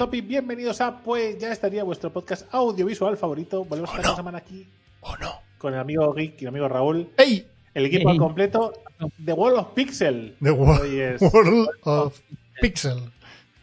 Topic, 0.00 0.26
bienvenidos 0.26 0.80
a 0.80 0.98
Pues 1.02 1.36
ya 1.38 1.52
estaría 1.52 1.84
vuestro 1.84 2.10
podcast 2.10 2.46
audiovisual 2.54 3.18
favorito. 3.18 3.66
Volvemos 3.66 3.90
¿O 3.90 3.96
esta 3.96 4.08
no? 4.08 4.16
semana 4.16 4.38
aquí 4.38 4.66
¿O 5.02 5.14
no? 5.18 5.30
con 5.58 5.74
el 5.74 5.80
amigo 5.80 6.10
Geek 6.14 6.40
y 6.40 6.44
el 6.44 6.48
amigo 6.48 6.68
Raúl. 6.68 7.10
¡Ey! 7.18 7.46
El 7.74 7.84
equipo 7.84 8.08
al 8.08 8.16
completo 8.16 8.72
de 9.18 9.32
World 9.34 9.58
of 9.58 9.68
Pixel. 9.74 10.36
The 10.42 10.50
Wo- 10.52 10.80
Hoy, 10.80 11.00
es- 11.00 11.20
World 11.34 11.68
of 11.84 12.18
Pixel. 12.62 13.12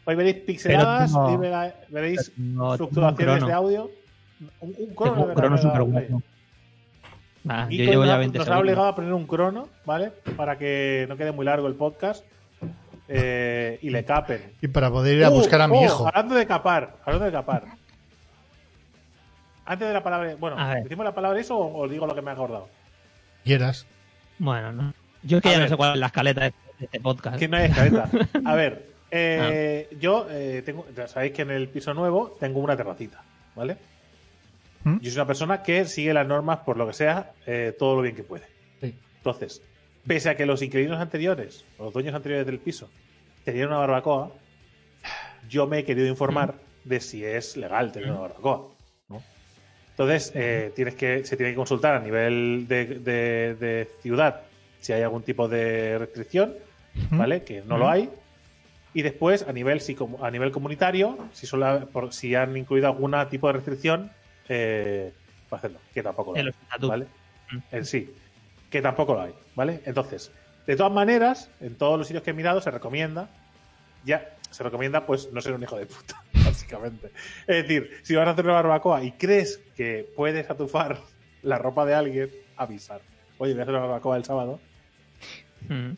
hoy 0.05 0.15
veréis 0.15 0.35
pixeladas 0.37 1.11
no- 1.11 1.33
y 1.33 1.37
verá- 1.37 1.73
veréis 1.89 2.31
No, 2.37 2.77
fluctuaciones 2.77 3.43
de 3.45 3.53
audio. 3.53 3.89
Un, 4.61 4.75
un 4.77 4.93
crono, 4.93 5.23
un 5.23 5.33
crono 5.33 5.85
bueno. 5.87 6.21
Ah, 7.49 7.65
Y 7.67 7.77
yo 7.77 7.83
llevo 7.85 8.01
nos 8.03 8.07
ya 8.09 8.13
ha- 8.15 8.17
20 8.19 8.37
nos 8.37 8.47
ha 8.47 8.51
segundos. 8.51 8.61
obligado 8.63 8.87
a 8.89 8.95
poner 8.95 9.13
un 9.13 9.25
crono, 9.25 9.69
¿vale? 9.85 10.11
Para 10.35 10.57
que 10.59 11.07
no 11.09 11.17
quede 11.17 11.31
muy 11.31 11.45
largo 11.45 11.65
el 11.67 11.73
podcast 11.73 12.23
eh, 13.07 13.79
y 13.81 13.89
le 13.89 14.03
capen. 14.05 14.53
Y 14.61 14.67
para 14.67 14.89
poder 14.89 15.17
ir 15.17 15.23
a 15.23 15.29
Uh, 15.29 15.33
buscar 15.33 15.61
a 15.61 15.67
mi 15.67 15.77
oh, 15.77 15.83
hijo. 15.85 16.07
Hablando 16.07 16.35
de 16.35 16.45
capar, 16.45 16.97
hablando 17.05 17.25
de 17.25 17.31
capar. 17.31 17.63
Antes 19.65 19.87
de 19.87 19.93
la 19.93 20.03
palabra. 20.03 20.35
Bueno. 20.39 20.55
¿decimos 20.83 21.05
la 21.05 21.13
palabra 21.15 21.39
eso 21.39 21.57
o 21.57 21.83
os 21.83 21.91
digo 21.91 22.07
lo 22.07 22.15
que 22.15 22.21
me 22.21 22.31
ha 22.31 22.33
acordado? 22.33 22.69
Quieras. 23.43 23.85
Bueno, 24.39 24.71
no. 24.71 24.93
Yo 25.23 25.37
es 25.37 25.43
que 25.43 25.49
A 25.49 25.51
ya 25.53 25.57
ver. 25.59 25.65
no 25.69 25.73
sé 25.73 25.77
cuál 25.77 25.93
es 25.93 25.99
la 25.99 26.05
escaleta 26.07 26.41
de 26.45 26.53
de 26.79 26.85
este 26.85 26.99
podcast. 26.99 27.37
Que 27.39 27.47
no 27.47 27.57
hay 27.57 27.65
escaleta. 27.65 28.09
A 28.45 28.55
ver, 28.55 28.85
eh, 29.11 29.87
Ah. 29.91 29.95
yo 29.99 30.27
eh, 30.29 30.61
tengo. 30.65 30.85
Ya 30.95 31.07
sabéis 31.07 31.33
que 31.33 31.41
en 31.41 31.51
el 31.51 31.67
piso 31.69 31.93
nuevo 31.93 32.37
tengo 32.39 32.59
una 32.59 32.77
terracita, 32.77 33.21
¿vale? 33.55 33.77
¿Mm? 34.83 34.99
Yo 34.99 35.09
soy 35.09 35.17
una 35.17 35.25
persona 35.27 35.63
que 35.63 35.85
sigue 35.85 36.13
las 36.13 36.27
normas, 36.27 36.59
por 36.59 36.77
lo 36.77 36.85
que 36.87 36.93
sea, 36.93 37.31
eh, 37.45 37.75
todo 37.77 37.95
lo 37.95 38.03
bien 38.03 38.15
que 38.15 38.23
puede. 38.23 38.45
Sí. 38.79 38.93
Entonces, 39.17 39.61
pese 40.07 40.29
a 40.29 40.37
que 40.37 40.45
los 40.45 40.61
inquilinos 40.61 40.99
anteriores, 40.99 41.65
los 41.77 41.93
dueños 41.93 42.15
anteriores 42.15 42.45
del 42.45 42.59
piso, 42.59 42.89
tenían 43.43 43.67
una 43.67 43.77
barbacoa, 43.77 44.31
yo 45.49 45.67
me 45.67 45.79
he 45.79 45.85
querido 45.85 46.07
informar 46.07 46.55
de 46.83 46.99
si 46.99 47.23
es 47.23 47.57
legal 47.57 47.91
tener 47.91 48.09
una 48.11 48.19
barbacoa. 48.21 48.67
¿no? 49.09 49.21
Entonces, 49.91 50.31
eh, 50.35 50.71
tienes 50.75 50.95
que, 50.95 51.25
se 51.25 51.35
tiene 51.37 51.51
que 51.51 51.55
consultar 51.57 51.95
a 51.95 51.99
nivel 51.99 52.65
de, 52.67 52.85
de- 52.85 53.55
de 53.55 53.89
ciudad 54.01 54.41
si 54.79 54.93
hay 54.93 55.01
algún 55.01 55.23
tipo 55.23 55.47
de 55.47 55.97
restricción, 55.97 56.53
¿vale? 57.11 57.43
Que 57.43 57.61
no 57.61 57.77
lo 57.77 57.89
hay. 57.89 58.09
Y 58.93 59.01
después, 59.01 59.43
a 59.47 59.51
nivel, 59.53 59.79
psico- 59.81 60.17
a 60.21 60.31
nivel 60.31 60.51
comunitario, 60.51 61.17
si, 61.33 61.47
por, 61.91 62.13
si 62.13 62.35
han 62.35 62.55
incluido 62.55 62.87
algún 62.87 63.13
tipo 63.29 63.47
de 63.47 63.53
restricción, 63.53 64.11
eh, 64.49 65.11
para 65.49 65.59
hacerlo, 65.59 65.79
que 65.93 66.03
tampoco 66.03 66.31
lo 66.33 66.39
hay. 66.39 66.43
¿vale? 66.87 67.07
En 67.71 67.85
sí, 67.85 68.13
que 68.69 68.81
tampoco 68.81 69.13
lo 69.13 69.21
hay, 69.21 69.33
¿vale? 69.55 69.81
Entonces, 69.85 70.31
de 70.65 70.75
todas 70.75 70.91
maneras, 70.91 71.49
en 71.61 71.75
todos 71.75 71.97
los 71.97 72.07
sitios 72.07 72.23
que 72.23 72.31
he 72.31 72.33
mirado 72.33 72.59
se 72.61 72.71
recomienda, 72.71 73.29
ya, 74.03 74.35
se 74.51 74.63
recomienda 74.63 75.05
pues 75.05 75.31
no 75.31 75.41
ser 75.41 75.53
un 75.53 75.63
hijo 75.63 75.77
de 75.77 75.85
puta, 75.85 76.21
básicamente. 76.45 77.11
Es 77.47 77.63
decir, 77.63 77.99
si 78.03 78.15
vas 78.15 78.27
a 78.27 78.31
hacer 78.31 78.45
una 78.45 78.55
barbacoa 78.55 79.03
y 79.03 79.11
crees 79.13 79.59
que 79.75 80.09
puedes 80.15 80.49
atufar 80.49 80.99
la 81.43 81.57
ropa 81.57 81.85
de 81.85 81.95
alguien, 81.95 82.31
avisar. 82.57 83.01
Oye, 83.37 83.53
voy 83.53 83.59
a 83.59 83.63
hacer 83.63 83.75
una 83.75 83.85
barbacoa 83.85 84.17
el 84.17 84.25
sábado, 84.25 84.59
Mm. 85.69 85.93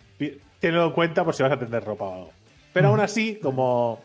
tenlo 0.59 0.85
en 0.85 0.91
cuenta 0.93 1.23
por 1.25 1.35
si 1.35 1.43
vas 1.43 1.51
a 1.51 1.59
tender 1.59 1.83
ropa 1.83 2.05
o 2.05 2.13
algo. 2.15 2.31
Pero 2.73 2.87
aún 2.87 3.01
así, 3.01 3.35
como 3.35 4.01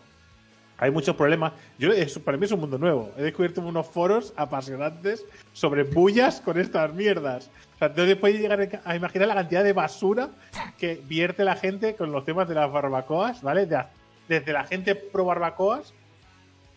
hay 0.84 0.90
muchos 0.90 1.16
problemas, 1.16 1.52
yo 1.78 1.90
para 2.24 2.36
mí 2.36 2.44
es 2.44 2.52
un 2.52 2.60
mundo 2.60 2.78
nuevo. 2.78 3.12
He 3.16 3.22
descubierto 3.22 3.60
unos 3.62 3.86
foros 3.86 4.32
apasionantes 4.36 5.24
sobre 5.52 5.82
bullas 5.84 6.40
con 6.40 6.60
estas 6.60 6.92
mierdas. 6.92 7.50
O 7.74 7.78
sea, 7.78 7.92
te 7.92 8.16
puedes 8.16 8.38
llegar 8.40 8.80
a 8.84 8.96
imaginar 8.96 9.28
la 9.28 9.34
cantidad 9.34 9.64
de 9.64 9.72
basura 9.72 10.28
que 10.78 11.00
vierte 11.06 11.42
la 11.44 11.56
gente 11.56 11.94
con 11.94 12.12
los 12.12 12.24
temas 12.24 12.48
de 12.48 12.54
las 12.54 12.70
barbacoas, 12.70 13.42
¿vale? 13.42 13.66
De- 13.66 13.82
desde 14.28 14.52
la 14.52 14.64
gente 14.64 14.94
pro 14.94 15.24
barbacoas 15.24 15.92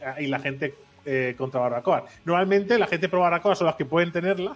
eh, 0.02 0.24
y 0.24 0.28
la 0.28 0.40
gente 0.40 0.74
eh, 1.06 1.36
contra 1.38 1.60
barbacoas. 1.62 2.04
Normalmente 2.26 2.78
la 2.80 2.88
gente 2.88 3.10
pro 3.10 3.20
barbacoas 3.22 3.58
son 3.58 3.68
las 3.68 3.76
que 3.76 3.86
pueden 3.86 4.12
tenerla 4.12 4.56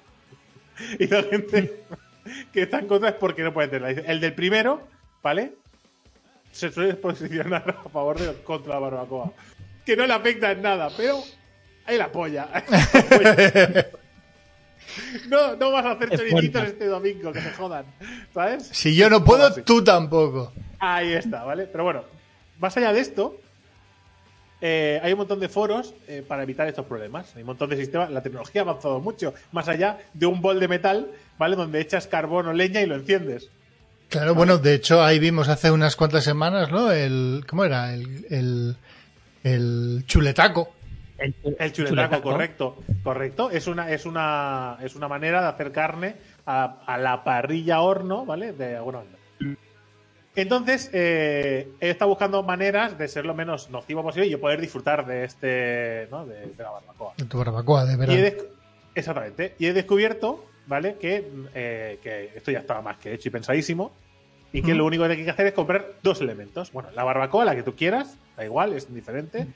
y 0.99 1.07
la 1.07 1.23
gente 1.23 1.83
que 2.53 2.63
está 2.63 2.79
en 2.79 2.87
contra 2.87 3.09
es 3.09 3.15
porque 3.15 3.43
no 3.43 3.53
puede 3.53 3.67
tenerla. 3.67 4.01
El 4.11 4.19
del 4.21 4.33
primero, 4.33 4.81
¿vale? 5.21 5.53
Se 6.51 6.71
suele 6.71 6.95
posicionar 6.95 7.77
a 7.85 7.89
favor 7.89 8.19
de 8.19 8.33
contra 8.43 8.73
la 8.75 8.79
barbacoa. 8.79 9.31
Que 9.85 9.95
no 9.95 10.05
le 10.05 10.13
afecta 10.13 10.51
en 10.51 10.61
nada, 10.61 10.89
pero 10.95 11.23
ahí 11.85 11.97
la 11.97 12.11
polla. 12.11 12.49
No, 15.29 15.55
no 15.55 15.71
vas 15.71 15.85
a 15.85 15.91
hacer 15.91 16.13
Es 16.13 16.19
choricitos 16.19 16.63
este 16.63 16.85
domingo, 16.85 17.31
que 17.31 17.41
se 17.41 17.51
jodan. 17.51 17.85
¿Sabes? 18.33 18.67
Si 18.67 18.95
yo 18.95 19.09
no 19.09 19.23
puedo, 19.23 19.47
Así. 19.47 19.61
tú 19.61 19.83
tampoco. 19.83 20.51
Ahí 20.79 21.13
está, 21.13 21.43
¿vale? 21.43 21.65
Pero 21.65 21.83
bueno, 21.83 22.03
más 22.59 22.75
allá 22.77 22.91
de 22.91 22.99
esto, 22.99 23.39
eh, 24.59 24.99
hay 25.01 25.13
un 25.13 25.19
montón 25.19 25.39
de 25.39 25.49
foros 25.49 25.93
eh, 26.07 26.23
para 26.27 26.43
evitar 26.43 26.67
estos 26.67 26.85
problemas. 26.85 27.35
Hay 27.35 27.43
un 27.43 27.47
montón 27.47 27.69
de 27.69 27.77
sistemas. 27.77 28.09
La 28.11 28.21
tecnología 28.21 28.61
ha 28.61 28.63
avanzado 28.63 28.99
mucho, 28.99 29.33
más 29.51 29.67
allá 29.67 29.99
de 30.13 30.25
un 30.25 30.41
bol 30.41 30.59
de 30.59 30.67
metal, 30.67 31.11
¿vale? 31.37 31.55
Donde 31.55 31.79
echas 31.79 32.07
carbón 32.07 32.47
o 32.47 32.53
leña 32.53 32.81
y 32.81 32.85
lo 32.85 32.95
enciendes. 32.95 33.49
Claro, 34.11 34.35
bueno, 34.35 34.57
de 34.57 34.75
hecho 34.75 35.01
ahí 35.01 35.17
vimos 35.19 35.47
hace 35.47 35.71
unas 35.71 35.95
cuantas 35.95 36.23
semanas, 36.23 36.69
¿no? 36.69 36.91
El, 36.91 37.45
¿cómo 37.49 37.63
era? 37.65 37.93
El, 37.93 38.25
el, 38.29 38.75
el 39.43 40.03
chuletaco. 40.05 40.69
El, 41.17 41.33
El 41.57 41.71
chuletaco, 41.71 42.21
correcto. 42.21 42.83
Correcto. 43.03 43.49
Es 43.51 43.67
una, 43.67 43.89
es 43.89 44.05
una, 44.05 44.77
es 44.83 44.95
una 44.95 45.07
manera 45.07 45.41
de 45.41 45.47
hacer 45.47 45.71
carne 45.71 46.15
a, 46.45 46.81
a 46.85 46.97
la 46.97 47.23
parrilla 47.23 47.79
horno, 47.81 48.25
¿vale? 48.25 48.51
De 48.51 48.75
alguna 48.75 48.99
manera. 48.99 49.17
Entonces, 50.35 50.89
eh, 50.93 51.69
he 51.79 51.89
estado 51.89 52.09
buscando 52.09 52.43
maneras 52.43 52.97
de 52.97 53.07
ser 53.07 53.25
lo 53.25 53.33
menos 53.33 53.69
nocivo 53.69 54.01
posible 54.03 54.27
y 54.27 54.31
yo 54.31 54.41
poder 54.41 54.59
disfrutar 54.61 55.05
de 55.05 55.23
este, 55.25 56.07
¿no? 56.11 56.25
De, 56.25 56.47
de 56.47 56.63
la 56.63 56.71
barbacoa. 56.71 57.13
De 57.17 57.25
tu 57.25 57.37
barbacoa, 57.37 57.85
de 57.85 57.91
Y 57.91 57.95
he 57.95 58.21
verano. 58.21 58.43
Exactamente. 58.95 59.55
Y 59.59 59.67
he 59.67 59.73
descubierto, 59.73 60.45
¿vale? 60.67 60.95
Que, 60.99 61.29
eh, 61.53 61.99
que 62.01 62.31
esto 62.35 62.51
ya 62.51 62.59
estaba 62.59 62.81
más 62.81 62.97
que 62.97 63.13
hecho 63.13 63.29
y 63.29 63.31
pensadísimo. 63.31 63.91
Y 64.53 64.61
que 64.61 64.73
lo 64.75 64.85
único 64.85 65.05
que 65.05 65.11
hay 65.13 65.23
que 65.23 65.29
hacer 65.31 65.47
es 65.47 65.53
comprar 65.53 65.93
dos 66.03 66.19
elementos. 66.19 66.71
Bueno, 66.73 66.89
la 66.93 67.05
barbacoa, 67.05 67.45
la 67.45 67.55
que 67.55 67.63
tú 67.63 67.73
quieras, 67.75 68.17
da 68.35 68.43
igual, 68.43 68.73
es 68.73 68.93
diferente. 68.93 69.47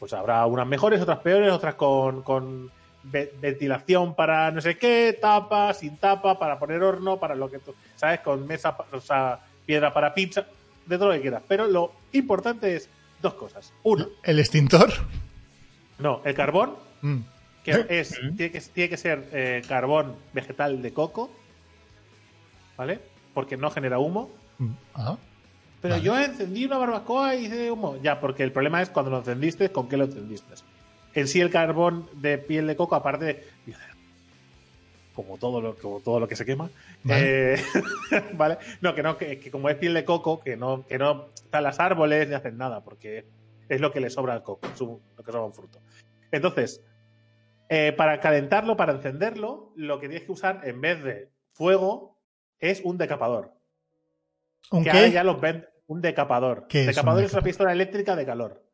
Pues 0.00 0.12
habrá 0.12 0.44
unas 0.46 0.66
mejores, 0.66 1.00
otras 1.00 1.18
peores, 1.20 1.52
otras 1.52 1.74
con, 1.76 2.22
con 2.22 2.68
ve- 3.04 3.32
ventilación 3.40 4.14
para 4.16 4.50
no 4.50 4.60
sé 4.60 4.76
qué, 4.76 5.16
tapa, 5.20 5.72
sin 5.72 5.98
tapa, 5.98 6.36
para 6.38 6.58
poner 6.58 6.82
horno, 6.82 7.18
para 7.20 7.36
lo 7.36 7.48
que 7.48 7.60
tú, 7.60 7.74
¿sabes? 7.94 8.20
Con 8.20 8.44
mesa, 8.46 8.76
o 8.90 9.00
sea, 9.00 9.38
piedra 9.64 9.92
para 9.94 10.12
pizza, 10.14 10.44
de 10.84 10.96
todo 10.98 11.08
lo 11.10 11.14
que 11.14 11.20
quieras. 11.20 11.42
Pero 11.46 11.66
lo 11.68 11.92
importante 12.12 12.74
es 12.74 12.88
dos 13.22 13.34
cosas. 13.34 13.72
Uno, 13.84 14.08
El 14.24 14.40
extintor. 14.40 14.90
no, 15.98 16.22
el 16.24 16.34
carbón, 16.34 16.74
Mm. 17.02 17.20
Que 17.64 17.84
es, 17.88 18.18
tiene, 18.36 18.50
que, 18.52 18.60
tiene 18.60 18.88
que 18.88 18.96
ser 18.96 19.28
eh, 19.32 19.62
carbón 19.68 20.16
vegetal 20.32 20.80
de 20.82 20.92
coco, 20.92 21.30
¿vale? 22.76 23.00
Porque 23.34 23.56
no 23.56 23.70
genera 23.70 23.98
humo. 23.98 24.30
Mm. 24.58 24.70
Ah. 24.94 25.16
Pero 25.82 25.94
Vale. 25.94 26.04
yo 26.04 26.18
encendí 26.18 26.64
una 26.66 26.76
barbacoa 26.78 27.34
y 27.36 27.46
hice 27.46 27.70
humo. 27.70 27.96
Ya, 28.02 28.20
porque 28.20 28.42
el 28.42 28.52
problema 28.52 28.82
es 28.82 28.90
cuando 28.90 29.10
lo 29.10 29.18
encendiste, 29.18 29.70
¿con 29.70 29.88
qué 29.88 29.96
lo 29.96 30.04
encendiste? 30.04 30.54
En 31.14 31.26
sí, 31.26 31.40
el 31.40 31.50
carbón 31.50 32.08
de 32.14 32.38
piel 32.38 32.66
de 32.66 32.76
coco, 32.76 32.94
aparte 32.94 33.24
de. 33.24 33.44
Como 35.14 35.38
todo 35.38 35.60
lo, 35.60 35.74
como 35.76 36.00
todo 36.00 36.20
lo 36.20 36.28
que 36.28 36.36
se 36.36 36.44
quema. 36.46 36.70
Vale. 37.02 37.54
eh, 37.54 37.62
¿vale? 38.34 38.58
No, 38.80 38.94
que 38.94 39.02
no, 39.02 39.16
que, 39.18 39.38
que 39.38 39.50
como 39.50 39.68
es 39.68 39.76
piel 39.76 39.92
de 39.94 40.04
coco, 40.04 40.40
que 40.40 40.56
no, 40.56 40.86
que 40.86 40.98
no 40.98 41.26
están 41.34 41.64
los 41.64 41.78
árboles 41.80 42.28
ni 42.28 42.34
hacen 42.34 42.56
nada, 42.56 42.80
porque 42.82 43.24
es 43.68 43.80
lo 43.80 43.92
que 43.92 44.00
le 44.00 44.08
sobra 44.10 44.34
al 44.34 44.42
coco, 44.42 44.68
es 44.72 44.80
un- 44.80 45.00
lo 45.16 45.22
que 45.24 45.32
sobra 45.32 45.44
un 45.44 45.52
fruto. 45.52 45.78
Entonces, 46.30 46.80
eh, 47.70 47.92
para 47.96 48.20
calentarlo, 48.20 48.76
para 48.76 48.92
encenderlo, 48.92 49.72
lo 49.76 50.00
que 50.00 50.08
tienes 50.08 50.26
que 50.26 50.32
usar 50.32 50.60
en 50.64 50.80
vez 50.80 51.02
de 51.02 51.30
fuego 51.52 52.18
es 52.58 52.80
un 52.84 52.98
decapador. 52.98 53.54
¿Un 54.70 54.84
que 54.84 54.90
ahora 54.90 55.06
qué? 55.06 55.12
ya 55.12 55.24
los 55.24 55.40
ven 55.40 55.66
un 55.86 56.00
decapador. 56.02 56.66
¿Qué 56.68 56.80
es 56.82 56.86
un 56.86 56.86
decapador 56.86 57.24
es, 57.24 57.32
una 57.32 57.42
decapador? 57.42 57.44
pistola 57.44 57.72
eléctrica 57.72 58.16
de 58.16 58.26
calor. 58.26 58.64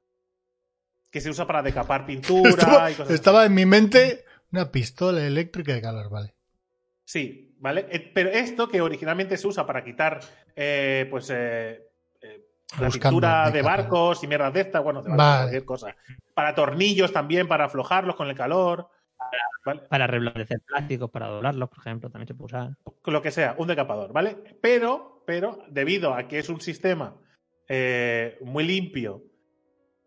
Que 1.11 1.21
se 1.21 1.31
usa 1.31 1.47
para 1.47 1.63
decapar 1.63 2.05
pintura 2.07 2.49
Estaba, 2.51 2.91
y 2.91 2.97
cosas 2.97 3.15
así. 3.15 3.15
estaba 3.15 3.45
en 3.47 3.55
mi 3.55 3.67
mente 3.67 4.25
una 4.51 4.71
pistola 4.73 5.25
eléctrica 5.27 5.75
de 5.75 5.83
calor, 5.83 6.11
vale. 6.11 6.35
Sí, 7.05 7.55
¿vale? 7.59 7.87
Eh, 7.91 8.11
Pero 8.15 8.31
esto 8.31 8.69
que 8.69 8.81
originalmente 8.81 9.37
se 9.37 9.47
usa 9.47 9.67
para 9.67 9.85
quitar 9.85 10.21
eh, 10.57 11.07
pues 11.11 11.31
eh, 11.31 11.87
eh, 12.21 12.47
la 12.79 12.91
pintura 12.91 13.51
de 13.51 13.63
decapador. 13.63 13.63
barcos 13.63 14.23
y 14.25 14.27
mierdas 14.27 14.53
de 14.55 14.61
estas, 14.63 14.83
bueno, 14.83 15.03
de 15.03 15.11
barcos, 15.11 15.35
Vale. 15.35 15.39
cualquier 15.39 15.65
cosa. 15.65 15.97
Para 16.35 16.55
tornillos 16.55 17.13
también, 17.13 17.47
para 17.49 17.67
aflojarlos 17.67 18.17
con 18.17 18.29
el 18.29 18.37
calor. 18.37 18.91
¿Vale? 19.65 19.83
Para 19.89 20.07
reblandecer 20.07 20.61
plásticos, 20.67 21.11
para 21.11 21.29
doblarlos, 21.29 21.69
por 21.69 21.79
ejemplo, 21.81 22.11
también 22.11 22.29
se 22.29 22.35
puede 22.35 22.47
usar. 22.47 22.71
lo 23.05 23.23
que 23.23 23.31
sea, 23.31 23.55
un 23.59 23.69
decapador, 23.69 24.13
¿vale? 24.13 24.37
Pero, 24.61 25.23
pero, 25.27 25.59
debido 25.69 26.15
a 26.15 26.27
que 26.29 26.39
es 26.39 26.49
un 26.49 26.61
sistema 26.61 27.15
eh, 27.69 28.39
muy 28.43 28.65
limpio 28.65 29.23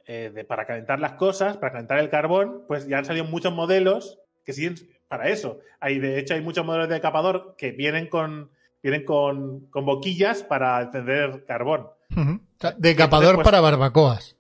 eh, 0.05 0.31
de- 0.33 0.43
para 0.45 0.65
calentar 0.65 0.99
las 0.99 1.13
cosas, 1.13 1.57
para 1.57 1.73
calentar 1.73 1.99
el 1.99 2.09
carbón, 2.09 2.63
pues 2.67 2.87
ya 2.87 2.97
han 2.97 3.05
salido 3.05 3.25
muchos 3.25 3.53
modelos 3.53 4.19
que 4.45 4.53
siguen 4.53 4.75
para 5.07 5.29
eso. 5.29 5.59
Hay, 5.79 5.99
de 5.99 6.19
hecho, 6.19 6.33
hay 6.33 6.41
muchos 6.41 6.65
modelos 6.65 6.87
de 6.87 6.95
decapador 6.95 7.55
que 7.57 7.71
vienen 7.71 8.07
con, 8.07 8.51
vienen 8.81 9.03
con, 9.05 9.67
con 9.69 9.85
boquillas 9.85 10.43
para 10.43 10.81
encender 10.81 11.45
carbón. 11.45 11.87
Ujú. 12.15 12.31
O 12.35 12.59
sea, 12.59 12.71
Decapador 12.77 13.35
pues- 13.35 13.45
para 13.45 13.61
barbacoas. 13.61 14.35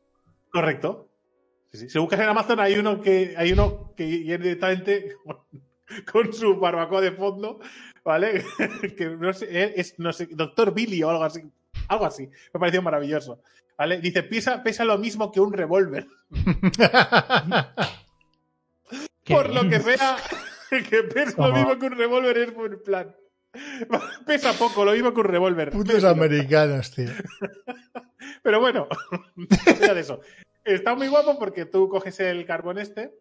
Correcto. 0.51 1.08
Sí, 1.71 1.77
sí. 1.77 1.89
Si 1.89 1.99
buscas 1.99 2.19
en 2.19 2.29
Amazon 2.29 2.59
hay 2.59 2.77
uno 2.77 3.01
que 3.01 3.35
hay 3.37 3.51
uno 3.51 3.93
que 3.95 4.05
viene 4.05 4.43
directamente 4.43 5.15
con, 5.23 5.37
con 6.11 6.33
su 6.33 6.59
barbacoa 6.59 7.01
de 7.01 7.11
fondo, 7.11 7.59
¿vale? 8.03 8.43
que 8.97 9.09
no 9.09 9.33
sé, 9.33 9.79
es 9.79 9.99
no 9.99 10.13
sé, 10.13 10.27
Doctor 10.31 10.73
Billy 10.73 11.03
o 11.03 11.09
algo 11.09 11.23
así. 11.23 11.41
Algo 11.87 12.05
así. 12.05 12.29
Me 12.53 12.59
pareció 12.59 12.81
maravilloso. 12.81 13.41
¿Vale? 13.77 14.01
Dice, 14.01 14.23
pesa, 14.23 14.61
pesa 14.61 14.83
lo 14.83 14.97
mismo 14.97 15.31
que 15.31 15.39
un 15.39 15.53
revólver. 15.53 16.05
Por 19.25 19.53
lo 19.53 19.69
que 19.69 19.79
sea, 19.79 20.17
que 20.89 21.03
pesa 21.03 21.47
lo 21.47 21.53
mismo 21.53 21.79
que 21.79 21.85
un 21.85 21.97
revólver 21.97 22.37
es 22.37 22.53
buen 22.53 22.83
plan. 22.83 23.15
Pesa 24.25 24.53
poco, 24.53 24.85
lo 24.85 24.91
mismo 24.91 25.13
que 25.13 25.21
un 25.21 25.27
revólver. 25.27 25.71
Putos 25.71 26.03
americanos, 26.03 26.91
tío. 26.91 27.09
Pero 28.43 28.59
bueno, 28.59 28.87
allá 29.65 29.93
de 29.93 30.01
eso. 30.01 30.19
Está 30.65 30.95
muy 30.95 31.07
guapo 31.07 31.39
porque 31.39 31.65
tú 31.65 31.89
coges 31.89 32.19
el 32.19 32.45
carbón 32.45 32.77
este 32.77 33.13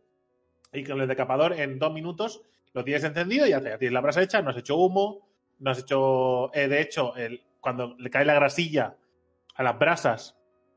y 0.73 0.85
con 0.85 1.01
el 1.01 1.09
decapador 1.09 1.55
en 1.55 1.79
dos 1.79 1.93
minutos 1.93 2.43
lo 2.75 2.85
tienes 2.85 3.05
encendido 3.05 3.47
y 3.47 3.51
ya, 3.51 3.61
tienes 3.61 3.93
la 3.93 4.01
brasa 4.01 4.23
hecha, 4.23 4.43
no 4.43 4.51
has 4.51 4.57
hecho 4.57 4.77
humo, 4.77 5.27
no 5.61 5.71
has 5.71 5.79
hecho... 5.79 6.53
eh, 6.55 6.69
de 6.69 6.81
hecho, 6.81 7.17
el, 7.17 7.43
cuando 7.61 7.95
le 7.99 8.11
cae 8.11 8.25
la 8.25 8.35
grasilla 8.35 8.97
a 9.55 9.63
las 9.63 9.79
brasas, 9.79 10.37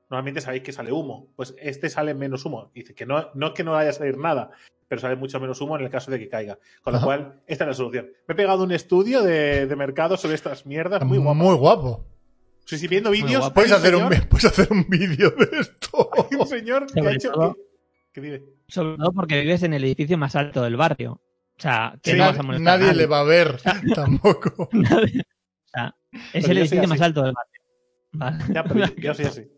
normalmente 0.09 0.41
sabéis 0.41 0.63
que 0.63 0.71
sale 0.71 0.91
humo. 0.91 1.27
Pues 1.35 1.53
este 1.59 1.89
sale 1.89 2.13
menos 2.13 2.45
humo. 2.45 2.71
Dice 2.73 2.95
que 2.95 3.05
no, 3.05 3.29
no 3.33 3.47
es 3.47 3.53
que 3.53 3.63
no 3.63 3.73
vaya 3.73 3.89
a 3.89 3.93
salir 3.93 4.17
nada, 4.17 4.51
pero 4.87 5.01
sale 5.01 5.15
mucho 5.15 5.39
menos 5.39 5.59
humo 5.61 5.77
en 5.77 5.83
el 5.83 5.89
caso 5.89 6.09
de 6.09 6.19
que 6.19 6.29
caiga. 6.29 6.57
Con 6.81 6.93
lo 6.93 6.97
Ajá. 6.97 7.05
cual, 7.05 7.41
esta 7.47 7.65
es 7.65 7.67
la 7.67 7.73
solución. 7.73 8.11
Me 8.27 8.33
he 8.33 8.35
pegado 8.35 8.63
un 8.63 8.71
estudio 8.71 9.21
de, 9.21 9.67
de 9.67 9.75
mercado 9.75 10.17
sobre 10.17 10.35
estas 10.35 10.65
mierdas 10.65 11.03
muy 11.03 11.17
guapo. 11.17 11.35
Muy 11.35 11.55
guapo. 11.55 12.05
Sí, 12.71 12.77
sí, 12.77 12.87
viendo 12.87 13.11
vídeos. 13.11 13.51
Puedes 13.51 13.73
hacer, 13.73 13.93
un, 13.97 14.07
puedes 14.29 14.45
hacer 14.45 14.69
un 14.71 14.87
vídeo 14.87 15.29
de 15.31 15.59
esto. 15.59 16.09
hay 16.13 16.37
un 16.39 16.47
señor 16.47 16.85
que 16.85 17.01
ha 17.01 17.03
Sobre 17.03 17.15
hecho. 17.15 17.31
todo- 17.33 17.57
que- 18.13 18.21
dice, 18.21 18.43
Sobre 18.69 18.95
todo 18.97 19.11
porque 19.11 19.41
vives 19.41 19.63
en 19.63 19.73
el 19.73 19.83
edificio 19.83 20.17
más 20.17 20.37
alto 20.37 20.61
del 20.63 20.77
barrio. 20.77 21.11
O 21.13 21.61
sea, 21.61 21.99
que 22.01 22.11
Sí, 22.11 22.17
no 22.17 22.27
vas 22.27 22.39
a 22.39 22.43
molestar 22.43 22.73
a 22.75 22.77
nadie 22.79 22.93
le 22.95 23.05
va 23.07 23.19
a 23.19 23.23
ver 23.25 23.57
tampoco. 23.93 24.69
Nadie. 24.71 25.19
O 25.19 25.67
sea, 25.73 25.95
es 26.13 26.45
Pero 26.45 26.51
el 26.53 26.57
edificio 26.59 26.87
más 26.87 27.01
alto 27.01 27.23
del 27.23 27.33
barrio. 27.33 27.61
Vale. 28.13 28.53
Ya, 28.53 28.63
pero 28.63 28.85
yo, 28.85 28.95
yo 28.95 29.13
soy 29.15 29.25
así. 29.25 29.51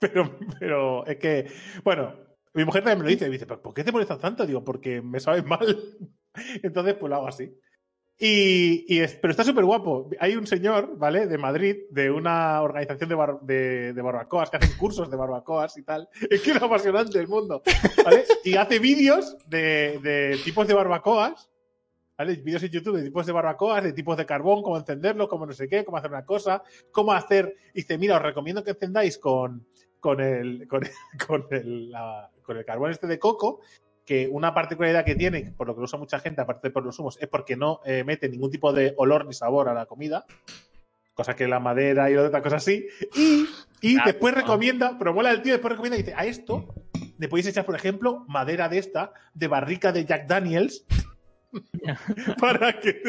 Pero, 0.00 0.38
pero 0.58 1.06
es 1.06 1.16
que, 1.18 1.52
bueno, 1.84 2.14
mi 2.54 2.64
mujer 2.64 2.82
también 2.84 2.98
me 3.00 3.04
lo 3.04 3.10
dice. 3.10 3.26
Me 3.26 3.32
dice, 3.32 3.44
¿pero 3.46 3.60
por 3.60 3.74
qué 3.74 3.84
te 3.84 3.92
molestas 3.92 4.18
tanto? 4.18 4.46
Digo, 4.46 4.64
porque 4.64 5.02
me 5.02 5.20
sabe 5.20 5.42
mal. 5.42 5.76
Entonces, 6.62 6.94
pues 6.94 7.10
lo 7.10 7.16
hago 7.16 7.28
así. 7.28 7.54
Y, 8.18 8.86
y 8.94 9.00
es- 9.00 9.14
pero 9.16 9.30
está 9.32 9.44
súper 9.44 9.64
guapo. 9.64 10.08
Hay 10.20 10.36
un 10.36 10.46
señor, 10.46 10.96
¿vale? 10.96 11.26
De 11.26 11.36
Madrid, 11.36 11.76
de 11.90 12.10
una 12.10 12.62
organización 12.62 13.08
de, 13.10 13.14
bar- 13.14 13.40
de, 13.42 13.92
de 13.92 14.02
barbacoas, 14.02 14.48
que 14.48 14.56
hacen 14.56 14.76
cursos 14.78 15.10
de 15.10 15.16
barbacoas 15.16 15.76
y 15.76 15.82
tal. 15.82 16.08
Es 16.30 16.40
que 16.40 16.52
es 16.52 16.62
apasionante 16.62 17.18
el 17.18 17.28
mundo, 17.28 17.62
¿vale? 18.04 18.24
Y 18.44 18.56
hace 18.56 18.78
vídeos 18.78 19.36
de, 19.48 20.38
tipos 20.44 20.66
de 20.66 20.72
barbacoas, 20.74 21.50
¿vale? 22.16 22.36
Vídeos 22.36 22.62
en 22.62 22.70
YouTube 22.70 22.96
de 22.96 23.04
tipos 23.04 23.26
de 23.26 23.32
barbacoas, 23.32 23.84
de 23.84 23.92
tipos 23.92 24.16
de 24.16 24.24
carbón, 24.24 24.62
cómo 24.62 24.78
encenderlo, 24.78 25.28
cómo 25.28 25.44
no 25.44 25.52
sé 25.52 25.68
qué, 25.68 25.84
cómo 25.84 25.98
hacer 25.98 26.10
una 26.10 26.24
cosa, 26.24 26.62
cómo 26.90 27.12
hacer. 27.12 27.54
Dice, 27.74 27.98
mira, 27.98 28.16
os 28.16 28.22
recomiendo 28.22 28.64
que 28.64 28.70
encendáis 28.70 29.18
con, 29.18 29.66
el, 30.18 30.66
con 31.26 32.56
el 32.56 32.64
carbón 32.64 32.92
este 32.92 33.06
de 33.08 33.18
coco, 33.18 33.60
que 34.06 34.28
una 34.30 34.54
particularidad 34.54 35.04
que 35.04 35.16
tiene, 35.16 35.52
por 35.56 35.66
lo 35.66 35.74
que 35.74 35.80
lo 35.80 35.84
usa 35.84 35.98
mucha 35.98 36.20
gente, 36.20 36.40
aparte 36.40 36.68
de 36.68 36.72
por 36.72 36.84
los 36.84 36.98
humos, 36.98 37.18
es 37.20 37.28
porque 37.28 37.56
no 37.56 37.80
eh, 37.84 38.04
mete 38.04 38.28
ningún 38.28 38.50
tipo 38.50 38.72
de 38.72 38.94
olor 38.96 39.26
ni 39.26 39.34
sabor 39.34 39.68
a 39.68 39.74
la 39.74 39.86
comida. 39.86 40.24
Cosa 41.12 41.34
que 41.34 41.48
la 41.48 41.58
madera 41.60 42.10
y 42.10 42.16
otras 42.16 42.42
cosas 42.42 42.62
así. 42.62 42.86
Y, 43.16 43.46
y 43.80 43.94
Claro. 43.94 44.12
después 44.12 44.34
recomienda, 44.34 44.96
promuela 44.98 45.30
el 45.32 45.42
tío, 45.42 45.52
después 45.54 45.72
recomienda 45.72 45.98
y 45.98 46.02
dice, 46.02 46.14
a 46.16 46.24
esto 46.24 46.72
le 47.18 47.28
podéis 47.28 47.48
echar, 47.48 47.64
por 47.66 47.74
ejemplo, 47.74 48.24
madera 48.28 48.68
de 48.68 48.78
esta, 48.78 49.12
de 49.34 49.48
barrica 49.48 49.90
de 49.92 50.04
Jack 50.04 50.26
Daniels, 50.26 50.84
para 52.40 52.78
que 52.80 53.00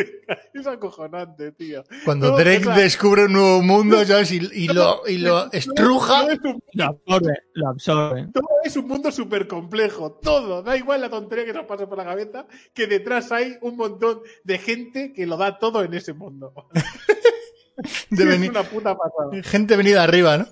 es 0.53 0.67
acojonante, 0.67 1.51
tío. 1.51 1.83
Cuando 2.05 2.31
No, 2.31 2.37
Drake 2.37 2.59
o 2.61 2.63
sea- 2.65 2.75
descubre 2.77 3.25
un 3.25 3.33
nuevo 3.33 3.61
mundo, 3.61 4.03
¿sabes? 4.05 4.31
Y, 4.31 4.37
y 4.53 4.67
lo, 4.67 5.01
y 5.07 5.17
lo 5.17 5.51
estruja. 5.51 6.21
Todo 6.21 6.31
es 6.31 6.39
un, 6.43 6.63
Lo 6.73 6.83
absorbe, 6.85 7.33
lo 7.53 7.67
absorbe. 7.69 8.27
todo 8.33 8.47
es 8.63 8.77
un 8.77 8.87
mundo 8.87 9.11
súper 9.11 9.47
complejo, 9.47 10.13
todo, 10.21 10.61
da 10.63 10.77
igual 10.77 11.01
la 11.01 11.09
tontería 11.09 11.45
que 11.45 11.53
nos 11.53 11.65
pase 11.65 11.87
por 11.87 11.97
la 11.97 12.05
cabeza, 12.05 12.47
que 12.73 12.87
detrás 12.87 13.31
hay 13.31 13.57
un 13.61 13.75
montón 13.77 14.21
de 14.43 14.57
gente 14.57 15.13
que 15.13 15.25
lo 15.25 15.37
da 15.37 15.57
todo 15.59 15.83
en 15.83 15.93
ese 15.93 16.13
mundo. 16.13 16.53
de 18.09 18.23
es 18.23 18.29
venir- 18.29 18.49
una 18.51 18.63
puta 18.63 18.95
pasada. 18.97 19.43
gente 19.43 19.75
venida 19.75 20.03
arriba, 20.03 20.37
¿no? 20.37 20.47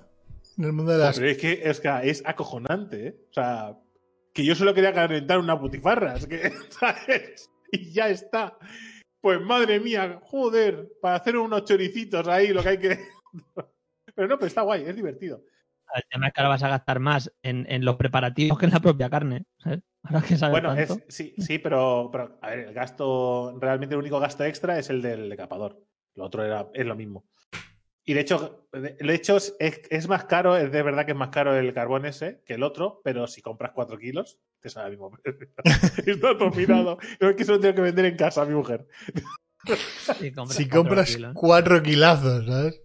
En 0.58 0.64
el 0.66 0.74
mundo 0.74 0.92
de 0.94 1.00
las. 1.00 1.18
Pero 1.18 1.32
es 1.32 1.38
que 1.38 1.62
es, 1.64 1.80
que 1.82 1.90
es 2.04 2.24
acojonante, 2.26 3.08
¿eh? 3.08 3.16
O 3.30 3.34
sea, 3.34 3.78
que 4.32 4.46
yo 4.46 4.56
solo 4.56 4.74
quería 4.74 4.94
calentar 4.94 5.40
una 5.40 5.60
putifarra, 5.60 6.16
es 6.16 6.28
que, 6.28 6.52
¿sabes? 6.70 7.50
Y 7.72 7.92
ya 7.92 8.10
está. 8.10 8.58
Pues 9.22 9.42
madre 9.42 9.80
mía, 9.80 10.20
joder, 10.24 10.92
para 11.02 11.16
hacer 11.16 11.38
unos 11.38 11.66
choricitos 11.66 12.28
ahí, 12.28 12.50
lo 12.50 12.62
que 12.62 12.70
hay 12.70 12.78
que. 12.78 13.00
Pero 14.16 14.30
no, 14.30 14.38
pero 14.38 14.48
está 14.48 14.62
guay, 14.62 14.84
es 14.86 14.96
divertido. 14.96 15.44
El 15.94 16.04
tema 16.10 16.28
es 16.28 16.34
que 16.34 16.40
ahora 16.40 16.50
vas 16.50 16.64
a 16.64 16.70
gastar 16.70 17.00
más 17.00 17.34
en, 17.44 17.66
en 17.70 17.84
los 17.84 17.98
preparativos 17.98 18.58
que 18.58 18.66
en 18.66 18.72
la 18.72 18.80
propia 18.80 19.10
carne. 19.10 19.44
¿sabes? 19.58 19.82
Ahora 20.04 20.22
que 20.22 20.38
sabes 20.38 20.52
Bueno, 20.52 20.74
tanto. 20.74 20.94
es, 20.94 21.04
sí, 21.14 21.36
sí, 21.38 21.60
pero, 21.60 22.10
pero, 22.12 22.38
a 22.42 22.50
ver, 22.50 22.60
el 22.60 22.74
gasto, 22.74 23.58
realmente 23.60 23.94
el 23.96 24.00
único 24.00 24.20
gasto 24.22 24.46
extra 24.46 24.80
es 24.80 24.90
el 24.90 25.02
del 25.02 25.30
decapador. 25.30 25.84
Lo 26.14 26.24
otro 26.26 26.46
era, 26.46 26.70
es 26.74 26.86
lo 26.86 26.96
mismo. 26.96 27.26
Y 28.08 28.14
de 28.14 28.22
hecho, 28.22 28.68
de 28.72 29.16
hecho 29.16 29.38
es, 29.38 29.56
es 29.60 30.08
más 30.08 30.26
caro, 30.26 30.56
es 30.56 30.72
de 30.72 30.84
verdad 30.84 31.06
que 31.06 31.14
es 31.14 31.18
más 31.18 31.30
caro 31.30 31.56
el 31.58 31.74
carbón 31.74 32.06
ese 32.06 32.42
que 32.46 32.54
el 32.54 32.62
otro, 32.62 33.02
pero 33.04 33.26
si 33.26 33.42
compras 33.42 33.72
4 33.74 33.98
kilos, 33.98 34.38
te 34.60 34.70
sale 34.70 34.86
al 34.86 34.92
mismo 34.92 35.10
precio. 35.10 35.48
Está 36.06 36.38
todo 36.38 36.52
mirado. 36.52 37.00
No 37.20 37.30
es 37.30 37.36
que 37.36 37.44
eso 37.44 37.54
lo 37.54 37.60
tengo 37.60 37.76
que 37.76 37.82
vender 37.82 38.06
en 38.06 38.16
casa 38.16 38.44
a 38.44 38.46
mi 38.46 38.54
mujer. 38.54 38.88
Si 39.66 40.32
compras, 40.32 40.56
Si 40.56 40.66
cuatro 40.66 40.84
compras 40.84 41.16
kilos, 41.16 41.32
cuatro 41.34 41.82
kilazos, 41.82 42.46
¿sabes? 42.46 42.82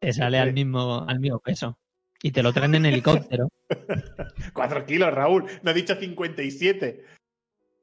te 0.00 0.12
sale 0.12 0.38
al 0.38 0.52
mismo, 0.52 1.04
al 1.06 1.20
mismo 1.20 1.40
peso. 1.40 1.78
Y 2.22 2.32
te 2.32 2.42
lo 2.42 2.52
traen 2.52 2.74
en 2.74 2.86
helicóptero. 2.86 3.48
4 4.54 4.86
kilos, 4.86 5.12
Raúl. 5.12 5.44
No 5.62 5.70
he 5.70 5.74
dicho 5.74 5.94
57. 5.94 7.04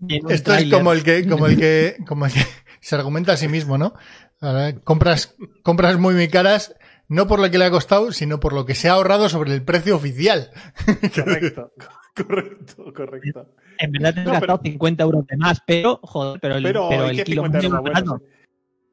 Y 0.08 0.16
en 0.16 0.26
un 0.26 0.32
Esto 0.32 0.52
es 0.54 0.58
tráiler. 0.58 0.78
como 0.78 0.92
el 0.92 1.04
que, 1.04 1.28
como 1.28 1.48
el 1.48 1.58
que, 1.58 1.98
como 2.08 2.26
el 2.26 2.34
que 2.34 2.40
se 2.82 2.96
argumenta 2.96 3.34
a 3.34 3.38
sí 3.38 3.48
mismo, 3.48 3.78
¿no? 3.78 3.94
Ahora, 4.42 4.76
compras, 4.84 5.36
compras 5.64 5.98
muy 5.98 6.14
muy 6.14 6.28
caras, 6.28 6.76
no 7.08 7.28
por 7.28 7.40
lo 7.40 7.50
que 7.50 7.58
le 7.58 7.66
ha 7.66 7.72
costado, 7.72 8.12
sino 8.12 8.40
por 8.40 8.54
lo 8.54 8.66
que 8.66 8.76
se 8.76 8.90
ha 8.90 8.94
ahorrado 8.94 9.30
sobre 9.30 9.54
el 9.54 9.64
precio 9.64 9.96
oficial. 9.96 10.52
Correcto, 11.16 11.72
correcto, 12.16 12.94
correcto. 12.94 13.48
En 13.80 13.92
verdad 13.92 14.14
te 14.14 14.20
has 14.22 14.26
No, 14.26 14.32
gastado 14.34 14.62
pero- 14.62 14.72
50 14.72 15.04
euros 15.04 15.28
de 15.28 15.38
más, 15.38 15.62
pero, 15.66 16.00
joder, 16.04 16.40
pero 16.42 16.56
el, 16.56 16.64
Pero, 16.64 16.88
pero 16.90 17.12
¿y 17.12 17.20
el 17.20 17.26
kilo 17.26 17.44
50 17.44 17.70
más 17.70 17.84
barato. 17.84 18.22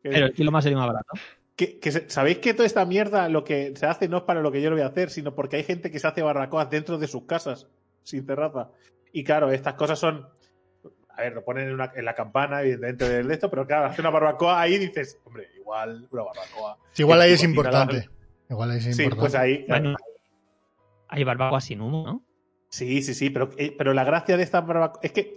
Que- 0.02 0.08
Pero 0.10 0.26
el 0.26 0.32
kilo 0.32 0.50
más 0.50 0.64
sería 0.64 0.78
más 0.78 0.88
barato. 0.88 1.12
que, 1.56 1.78
¿Sabéis 2.08 2.38
que 2.38 2.54
toda 2.54 2.66
esta 2.66 2.84
mierda 2.84 3.28
lo 3.28 3.44
que 3.44 3.72
se 3.76 3.86
hace 3.86 4.08
no 4.08 4.16
es 4.18 4.22
para 4.24 4.40
lo 4.40 4.50
que 4.50 4.60
yo 4.62 4.70
lo 4.70 4.76
voy 4.76 4.82
a 4.84 4.88
hacer, 4.88 5.10
sino 5.10 5.34
porque 5.34 5.56
hay 5.56 5.62
gente 5.64 5.90
que 5.92 5.98
se 6.00 6.06
hace 6.08 6.22
barbacoas 6.22 6.68
dentro 6.70 6.98
de 6.98 7.06
sus 7.06 7.24
casas, 7.24 7.68
sin 8.02 8.26
terraza? 8.26 8.70
Y 9.12 9.22
claro, 9.24 9.50
estas 9.52 9.74
cosas 9.74 9.98
son. 9.98 10.26
A 11.16 11.22
ver, 11.22 11.34
lo 11.34 11.44
ponen 11.44 11.68
en, 11.68 11.74
una- 11.74 11.92
en 11.94 12.04
la 12.04 12.14
campana, 12.14 12.60
evidentemente, 12.62 13.08
del 13.08 13.28
de 13.28 13.34
esto, 13.34 13.50
pero 13.50 13.66
claro, 13.66 13.86
hace 13.86 14.00
una 14.00 14.10
barbacoa 14.10 14.60
ahí 14.60 14.74
y 14.74 14.78
dices, 14.78 15.20
hombre, 15.24 15.48
igual 15.56 16.08
una 16.10 16.22
barbacoa. 16.22 16.78
Igual 16.96 17.20
ahí 17.20 17.32
es 17.32 17.42
importante. 17.44 18.08
Igual 18.48 18.70
ahí 18.70 18.78
es 18.78 18.84
Sí, 18.84 18.90
importante. 18.90 19.20
pues 19.20 19.34
ahí. 19.34 19.64
Bueno, 19.68 19.94
hay 21.08 21.24
barbacoas 21.24 21.64
sin 21.64 21.80
humo, 21.80 22.04
¿no? 22.06 22.24
Sí, 22.70 23.02
sí, 23.02 23.12
sí, 23.14 23.28
pero, 23.30 23.50
eh, 23.58 23.74
pero 23.76 23.92
la 23.92 24.04
gracia 24.04 24.36
de 24.36 24.42
esta 24.42 24.60
barbacoa 24.62 25.00
es 25.02 25.12
que 25.12 25.36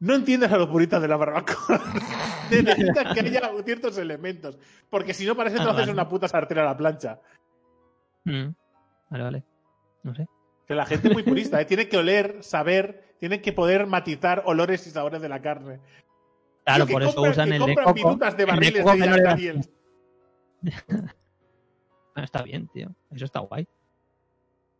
no 0.00 0.14
entiendes 0.14 0.52
a 0.52 0.56
los 0.58 0.68
puristas 0.68 1.02
de 1.02 1.08
la 1.08 1.16
barbacoa. 1.16 1.56
Necesitas 2.50 3.12
que 3.14 3.20
haya 3.20 3.50
ciertos 3.64 3.98
elementos. 3.98 4.56
Porque 4.88 5.12
si 5.12 5.26
no, 5.26 5.32
eso 5.32 5.42
te 5.56 5.60
Ah, 5.60 5.64
lo 5.64 5.70
haces 5.70 5.80
vale. 5.80 5.92
una 5.92 6.08
puta 6.08 6.28
sartén 6.28 6.58
a 6.58 6.64
la 6.64 6.76
plancha. 6.76 7.20
Mm. 8.24 8.50
Vale, 9.10 9.24
vale. 9.24 9.44
No 10.04 10.14
sé. 10.14 10.26
Que 10.66 10.74
la 10.74 10.86
gente 10.86 11.08
es 11.08 11.14
muy 11.14 11.22
purista, 11.24 11.60
¿eh? 11.60 11.64
tiene 11.64 11.88
que 11.88 11.96
oler, 11.96 12.44
saber, 12.44 13.07
tiene 13.18 13.40
que 13.42 13.52
poder 13.52 13.86
matizar 13.86 14.42
olores 14.46 14.86
y 14.86 14.90
sabores 14.90 15.20
de 15.20 15.28
la 15.28 15.40
carne. 15.42 15.80
Claro, 16.64 16.86
por 16.86 17.02
eso 17.02 17.12
compran- 17.14 17.30
usan 17.30 17.52
el 17.52 17.58
de 17.60 17.74
compran 17.74 17.84
coco. 17.86 18.16
de 18.16 18.28
el 18.28 18.36
de 18.36 18.44
barriles 18.44 18.84
de 18.84 19.52
no. 19.52 19.62
Ah, 22.14 22.22
Está 22.24 22.42
bien, 22.42 22.68
tío. 22.68 22.94
Eso 23.10 23.24
está 23.24 23.40
guay. 23.40 23.66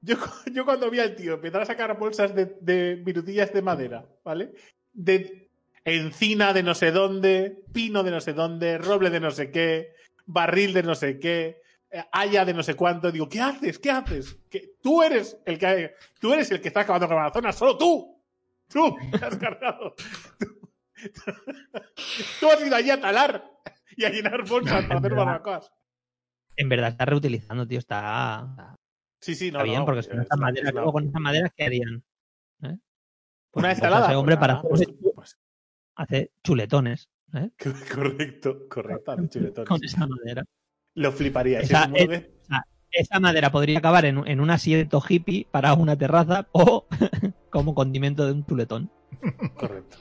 Yo, 0.00 0.16
yo 0.52 0.64
cuando 0.64 0.90
vi 0.90 1.00
al 1.00 1.14
tío 1.16 1.34
empezar 1.34 1.62
a 1.62 1.66
sacar 1.66 1.98
bolsas 1.98 2.34
de, 2.34 2.56
de 2.60 2.96
virutillas 2.96 3.52
de 3.52 3.62
madera, 3.62 4.04
¿vale? 4.24 4.52
De 4.92 5.48
encina 5.84 6.52
de 6.52 6.62
no 6.62 6.74
sé 6.74 6.90
dónde, 6.92 7.62
pino 7.72 8.02
de 8.02 8.10
no 8.10 8.20
sé 8.20 8.32
dónde, 8.32 8.78
roble 8.78 9.10
de 9.10 9.20
no 9.20 9.30
sé 9.30 9.50
qué, 9.50 9.94
barril 10.26 10.72
de 10.74 10.82
no 10.82 10.94
sé 10.94 11.18
qué, 11.18 11.62
eh, 11.90 12.04
haya 12.12 12.44
de 12.44 12.52
no 12.54 12.62
sé 12.62 12.74
cuánto. 12.74 13.10
Digo, 13.10 13.28
¿qué 13.28 13.40
haces? 13.40 13.78
¿Qué 13.78 13.90
haces? 13.90 14.36
Que 14.50 14.74
tú 14.82 15.02
eres 15.02 15.38
el 15.46 15.58
que 15.58 15.94
tú 16.20 16.32
eres 16.34 16.50
el 16.50 16.60
que 16.60 16.68
está 16.68 16.80
acabando 16.80 17.08
con 17.08 17.16
la 17.16 17.32
zona, 17.32 17.52
solo 17.52 17.78
tú. 17.78 18.17
Tú 18.72 18.96
te 19.18 19.24
has 19.24 19.36
cargado. 19.36 19.94
Tú, 20.38 20.46
tú 22.40 22.50
has 22.50 22.66
ido 22.66 22.76
allí 22.76 22.90
a 22.90 23.00
talar 23.00 23.44
y 23.96 24.04
a 24.04 24.10
llenar 24.10 24.46
bolsas 24.46 24.84
para 24.86 24.98
hacer 24.98 25.14
barbacoas. 25.14 25.70
En 26.56 26.68
verdad 26.68 26.88
está 26.90 27.04
reutilizando, 27.04 27.66
tío. 27.66 27.78
Está, 27.78 28.74
Sí, 29.20 29.34
sí, 29.34 29.50
no, 29.50 29.58
está 29.58 29.64
bien, 29.64 29.78
no, 29.80 29.84
porque 29.86 30.02
si 30.02 30.08
no, 30.10 30.16
es 30.16 30.22
esta 30.22 30.36
una- 30.36 30.46
madera, 30.46 30.66
es 30.68 30.72
una- 30.72 30.80
luego 30.80 30.92
con 30.92 31.06
esta 31.06 31.18
madera, 31.18 31.52
¿qué 31.56 31.64
harían? 31.64 32.04
¿eh? 32.62 32.76
Pues 33.50 33.62
Una 33.64 33.72
ensalada. 33.72 34.06
ese 34.06 34.16
hombre 34.16 34.36
Pues 34.36 34.40
para 34.40 34.52
hacer, 34.60 34.70
pues- 34.70 35.14
pues- 35.14 35.38
hace 35.96 36.32
chuletones 36.44 37.08
¿eh? 37.34 37.50
correcto, 37.94 38.68
correcto. 38.68 39.12
hace 39.12 39.28
chuletones. 39.28 39.68
con 39.68 39.84
esa 39.84 40.06
madera. 40.06 40.44
Lo 40.94 41.12
fliparía. 41.12 41.60
Esa 41.60 41.90
es 41.94 42.28
Esa 42.90 43.20
madera 43.20 43.50
podría 43.50 43.78
acabar 43.78 44.04
en, 44.04 44.26
en 44.26 44.40
un 44.40 44.50
asiento 44.50 45.02
hippie 45.06 45.46
para 45.50 45.74
una 45.74 45.96
terraza 45.96 46.46
o 46.52 46.86
como 47.50 47.74
condimento 47.74 48.26
de 48.26 48.32
un 48.32 48.46
chuletón. 48.46 48.90
Correcto. 49.56 49.98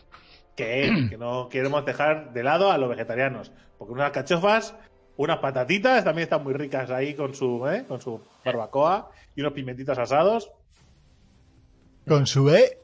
Que, 0.55 1.07
que 1.09 1.17
no 1.17 1.49
queremos 1.49 1.85
dejar 1.85 2.33
de 2.33 2.43
lado 2.43 2.71
a 2.71 2.77
los 2.77 2.89
vegetarianos. 2.89 3.51
Porque 3.77 3.93
unas 3.93 4.11
cachofas, 4.11 4.75
unas 5.15 5.37
patatitas 5.37 6.03
también 6.03 6.23
están 6.23 6.43
muy 6.43 6.53
ricas 6.53 6.89
ahí 6.89 7.13
con 7.13 7.35
su, 7.35 7.67
¿eh? 7.67 7.85
con 7.87 8.01
su 8.01 8.21
barbacoa 8.43 9.11
y 9.35 9.41
unos 9.41 9.53
pimentitos 9.53 9.97
asados. 9.97 10.51
Con 12.07 12.25
su 12.25 12.49
E. 12.49 12.79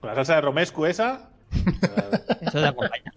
Con 0.00 0.08
la 0.08 0.14
salsa 0.14 0.36
de 0.36 0.40
romescu 0.42 0.86
esa. 0.86 1.30
Eso 2.40 2.60
de 2.60 2.68
acompaña. 2.68 3.15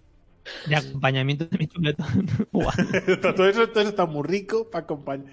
De 0.66 0.76
acompañamiento 0.76 1.44
de 1.46 1.58
mi 1.58 1.66
chuletón. 1.66 2.26
Todo, 2.52 3.48
eso, 3.48 3.68
todo 3.68 3.80
eso 3.80 3.90
está 3.90 4.06
muy 4.06 4.26
rico 4.26 4.70
para 4.70 4.84
acompañar. 4.84 5.26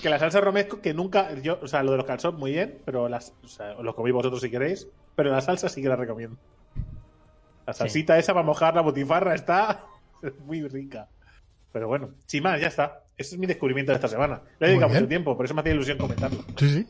Que 0.00 0.08
la 0.08 0.18
salsa 0.18 0.40
romesco, 0.40 0.80
que 0.80 0.94
nunca. 0.94 1.34
Yo, 1.40 1.58
o 1.60 1.66
sea, 1.66 1.82
lo 1.82 1.90
de 1.90 1.96
los 1.98 2.06
calzones 2.06 2.38
muy 2.38 2.52
bien, 2.52 2.78
pero 2.84 3.08
las. 3.08 3.34
O 3.42 3.48
sea, 3.48 3.76
os 3.76 3.84
lo 3.84 3.94
coméis 3.94 4.14
vosotros 4.14 4.40
si 4.40 4.50
queréis. 4.50 4.88
Pero 5.16 5.32
la 5.32 5.40
salsa 5.40 5.68
sí 5.68 5.82
que 5.82 5.88
la 5.88 5.96
recomiendo. 5.96 6.36
La 7.66 7.72
salsita 7.72 8.16
esa 8.16 8.32
para 8.32 8.46
mojar 8.46 8.74
la 8.74 8.82
botifarra 8.82 9.34
está 9.34 9.84
muy 10.46 10.66
rica. 10.68 11.08
Pero 11.72 11.88
bueno, 11.88 12.10
sin 12.26 12.42
más, 12.44 12.60
ya 12.60 12.68
está. 12.68 13.04
Ese 13.16 13.34
es 13.34 13.40
mi 13.40 13.46
descubrimiento 13.46 13.92
de 13.92 13.96
esta 13.96 14.08
semana. 14.08 14.40
Le 14.60 14.66
he 14.66 14.70
dedicado 14.70 14.94
mucho 14.94 15.08
tiempo, 15.08 15.36
por 15.36 15.44
eso 15.44 15.54
me 15.54 15.60
hacía 15.60 15.74
ilusión 15.74 15.98
comentarlo. 15.98 16.44
Sí, 16.56 16.70
sí. 16.70 16.86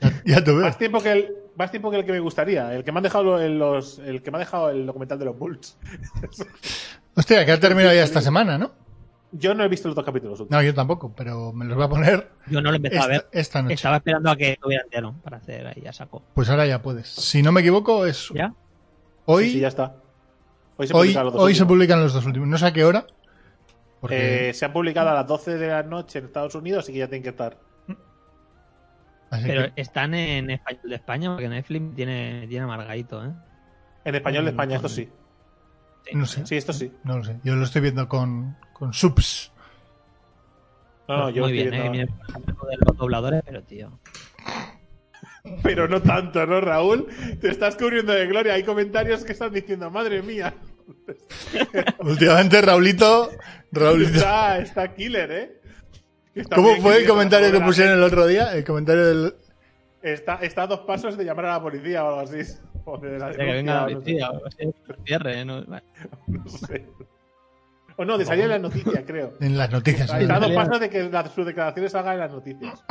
Ya, 0.00 0.22
ya 0.26 0.44
te 0.44 0.50
veo. 0.50 0.62
Más 0.62 0.76
tiempo 0.76 1.00
que 1.00 1.12
el, 1.12 1.36
más 1.56 1.70
tiempo 1.70 1.90
que 1.90 1.98
el 1.98 2.04
que 2.04 2.12
me 2.12 2.20
gustaría. 2.20 2.74
El 2.74 2.84
que 2.84 2.92
me 2.92 2.98
han 2.98 3.02
dejado 3.04 3.40
el- 3.40 3.58
los, 3.58 3.98
el 4.00 4.22
que 4.22 4.30
me 4.30 4.36
ha 4.38 4.40
dejado 4.40 4.70
el 4.70 4.86
documental 4.86 5.18
de 5.18 5.24
los 5.26 5.38
Bulls. 5.38 5.76
Hostia, 7.16 7.44
que 7.44 7.52
ha 7.52 7.60
terminado 7.60 7.94
ya 7.94 8.04
esta 8.04 8.20
semana, 8.20 8.58
¿no? 8.58 8.70
Yo 9.34 9.54
no 9.54 9.64
he 9.64 9.68
visto 9.68 9.88
los 9.88 9.94
dos 9.94 10.04
capítulos. 10.04 10.40
últimos. 10.40 10.60
No, 10.60 10.62
yo 10.66 10.74
tampoco, 10.74 11.12
pero 11.16 11.52
me 11.52 11.64
los 11.64 11.74
voy 11.76 11.84
a 11.86 11.88
poner 11.88 12.28
Yo 12.48 12.60
no 12.60 12.68
lo 12.70 12.74
he 12.74 12.76
empezado 12.76 13.10
a 13.10 13.14
esta, 13.14 13.26
ver. 13.30 13.40
esta 13.40 13.62
noche. 13.62 13.74
Estaba 13.74 13.96
esperando 13.96 14.30
a 14.30 14.36
que 14.36 14.52
estuviera 14.52 14.82
entero 14.84 15.14
para 15.22 15.38
hacer 15.38 15.66
ahí 15.66 15.86
a 15.86 15.92
saco. 15.92 16.22
Pues 16.34 16.50
ahora 16.50 16.66
ya 16.66 16.82
puedes. 16.82 17.08
Si 17.08 17.42
no 17.42 17.50
me 17.52 17.60
equivoco, 17.62 18.04
es 18.04 18.28
¿Ya? 18.34 18.52
hoy. 19.24 19.44
Sí, 19.44 19.50
sí, 19.52 19.60
ya 19.60 19.68
está. 19.68 19.96
Hoy 20.76 20.86
se 20.86 20.94
hoy 20.94 21.00
publican 21.08 21.24
los 21.24 21.32
dos 21.34 21.42
hoy 21.42 21.54
se 21.54 21.62
últimos. 21.62 21.68
publican 21.76 22.00
los 22.02 22.12
dos 22.12 22.26
últimos. 22.26 22.48
No 22.48 22.58
sé 22.58 22.66
a 22.66 22.72
qué 22.72 22.84
hora. 22.84 23.06
Porque, 24.00 24.50
Eh, 24.50 24.54
se 24.54 24.64
han 24.66 24.72
publicado 24.72 25.10
a 25.10 25.14
las 25.14 25.26
12 25.26 25.56
de 25.56 25.68
la 25.68 25.82
noche 25.82 26.18
en 26.18 26.24
Estados 26.26 26.54
Unidos, 26.54 26.84
así 26.84 26.92
que 26.92 26.98
ya 26.98 27.06
tienen 27.06 27.22
que 27.22 27.28
estar. 27.30 27.56
Así 29.32 29.44
Pero 29.46 29.74
que- 29.74 29.80
están 29.80 30.14
en 30.14 30.50
español 30.50 30.82
de 30.90 30.94
España 30.94 31.30
porque 31.32 31.48
Netflix 31.48 31.94
tiene, 31.96 32.46
tiene 32.48 32.64
amargadito, 32.64 33.24
¿eh? 33.24 33.30
En 34.04 34.14
español 34.14 34.44
de 34.44 34.50
España, 34.50 34.76
esto 34.76 34.88
sí. 34.88 35.08
no 36.14 36.26
sé. 36.26 36.46
Sí, 36.46 36.56
esto 36.56 36.72
sí. 36.72 36.92
No 37.04 37.18
lo 37.18 37.24
sé. 37.24 37.36
Yo 37.44 37.54
lo 37.56 37.64
estoy 37.64 37.82
viendo 37.82 38.08
con, 38.08 38.56
con 38.72 38.92
subs. 38.92 39.52
No, 41.08 41.16
no, 41.18 41.30
yo 41.30 41.42
Muy 41.42 41.58
estoy 41.58 41.70
bien, 41.70 41.86
¿eh? 41.86 41.90
viendo- 41.90 42.12
Mira, 42.14 42.54
lo 42.62 42.68
de 42.68 42.76
los 42.86 42.96
dobladores, 42.96 43.42
pero 43.44 43.62
tío. 43.64 43.98
Pero 45.64 45.88
no 45.88 46.00
tanto, 46.00 46.46
¿no, 46.46 46.60
Raúl? 46.60 47.08
Te 47.40 47.50
estás 47.50 47.74
cubriendo 47.76 48.12
de 48.12 48.26
gloria. 48.26 48.54
Hay 48.54 48.62
comentarios 48.62 49.24
que 49.24 49.32
están 49.32 49.52
diciendo, 49.52 49.90
madre 49.90 50.22
mía. 50.22 50.54
Últimamente, 51.98 52.60
Raulito. 52.62 53.28
Raulito. 53.72 54.18
Está, 54.18 54.58
está 54.58 54.94
killer, 54.94 55.32
¿eh? 55.32 55.60
Está 56.34 56.56
¿Cómo 56.56 56.76
fue 56.76 56.98
el 57.02 57.06
comentario 57.08 57.52
que 57.52 57.60
pusieron 57.60 57.94
el 57.98 58.02
otro 58.02 58.26
día? 58.26 58.54
El 58.54 58.64
comentario 58.64 59.06
del. 59.06 59.34
Está, 60.02 60.36
está 60.36 60.62
a 60.62 60.66
dos 60.66 60.80
pasos 60.80 61.16
de 61.16 61.24
llamar 61.24 61.44
a 61.46 61.52
la 61.54 61.62
policía 61.62 62.04
o 62.04 62.08
algo 62.08 62.20
así. 62.20 62.52
O 62.84 62.98
de 62.98 63.16
la 63.16 63.28
De 63.28 63.36
que 63.36 63.44
venga 63.44 63.74
la 63.74 63.86
denuncia, 63.86 64.30
o 64.30 64.32
no 64.34 64.50
sé. 64.50 64.56
policía, 64.56 64.70
o 64.74 64.86
sea, 64.96 64.96
cierre, 65.06 65.40
¿eh? 65.40 65.44
No, 65.44 65.62
bueno, 65.64 65.82
No 66.26 66.48
sé. 66.48 66.84
O 67.96 68.04
no, 68.04 68.18
de 68.18 68.24
salir 68.24 68.44
en 68.44 68.50
las 68.50 68.60
noticias, 68.60 69.04
creo. 69.06 69.34
En 69.40 69.56
las 69.56 69.70
noticias. 69.70 70.12
Está 70.12 70.26
¿no? 70.26 70.34
a 70.34 70.40
dos 70.40 70.52
pasos 70.52 70.80
de 70.80 70.90
que 70.90 71.04
la- 71.04 71.28
sus 71.28 71.46
declaraciones 71.46 71.92
salgan 71.92 72.14
en 72.14 72.18
las 72.20 72.32
noticias. 72.32 72.82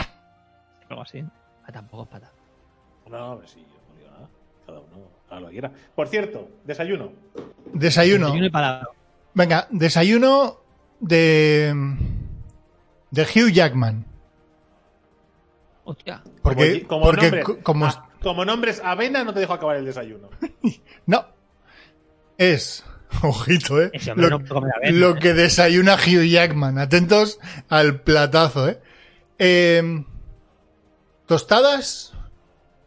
algo 0.87 1.01
así. 1.01 1.21
Ah, 1.65 1.71
tampoco 1.73 2.03
es 2.03 2.09
para 2.09 2.27
tanto. 2.27 2.37
No, 3.09 3.31
hombre, 3.33 3.47
sí, 3.49 3.59
yo 3.59 3.79
no 3.89 3.99
digo 3.99 4.11
nada. 4.11 4.29
Cada 4.65 4.79
uno 4.79 5.07
haga 5.29 5.39
lo 5.41 5.47
que 5.47 5.51
quiera. 5.51 5.71
Por 5.93 6.07
cierto, 6.07 6.47
desayuno. 6.63 7.11
Desayuno. 7.73 8.27
Desayuno 8.27 8.45
y 8.45 8.49
palabra. 8.49 8.87
Venga, 9.33 9.67
desayuno 9.71 10.57
de. 11.01 11.73
De 13.11 13.23
Hugh 13.23 13.51
Jackman. 13.51 14.05
Hostia. 15.83 16.23
Porque, 16.41 16.85
como, 16.87 17.05
porque 17.05 17.23
nombres, 17.25 17.45
co- 17.45 17.59
como, 17.63 17.89
como 18.21 18.45
nombres 18.45 18.81
avena, 18.83 19.23
no 19.23 19.33
te 19.33 19.39
dejo 19.41 19.53
acabar 19.53 19.77
el 19.77 19.85
desayuno. 19.85 20.29
no. 21.05 21.25
Es. 22.37 22.83
Ojito, 23.23 23.81
¿eh? 23.81 23.91
Lo, 24.15 24.39
no 24.39 24.61
lo 24.91 25.15
¿eh? 25.17 25.19
que 25.19 25.33
desayuna 25.33 25.95
Hugh 25.95 26.23
Jackman. 26.25 26.77
Atentos 26.77 27.39
al 27.67 28.01
platazo, 28.01 28.69
¿eh? 28.69 28.81
Eh, 29.39 30.05
Tostadas. 31.25 32.13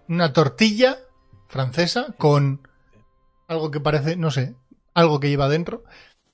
Una 0.06 0.32
tortilla 0.34 0.98
francesa 1.48 2.14
con 2.18 2.68
algo 3.48 3.70
que 3.70 3.80
parece, 3.80 4.16
no 4.16 4.30
sé, 4.30 4.54
algo 4.92 5.18
que 5.18 5.30
lleva 5.30 5.48
dentro. 5.48 5.84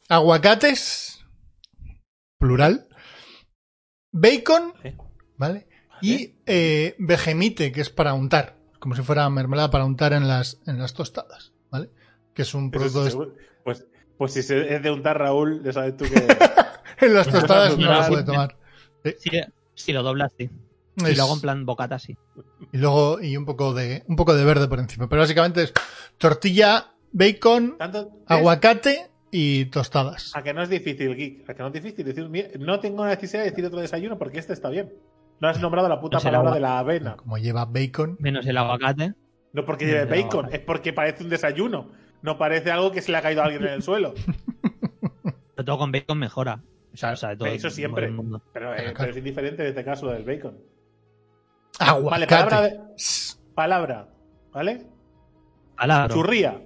Aguacates. 0.09 1.25
Plural. 2.39 2.89
Bacon. 4.13 4.73
¿Eh? 4.85 4.97
¿Vale? 5.37 5.67
Y 6.03 6.35
eh, 6.47 6.95
vejemite, 6.99 7.73
que 7.73 7.81
es 7.81 7.91
para 7.91 8.15
untar, 8.15 8.57
como 8.79 8.95
si 8.95 9.03
fuera 9.03 9.29
mermelada 9.31 9.71
para 9.71 9.85
untar 9.85 10.13
en 10.13 10.27
las, 10.29 10.59
en 10.67 10.79
las 10.79 10.95
tostadas, 10.95 11.53
¿vale? 11.71 11.91
Que 12.35 12.43
es 12.43 12.55
un 12.55 12.71
producto 12.71 13.01
es 13.01 13.05
de- 13.07 13.11
seguro. 13.11 13.35
Pues, 13.65 13.87
pues 14.17 14.33
si 14.33 14.43
se- 14.43 14.75
es 14.75 14.83
de 14.83 14.91
untar 14.91 15.19
Raúl, 15.19 15.63
ya 15.63 15.73
sabes 15.73 15.97
tú 15.97 16.05
que. 16.07 16.15
en 17.07 17.15
las 17.15 17.29
Pues 17.29 17.41
tostadas 17.41 17.77
no 17.79 18.03
se 18.03 18.09
puede 18.09 18.25
tomar. 18.25 18.57
Sí, 19.19 19.41
si 19.75 19.93
lo 19.93 20.03
doblas, 20.03 20.33
sí. 20.39 20.49
Es- 21.05 21.17
lo 21.17 21.25
hago 21.25 21.35
en 21.35 21.41
plan 21.41 21.67
bocata, 21.67 21.99
sí. 21.99 22.17
Y 22.73 22.79
luego 22.79 23.21
y 23.21 23.37
un 23.37 23.45
poco 23.47 23.75
de 23.75 24.03
un 24.07 24.17
poco 24.17 24.35
de 24.35 24.45
verde 24.45 24.69
por 24.69 24.79
encima, 24.81 25.09
pero 25.09 25.21
básicamente 25.23 25.63
es 25.65 25.73
tortilla, 26.19 26.93
bacon, 27.13 27.77
aguacate 28.27 29.10
y 29.31 29.67
tostadas. 29.67 30.33
A 30.35 30.43
que 30.43 30.53
no 30.53 30.63
es 30.63 30.69
difícil, 30.69 31.15
Geek. 31.17 31.49
A 31.49 31.55
que 31.55 31.63
no 31.63 31.69
es 31.69 31.73
difícil 31.75 32.05
decir. 32.05 32.29
"Mira, 32.29 32.49
No 32.59 32.81
tengo 32.81 33.05
necesidad 33.07 33.43
de 33.45 33.51
decir 33.51 33.65
otro 33.65 33.81
desayuno 33.81 34.19
porque 34.19 34.39
este 34.39 34.53
está 34.53 34.69
bien. 34.71 34.93
No 35.41 35.49
has 35.49 35.61
nombrado 35.61 35.89
la 35.89 36.01
puta 36.01 36.19
No 36.19 36.23
palabra 36.23 36.53
de 36.53 36.61
la 36.61 36.79
avena. 36.79 37.17
Como 37.17 37.39
lleva 37.39 37.65
bacon, 37.65 38.17
Menos 38.21 38.47
el 38.47 38.57
aguacate. 38.59 39.15
No 39.53 39.65
porque 39.65 39.87
lleve 39.87 40.05
bacon, 40.05 40.49
es 40.53 40.61
porque 40.61 40.93
parece 40.93 41.25
un 41.25 41.31
desayuno. 41.31 41.91
No 42.23 42.37
parece 42.39 42.71
algo 42.71 42.93
que 42.93 43.01
se 43.03 43.11
le 43.11 43.19
ha 43.19 43.23
caído 43.23 43.41
a 43.41 43.45
alguien 43.47 43.63
en 43.65 43.73
el 43.73 43.83
suelo. 43.83 44.15
Pero 45.55 45.65
todo 45.65 45.79
con 45.79 45.93
bacon 45.93 46.19
mejora. 46.19 46.63
O 46.93 46.97
sea, 46.97 47.13
o 47.13 47.17
sea, 47.17 47.37
todo 47.37 47.49
Eso 47.49 47.71
siempre. 47.71 48.07
el 48.07 48.13
mundo. 48.13 48.43
Pero, 48.53 48.73
eh, 48.73 48.77
Claro, 48.77 48.83
claro. 48.93 48.97
pero 48.99 49.11
es 49.13 49.17
indiferente 49.17 49.63
en 49.63 49.69
este 49.69 49.85
caso 49.85 50.07
lo 50.07 50.13
del 50.13 50.25
bacon. 50.25 50.59
aguacate. 51.79 52.11
Vale, 52.11 52.27
palabra. 52.27 52.61
de- 52.63 52.81
palabra. 53.55 54.09
¿Vale? 54.53 54.87
Palabra. 55.77 56.15
Churría. 56.15 56.61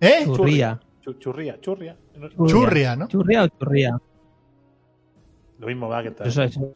¿Eh? 0.00 0.22
Churría. 0.24 0.80
Chu- 1.12 1.18
churría, 1.18 1.60
churria. 1.60 1.96
No- 2.16 2.46
Churria, 2.46 2.96
¿no? 2.96 3.08
¿Churria 3.08 3.44
o 3.44 3.48
churría? 3.48 3.98
Lo 5.58 5.66
mismo 5.66 5.88
va 5.88 6.02
que 6.02 6.10
tal. 6.12 6.26
Eso 6.26 6.42
es, 6.42 6.56
eso 6.56 6.74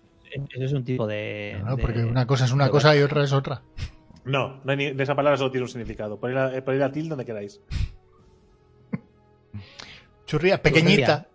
es 0.64 0.72
un 0.72 0.84
tipo 0.84 1.06
de. 1.06 1.60
No, 1.64 1.76
de- 1.76 1.82
porque 1.82 2.04
una 2.04 2.26
cosa 2.26 2.44
es 2.44 2.52
una 2.52 2.68
cosa 2.68 2.96
y 2.96 3.02
otra 3.02 3.24
es 3.24 3.32
otra. 3.32 3.62
No, 4.24 4.60
no 4.64 4.70
hay 4.70 4.76
ni- 4.76 5.02
esa 5.02 5.14
palabra 5.14 5.36
solo 5.36 5.50
tiene 5.50 5.64
un 5.64 5.68
significado. 5.68 6.18
Poner 6.18 6.36
la, 6.36 6.56
eh, 6.56 6.62
poner 6.62 6.80
la 6.80 6.92
tilde 6.92 7.10
donde 7.10 7.24
queráis. 7.24 7.60
Churria, 10.26 10.60
pequeñita. 10.60 11.26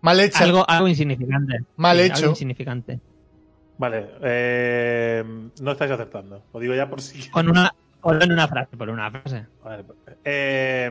Mal 0.00 0.20
hecha. 0.20 0.44
Algo, 0.44 0.68
algo 0.68 0.88
insignificante. 0.88 1.60
Mal 1.76 1.96
Sí, 1.98 2.02
hecho. 2.04 2.14
Algo 2.16 2.28
insignificante. 2.30 3.00
Vale, 3.78 4.10
eh, 4.20 5.24
no 5.60 5.72
estáis 5.72 5.90
acertando. 5.92 6.42
Lo 6.52 6.60
digo 6.60 6.74
ya 6.74 6.88
por 6.88 7.00
si. 7.00 7.28
Con 7.30 7.48
una. 7.48 7.72
En 8.04 8.32
una 8.32 8.48
frase, 8.48 8.76
por 8.76 8.90
una 8.90 9.08
frase. 9.12 9.46
Vale, 9.62 9.84
eh, 10.24 10.90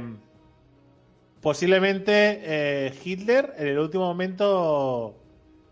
posiblemente 1.41 2.39
eh, 2.43 2.93
Hitler 3.03 3.53
en 3.57 3.67
el 3.67 3.79
último 3.79 4.05
momento 4.05 5.15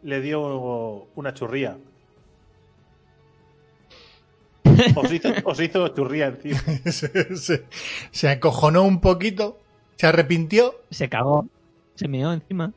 le 0.04 0.22
dio 0.22 1.08
una 1.16 1.34
churría. 1.34 1.78
Os 4.96 5.12
hizo, 5.12 5.30
os 5.46 5.60
hizo 5.60 5.88
churría 5.90 6.28
encima. 6.28 6.60
se, 6.92 7.36
se- 7.36 7.66
se 8.12 8.30
acojonó 8.30 8.84
un 8.84 9.02
poquito, 9.02 9.60
se 9.98 10.08
arrepintió. 10.08 10.76
Se 10.90 11.10
cagó. 11.10 11.48
Se 11.96 12.08
meó 12.08 12.32
encima. 12.32 12.72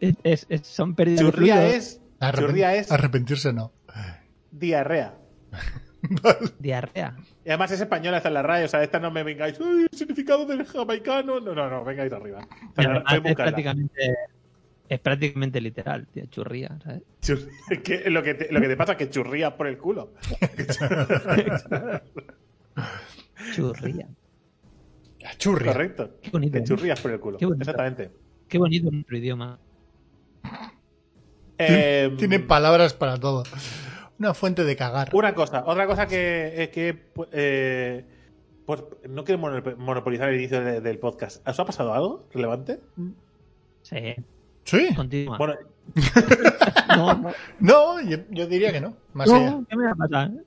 Es, 0.00 0.14
es- 0.24 0.46
es- 0.48 0.66
son 0.66 0.94
pérdidas 0.94 1.20
de 1.20 1.30
Churría 1.30 1.54
fluidos. 1.56 1.76
es 1.76 2.00
Churría 2.34 2.74
es- 2.74 2.90
Arrepentirse 2.90 3.52
no. 3.52 3.72
diarrea. 4.50 5.14
Diarrea. 6.58 7.16
Y 7.44 7.48
además 7.48 7.70
es 7.72 7.80
española, 7.80 8.18
está 8.18 8.28
en 8.28 8.34
la 8.34 8.42
radio. 8.42 8.66
O 8.66 8.68
sea, 8.68 8.82
esta 8.82 9.00
no 9.00 9.10
me 9.10 9.22
vengáis. 9.22 9.58
"Ay, 9.60 9.86
el 9.90 9.98
significado 9.98 10.46
del 10.46 10.64
jamaicano. 10.64 11.40
No, 11.40 11.54
no, 11.54 11.68
no, 11.68 11.84
vengáis 11.84 12.12
arriba. 12.12 12.40
Además 12.76 13.02
es 13.12 13.22
buscarla. 13.22 13.34
prácticamente. 13.34 14.16
Es 14.88 15.00
prácticamente 15.00 15.60
literal, 15.60 16.06
tío, 16.06 16.24
churría, 16.26 16.78
¿sabes? 16.82 17.02
Chur- 17.20 17.46
lo, 18.10 18.22
que 18.22 18.34
te, 18.34 18.50
lo 18.50 18.58
que 18.60 18.68
te 18.68 18.76
pasa 18.76 18.92
es 18.92 18.98
que 18.98 19.10
churrías 19.10 19.52
por 19.52 19.66
el 19.66 19.76
culo. 19.76 20.14
Churría. 23.54 24.08
La 25.20 25.34
churria. 25.36 25.72
Correcto. 25.72 26.16
Qué 26.22 26.30
bonito. 26.30 26.58
Churrías 26.64 27.00
por 27.00 27.10
el 27.10 27.20
culo. 27.20 27.38
Qué. 27.38 27.44
Exactamente. 27.46 28.10
Qué 28.48 28.58
bonito 28.58 28.90
nuestro 28.90 29.16
idioma. 29.18 29.58
Eh, 31.58 32.14
Tiene 32.18 32.38
palabras 32.40 32.94
para 32.94 33.18
todo. 33.18 33.42
Una 34.18 34.34
fuente 34.34 34.64
de 34.64 34.76
cagar. 34.76 35.10
Una 35.14 35.34
cosa, 35.34 35.62
otra 35.66 35.86
cosa 35.86 36.06
que 36.06 36.70
que 36.72 37.10
eh, 37.32 38.04
pues 38.66 38.82
no 39.08 39.24
quiero 39.24 39.38
mono- 39.40 39.62
monopolizar 39.78 40.28
el 40.30 40.36
inicio 40.36 40.60
de- 40.62 40.80
del 40.80 40.98
podcast. 40.98 41.46
¿Os 41.48 41.58
ha 41.58 41.64
pasado 41.64 41.92
algo 41.94 42.26
relevante? 42.32 42.80
Sí, 43.82 44.14
Sí. 44.64 44.94
continúa. 44.94 45.38
Bueno, 45.38 45.54
no, 46.96 47.14
no, 47.14 47.32
No, 47.60 48.00
yo, 48.02 48.18
yo 48.30 48.46
diría 48.46 48.72
que 48.72 48.80
no. 48.80 48.94
Más 49.14 49.28
no, 49.28 49.34
allá. 49.36 49.58
¿qué 49.68 49.76
me 49.76 49.84
va 49.86 49.92
a 49.92 49.94
pasar? 49.94 50.30
No 50.30 50.42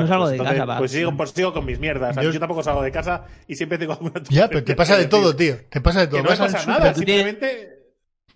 pues 0.00 0.08
salgo 0.08 0.26
de 0.28 0.32
entonces, 0.36 0.54
casa, 0.56 0.64
va. 0.64 0.78
Pues 0.78 0.90
sigo, 0.90 1.16
pues 1.16 1.30
sigo 1.32 1.52
con 1.52 1.66
mis 1.66 1.78
mierdas. 1.78 2.16
Yo- 2.16 2.30
Yo, 2.30 2.40
tampoco 2.40 2.62
salgo 2.62 2.82
de 2.82 2.90
casa 2.90 3.26
y 3.46 3.54
siempre 3.56 3.76
tengo 3.78 3.92
alguna 3.92 4.22
Ya, 4.30 4.48
pero 4.48 4.64
te 4.64 4.74
pasa 4.74 4.96
de 4.96 5.06
todo, 5.06 5.36
tío. 5.36 5.56
Te 5.68 5.80
pasa 5.82 6.00
de 6.00 6.06
todo. 6.06 6.16
Que 6.16 6.22
no 6.22 6.28
pasa 6.30 6.66
nada, 6.66 6.94
simplemente. 6.94 7.81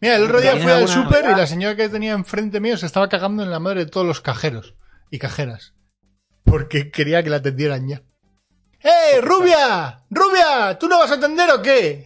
Mira, 0.00 0.16
el 0.16 0.24
otro 0.24 0.40
día 0.40 0.52
¿Tienes 0.52 0.64
fui 0.64 0.82
al 0.82 0.88
súper 0.88 1.24
y 1.24 1.34
la 1.34 1.46
señora 1.46 1.76
que 1.76 1.88
tenía 1.88 2.12
enfrente 2.12 2.60
mío 2.60 2.76
se 2.76 2.86
estaba 2.86 3.08
cagando 3.08 3.42
en 3.42 3.50
la 3.50 3.60
madre 3.60 3.84
de 3.84 3.90
todos 3.90 4.06
los 4.06 4.20
cajeros 4.20 4.74
y 5.10 5.18
cajeras. 5.18 5.74
Porque 6.44 6.90
quería 6.90 7.22
que 7.22 7.30
la 7.30 7.36
atendieran 7.36 7.88
ya. 7.88 8.02
¡Eh, 8.80 9.20
rubia! 9.20 10.04
¡Rubia! 10.10 10.78
¿Tú 10.78 10.86
no 10.88 10.98
vas 10.98 11.10
a 11.10 11.14
atender 11.14 11.50
o 11.50 11.62
qué? 11.62 12.04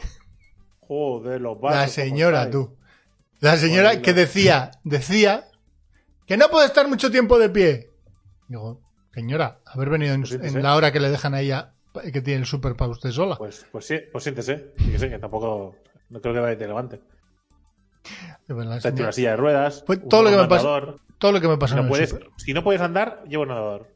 Joder, 0.81 1.41
los 1.41 1.61
vasos. 1.61 1.77
La 1.77 1.85
¿cómo 1.85 1.93
señora, 1.93 2.51
tú. 2.51 2.77
La 3.41 3.57
señora 3.57 3.91
Joder, 3.91 4.03
que 4.03 4.15
decía, 4.15 4.71
decía 4.85 5.49
que 6.27 6.37
no 6.37 6.49
puede 6.49 6.67
estar 6.67 6.89
mucho 6.89 7.11
tiempo 7.11 7.39
de 7.39 7.51
pie. 7.51 7.91
Digo, 8.49 8.81
señora, 9.13 9.61
haber 9.67 9.91
venido 9.91 10.15
en, 10.15 10.23
Pues 10.23 10.33
en 10.33 10.63
la 10.63 10.77
hora 10.77 10.93
que 10.93 11.01
le 11.01 11.11
dejan 11.11 11.35
a 11.35 11.41
ella 11.41 11.75
que 12.13 12.21
tiene 12.21 12.41
el 12.41 12.47
súper 12.47 12.77
para 12.77 12.91
usted 12.93 13.11
sola. 13.11 13.37
Pues, 13.37 13.67
pues 13.73 13.85
sí, 13.85 13.99
pues 14.13 14.25
siéntese. 14.25 14.73
Sí 14.79 14.91
que 14.93 14.99
sé, 14.99 15.11
que 15.11 15.19
tampoco. 15.19 15.77
No 16.09 16.21
creo 16.21 16.35
que 16.35 16.41
vaya 16.41 16.55
y 16.55 16.59
te 16.59 16.67
levante. 16.67 17.01
De 18.49 18.55
verdad, 18.55 18.81
una 18.93 19.13
silla 19.13 19.31
de 19.31 19.37
ruedas. 19.37 19.85
Fue 19.87 19.97
un 19.97 20.09
todo 20.09 20.23
lo 20.23 20.31
que 20.31 20.37
me 20.37 20.49
pasó. 20.49 20.97
Todo 21.19 21.33
lo 21.33 21.41
que 21.41 21.49
me 21.49 21.59
pasó 21.59 21.75
No 21.75 21.81
en 21.83 21.87
el 21.87 21.91
puedes, 21.91 22.11
súper. 22.11 22.29
si 22.39 22.55
no 22.55 22.65
puedes 22.65 22.81
andar, 22.81 23.23
lleva 23.29 23.43
un 23.43 23.51
andador. 23.51 23.89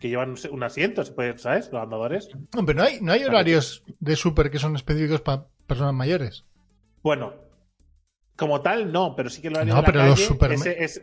Que 0.00 0.08
llevan 0.08 0.34
un 0.50 0.62
asiento, 0.62 1.04
se 1.04 1.12
puede- 1.12 1.36
¿sabes? 1.38 1.70
Los 1.72 1.82
andadores. 1.82 2.28
No, 2.54 2.64
pero 2.64 2.78
no 2.78 2.84
hay, 2.84 3.00
no 3.00 3.12
hay 3.12 3.24
horarios 3.24 3.82
de 3.98 4.16
súper 4.16 4.50
que 4.50 4.58
son 4.58 4.74
específicos 4.76 5.20
para 5.20 5.46
personas 5.66 5.92
mayores. 5.92 6.44
Bueno, 7.02 7.34
como 8.36 8.60
tal, 8.60 8.92
no, 8.92 9.14
pero 9.16 9.28
sí 9.28 9.42
que 9.42 9.50
lo 9.50 9.58
haría 9.58 9.74
No, 9.74 9.80
la 9.82 9.86
pero 9.86 10.04
los 10.06 10.20
supermer- 10.20 10.54
ese 10.68 10.84
es- 10.84 11.02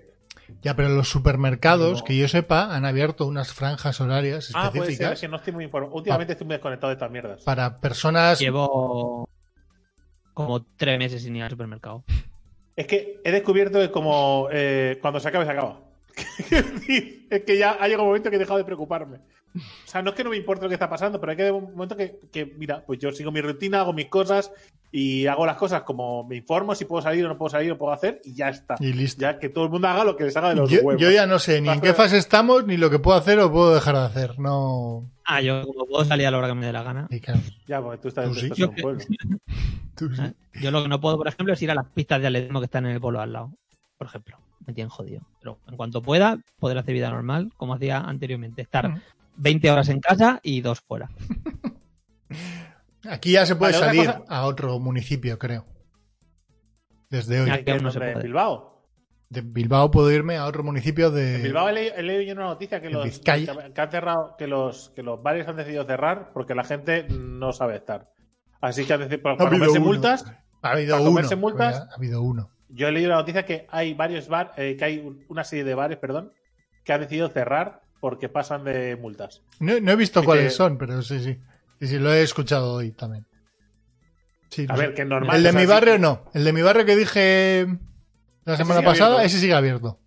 Ya, 0.61 0.75
pero 0.75 0.89
los 0.89 1.09
supermercados, 1.09 1.99
No. 1.99 2.03
que 2.05 2.15
yo 2.17 2.27
sepa, 2.27 2.75
han 2.75 2.85
abierto 2.85 3.25
unas 3.25 3.51
franjas 3.53 3.99
horarias 3.99 4.51
Ah, 4.53 4.69
puede 4.71 4.71
ser, 4.71 4.81
específicas 4.81 5.11
es 5.13 5.21
que 5.21 5.27
no 5.27 5.37
estoy 5.37 5.53
muy 5.53 5.63
informado. 5.65 5.93
Últimamente 5.93 6.33
estoy 6.33 6.45
muy 6.47 6.53
desconectado 6.55 6.89
de 6.89 6.93
estas 6.93 7.11
mierdas. 7.11 7.43
para 7.43 7.79
personas. 7.79 8.39
Llevo 8.39 9.27
como 10.35 10.63
tres 10.63 10.99
meses 10.99 11.23
sin 11.23 11.35
ir 11.35 11.43
al 11.43 11.49
supermercado. 11.49 12.03
Es 12.75 12.87
que 12.87 13.21
he 13.23 13.31
descubierto 13.31 13.79
que 13.79 13.89
como 13.89 14.49
eh, 14.51 14.99
cuando 15.01 15.21
se 15.21 15.29
acabe, 15.29 15.45
se 15.45 15.51
acaba. 15.51 15.79
Es 17.29 17.43
que 17.43 17.57
ya 17.57 17.71
ha 17.71 17.87
llegado 17.87 18.03
un 18.03 18.09
momento 18.09 18.29
que 18.29 18.35
he 18.35 18.39
dejado 18.39 18.57
de 18.57 18.65
preocuparme. 18.65 19.19
O 19.55 19.87
sea, 19.87 20.01
no 20.01 20.09
es 20.09 20.15
que 20.15 20.23
no 20.23 20.29
me 20.29 20.37
importe 20.37 20.63
lo 20.63 20.69
que 20.69 20.75
está 20.75 20.89
pasando, 20.89 21.19
pero 21.19 21.31
hay 21.31 21.37
que 21.37 21.51
un 21.51 21.71
momento 21.73 21.95
que, 21.95 22.19
que, 22.31 22.45
mira, 22.45 22.83
pues 22.85 22.99
yo 22.99 23.11
sigo 23.11 23.31
mi 23.31 23.41
rutina, 23.41 23.79
hago 23.81 23.93
mis 23.93 24.07
cosas 24.07 24.51
y 24.91 25.27
hago 25.27 25.45
las 25.45 25.57
cosas 25.57 25.83
como 25.83 26.23
me 26.25 26.35
informo 26.37 26.73
si 26.75 26.85
puedo 26.85 27.01
salir 27.01 27.25
o 27.25 27.27
no 27.29 27.37
puedo 27.37 27.49
salir 27.49 27.71
o 27.71 27.77
puedo 27.77 27.91
hacer 27.93 28.21
y 28.23 28.33
ya 28.33 28.49
está. 28.49 28.75
Y 28.79 28.93
listo. 28.93 29.21
Ya 29.21 29.39
que 29.39 29.49
todo 29.49 29.65
el 29.65 29.69
mundo 29.71 29.87
haga 29.87 30.03
lo 30.03 30.15
que 30.15 30.25
les 30.25 30.35
haga 30.37 30.49
de 30.49 30.55
los 30.55 30.69
Yo, 30.69 30.81
huevos. 30.81 31.01
yo 31.01 31.09
ya 31.11 31.25
no 31.25 31.39
sé 31.39 31.61
ni 31.61 31.69
en 31.69 31.81
qué 31.81 31.93
fase 31.93 32.17
estamos, 32.17 32.65
ni 32.65 32.77
lo 32.77 32.89
que 32.89 32.99
puedo 32.99 33.17
hacer 33.17 33.39
o 33.39 33.51
puedo 33.51 33.73
dejar 33.73 33.95
de 33.95 34.01
hacer. 34.01 34.39
No. 34.39 35.09
Ah, 35.25 35.41
yo 35.41 35.65
como 35.65 35.85
puedo 35.87 36.05
salir 36.05 36.27
a 36.27 36.31
la 36.31 36.37
hora 36.37 36.47
que 36.49 36.53
me 36.55 36.65
dé 36.65 36.71
la 36.73 36.83
gana. 36.83 37.07
Y 37.09 37.19
claro, 37.19 37.39
Ya, 37.67 37.81
porque 37.81 37.97
tú 38.01 38.07
estás, 38.09 38.27
Tú 38.27 38.35
sí. 38.35 38.43
estás 38.45 38.57
Yo 38.57 38.65
en 38.65 38.69
un 38.71 38.75
pueblo. 38.77 39.03
tú 39.95 40.13
sí. 40.13 40.21
¿eh? 40.21 40.33
Yo 40.61 40.71
lo 40.71 40.83
que 40.83 40.89
no 40.89 40.99
puedo, 41.01 41.17
por 41.17 41.27
ejemplo, 41.27 41.53
es 41.53 41.61
ir 41.61 41.71
a 41.71 41.75
las 41.75 41.85
pistas 41.87 42.21
de 42.21 42.27
atletismo 42.27 42.59
que 42.59 42.65
están 42.65 42.85
en 42.85 42.91
el 42.91 43.01
polo 43.01 43.19
al 43.21 43.33
lado. 43.33 43.51
Por 43.97 44.07
ejemplo, 44.07 44.37
me 44.65 44.73
tienen 44.73 44.89
jodido. 44.89 45.21
Pero 45.39 45.57
en 45.67 45.75
cuanto 45.77 46.01
pueda, 46.01 46.37
poder 46.59 46.77
hacer 46.77 46.93
vida 46.93 47.09
normal, 47.09 47.51
como 47.57 47.73
hacía 47.73 47.99
anteriormente. 47.99 48.61
Estar 48.61 48.87
Ujú. 48.89 48.99
20 49.37 49.71
horas 49.71 49.89
en 49.89 49.99
casa 49.99 50.39
y 50.43 50.61
dos 50.61 50.81
fuera. 50.81 51.09
Aquí 53.09 53.33
ya 53.33 53.45
se 53.45 53.55
puede 53.55 53.73
Vale, 53.73 53.85
salir 53.85 54.05
cosa- 54.07 54.23
a 54.27 54.45
otro 54.45 54.79
municipio, 54.79 55.37
creo. 55.37 55.65
Desde 57.09 57.41
hoy. 57.41 57.49
Aquí 57.51 57.65
¿Qué 57.65 57.71
aún 57.73 57.83
no 57.83 57.91
se 57.91 57.99
puede. 57.99 58.21
Bilbao. 58.21 58.73
De 59.29 59.41
Bilbao 59.41 59.91
puedo 59.91 60.11
irme 60.11 60.37
a 60.37 60.45
otro 60.45 60.63
municipio 60.63 61.11
de. 61.11 61.35
En 61.37 61.43
Bilbao 61.43 61.69
he 61.69 61.73
leído, 61.73 61.95
he 61.95 62.03
leído 62.03 62.21
yo 62.23 62.33
una 62.33 62.45
noticia 62.45 62.81
que 62.81 62.89
los, 62.89 63.19
que 63.19 63.31
han 63.81 63.91
cerrado, 63.91 64.35
que 64.37 64.47
los, 64.47 64.91
que 64.95 65.03
los 65.03 65.21
bares 65.21 65.47
han 65.47 65.55
decidido 65.55 65.83
cerrar 65.85 66.31
porque 66.33 66.55
la 66.55 66.63
gente 66.63 67.07
no 67.09 67.51
sabe 67.51 67.75
estar. 67.75 68.09
Así 68.61 68.85
que 68.85 68.93
han 68.93 68.99
decidido, 69.01 69.23
para 69.23 69.35
Ha 69.35 69.47
habido 69.47 69.59
comerse 69.59 69.77
uno. 69.79 69.87
multas, 69.87 70.25
Ha 70.61 70.71
habido 70.71 70.91
para 70.93 71.01
uno. 71.01 71.09
comerse 71.11 71.35
multas. 71.35 71.87
Ha 71.91 71.95
habido 71.95 72.21
uno. 72.21 72.49
yo 72.69 72.87
he 72.87 72.91
leído 72.91 73.09
la 73.09 73.17
noticia 73.17 73.45
que 73.45 73.67
hay 73.69 73.93
varios 73.93 74.27
bar, 74.27 74.51
eh, 74.57 74.75
que 74.77 74.85
hay 74.85 74.97
un- 74.99 75.23
una 75.29 75.43
serie 75.43 75.63
de 75.63 75.75
bares, 75.75 75.97
perdón, 75.97 76.31
que 76.83 76.93
han 76.93 77.01
decidido 77.01 77.29
cerrar 77.29 77.81
porque 78.05 78.29
pasan 78.29 78.63
de 78.63 78.95
multas. 78.97 79.41
No, 79.59 79.79
no 79.79 79.91
he 79.91 79.95
visto 79.95 80.23
cuáles 80.23 80.43
que- 80.45 80.49
son, 80.51 80.77
pero 80.77 81.01
sí, 81.01 81.19
sí. 81.23 81.39
Sí, 81.79 81.87
sí, 81.87 81.97
lo 81.97 82.13
he 82.13 82.21
escuchado 82.21 82.71
hoy 82.75 82.91
también. 82.91 83.25
Sí, 84.51 84.67
A 84.69 84.75
ver, 84.75 84.93
que 84.93 85.01
es 85.01 85.07
normal. 85.07 85.35
El 85.35 85.41
de 85.41 85.49
o 85.49 85.51
sea, 85.53 85.59
mi 85.59 85.65
sí- 85.65 85.71
barrio 85.71 85.97
no. 85.97 86.25
El 86.35 86.43
de 86.43 86.53
mi 86.53 86.61
barrio 86.61 86.85
que 86.85 86.95
dije 86.95 87.65
la 88.45 88.57
semana 88.57 88.81
sigue 88.81 88.91
pasada, 88.91 89.15
abierto. 89.15 89.25
ese 89.25 89.39
sigue 89.39 89.53
abierto. 89.55 89.99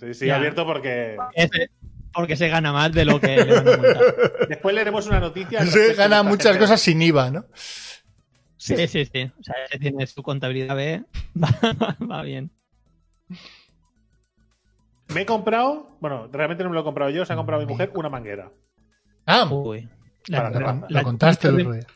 Sí, 0.00 0.12
sí, 0.12 0.26
Ya. 0.26 0.36
abierto 0.36 0.66
porque 0.66 1.16
Ese- 1.34 1.70
porque 2.12 2.36
se 2.36 2.48
gana 2.48 2.72
más 2.74 2.92
de 2.92 3.06
lo 3.06 3.18
que 3.18 3.36
le 3.38 3.54
van 3.54 3.68
a 3.68 3.76
multar. 3.78 4.14
después 4.50 4.74
leeremos 4.74 5.06
una 5.06 5.18
noticia. 5.20 5.64
de 5.64 5.94
gana 5.94 6.22
muchas 6.22 6.48
gente. 6.52 6.58
cosas 6.60 6.78
sin 6.82 7.00
IVA, 7.00 7.30
¿no? 7.30 7.46
Sí, 8.58 8.86
sí, 8.86 9.06
sí. 9.06 9.30
O 9.40 9.42
sea, 9.42 9.54
ese 9.66 9.78
tiene 9.78 10.06
su 10.06 10.22
contabilidad 10.22 10.76
B. 10.76 11.02
Va, 11.42 11.96
va 12.06 12.22
bien. 12.22 12.50
Me 15.14 15.22
he 15.22 15.26
comprado, 15.26 15.96
bueno, 16.00 16.28
realmente 16.30 16.62
no 16.64 16.70
me 16.70 16.74
lo 16.74 16.80
he 16.82 16.84
comprado 16.84 17.10
yo, 17.10 17.24
se 17.24 17.32
ha 17.32 17.36
comprado 17.36 17.62
mi 17.62 17.68
mujer 17.68 17.90
una 17.94 18.08
manguera. 18.10 18.50
Ah, 19.26 19.48
Uy. 19.50 19.88
La- 20.26 20.50
la- 20.50 20.86
lo 20.88 21.02
contaste 21.02 21.48
el 21.48 21.56
la- 21.56 21.60
otro 21.62 21.72
día. 21.74 21.86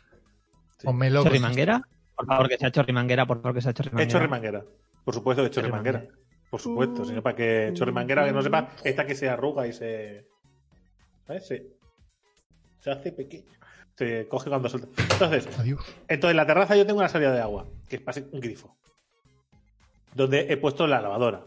Sí. 0.79 0.87
O 0.89 0.93
me 0.93 1.11
lo 1.11 1.23
¿Chorrimanguera? 1.23 1.83
Por 2.17 2.27
favor, 2.27 2.49
que 2.49 2.57
sea 2.59 2.71
chorrimanguera, 2.71 3.27
por 3.27 3.39
favor, 3.43 3.55
que 3.55 3.61
sea 3.63 3.71
He 3.71 3.75
chorrimanguera. 3.75 4.09
hecho 4.09 4.19
remanguera. 4.19 4.65
Por 5.05 5.15
supuesto, 5.15 5.43
he 5.43 5.47
hecho 5.47 5.61
Chorrimanguera. 5.61 5.99
remanguera. 6.01 6.23
Por 6.51 6.61
supuesto, 6.61 7.05
señor, 7.05 7.23
para 7.23 7.37
que 7.37 7.71
chorrimanguera, 7.75 8.25
que 8.27 8.33
no 8.33 8.43
sepa, 8.43 8.69
esta 8.85 9.07
que 9.07 9.15
se 9.15 9.29
arruga 9.29 9.67
y 9.67 9.73
se. 9.73 10.29
¿Sabes? 11.27 11.47
Se, 11.47 11.67
se 12.81 12.91
hace 12.91 13.13
pequeño. 13.13 13.45
Se 13.97 14.27
coge 14.29 14.49
cuando 14.51 14.69
suelta. 14.69 14.89
Entonces, 15.13 15.59
Adiós. 15.59 15.81
entonces, 16.09 16.31
en 16.33 16.37
la 16.37 16.47
terraza 16.47 16.77
yo 16.77 16.87
tengo 16.87 16.99
una 16.99 17.09
salida 17.09 17.33
de 17.33 17.41
agua, 17.41 17.67
que 17.89 17.97
es 18.07 18.25
un 18.33 18.41
grifo. 18.41 18.77
Donde 20.15 20.53
he 20.53 20.57
puesto 20.57 20.87
la 20.87 21.01
lavadora. 21.01 21.45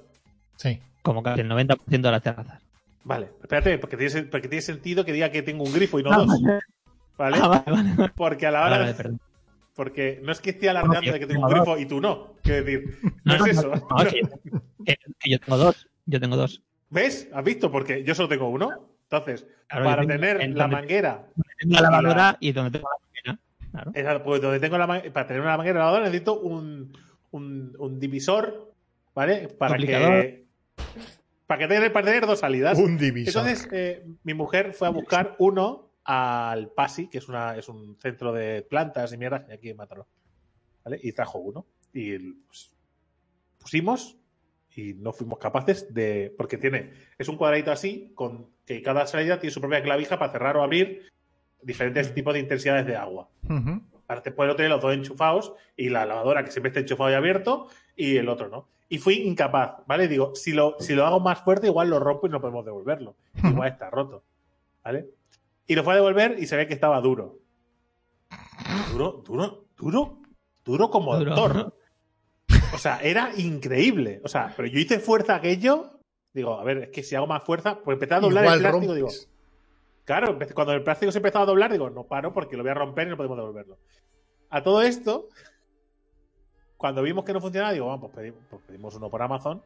Sí. 0.58 0.82
Como 1.06 1.24
casi 1.24 1.42
el 1.42 1.50
90% 1.50 1.78
de 1.88 2.12
las 2.12 2.22
terrazas. 2.22 2.62
Vale, 3.04 3.30
espérate, 3.42 3.78
porque 3.78 3.96
tiene, 3.98 4.12
sen- 4.12 4.30
porque 4.30 4.48
tiene 4.48 4.62
sentido 4.64 5.06
que 5.06 5.14
diga 5.14 5.30
que 5.32 5.44
tengo 5.44 5.64
un 5.64 5.72
grifo 5.74 6.00
y 6.00 6.04
no 6.04 6.12
Ah, 6.12 6.18
dos. 6.18 6.28
vale. 6.28 6.60
¿Vale? 7.18 7.38
Ah, 7.42 7.48
vale, 7.48 7.64
vale. 7.96 8.12
Porque 8.16 8.48
a 8.48 8.52
la 8.52 8.66
hora. 8.66 8.96
Porque 9.76 10.20
no 10.24 10.32
es 10.32 10.42
que 10.42 10.50
esté 10.52 10.70
alardeando 10.70 11.12
de 11.12 11.20
que 11.20 11.28
tengo 11.28 11.46
un 11.46 11.52
grifo 11.54 11.78
y 11.78 11.86
tú 11.86 12.02
no. 12.02 12.34
Quiero 12.42 12.64
decir, 12.66 12.98
no, 13.24 13.36
es 13.36 13.46
eso. 13.58 13.72
No, 13.72 13.98
que, 14.06 14.22
que- 14.86 14.98
que 15.20 15.30
yo 15.30 15.40
tengo 15.40 15.58
dos. 15.58 15.88
Yo 16.06 16.20
tengo 16.20 16.36
dos. 16.36 16.62
¿Ves? 16.90 17.30
¿Has 17.34 17.44
visto? 17.44 17.72
Porque 17.72 18.04
yo 18.04 18.16
solo 18.16 18.30
tengo 18.30 18.50
uno. 18.50 18.70
Entonces, 19.04 19.46
Claro, 19.68 19.86
para 19.86 20.06
tener 20.06 20.42
en 20.42 20.58
la 20.58 20.64
donde- 20.64 20.76
manguera, 20.78 21.28
Tengo 21.60 21.74
la 21.76 21.82
lavadora 21.82 22.38
y 22.40 22.52
donde 22.54 22.72
tengo 22.72 22.88
la 22.90 23.06
máquina. 23.06 23.40
Claro. 23.72 23.92
esa- 23.94 24.24
pues 24.24 24.42
donde 24.42 24.60
tengo 24.60 24.78
la 24.78 24.88
para 24.88 25.28
tener 25.28 25.42
una 25.42 25.58
manguera 25.58 25.80
lavadora 25.80 26.06
necesito 26.06 26.40
un, 26.40 26.92
un, 27.32 27.76
un 27.78 28.00
divisor, 28.00 28.72
¿vale? 29.14 29.50
Para 29.50 29.78
que 29.78 30.45
para 31.48 31.68
que 31.68 31.92
tener 31.92 32.26
dos 32.26 32.40
salidas. 32.40 32.78
Un 32.78 32.98
divisor. 32.98 33.48
Entonces, 33.48 33.68
eh, 33.72 34.06
mi 34.24 34.34
mujer 34.34 34.74
fue 34.74 34.88
a 34.88 34.92
buscar 34.92 35.36
uno 35.40 35.92
al 36.04 36.70
PASI, 36.72 37.08
que 37.08 37.20
es, 37.20 37.28
una, 37.28 37.56
es 37.56 37.68
un 37.70 37.98
centro 38.00 38.32
de 38.34 38.62
plantas 38.64 39.14
y 39.14 39.18
mierda 39.18 39.46
aquí 39.52 39.70
en 39.70 39.78
Mataró. 39.78 40.08
¿Vale? 40.84 41.00
Y 41.02 41.12
trajo 41.12 41.40
uno. 41.40 41.66
Y 41.94 42.18
pues, 42.18 42.76
pusimos 43.60 44.18
y 44.76 44.94
no 44.94 45.14
fuimos 45.14 45.40
capaces 45.40 45.94
de. 45.94 46.34
Porque 46.38 46.58
tiene. 46.58 46.94
Es 47.18 47.28
un 47.28 47.38
cuadradito 47.38 47.72
así, 47.72 48.12
con 48.16 48.50
que 48.66 48.82
cada 48.82 49.08
salida 49.08 49.40
tiene 49.40 49.54
su 49.54 49.62
propia 49.62 49.82
clavija 49.84 50.20
para 50.20 50.32
cerrar 50.32 50.58
o 50.58 50.64
abrir 50.64 51.12
diferentes 51.62 52.14
tipos 52.14 52.34
de 52.34 52.40
intensidades 52.40 52.86
de 52.86 52.96
agua. 52.96 53.30
Ujú. 53.50 53.82
Aparte 54.04 54.32
puedo 54.32 54.56
tener 54.56 54.70
los 54.70 54.82
dos 54.82 54.94
enchufados 54.94 55.54
y 55.76 55.90
la 55.90 56.06
lavadora 56.06 56.44
que 56.44 56.52
siempre 56.52 56.70
está 56.70 56.80
enchufado 56.80 57.10
y 57.10 57.14
abierto 57.14 57.68
y 57.96 58.18
el 58.18 58.30
otro 58.30 58.50
no. 58.50 58.68
Y 58.88 59.00
fui 59.00 59.16
incapaz, 59.16 59.84
¿vale? 59.88 60.08
Digo, 60.08 60.36
si 60.36 60.52
lo, 60.52 60.76
si 60.80 60.94
lo 60.94 61.06
hago 61.06 61.20
más 61.20 61.42
fuerte, 61.44 61.68
igual 61.68 61.90
lo 61.90 62.00
rompo 62.00 62.28
y 62.28 62.30
no 62.30 62.40
podemos 62.40 62.64
devolverlo. 62.66 63.16
Igual 63.44 63.70
está 63.70 63.90
roto, 63.90 64.24
¿vale? 64.84 65.10
Y 65.68 65.76
lo 65.76 65.84
fue 65.84 65.94
a 65.94 65.96
devolver 65.98 66.38
y 66.38 66.46
se 66.46 66.56
ve 66.56 66.68
que 66.68 66.74
estaba 66.76 67.02
duro. 67.02 67.40
Duro, 68.92 69.24
duro, 69.26 69.66
duro, 69.76 70.20
duro 70.64 70.90
como 70.90 71.18
Duro. 71.18 71.36
Thor. 71.36 71.74
O 72.74 72.78
sea, 72.78 73.00
era 73.02 73.32
increíble. 73.38 74.22
O 74.24 74.28
sea, 74.28 74.54
pero 74.56 74.68
yo 74.68 74.80
hice 74.80 75.00
fuerza 75.00 75.36
aquello. 75.36 76.00
Digo, 76.34 76.60
a 76.60 76.64
ver, 76.64 76.78
es 76.84 76.90
que 76.90 77.04
si 77.04 77.16
hago 77.16 77.28
más 77.28 77.44
fuerza, 77.44 77.80
pues 77.80 77.96
empecé 77.96 78.14
a 78.14 78.20
doblar 78.20 78.44
Igual 78.44 78.58
el 78.58 78.62
plástico. 78.62 78.94
Digo, 78.94 79.10
claro, 80.04 80.38
cuando 80.54 80.74
el 80.74 80.84
plástico 80.84 81.12
se 81.12 81.20
empezó 81.20 81.40
a 81.40 81.46
doblar, 81.46 81.72
digo, 81.72 81.90
no 81.90 82.04
paro 82.04 82.34
porque 82.34 82.58
lo 82.58 82.64
voy 82.64 82.72
a 82.72 82.76
romper 82.76 83.08
y 83.08 83.12
no 83.12 83.18
podemos 83.18 83.38
devolverlo. 83.38 83.78
A 84.50 84.62
todo 84.62 84.82
esto, 84.82 85.30
cuando 86.86 87.02
vimos 87.02 87.26
que 87.26 87.34
no 87.34 87.42
funcionaba, 87.42 87.74
digo, 87.74 87.88
vamos, 87.88 88.12
pues 88.12 88.14
pedimos, 88.14 88.44
pues 88.48 88.62
pedimos 88.68 88.94
uno 88.94 89.10
por 89.10 89.20
Amazon, 89.24 89.60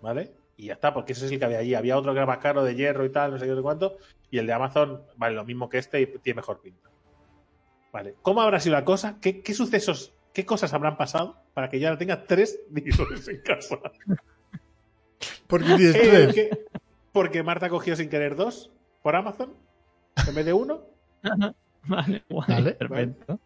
¿vale? 0.00 0.32
Y 0.56 0.68
ya 0.68 0.72
está, 0.72 0.94
porque 0.94 1.12
ese 1.12 1.26
es 1.26 1.32
el 1.32 1.38
que 1.38 1.44
había 1.44 1.58
allí. 1.58 1.74
Había 1.74 1.98
otro 1.98 2.12
que 2.14 2.18
era 2.20 2.26
más 2.26 2.38
caro 2.38 2.64
de 2.64 2.74
hierro 2.74 3.04
y 3.04 3.10
tal, 3.12 3.32
no 3.32 3.38
sé 3.38 3.44
qué, 3.44 3.50
no 3.50 3.56
sé 3.56 3.62
cuánto. 3.62 3.98
Y 4.30 4.38
el 4.38 4.46
de 4.46 4.54
Amazon 4.54 5.02
vale 5.16 5.34
lo 5.34 5.44
mismo 5.44 5.68
que 5.68 5.76
este 5.76 6.00
y 6.00 6.06
tiene 6.06 6.36
mejor 6.36 6.62
pinta. 6.62 6.88
Vale. 7.92 8.14
¿Cómo 8.22 8.40
habrá 8.40 8.60
sido 8.60 8.76
la 8.76 8.84
cosa? 8.86 9.18
¿Qué, 9.20 9.42
qué 9.42 9.52
sucesos, 9.52 10.14
qué 10.32 10.46
cosas 10.46 10.72
habrán 10.72 10.96
pasado 10.96 11.36
para 11.52 11.68
que 11.68 11.78
yo 11.78 11.88
ahora 11.88 11.98
tenga 11.98 12.24
tres 12.24 12.58
divisores 12.70 13.28
en 13.28 13.42
casa? 13.42 13.78
Porque 15.46 15.66
tienes 15.66 15.94
Eh, 15.96 16.00
tres. 16.02 16.34
¿qué? 16.34 16.64
Porque 17.12 17.42
Marta 17.42 17.68
cogió 17.68 17.94
sin 17.94 18.08
querer 18.08 18.36
dos 18.36 18.70
por 19.02 19.16
Amazon 19.16 19.52
en 20.26 20.34
vez 20.34 20.46
de 20.46 20.54
uno. 20.54 20.80
Vale, 21.86 22.24
guay, 22.30 22.46
Vale. 22.48 22.72
perfecto. 22.72 23.38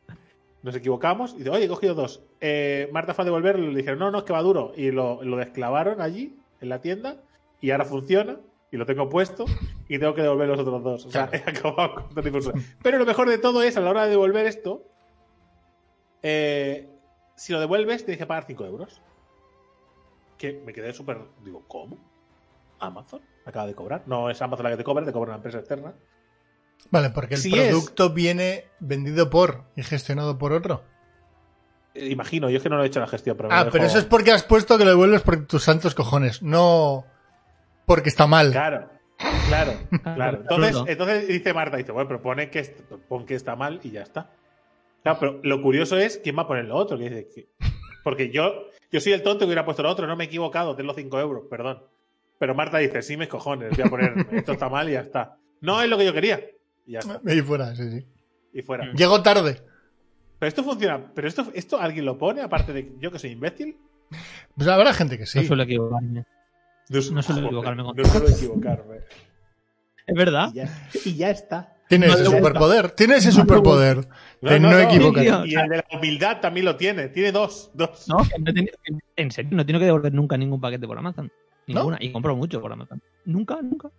Nos 0.62 0.74
equivocamos 0.74 1.34
y 1.34 1.38
dice, 1.38 1.50
oye, 1.50 1.64
he 1.64 1.68
cogido 1.68 1.94
dos. 1.94 2.22
Eh, 2.40 2.88
Marta 2.92 3.14
fue 3.14 3.22
a 3.22 3.26
devolverlo 3.26 3.64
y 3.64 3.72
le 3.72 3.78
dijeron, 3.78 3.98
no, 3.98 4.10
no, 4.10 4.18
es 4.18 4.24
que 4.24 4.32
va 4.32 4.42
duro. 4.42 4.72
Y 4.76 4.90
lo, 4.90 5.22
lo 5.22 5.36
desclavaron 5.36 6.00
allí, 6.00 6.36
en 6.60 6.68
la 6.68 6.80
tienda, 6.80 7.16
y 7.60 7.70
ahora 7.70 7.84
funciona, 7.84 8.38
y 8.70 8.76
lo 8.76 8.86
tengo 8.86 9.08
puesto, 9.08 9.44
y 9.88 9.98
tengo 9.98 10.14
que 10.14 10.22
devolver 10.22 10.48
los 10.48 10.58
otros 10.58 10.82
dos. 10.82 11.06
O 11.06 11.10
sea, 11.10 11.28
he 11.32 11.36
acabado 11.50 11.94
con. 11.94 12.24
Pero 12.82 12.98
lo 12.98 13.06
mejor 13.06 13.28
de 13.28 13.38
todo 13.38 13.62
es, 13.62 13.76
a 13.76 13.80
la 13.80 13.90
hora 13.90 14.04
de 14.04 14.10
devolver 14.10 14.46
esto, 14.46 14.82
eh, 16.22 16.88
si 17.36 17.52
lo 17.52 17.60
devuelves, 17.60 18.04
tienes 18.04 18.18
que 18.18 18.26
pagar 18.26 18.44
5 18.44 18.64
euros. 18.64 19.00
Que 20.36 20.60
me 20.64 20.72
quedé 20.72 20.92
súper. 20.92 21.18
Digo, 21.44 21.64
¿cómo? 21.68 21.96
¿Amazon? 22.80 23.20
Me 23.44 23.50
acaba 23.50 23.66
de 23.66 23.74
cobrar. 23.74 24.02
No 24.06 24.30
es 24.30 24.40
Amazon 24.42 24.64
la 24.64 24.70
que 24.70 24.76
te 24.76 24.84
cobra, 24.84 25.04
te 25.04 25.12
cobra 25.12 25.30
una 25.30 25.36
empresa 25.36 25.58
externa. 25.58 25.94
Vale, 26.90 27.10
porque 27.10 27.34
el 27.34 27.40
Si 27.40 27.52
es- 27.58 27.68
producto 27.68 28.10
viene 28.10 28.64
vendido 28.80 29.28
por 29.30 29.64
y 29.76 29.82
gestionado 29.82 30.38
por 30.38 30.52
otro. 30.52 30.82
Eh, 31.94 32.08
imagino, 32.10 32.48
yo 32.50 32.56
es 32.58 32.62
que 32.62 32.68
no 32.68 32.76
lo 32.76 32.84
he 32.84 32.86
hecho 32.86 33.00
la 33.00 33.06
gestión, 33.06 33.36
pero 33.36 33.48
Ah, 33.52 33.68
pero 33.70 33.84
eso 33.84 33.98
es 33.98 34.04
porque 34.04 34.32
has 34.32 34.42
puesto 34.44 34.78
que 34.78 34.84
lo 34.84 34.90
devuelves 34.90 35.22
por 35.22 35.46
tus 35.46 35.62
santos 35.64 35.94
cojones, 35.94 36.42
no 36.42 37.04
porque 37.86 38.08
está 38.08 38.26
mal. 38.26 38.52
Claro, 38.52 38.88
claro, 39.48 39.72
claro. 40.02 40.38
Absurdo. 40.38 40.66
Entonces, 40.66 40.82
entonces 40.92 41.28
dice 41.28 41.52
Marta, 41.54 41.76
dice, 41.76 41.92
bueno, 41.92 42.08
pero 42.08 42.22
pone 42.22 42.50
que, 42.50 42.62
pon 43.08 43.26
que 43.26 43.34
está 43.34 43.56
mal 43.56 43.80
y 43.82 43.90
ya 43.90 44.02
está. 44.02 44.30
Claro, 45.02 45.18
pero 45.20 45.40
lo 45.42 45.60
curioso 45.62 45.96
es 45.96 46.18
quién 46.22 46.36
va 46.36 46.42
a 46.42 46.46
poner 46.48 46.66
lo 46.66 46.76
otro. 46.76 46.98
Que 46.98 47.04
dice 47.10 47.28
que- 47.34 47.48
porque 48.04 48.30
yo, 48.30 48.68
yo 48.90 49.00
soy 49.00 49.12
el 49.12 49.22
tonto 49.22 49.40
que 49.40 49.46
hubiera 49.46 49.64
puesto 49.64 49.82
lo 49.82 49.90
otro, 49.90 50.06
no 50.06 50.16
me 50.16 50.24
he 50.24 50.26
equivocado, 50.26 50.74
ten 50.76 50.86
los 50.86 50.96
5 50.96 51.18
euros, 51.20 51.44
perdón. 51.50 51.82
Pero 52.38 52.54
Marta 52.54 52.78
dice, 52.78 53.02
sí, 53.02 53.16
mis 53.16 53.28
cojones, 53.28 53.76
voy 53.76 53.86
a 53.86 53.90
poner 53.90 54.26
esto 54.32 54.52
está 54.52 54.68
mal 54.68 54.88
y 54.88 54.92
ya 54.92 55.00
está. 55.00 55.36
No 55.60 55.82
es 55.82 55.88
lo 55.88 55.98
que 55.98 56.04
yo 56.04 56.12
quería. 56.12 56.40
Y 56.88 56.92
ya 56.92 56.98
está. 57.00 57.20
Y 57.32 57.40
fuera, 57.42 57.76
sí, 57.76 57.90
sí. 57.90 58.06
Y 58.52 58.62
fuera. 58.62 58.90
Llegó 58.94 59.22
tarde. 59.22 59.62
Pero 60.38 60.48
esto 60.48 60.64
funciona. 60.64 61.12
¿Pero 61.14 61.28
esto, 61.28 61.46
esto 61.54 61.78
alguien 61.80 62.04
lo 62.04 62.16
pone, 62.18 62.40
aparte 62.40 62.72
de 62.72 62.92
yo 62.98 63.12
que 63.12 63.18
soy 63.18 63.30
imbécil? 63.30 63.76
Pues 64.56 64.66
habrá 64.68 64.92
gente 64.94 65.18
que 65.18 65.26
sí. 65.26 65.38
No 65.40 65.44
suelo 65.44 65.62
equivocarme. 65.64 66.24
No 66.88 67.02
suelo 67.02 67.22
Joder, 67.22 67.44
equivocarme 67.44 67.82
con- 67.84 67.96
No 67.96 68.04
suelo 68.06 68.28
equivocarme. 68.28 68.96
Es 70.06 70.14
verdad. 70.16 70.48
Y 70.52 70.54
ya, 70.54 70.88
y 71.04 71.14
ya 71.14 71.30
está. 71.30 71.74
Tiene 71.88 72.06
No 72.06 72.14
ese 72.14 72.24
superpoder. 72.24 72.90
Tiene 72.92 73.16
ese 73.16 73.32
superpoder 73.32 74.08
de 74.40 74.60
no, 74.60 74.78
equivocar. 74.78 75.24
Y 75.46 75.54
el 75.54 75.68
de 75.68 75.76
la 75.78 75.84
humildad 75.92 76.40
también 76.40 76.64
lo 76.66 76.76
tiene. 76.76 77.08
Tiene 77.08 77.32
dos. 77.32 77.70
dos. 77.74 78.06
No, 78.08 78.18
que 78.18 78.38
no 78.38 78.50
he 78.50 78.54
tenido- 78.54 78.76
en 79.16 79.30
serio, 79.30 79.50
no 79.54 79.66
tengo 79.66 79.78
que 79.80 79.86
devolver 79.86 80.14
nunca 80.14 80.36
ningún 80.36 80.60
paquete 80.60 80.86
por 80.86 80.96
Amazon. 80.98 81.30
Ninguna. 81.66 81.98
Y 82.00 82.10
compro 82.12 82.34
mucho 82.36 82.60
por 82.62 82.72
Amazon. 82.72 83.02
Nunca, 83.26 83.60
nunca. 83.60 83.90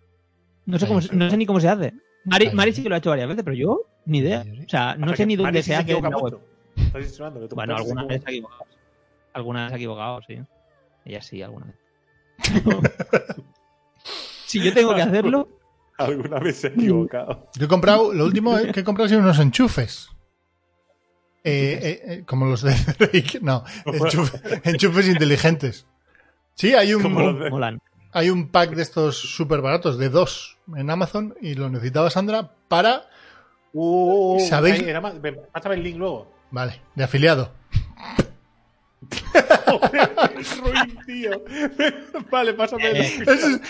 No 0.66 0.78
sé, 0.78 0.86
cómo, 0.88 1.00
no 1.12 1.30
sé 1.30 1.36
ni 1.36 1.46
cómo 1.46 1.60
se 1.60 1.68
hace. 1.68 1.94
Mari, 2.24 2.50
Mari 2.52 2.72
sí. 2.72 2.82
que 2.82 2.88
lo 2.88 2.94
ha 2.94 2.98
hecho 2.98 3.10
varias 3.10 3.28
veces, 3.28 3.42
pero 3.44 3.56
yo 3.56 3.82
ni 4.06 4.18
idea. 4.18 4.44
O 4.64 4.68
sea, 4.68 4.94
no 4.96 5.06
O 5.06 5.08
sea, 5.08 5.16
sé 5.16 5.26
ni 5.26 5.36
dónde 5.36 5.52
Mari 5.52 5.62
se 5.62 5.74
hace 5.74 5.92
en 5.92 6.02
la 6.02 6.10
web. 6.10 6.38
Estás 6.76 7.18
que 7.18 7.54
Bueno, 7.54 7.76
alguna 7.76 8.04
vez 8.04 8.22
se 8.22 8.28
ha 8.28 8.32
equivocado. 8.32 8.64
Alguna 9.32 9.60
vez 9.62 9.68
se 9.70 9.74
ha 9.74 9.76
equivocado, 9.76 10.20
sí. 10.26 10.38
Ella 11.04 11.22
sí, 11.22 11.42
alguna 11.42 11.66
vez. 11.66 11.76
si 14.46 14.62
yo 14.62 14.72
tengo 14.72 14.94
que 14.94 15.02
hacerlo, 15.02 15.48
Alguna 15.98 16.38
vez 16.38 16.56
se 16.56 16.68
ha 16.68 16.70
equivocado. 16.70 17.48
Yo 17.58 17.66
he 17.66 17.68
comprado, 17.68 18.12
lo 18.14 18.24
último 18.24 18.56
que 18.72 18.80
he 18.80 18.84
comprado 18.84 19.08
sido 19.08 19.20
unos 19.20 19.38
enchufes. 19.38 20.08
Eh, 21.44 21.78
eh, 21.82 22.02
eh, 22.12 22.24
como 22.26 22.46
los 22.46 22.62
de 22.62 22.74
Drake. 22.98 23.38
No, 23.42 23.64
enchufe- 23.84 24.60
enchufes 24.64 25.08
inteligentes. 25.08 25.86
Sí, 26.54 26.74
hay 26.74 26.94
un, 26.94 27.02
Como 27.02 27.20
los 27.20 27.38
de- 27.40 27.50
molan. 27.50 27.80
Hay 28.12 28.30
un 28.30 28.48
pack 28.48 28.70
de 28.70 28.82
estos 28.82 29.16
súper 29.18 29.60
baratos, 29.60 29.98
de 29.98 30.08
dos, 30.08 30.58
en 30.76 30.90
Amazon, 30.90 31.34
y 31.40 31.54
lo 31.54 31.68
necesitaba 31.70 32.10
Sandra 32.10 32.50
para. 32.68 33.06
Uh, 33.72 34.40
¿Sabéis? 34.48 34.80
era 34.82 35.00
Pásame 35.52 35.76
el 35.76 35.82
link 35.82 35.96
luego. 35.96 36.32
Vale, 36.50 36.80
de 36.96 37.04
afiliado. 37.04 37.52
Joder, 39.66 40.10
ruin, 40.62 40.98
tío. 41.06 41.42
vale, 42.30 42.54
pásame 42.54 42.90
el 42.90 42.96
Eh, 42.96 43.14
link. 43.18 43.28
Es- 43.28 43.60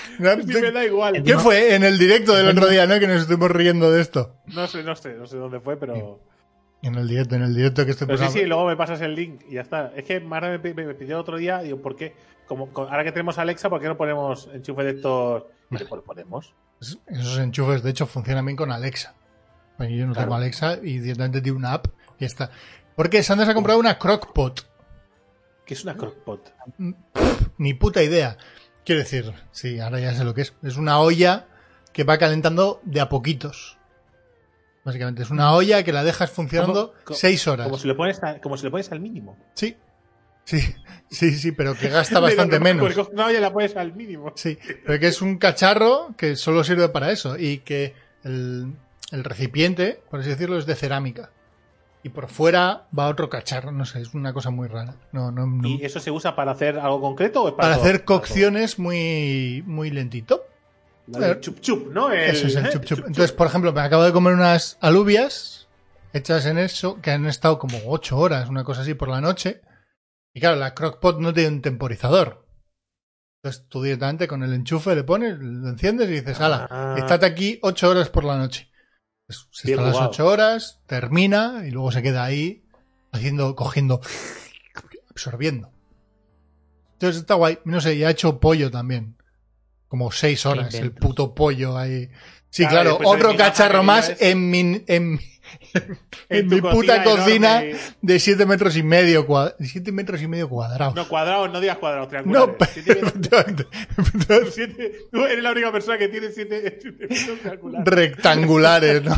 Sí, 0.47 0.61
me 0.61 0.73
da 0.73 0.85
igual. 0.85 1.23
¿Qué 1.23 1.39
fue 1.39 1.75
en 1.75 1.85
el 1.85 1.99
directo 1.99 2.35
del 2.35 2.49
otro 2.49 2.69
día, 2.69 2.87
no? 2.87 2.99
Que 2.99 3.07
nos 3.07 3.23
estuvimos 3.23 3.51
riendo 3.51 3.91
de 3.93 4.01
esto. 4.01 4.35
No 4.47 4.67
sé, 4.67 4.83
no 4.83 4.97
sé, 4.97 5.15
no 5.15 5.27
sé 5.27 5.37
dónde 5.37 5.61
fue, 5.61 5.77
pero. 5.77 6.21
En 6.83 6.95
el 6.95 7.07
directo, 7.07 7.35
en 7.37 7.43
el 7.43 7.55
directo 7.55 7.85
que 7.85 7.91
estoy 7.91 8.07
Pero 8.07 8.19
sí, 8.19 8.39
sí, 8.39 8.47
luego 8.47 8.67
me 8.67 8.75
pasas 8.75 9.01
el 9.03 9.15
link 9.15 9.43
y 9.51 9.55
ya 9.55 9.61
está. 9.61 9.93
Es 9.95 10.05
que 10.05 10.19
Mara 10.21 10.49
me, 10.49 10.73
me 10.75 10.95
pidió 10.95 11.19
otro 11.21 11.37
día, 11.37 11.59
digo, 11.61 11.81
¿por 11.83 11.95
qué? 11.95 12.15
Como, 12.51 12.69
ahora 12.75 13.05
que 13.05 13.13
tenemos 13.13 13.39
Alexa, 13.39 13.71
¿por 13.71 13.81
qué 13.81 13.87
no 13.87 13.97
ponemos 13.97 14.49
enchufe 14.53 14.83
de 14.83 14.91
estos? 14.91 15.45
Pues 15.69 15.89
lo 15.89 16.03
ponemos. 16.03 16.53
Esos 17.07 17.39
enchufes, 17.39 17.85
de 17.85 17.91
hecho, 17.91 18.07
funcionan 18.07 18.45
bien 18.45 18.57
con 18.57 18.73
Alexa. 18.73 19.15
Porque 19.79 19.97
yo 19.97 20.05
no 20.05 20.13
Claro. 20.15 20.27
tengo 20.27 20.35
Alexa 20.35 20.79
y 20.83 20.99
directamente 20.99 21.41
tiene 21.41 21.57
una 21.59 21.75
app 21.75 21.87
y 22.19 22.23
ya 22.23 22.27
está. 22.27 22.51
Porque 22.97 23.23
Sandra 23.23 23.47
se 23.47 23.53
ha 23.53 23.55
comprado 23.55 23.79
una 23.79 23.99
crockpot. 23.99 24.67
Que 25.65 25.75
es 25.75 25.85
una 25.85 25.97
crockpot. 25.97 26.53
Ni 27.57 27.75
puta 27.75 28.03
idea. 28.03 28.37
Quiero 28.85 28.99
decir, 29.03 29.33
sí, 29.53 29.79
ahora 29.79 30.01
ya 30.01 30.13
sé 30.13 30.25
lo 30.25 30.35
que 30.35 30.41
es. 30.41 30.53
Es 30.65 30.77
una 30.77 30.99
olla 30.99 31.47
que 31.93 32.03
va 32.03 32.19
calentando 32.19 32.81
de 32.83 33.01
a 33.01 33.09
poquitos. 33.09 33.79
Básicamente, 34.85 35.23
es 35.23 35.31
una 35.31 35.53
olla 35.55 35.85
que 35.85 35.93
la 35.93 36.03
dejas 36.03 36.33
funcionando 36.33 36.95
seis 37.13 37.47
horas. 37.47 37.67
Como 37.69 37.79
si, 37.79 37.87
le 37.87 37.95
pones 37.95 38.21
a- 38.25 38.41
como 38.41 38.57
si 38.57 38.65
le 38.65 38.71
pones 38.73 38.91
al 38.91 38.99
mínimo. 38.99 39.37
Sí. 39.55 39.77
Sí, 40.45 40.61
sí, 41.11 41.33
sí, 41.33 41.53
pero 41.53 41.75
que 41.77 41.89
gasta 41.89 42.19
bastante 42.21 42.59
menos. 42.61 42.83
Pues 42.83 42.95
coges 42.97 43.13
una 43.13 43.27
olla 43.27 43.39
y 43.39 43.41
la 43.41 43.53
pones 43.53 43.77
al 43.77 43.93
mínimo. 43.95 44.33
Sí, 44.35 44.59
pero 44.85 44.99
que 44.99 45.09
es 45.09 45.23
un 45.23 45.39
cacharro 45.39 46.15
que 46.17 46.37
solo 46.37 46.65
sirve 46.65 46.89
para 46.89 47.13
eso 47.13 47.39
y 47.39 47.59
que 47.59 47.95
el, 48.25 48.73
el 49.13 49.25
recipiente, 49.25 50.03
por 50.11 50.21
así 50.21 50.31
decirlo, 50.31 50.59
es 50.59 50.67
de 50.67 50.75
cerámica. 50.75 51.31
Y 52.03 52.09
por 52.09 52.29
fuera 52.29 52.87
va 52.99 53.09
otro 53.09 53.29
cacharro, 53.29 53.73
no 53.73 53.85
sé, 53.85 54.01
es 54.01 54.15
una 54.15 54.33
cosa 54.33 54.49
muy 54.51 54.67
rara. 54.69 54.95
No, 55.13 55.31
no, 55.31 55.47
no. 55.47 55.69
¿Y 55.69 55.85
eso 55.85 56.01
se 56.01 56.11
usa 56.11 56.35
para 56.35 56.53
hacer 56.53 56.79
algo 56.79 57.01
concreto 57.01 57.43
o 57.43 57.49
es 57.49 57.53
para, 57.55 57.69
Para 57.69 57.75
todo? 57.77 57.85
hacer 57.85 58.05
cocciones 58.05 58.79
muy, 58.79 59.63
muy 59.67 59.91
lentito. 59.91 60.45
Vale, 61.07 61.41
chup 61.41 61.61
chup, 61.61 61.93
¿no? 61.93 62.11
El- 62.11 62.31
Eso 62.31 62.47
es 62.47 62.57
el 62.57 62.67
¿eh? 62.67 62.71
chup 62.73 62.85
chup. 62.85 62.99
Entonces, 63.01 63.33
por 63.33 63.47
ejemplo, 63.49 63.73
me 63.75 63.83
acabo 63.83 64.03
de 64.05 64.13
comer 64.13 64.33
unas 64.33 64.79
alubias 64.81 65.69
hechas 66.15 66.47
en 66.47 66.57
eso, 66.57 66.99
que 67.03 67.11
han 67.11 67.27
estado 67.27 67.59
como 67.59 67.79
8 67.87 68.17
horas, 68.17 68.49
una 68.49 68.65
cosa 68.65 68.81
así, 68.81 68.95
por 68.95 69.09
la 69.09 69.21
noche. 69.21 69.61
Y 70.33 70.41
claro, 70.41 70.57
la 70.57 70.75
crockpot 70.75 71.19
no 71.19 71.33
tiene 71.33 71.49
un 71.49 71.63
temporizador. 71.63 72.47
Entonces 73.43 73.67
tú 73.69 73.83
directamente 73.83 74.29
con 74.29 74.43
el 74.43 74.53
enchufe 74.53 74.95
le 74.95 75.03
pones, 75.05 75.39
lo 75.39 75.69
enciendes 75.71 76.09
y 76.11 76.13
dices, 76.13 76.41
ala, 76.41 76.69
Ah. 76.71 76.95
estate 76.99 77.27
aquí 77.27 77.59
8 77.63 77.89
horas 77.91 78.11
por 78.11 78.25
la 78.25 78.37
noche. 78.37 78.71
Pues, 79.27 79.49
se 79.51 79.69
Bien 79.69 79.79
está 79.79 79.87
las 79.87 79.93
jugado. 79.97 80.11
8 80.11 80.27
horas, 80.27 80.81
termina 80.87 81.63
y 81.67 81.71
luego 81.71 81.91
se 81.91 82.03
queda 82.03 82.25
ahí 82.25 82.65
haciendo, 83.13 83.57
cogiendo, 83.57 84.01
absorbiendo. 85.11 85.73
Entonces 86.93 87.23
está 87.23 87.35
guay. 87.35 87.59
No 87.65 87.81
sé, 87.81 87.95
y 87.95 88.05
ha 88.05 88.11
hecho 88.11 88.39
pollo 88.41 88.71
también. 88.71 89.17
Como 89.89 90.13
6 90.13 90.47
horas, 90.47 90.75
el 90.75 90.93
puto 90.93 91.35
pollo 91.35 91.77
ahí. 91.77 92.11
Sí, 92.51 92.67
Claro, 92.67 92.99
otro 93.05 93.31
mi 93.31 93.37
cacharro 93.37 93.83
más 93.83 94.21
en 94.21 94.51
mi, 94.51 94.85
en, 94.87 95.19
en 96.29 96.49
mi 96.49 96.61
puta 96.61 97.03
cocina 97.05 97.63
enorme. 97.63 97.81
de 98.03 98.19
7 98.19 98.47
metros 98.47 98.77
y 98.77 98.83
medio, 98.83 99.27
cua- 99.27 99.55
7 99.61 99.93
metros 99.93 100.21
y 100.23 100.29
medio 100.29 100.49
cuadrados. 100.49 100.95
No, 100.95 101.09
cuadrados, 101.09 101.51
no 101.53 101.61
digas 101.61 101.79
cuadrados, 101.79 102.07
No, 102.07 102.11
triangulares. 102.11 102.69
Siete 102.73 103.01
metros- 103.03 104.51
siete- 104.53 104.93
tú 105.11 105.25
eres 105.25 105.43
la 105.43 105.53
única 105.53 105.73
persona 105.73 105.99
que 105.99 106.09
tiene 106.09 106.31
siete, 106.31 106.79
siete 106.83 107.07
metros 107.09 107.39
triangulares. 107.41 107.87
rectangulares, 107.95 109.03
¿no? 109.03 109.17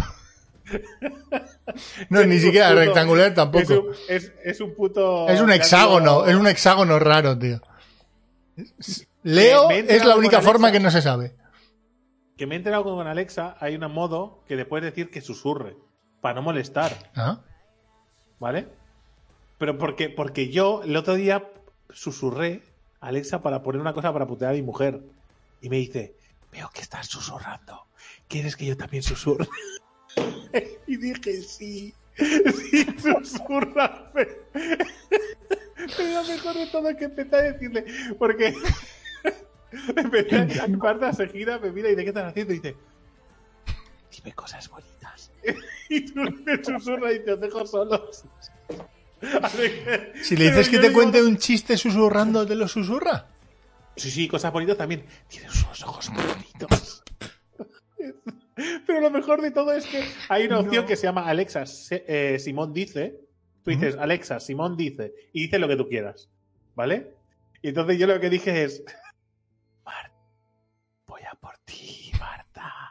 No, 2.09 2.25
ni 2.25 2.39
siquiera 2.39 2.71
puto- 2.71 2.81
rectangular 2.81 3.29
Es 3.29 3.35
tampoco. 3.35 3.75
un, 3.81 3.95
es, 4.09 4.33
es 4.45 4.61
un 4.61 4.75
puto. 4.75 5.29
Es 5.29 5.41
un 5.41 5.51
hexágono, 5.53 6.27
es 6.27 6.35
un 6.35 6.47
hexágono 6.47 6.99
raro, 6.99 7.39
tío. 7.39 7.61
Leo 9.23 9.71
es 9.71 10.05
la 10.05 10.17
única 10.17 10.41
forma 10.41 10.69
Alexa. 10.69 10.79
que 10.79 10.85
no 10.85 10.91
se 10.91 11.03
sabe. 11.03 11.35
Que 12.37 12.47
me 12.47 12.55
he 12.55 12.59
enterado 12.59 12.85
con 12.85 13.07
Alexa, 13.07 13.57
hay 13.61 13.77
un 13.77 13.93
modo 13.93 14.43
que 14.49 14.57
le 14.57 14.65
puedes 14.65 14.85
decir 14.85 15.11
que 15.11 15.21
susurre, 15.21 15.77
para 16.23 16.37
no 16.37 16.43
molestar, 16.43 17.11
¿Ah? 17.15 17.41
¿vale? 18.39 18.69
Pero 19.59 19.77
porque, 19.77 20.09
porque 20.09 20.49
yo 20.49 20.83
el 20.85 20.97
otro 20.97 21.15
día 21.15 21.51
susurré 21.91 22.63
a 23.01 23.09
Alexa 23.09 23.43
para 23.43 23.63
poner 23.63 23.81
una 23.81 23.93
cosa 23.93 24.13
para 24.13 24.27
putear 24.27 24.53
a 24.53 24.55
mi 24.55 24.63
mujer. 24.63 25.03
Y 25.61 25.69
me 25.69 25.77
dice, 25.77 26.15
veo 26.51 26.71
que 26.73 26.81
estás 26.81 27.09
susurrando. 27.09 27.87
¿Quieres 28.29 28.57
que 28.57 28.65
yo 28.65 28.77
también 28.77 29.03
susurre? 29.03 29.47
y 30.87 30.97
dije, 30.97 31.43
sí. 31.43 31.93
Sí, 32.17 32.87
susurrame. 32.99 34.29
Pero 35.97 36.25
mejor 36.25 36.55
de 36.55 36.67
todo 36.69 36.97
que 36.97 37.05
empecé 37.05 37.35
a 37.35 37.43
decirle, 37.43 37.85
porque 38.17 38.55
empecé 39.97 40.61
a 40.61 41.13
se 41.13 41.29
gira, 41.29 41.59
me 41.59 41.73
mira 41.73 41.89
y 41.89 41.93
dice, 41.93 42.05
¿qué 42.05 42.09
estás 42.11 42.31
haciendo? 42.31 42.53
Y 42.53 42.61
dice, 42.61 42.77
dime 44.23 44.35
cosas 44.35 44.69
bonitas. 44.69 45.31
y 45.89 46.05
tú 46.07 46.21
me 46.21 46.63
susurras 46.63 47.15
y 47.15 47.25
te 47.25 47.37
dejo 47.37 47.67
solos. 47.67 48.25
Si 50.23 50.37
le 50.37 50.47
dices 50.47 50.69
que 50.69 50.79
te 50.79 50.89
digo, 50.89 50.95
cuente 50.95 51.23
un 51.23 51.37
chiste 51.37 51.77
susurrando, 51.77 52.47
te 52.47 52.55
lo 52.55 52.67
susurra. 52.67 53.29
Sí, 53.97 54.11
sí, 54.11 54.27
cosas 54.27 54.53
bonitas 54.53 54.77
también. 54.77 55.05
Tienes 55.29 55.63
unos 55.63 55.83
ojos 55.83 56.11
muy 56.11 56.25
bonitos. 56.25 57.05
Pero 58.87 59.01
lo 59.01 59.11
mejor 59.11 59.41
de 59.43 59.51
todo 59.51 59.73
es 59.73 59.87
que 59.87 60.05
hay 60.29 60.47
una 60.47 60.61
opción 60.61 60.87
que 60.87 60.97
se 60.97 61.05
llama 61.07 61.27
Alexa, 61.29 61.65
eh, 61.91 62.39
Simón 62.39 62.73
dice. 62.73 63.21
Tú 63.63 63.71
dices, 63.71 63.97
Alexa, 63.97 64.41
Simón 64.41 64.77
dice. 64.77 65.15
Y 65.33 65.43
dice 65.43 65.59
lo 65.59 65.69
que 65.69 65.77
tú 65.77 65.89
quieras. 65.89 66.29
¿Vale? 66.75 67.15
Y 67.63 67.69
entonces 67.69 67.99
yo 67.99 68.07
lo 68.07 68.19
que 68.19 68.31
dije 68.31 68.65
es. 68.65 68.83
Marta, 69.85 70.13
voy 71.07 71.23
a 71.31 71.35
por 71.37 71.57
ti. 71.59 72.02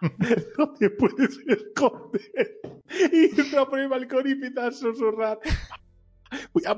No 0.58 0.74
te 0.74 0.90
puedes 0.90 1.40
esconder. 1.48 2.62
Y 3.12 3.40
entra 3.40 3.66
por 3.66 3.80
el 3.80 3.88
balcón 3.88 4.28
y 4.28 4.32
empieza 4.32 4.68
a 4.68 4.72
susurrar. 4.72 5.40
Voy 6.54 6.64
a. 6.66 6.76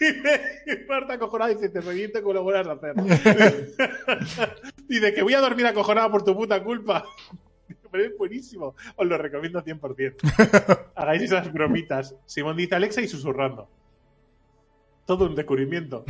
Y 0.00 0.86
Marta 0.88 1.14
acojonada 1.14 1.50
dice, 1.50 1.68
te 1.68 1.80
reviento 1.80 2.20
como 2.22 2.34
lo 2.34 2.42
vuelvas 2.42 2.66
a 2.66 2.72
hacer. 2.72 3.74
Dice 4.88 5.14
que 5.14 5.22
voy 5.22 5.34
a 5.34 5.40
dormir 5.40 5.66
acojonada 5.66 6.10
por 6.10 6.24
tu 6.24 6.34
puta 6.34 6.62
culpa. 6.62 7.04
Pero 7.90 8.04
es 8.04 8.16
buenísimo. 8.16 8.74
Os 8.96 9.06
lo 9.06 9.18
recomiendo 9.18 9.62
100%. 9.62 10.92
Hagáis 10.94 11.22
esas 11.22 11.52
bromitas. 11.52 12.14
Simón 12.24 12.56
dice 12.56 12.74
Alexa 12.74 13.02
y 13.02 13.08
susurrando. 13.08 13.68
Todo 15.04 15.26
un 15.26 15.34
descubrimiento. 15.34 16.04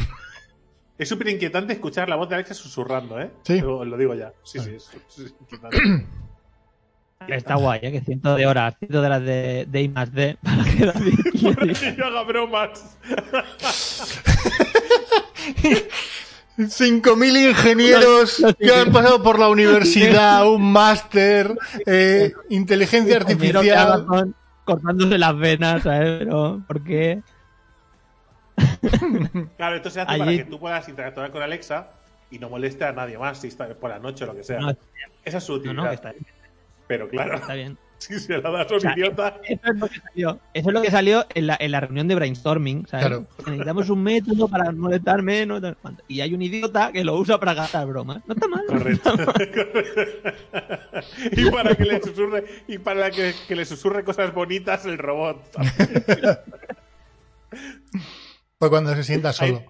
Es 0.96 1.08
súper 1.08 1.28
inquietante 1.28 1.72
escuchar 1.72 2.08
la 2.08 2.16
voz 2.16 2.28
de 2.28 2.36
Alexa 2.36 2.54
susurrando, 2.54 3.20
¿eh? 3.20 3.30
Sí. 3.42 3.60
Lo, 3.60 3.84
lo 3.84 3.96
digo 3.96 4.14
ya. 4.14 4.32
Sí, 4.44 4.58
sí, 4.60 4.74
es, 4.74 4.90
es 5.18 5.34
inquietante. 5.40 5.76
Está 7.28 7.54
guay, 7.56 7.80
¿eh? 7.82 7.92
que 7.92 8.00
cientos 8.00 8.36
de 8.36 8.46
horas, 8.46 8.74
cientos 8.78 9.00
de 9.00 9.06
horas 9.06 9.22
de, 9.22 9.66
de 9.68 9.82
I 9.82 9.88
más 9.88 10.12
D 10.12 10.36
para 10.42 10.64
que 10.64 10.86
David 10.86 11.18
yo 11.96 12.06
haga 12.06 12.22
bromas. 12.22 12.96
5.000 16.58 17.50
ingenieros 17.50 18.42
que 18.58 18.72
han 18.72 18.92
pasado 18.92 19.22
por 19.22 19.38
la 19.38 19.48
universidad, 19.48 20.48
un 20.50 20.72
máster, 20.72 21.54
eh, 21.84 22.32
inteligencia 22.50 23.16
artificial. 23.16 24.06
Cortándose 24.64 25.18
las 25.18 25.36
venas, 25.38 25.82
¿sabes? 25.84 26.18
Pero, 26.18 26.62
¿por 26.66 26.82
qué? 26.82 27.22
Claro, 29.56 29.76
esto 29.76 29.90
se 29.90 30.00
hace 30.00 30.18
para 30.18 30.30
que 30.32 30.44
tú 30.44 30.58
puedas 30.58 30.88
interactuar 30.88 31.30
con 31.30 31.42
Alexa 31.42 31.88
y 32.30 32.38
no 32.38 32.48
moleste 32.48 32.84
a 32.84 32.92
nadie 32.92 33.18
más 33.18 33.38
si 33.38 33.48
está 33.48 33.68
por 33.74 33.90
la 33.90 33.98
noche 33.98 34.24
o 34.24 34.26
lo 34.28 34.34
que 34.34 34.42
sea. 34.42 34.58
No, 34.58 34.70
Esa 35.24 35.38
es 35.38 35.44
su 35.44 35.52
no, 35.52 35.58
utilidad. 35.58 35.82
no, 35.82 35.88
que 35.88 35.94
está, 35.94 36.12
bien, 36.12 36.26
Pero 36.86 37.08
claro, 37.08 37.36
está 37.36 37.54
bien. 37.54 37.78
si 37.98 38.20
se 38.20 38.38
la 38.38 38.50
das 38.50 38.70
a 38.70 38.74
un 38.74 38.80
sea, 38.80 38.92
idiota. 38.92 39.40
Eso 39.44 39.60
es 39.64 39.76
lo 39.76 39.88
que 39.88 40.00
salió. 40.00 40.40
Eso 40.54 40.68
es 40.68 40.74
lo 40.74 40.82
que 40.82 40.90
salió 40.90 41.26
en 41.34 41.46
la, 41.46 41.56
en 41.58 41.72
la 41.72 41.80
reunión 41.80 42.08
de 42.08 42.14
brainstorming. 42.14 42.86
¿sabes? 42.86 43.06
Claro. 43.06 43.26
Necesitamos 43.38 43.90
un 43.90 44.02
método 44.02 44.48
para 44.48 44.70
molestar 44.72 45.22
menos. 45.22 45.62
Y 46.08 46.20
hay 46.20 46.34
un 46.34 46.42
idiota 46.42 46.92
que 46.92 47.04
lo 47.04 47.16
usa 47.16 47.38
para 47.38 47.54
gastar 47.54 47.86
bromas. 47.86 48.22
No 48.26 48.34
está 48.34 48.48
mal. 48.48 48.64
Correcto. 48.66 49.12
y 51.32 51.50
para 51.50 51.74
que 51.74 51.84
le 51.84 52.02
susurre 52.02 52.44
y 52.68 52.78
para 52.78 53.10
que, 53.10 53.34
que 53.46 53.56
le 53.56 53.64
susurre 53.64 54.04
cosas 54.04 54.32
bonitas 54.34 54.84
el 54.86 54.98
robot. 54.98 55.50
Fue 58.58 58.70
cuando 58.70 58.94
se 58.94 59.04
sienta 59.04 59.32
solo. 59.32 59.62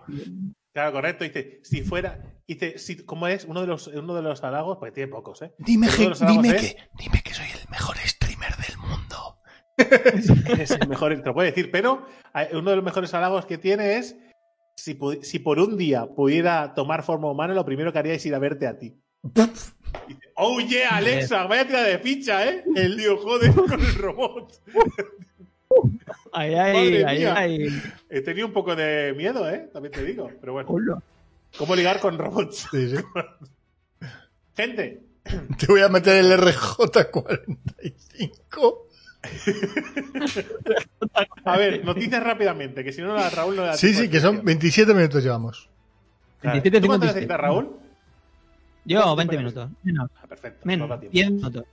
Claro, 0.76 0.92
correcto. 0.92 1.24
Dice, 1.24 1.60
si 1.62 1.80
fuera, 1.80 2.20
dice, 2.46 2.76
si, 2.76 2.96
¿cómo 3.06 3.28
es? 3.28 3.46
Uno 3.46 3.62
de 3.62 3.66
los, 3.66 3.86
uno 3.86 4.14
de 4.14 4.20
los 4.20 4.44
halagos, 4.44 4.76
porque 4.76 4.92
tiene 4.92 5.10
pocos, 5.10 5.40
¿eh? 5.40 5.54
Dime, 5.56 5.88
que, 5.88 6.10
dime, 6.28 6.48
es, 6.50 6.74
que, 6.74 6.76
dime 6.98 7.22
que 7.24 7.32
soy 7.32 7.46
el 7.46 7.66
mejor 7.70 7.96
streamer 7.96 8.54
del 8.58 8.76
mundo. 8.76 9.38
Eres 10.52 10.72
el 10.72 10.86
mejor, 10.86 11.16
te 11.18 11.24
lo 11.24 11.32
puede 11.32 11.48
decir, 11.48 11.70
pero 11.70 12.04
hay- 12.34 12.48
uno 12.52 12.68
de 12.68 12.76
los 12.76 12.84
mejores 12.84 13.14
halagos 13.14 13.46
que 13.46 13.56
tiene 13.56 13.96
es 13.96 14.18
si, 14.76 14.98
si 15.22 15.38
por 15.38 15.58
un 15.60 15.78
día 15.78 16.08
pudiera 16.14 16.74
tomar 16.74 17.02
forma 17.04 17.30
humana, 17.30 17.54
lo 17.54 17.64
primero 17.64 17.90
que 17.90 17.98
haría 17.98 18.12
es 18.12 18.26
ir 18.26 18.34
a 18.34 18.38
verte 18.38 18.66
a 18.66 18.76
ti. 18.78 19.00
Dice, 20.08 20.20
oh 20.34 20.60
yeah, 20.60 20.96
Alexa, 20.96 21.44
vaya 21.44 21.66
tira 21.66 21.82
de 21.84 21.98
ficha, 22.00 22.46
¿eh? 22.46 22.64
El 22.76 22.98
tío 22.98 23.16
joder 23.16 23.54
con 23.54 23.80
el 23.80 23.94
robot. 23.94 24.60
Ahí, 26.32 26.54
ahí, 26.54 26.74
Madre 26.74 27.04
ahí, 27.06 27.18
mía. 27.18 27.34
ahí. 27.36 27.82
He 28.10 28.20
tenido 28.20 28.46
un 28.46 28.52
poco 28.52 28.74
de 28.76 29.14
miedo, 29.16 29.48
¿eh? 29.48 29.68
También 29.72 29.92
te 29.92 30.04
digo, 30.04 30.30
pero 30.40 30.52
bueno. 30.54 30.68
Hola. 30.70 31.02
¿Cómo 31.58 31.74
ligar 31.76 32.00
con 32.00 32.18
robots? 32.18 32.66
Sí, 32.70 32.96
sí. 32.96 32.96
Gente, 34.56 35.02
Te 35.58 35.66
voy 35.66 35.80
a 35.82 35.88
meter 35.88 36.24
el 36.24 36.32
RJ45. 36.38 38.78
a 41.44 41.56
ver, 41.58 41.84
noticias 41.84 42.22
rápidamente, 42.22 42.84
que 42.84 42.92
si 42.92 43.02
no, 43.02 43.14
la 43.14 43.28
Raúl 43.30 43.56
no 43.56 43.62
le 43.62 43.68
da 43.68 43.76
Sí, 43.76 43.92
sí, 43.94 44.08
que 44.08 44.20
son 44.20 44.36
sección. 44.36 44.44
27 44.46 44.94
minutos 44.94 45.22
llevamos. 45.24 45.68
Claro. 46.40 46.54
27, 46.54 46.80
¿Tú 46.80 46.86
cuánto 46.86 47.06
56? 47.06 47.14
necesitas, 47.14 47.40
Raúl? 47.40 47.76
Yo, 48.84 48.98
¿Cuánto 49.00 49.16
20 49.16 49.36
tiempo 49.36 49.50
minutos. 49.50 49.70
Menos, 49.82 50.10
Ah, 50.22 50.26
perfecto. 50.28 50.58
nos 50.60 50.66
menos. 50.66 50.88
da 50.88 51.00
tiempo. 51.00 51.12
10 51.12 51.30
minutos. 51.32 51.64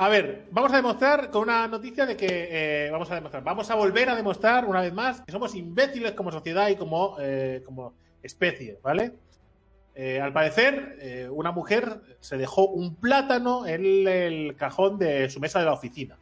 A 0.00 0.08
ver, 0.08 0.46
vamos 0.50 0.72
a 0.72 0.76
demostrar 0.76 1.30
con 1.30 1.42
una 1.42 1.68
noticia 1.68 2.06
de 2.06 2.16
que 2.16 2.86
eh, 2.86 2.90
vamos 2.90 3.10
a 3.10 3.16
demostrar, 3.16 3.44
vamos 3.44 3.70
a 3.70 3.74
volver 3.74 4.08
a 4.08 4.16
demostrar 4.16 4.64
una 4.64 4.80
vez 4.80 4.94
más 4.94 5.20
que 5.20 5.30
somos 5.30 5.54
imbéciles 5.54 6.12
como 6.12 6.32
sociedad 6.32 6.70
y 6.70 6.76
como, 6.76 7.16
eh, 7.20 7.60
como 7.66 7.92
especie, 8.22 8.78
¿vale? 8.82 9.12
Eh, 9.94 10.18
al 10.18 10.32
parecer, 10.32 11.28
una 11.32 11.52
mujer 11.52 12.00
se 12.20 12.38
dejó 12.38 12.66
un 12.68 12.94
plátano 12.94 13.66
en 13.66 14.08
el 14.08 14.56
cajón 14.56 14.98
de 14.98 15.28
su 15.28 15.38
mesa 15.38 15.58
de 15.58 15.66
la 15.66 15.74
oficina 15.74 16.16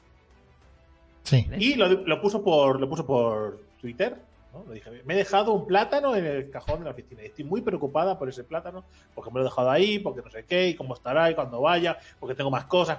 Sí. 1.22 1.46
y 1.56 1.76
lo, 1.76 1.88
lo 1.88 2.20
puso 2.20 2.42
por 2.42 2.80
lo 2.80 2.88
puso 2.88 3.06
por 3.06 3.62
Twitter. 3.80 4.16
¿No? 4.64 4.68
Le 4.68 4.74
dije, 4.76 5.02
me 5.04 5.14
he 5.14 5.16
dejado 5.16 5.52
un 5.52 5.66
plátano 5.66 6.14
en 6.16 6.24
el 6.26 6.50
cajón 6.50 6.80
de 6.80 6.84
la 6.86 6.90
oficina 6.92 7.22
y 7.22 7.26
estoy 7.26 7.44
muy 7.44 7.60
preocupada 7.62 8.18
por 8.18 8.28
ese 8.28 8.44
plátano 8.44 8.84
porque 9.14 9.30
me 9.30 9.36
lo 9.36 9.42
he 9.42 9.48
dejado 9.48 9.70
ahí, 9.70 9.98
porque 9.98 10.22
no 10.22 10.30
sé 10.30 10.44
qué, 10.44 10.68
y 10.68 10.74
cómo 10.74 10.94
estará 10.94 11.30
y 11.30 11.34
cuando 11.34 11.60
vaya, 11.60 11.98
porque 12.20 12.34
tengo 12.34 12.50
más 12.50 12.64
cosas. 12.64 12.98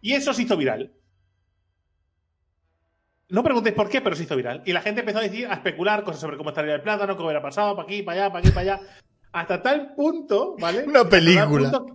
Y 0.00 0.12
eso 0.12 0.32
se 0.34 0.42
hizo 0.42 0.56
viral. 0.56 0.90
No 3.30 3.42
preguntéis 3.42 3.74
por 3.74 3.88
qué, 3.88 4.00
pero 4.00 4.14
se 4.14 4.24
hizo 4.24 4.36
viral. 4.36 4.62
Y 4.66 4.72
la 4.72 4.82
gente 4.82 5.00
empezó 5.00 5.18
a 5.18 5.22
decir, 5.22 5.46
a 5.48 5.54
especular 5.54 6.04
cosas 6.04 6.20
sobre 6.20 6.36
cómo 6.36 6.50
estaría 6.50 6.74
el 6.74 6.82
plátano, 6.82 7.16
cómo 7.16 7.28
hubiera 7.28 7.42
pasado, 7.42 7.74
para 7.74 7.86
aquí, 7.86 8.02
para 8.02 8.20
allá, 8.24 8.32
para 8.32 8.40
aquí, 8.40 8.50
para 8.50 8.60
allá. 8.74 8.80
Hasta 9.32 9.62
tal 9.62 9.94
punto, 9.94 10.56
¿vale? 10.58 10.84
Una 10.84 11.00
Hasta 11.00 11.10
película. 11.10 11.70
punto- 11.70 11.94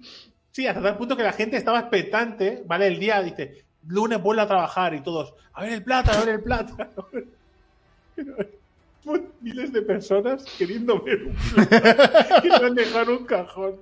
sí, 0.52 0.68
hasta 0.68 0.82
tal 0.82 0.98
punto 0.98 1.16
que 1.16 1.24
la 1.24 1.32
gente 1.32 1.56
estaba 1.56 1.80
expectante, 1.80 2.64
¿vale? 2.66 2.88
El 2.88 3.00
día, 3.00 3.22
dice, 3.22 3.64
lunes 3.88 4.22
vuelve 4.22 4.42
a 4.42 4.48
trabajar 4.48 4.94
y 4.96 5.02
todos, 5.02 5.34
a 5.54 5.62
ver 5.62 5.72
el 5.74 5.84
plátano, 5.84 6.18
a 6.18 6.26
ver 6.26 6.36
el 6.36 6.44
plátano. 6.44 6.90
Miles 9.42 9.72
de 9.72 9.82
personas 9.82 10.44
queriendo 10.58 11.02
ver 11.02 11.24
un 11.24 11.36
plátano 11.36 12.42
que 12.42 12.48
lo 12.50 12.66
han 12.68 12.76
dejado 12.76 13.18
un 13.18 13.26
cajón. 13.26 13.76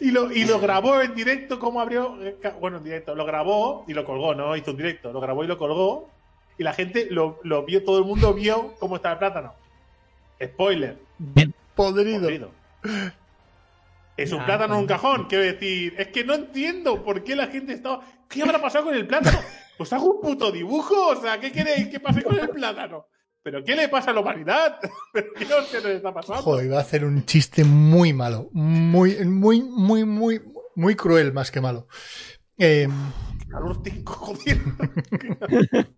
Y 0.00 0.10
lo, 0.10 0.32
y 0.32 0.44
lo 0.44 0.58
grabó 0.60 1.00
en 1.00 1.14
directo, 1.14 1.58
cómo 1.58 1.80
abrió. 1.80 2.16
eh, 2.22 2.36
Bueno, 2.60 2.78
en 2.78 2.84
directo. 2.84 3.14
Lo 3.14 3.24
grabó 3.26 3.84
y 3.86 3.92
lo 3.94 4.04
colgó, 4.04 4.34
¿no? 4.34 4.56
Hizo 4.56 4.70
un 4.72 4.76
directo. 4.76 5.12
Lo 5.12 5.20
grabó 5.20 5.44
y 5.44 5.46
lo 5.46 5.58
colgó. 5.58 6.08
Y 6.58 6.64
la 6.64 6.72
gente 6.74 7.08
lo, 7.10 7.38
lo 7.44 7.64
vio, 7.64 7.82
todo 7.84 7.98
el 7.98 8.04
mundo 8.04 8.34
vio 8.34 8.74
cómo 8.78 8.96
está 8.96 9.12
el 9.12 9.18
plátano. 9.18 9.54
Spoiler. 10.42 10.98
Bien. 11.18 11.54
Podrido. 11.74 12.20
podrido. 12.20 12.50
Es 14.16 14.32
un 14.32 14.38
Ya, 14.40 14.46
plátano 14.46 14.74
en 14.74 14.80
un 14.80 14.86
cajón. 14.86 15.26
Quiero 15.28 15.44
decir, 15.44 15.94
es 15.98 16.08
que 16.08 16.24
no 16.24 16.34
entiendo 16.34 17.02
por 17.02 17.24
qué 17.24 17.34
la 17.36 17.46
gente 17.46 17.72
estaba. 17.72 18.02
¿Qué 18.28 18.42
habrá 18.42 18.60
pasado 18.60 18.84
con 18.86 18.94
el 18.94 19.06
plátano? 19.06 19.38
Pues 19.78 19.92
hago 19.92 20.12
un 20.14 20.20
puto 20.20 20.52
dibujo. 20.52 21.08
O 21.08 21.16
sea, 21.16 21.40
¿qué 21.40 21.50
queréis 21.50 21.88
que 21.88 21.98
pase 22.00 22.22
con 22.22 22.38
el 22.38 22.48
plátano? 22.50 23.06
¿Pero 23.42 23.64
qué 23.64 23.74
le 23.74 23.88
pasa 23.88 24.10
a 24.10 24.14
la 24.14 24.20
humanidad? 24.20 24.78
¿Pero 25.12 25.32
qué 25.34 25.44
hostia 25.52 25.80
nos 25.80 25.90
está 25.90 26.14
pasando? 26.14 26.42
Joder, 26.42 26.66
iba 26.66 26.78
a 26.78 26.82
hacer 26.82 27.04
un 27.04 27.24
chiste 27.24 27.64
muy 27.64 28.12
malo. 28.12 28.48
Muy, 28.52 29.16
muy, 29.24 29.62
muy, 29.62 30.04
muy, 30.04 30.40
muy 30.76 30.94
cruel 30.94 31.32
más 31.32 31.50
que 31.50 31.60
malo. 31.60 31.88
Eh, 32.58 32.88
calor 33.50 33.82
tengo, 33.82 34.12
joder. 34.12 34.58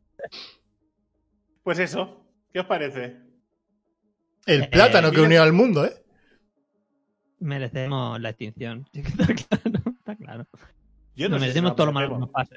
pues 1.63 1.79
eso, 1.79 2.27
¿qué 2.53 2.61
os 2.61 2.67
parece? 2.67 3.23
el 4.47 4.69
plátano 4.69 5.11
que 5.11 5.17
mira- 5.19 5.27
unió 5.27 5.43
al 5.43 5.53
mundo, 5.53 5.85
¿eh? 5.87 5.95
Merecemos 7.41 8.21
la 8.21 8.31
extinción. 8.31 8.87
Está 8.93 9.27
claro. 9.27 9.83
Está 9.99 10.17
claro. 10.17 10.47
Yo 11.17 11.29
Nos 11.29 11.39
si 11.39 11.41
merecemos 11.43 11.77
todo 11.77 11.87
lo 11.87 11.93
malo 11.93 12.09
que 12.15 12.19
nos 12.21 12.31
pase. 12.31 12.57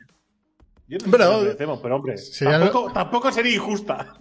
Yo 0.87 0.97
no 0.99 1.05
sé 1.05 1.11
Pero- 1.11 1.39
si 1.39 1.45
merecemos, 1.45 1.79
pero 1.81 1.95
hombre, 1.97 2.17
Serían- 2.17 2.61
tampoco, 2.61 2.93
tampoco 2.93 3.31
sería 3.31 3.55
injusta. 3.55 4.15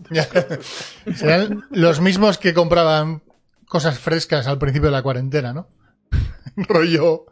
Serán 1.14 1.64
los 1.70 2.00
mismos 2.00 2.38
que 2.38 2.54
compraban 2.54 3.22
cosas 3.68 3.98
frescas 3.98 4.46
al 4.46 4.58
principio 4.58 4.88
de 4.88 4.92
la 4.96 5.02
cuarentena, 5.02 5.52
¿no? 5.52 5.68
rollo, 6.56 7.26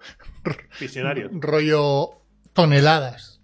Visionario. 0.80 1.30
rollo 1.32 2.20
toneladas. 2.52 3.40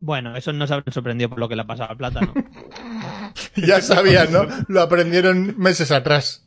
Bueno, 0.00 0.36
eso 0.36 0.52
no 0.52 0.66
se 0.66 0.74
habrán 0.74 0.92
sorprendido 0.92 1.30
por 1.30 1.38
lo 1.38 1.48
que 1.48 1.56
le 1.56 1.62
ha 1.62 1.66
pasado 1.66 1.90
al 1.90 1.96
plátano. 1.96 2.32
Ya 3.56 3.80
sabían, 3.80 4.32
¿no? 4.32 4.46
Lo 4.68 4.80
aprendieron 4.80 5.58
meses 5.58 5.90
atrás. 5.90 6.46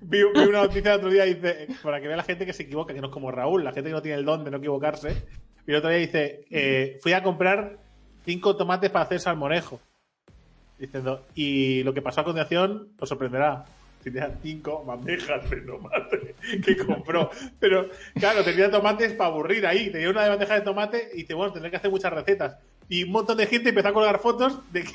Vi, 0.00 0.18
vi 0.34 0.40
una 0.40 0.62
noticia 0.62 0.92
el 0.92 0.98
otro 0.98 1.10
día 1.10 1.26
y 1.26 1.34
dice, 1.34 1.68
para 1.82 2.00
que 2.00 2.08
vea 2.08 2.16
la 2.16 2.22
gente 2.22 2.46
que 2.46 2.52
se 2.54 2.62
equivoca, 2.62 2.94
que 2.94 3.00
no 3.00 3.08
es 3.08 3.12
como 3.12 3.30
Raúl, 3.30 3.62
la 3.64 3.72
gente 3.72 3.90
que 3.90 3.94
no 3.94 4.00
tiene 4.02 4.18
el 4.18 4.24
don 4.24 4.42
de 4.44 4.50
no 4.50 4.56
equivocarse. 4.58 5.26
Y 5.66 5.70
el 5.70 5.76
otro 5.76 5.90
día 5.90 5.98
dice, 5.98 6.44
eh, 6.50 6.98
fui 7.02 7.12
a 7.12 7.22
comprar 7.22 7.78
cinco 8.24 8.56
tomates 8.56 8.90
para 8.90 9.04
hacer 9.04 9.20
salmorejo. 9.20 9.80
Diciendo, 10.78 11.26
y 11.34 11.82
lo 11.82 11.94
que 11.94 12.02
pasó 12.02 12.20
a 12.20 12.24
continuación 12.24 12.88
os 12.98 13.08
sorprenderá. 13.08 13.64
Tenía 14.02 14.36
cinco 14.42 14.84
bandejas 14.84 15.48
de 15.48 15.62
tomate 15.62 16.34
que 16.62 16.76
compró. 16.76 17.30
Pero, 17.58 17.88
claro, 18.14 18.44
tenía 18.44 18.70
tomates 18.70 19.14
para 19.14 19.30
aburrir 19.30 19.66
ahí. 19.66 19.90
Tenía 19.90 20.10
una 20.10 20.24
de 20.24 20.28
bandeja 20.28 20.54
de 20.54 20.60
tomate 20.60 21.10
y 21.14 21.18
dice, 21.18 21.32
bueno, 21.32 21.54
tendré 21.54 21.70
que 21.70 21.78
hacer 21.78 21.90
muchas 21.90 22.12
recetas. 22.12 22.58
Y 22.88 23.04
un 23.04 23.12
montón 23.12 23.38
de 23.38 23.46
gente 23.46 23.70
empezó 23.70 23.88
a 23.88 23.92
colgar 23.94 24.18
fotos 24.18 24.60
de 24.72 24.84
que. 24.84 24.92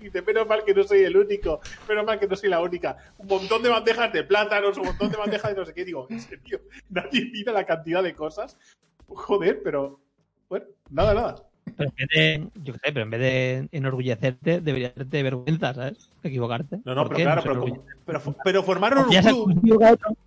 Y 0.00 0.04
dice, 0.04 0.20
menos 0.20 0.46
mal 0.46 0.64
que 0.64 0.74
no 0.74 0.82
soy 0.82 1.04
el 1.04 1.16
único, 1.16 1.60
menos 1.88 2.04
mal 2.04 2.18
que 2.18 2.26
no 2.26 2.36
soy 2.36 2.50
la 2.50 2.60
única. 2.60 2.96
Un 3.16 3.28
montón 3.28 3.62
de 3.62 3.70
bandejas 3.70 4.12
de 4.12 4.24
plátanos, 4.24 4.76
un 4.76 4.84
montón 4.84 5.10
de 5.10 5.16
bandejas 5.16 5.52
de 5.52 5.60
no 5.60 5.64
sé 5.64 5.72
qué. 5.72 5.86
Digo, 5.86 6.06
en 6.10 6.20
serio, 6.20 6.60
nadie 6.90 7.30
mira 7.32 7.52
la 7.52 7.64
cantidad 7.64 8.02
de 8.02 8.14
cosas. 8.14 8.58
Joder, 9.06 9.62
pero. 9.62 10.01
Bueno, 10.52 10.66
nada, 10.90 11.14
nada. 11.14 11.34
Pero 11.78 11.88
en 11.88 11.94
vez 11.96 12.08
de, 12.14 12.48
yo 12.62 12.72
qué 12.74 12.78
sé, 12.84 12.92
pero 12.92 13.00
en 13.02 13.10
vez 13.10 13.20
de 13.20 13.68
enorgullecerte, 13.72 14.60
debería 14.60 14.92
darte 14.94 15.22
vergüenza, 15.22 15.72
¿sabes? 15.72 16.10
Equivocarte. 16.22 16.80
No, 16.84 16.94
no, 16.94 17.04
¿Por 17.04 17.08
pero 17.08 17.16
qué? 17.16 17.22
claro, 17.22 17.40
pero, 17.42 17.54
enorgullece. 17.54 17.80
pero, 18.04 18.20
pero 18.44 18.62
formaron 18.62 18.98
un 19.06 19.10
club. 19.10 19.50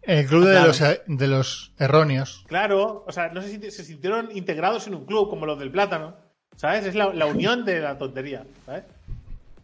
El 0.02 0.26
club 0.26 0.46
de, 0.46 0.52
Claro. 0.52 0.68
los, 0.68 0.80
de 1.06 1.28
los 1.28 1.74
erróneos. 1.78 2.44
Claro, 2.48 3.04
o 3.06 3.12
sea, 3.12 3.30
no 3.30 3.44
se, 3.44 3.50
sinti- 3.60 3.70
se 3.70 3.84
sintieron 3.84 4.36
integrados 4.36 4.88
en 4.88 4.96
un 4.96 5.06
club 5.06 5.30
como 5.30 5.46
los 5.46 5.60
del 5.60 5.70
plátano. 5.70 6.16
¿Sabes? 6.56 6.86
Es 6.86 6.96
la, 6.96 7.14
la 7.14 7.28
unión 7.28 7.66
de 7.66 7.82
la 7.82 8.00
tontería. 8.00 8.46
¿Sabes? 8.66 8.86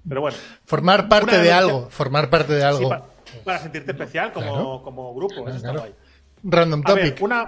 Pero 0.07 0.21
bueno, 0.21 0.37
Formar 0.65 1.09
parte 1.09 1.39
de 1.39 1.51
algo. 1.51 1.89
Formar 1.89 2.29
parte 2.29 2.53
de 2.53 2.59
sí, 2.61 2.67
algo. 2.67 2.89
pa- 2.89 3.05
para, 3.43 3.57
sentirte 3.57 3.91
especial 3.93 4.31
como, 4.31 4.51
Claro. 4.53 4.81
como 4.83 5.15
grupo. 5.15 5.33
Claro, 5.35 5.47
eso 5.49 5.57
está 5.57 5.71
claro. 5.71 5.79
guay. 5.87 5.95
Random 6.43 6.81
A 6.85 6.93
ver, 6.93 7.09
topic. 7.11 7.23
una, 7.23 7.47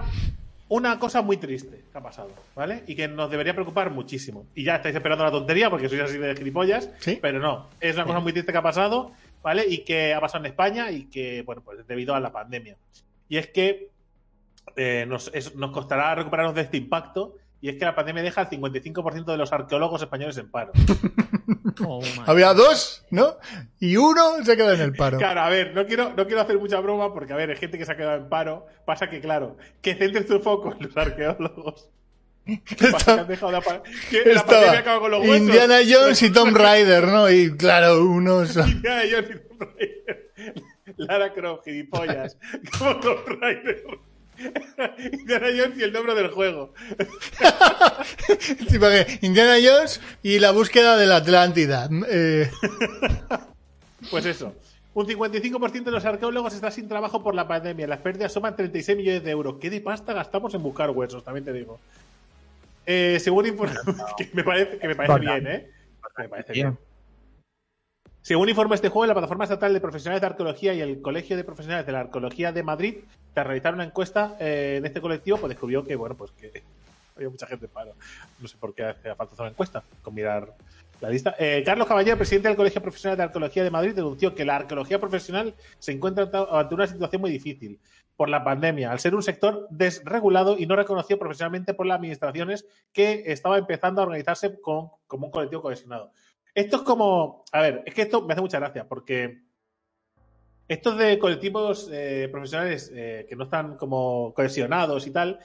una 0.76 0.98
cosa 0.98 1.22
muy 1.22 1.36
triste 1.36 1.84
que 1.92 1.98
ha 1.98 2.02
pasado, 2.02 2.30
¿vale? 2.56 2.82
Y 2.86 2.94
que 2.96 3.06
nos 3.06 3.30
debería 3.30 3.52
preocupar 3.54 3.90
muchísimo. 3.90 4.46
Y 4.54 4.64
ya 4.64 4.76
estáis 4.76 4.94
esperando 4.94 5.22
la 5.24 5.30
tontería 5.30 5.70
porque 5.70 5.88
sois 5.88 6.00
así 6.02 6.18
de 6.18 6.34
gilipollas, 6.34 6.90
Sí. 6.98 7.18
pero 7.22 7.38
no. 7.38 7.68
Es 7.80 7.94
una 7.94 8.04
cosa 8.04 8.20
muy 8.20 8.32
triste 8.32 8.50
que 8.50 8.58
ha 8.58 8.62
pasado, 8.62 9.12
¿vale? 9.42 9.64
Y 9.68 9.78
que 9.84 10.12
ha 10.14 10.20
pasado 10.20 10.44
en 10.44 10.50
España 10.50 10.90
y 10.90 11.04
que, 11.04 11.42
bueno, 11.42 11.62
pues 11.64 11.86
debido 11.86 12.14
a 12.14 12.20
la 12.20 12.32
pandemia. 12.32 12.76
Y 13.28 13.36
es 13.36 13.46
que 13.48 13.90
eh, 14.76 15.04
nos, 15.06 15.30
es- 15.34 15.54
nos 15.54 15.70
costará 15.70 16.14
recuperarnos 16.14 16.54
de 16.54 16.62
este 16.62 16.76
impacto. 16.78 17.36
Y 17.64 17.70
es 17.70 17.76
que 17.78 17.84
la 17.86 17.94
pandemia 17.94 18.22
deja 18.22 18.42
al 18.42 18.50
55% 18.50 19.24
de 19.24 19.38
los 19.38 19.50
arqueólogos 19.50 20.02
españoles 20.02 20.36
en 20.36 20.50
paro. 20.50 20.72
Oh. 21.86 22.00
Había 22.26 22.54
dos, 22.54 23.04
¿no? 23.10 23.36
Y 23.80 23.96
uno 23.96 24.44
se 24.44 24.56
quedó 24.56 24.72
en 24.72 24.80
el 24.80 24.92
paro. 24.94 25.18
Claro, 25.18 25.40
a 25.40 25.48
ver, 25.48 25.74
no 25.74 25.84
quiero, 25.86 26.14
no 26.16 26.24
quiero 26.24 26.40
hacer 26.42 26.56
mucha 26.56 26.78
broma 26.78 27.12
porque, 27.12 27.32
a 27.32 27.36
ver, 27.36 27.50
hay 27.50 27.56
gente 27.56 27.78
que 27.78 27.84
se 27.84 27.90
ha 27.92 27.96
quedado 27.96 28.16
en 28.16 28.28
paro. 28.28 28.66
Pasa 28.86 29.10
que, 29.10 29.20
claro, 29.20 29.56
que 29.82 29.96
centres 29.96 30.26
tu 30.26 30.38
foco 30.38 30.72
en 30.72 30.86
los 30.86 30.96
arqueólogos. 30.96 31.90
Pasa 32.92 33.14
que 33.16 33.20
han 33.22 33.26
dejado 33.28 33.50
de 33.50 33.58
apa- 33.58 33.82
que 34.08 34.18
la 34.18 34.44
pandemia 34.44 34.66
Estaba 34.66 34.78
acaba 34.78 35.00
con 35.00 35.10
los 35.10 35.20
huesos. 35.22 35.36
Indiana 35.38 35.78
Jones 35.88 36.22
y 36.22 36.30
Tom 36.32 36.54
Raider, 36.54 37.08
¿no? 37.08 37.28
Y 37.28 37.56
claro, 37.56 38.04
unos... 38.04 38.54
Indiana 38.56 39.02
Jones 39.10 39.30
y 39.30 39.48
Tomb 39.48 39.60
Raider. 39.74 40.30
Lara 40.96 41.32
Croft, 41.32 41.64
gilipollas. 41.64 42.38
Como 42.78 43.00
Tomb 43.00 43.26
Raider. 43.40 43.84
Indiana 45.12 45.46
Jones 45.56 45.78
y 45.78 45.82
el 45.82 45.92
nombre 45.92 46.14
del 46.14 46.28
juego. 46.30 46.74
Sí, 48.68 48.78
porque 48.78 49.18
Indiana 49.22 49.56
Jones 49.62 50.00
y 50.22 50.38
la 50.38 50.50
búsqueda 50.50 50.96
de 50.96 51.06
la 51.06 51.16
Atlántida. 51.16 51.88
Eh, 52.08 52.50
Pues 54.10 54.26
eso. 54.26 54.54
Un 54.94 55.06
55% 55.06 55.84
de 55.84 55.90
los 55.90 56.04
arqueólogos 56.04 56.54
está 56.54 56.70
sin 56.70 56.88
trabajo 56.88 57.22
por 57.22 57.34
la 57.34 57.48
pandemia. 57.48 57.86
Las 57.86 57.98
pérdidas 57.98 58.32
suman 58.32 58.54
36 58.54 58.96
millones 58.96 59.24
de 59.24 59.30
euros. 59.30 59.56
¿Qué 59.60 59.68
de 59.68 59.80
pasta 59.80 60.12
gastamos 60.12 60.54
en 60.54 60.62
buscar 60.62 60.90
huesos? 60.90 61.24
También 61.24 61.44
te 61.44 61.52
digo. 61.52 61.80
Eh, 62.86 63.18
según 63.20 63.46
informe, 63.46 63.74
que 64.16 64.30
me 64.32 64.44
parece, 64.44 64.78
que 64.78 64.88
me 64.88 64.94
parece 64.94 65.18
bien, 65.18 65.46
¿eh? 65.46 65.70
Me 66.18 66.28
parece 66.28 66.52
bien. 66.52 66.78
Según 68.24 68.48
informa 68.48 68.74
este 68.74 68.88
juego, 68.88 69.04
la 69.06 69.12
Plataforma 69.12 69.44
Estatal 69.44 69.74
de 69.74 69.82
Profesionales 69.82 70.22
de 70.22 70.26
Arqueología 70.28 70.72
y 70.72 70.80
el 70.80 71.02
Colegio 71.02 71.36
de 71.36 71.44
Profesionales 71.44 71.84
de 71.84 71.92
la 71.92 72.00
Arqueología 72.00 72.52
de 72.52 72.62
Madrid, 72.62 72.94
tras 73.34 73.46
realizar 73.46 73.74
una 73.74 73.84
encuesta 73.84 74.34
eh, 74.40 74.76
en 74.78 74.86
este 74.86 75.02
colectivo, 75.02 75.36
pues 75.36 75.50
descubrió 75.50 75.84
que, 75.84 75.94
bueno, 75.94 76.14
pues 76.16 76.30
que 76.30 76.62
había 77.16 77.28
mucha 77.28 77.46
gente 77.46 77.66
en 77.66 77.70
paro. 77.72 77.92
No 78.40 78.48
sé 78.48 78.56
por 78.56 78.74
qué 78.74 78.84
hacía 78.86 79.14
falta 79.14 79.34
hacer 79.34 79.42
una 79.42 79.50
encuesta, 79.50 79.84
con 80.00 80.14
mirar 80.14 80.54
la 81.02 81.10
lista. 81.10 81.34
Eh, 81.38 81.62
Carlos 81.66 81.86
Caballero, 81.86 82.16
presidente 82.16 82.48
del 82.48 82.56
Colegio 82.56 82.80
Profesional 82.80 83.18
de 83.18 83.24
Arqueología 83.24 83.62
de 83.62 83.70
Madrid, 83.70 83.94
denunció 83.94 84.34
que 84.34 84.46
la 84.46 84.56
arqueología 84.56 84.98
profesional 84.98 85.52
se 85.78 85.92
encuentra 85.92 86.26
ante 86.50 86.74
una 86.74 86.86
situación 86.86 87.20
muy 87.20 87.30
difícil 87.30 87.78
por 88.16 88.30
la 88.30 88.42
pandemia, 88.42 88.90
al 88.90 89.00
ser 89.00 89.14
un 89.14 89.22
sector 89.22 89.66
desregulado 89.68 90.56
y 90.56 90.64
no 90.64 90.76
reconocido 90.76 91.18
profesionalmente 91.18 91.74
por 91.74 91.84
las 91.84 91.96
administraciones 91.98 92.64
que 92.90 93.24
estaba 93.26 93.58
empezando 93.58 94.00
a 94.00 94.04
organizarse 94.04 94.58
con- 94.62 94.88
como 95.06 95.26
un 95.26 95.32
colectivo 95.32 95.60
cohesionado. 95.60 96.10
Esto 96.54 96.76
es 96.76 96.82
como. 96.82 97.44
A 97.52 97.60
ver, 97.62 97.82
es 97.86 97.94
que 97.94 98.02
esto 98.02 98.22
me 98.22 98.32
hace 98.32 98.42
mucha 98.42 98.58
gracia 98.58 98.86
porque 98.88 99.42
estos 100.68 100.96
de 100.96 101.18
colectivos 101.18 101.90
eh, 101.92 102.28
profesionales 102.30 102.90
eh, 102.94 103.26
que 103.28 103.36
no 103.36 103.44
están 103.44 103.76
como 103.76 104.32
cohesionados 104.34 105.06
y 105.06 105.10
tal, 105.10 105.38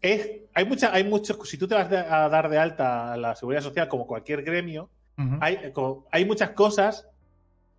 es, 0.00 0.42
hay 0.54 0.64
mucha, 0.64 0.94
hay 0.94 1.04
muchos. 1.04 1.36
Si 1.48 1.58
tú 1.58 1.68
te 1.68 1.74
vas 1.74 1.90
a 1.92 2.28
dar 2.28 2.48
de 2.48 2.58
alta 2.58 3.12
a 3.12 3.16
la 3.16 3.34
seguridad 3.36 3.62
social 3.62 3.88
como 3.88 4.06
cualquier 4.06 4.42
gremio, 4.42 4.88
hay, 5.40 5.72
como- 5.72 6.06
hay 6.12 6.24
muchas 6.24 6.50
cosas 6.50 7.08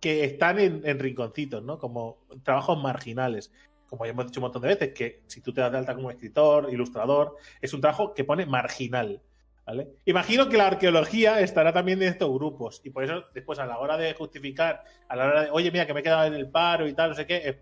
que 0.00 0.24
están 0.24 0.58
en, 0.58 0.82
en 0.84 0.98
rinconcitos, 0.98 1.62
¿no? 1.62 1.78
Como 1.78 2.18
trabajos 2.44 2.80
marginales. 2.82 3.52
Como 3.88 4.04
ya 4.04 4.10
hemos 4.10 4.26
dicho 4.26 4.40
un 4.40 4.42
montón 4.42 4.62
de 4.62 4.68
veces, 4.68 4.92
que 4.92 5.22
si 5.26 5.40
tú 5.40 5.52
te 5.52 5.60
das 5.60 5.72
de 5.72 5.78
alta 5.78 5.94
como 5.94 6.10
escritor, 6.10 6.68
ilustrador, 6.70 7.36
es 7.60 7.72
un 7.72 7.80
trabajo 7.80 8.12
que 8.14 8.24
pone 8.24 8.44
marginal. 8.44 9.22
¿Vale? 9.68 9.88
Imagino 10.06 10.48
que 10.48 10.56
la 10.56 10.66
arqueología 10.68 11.40
estará 11.40 11.72
también 11.72 12.00
en 12.02 12.08
estos 12.08 12.32
grupos. 12.32 12.80
Y 12.84 12.90
por 12.90 13.04
eso, 13.04 13.24
después, 13.34 13.58
a 13.58 13.66
la 13.66 13.78
hora 13.78 13.96
de 13.98 14.14
justificar, 14.14 14.82
a 15.08 15.14
la 15.16 15.26
hora 15.26 15.42
de, 15.44 15.50
oye, 15.50 15.70
mira, 15.70 15.86
que 15.86 15.92
me 15.94 16.00
he 16.00 16.02
quedado 16.02 16.24
en 16.26 16.34
el 16.34 16.48
paro 16.50 16.88
y 16.88 16.94
tal, 16.94 17.10
no 17.10 17.14
sé 17.16 17.26
qué, 17.26 17.36
eh, 17.44 17.58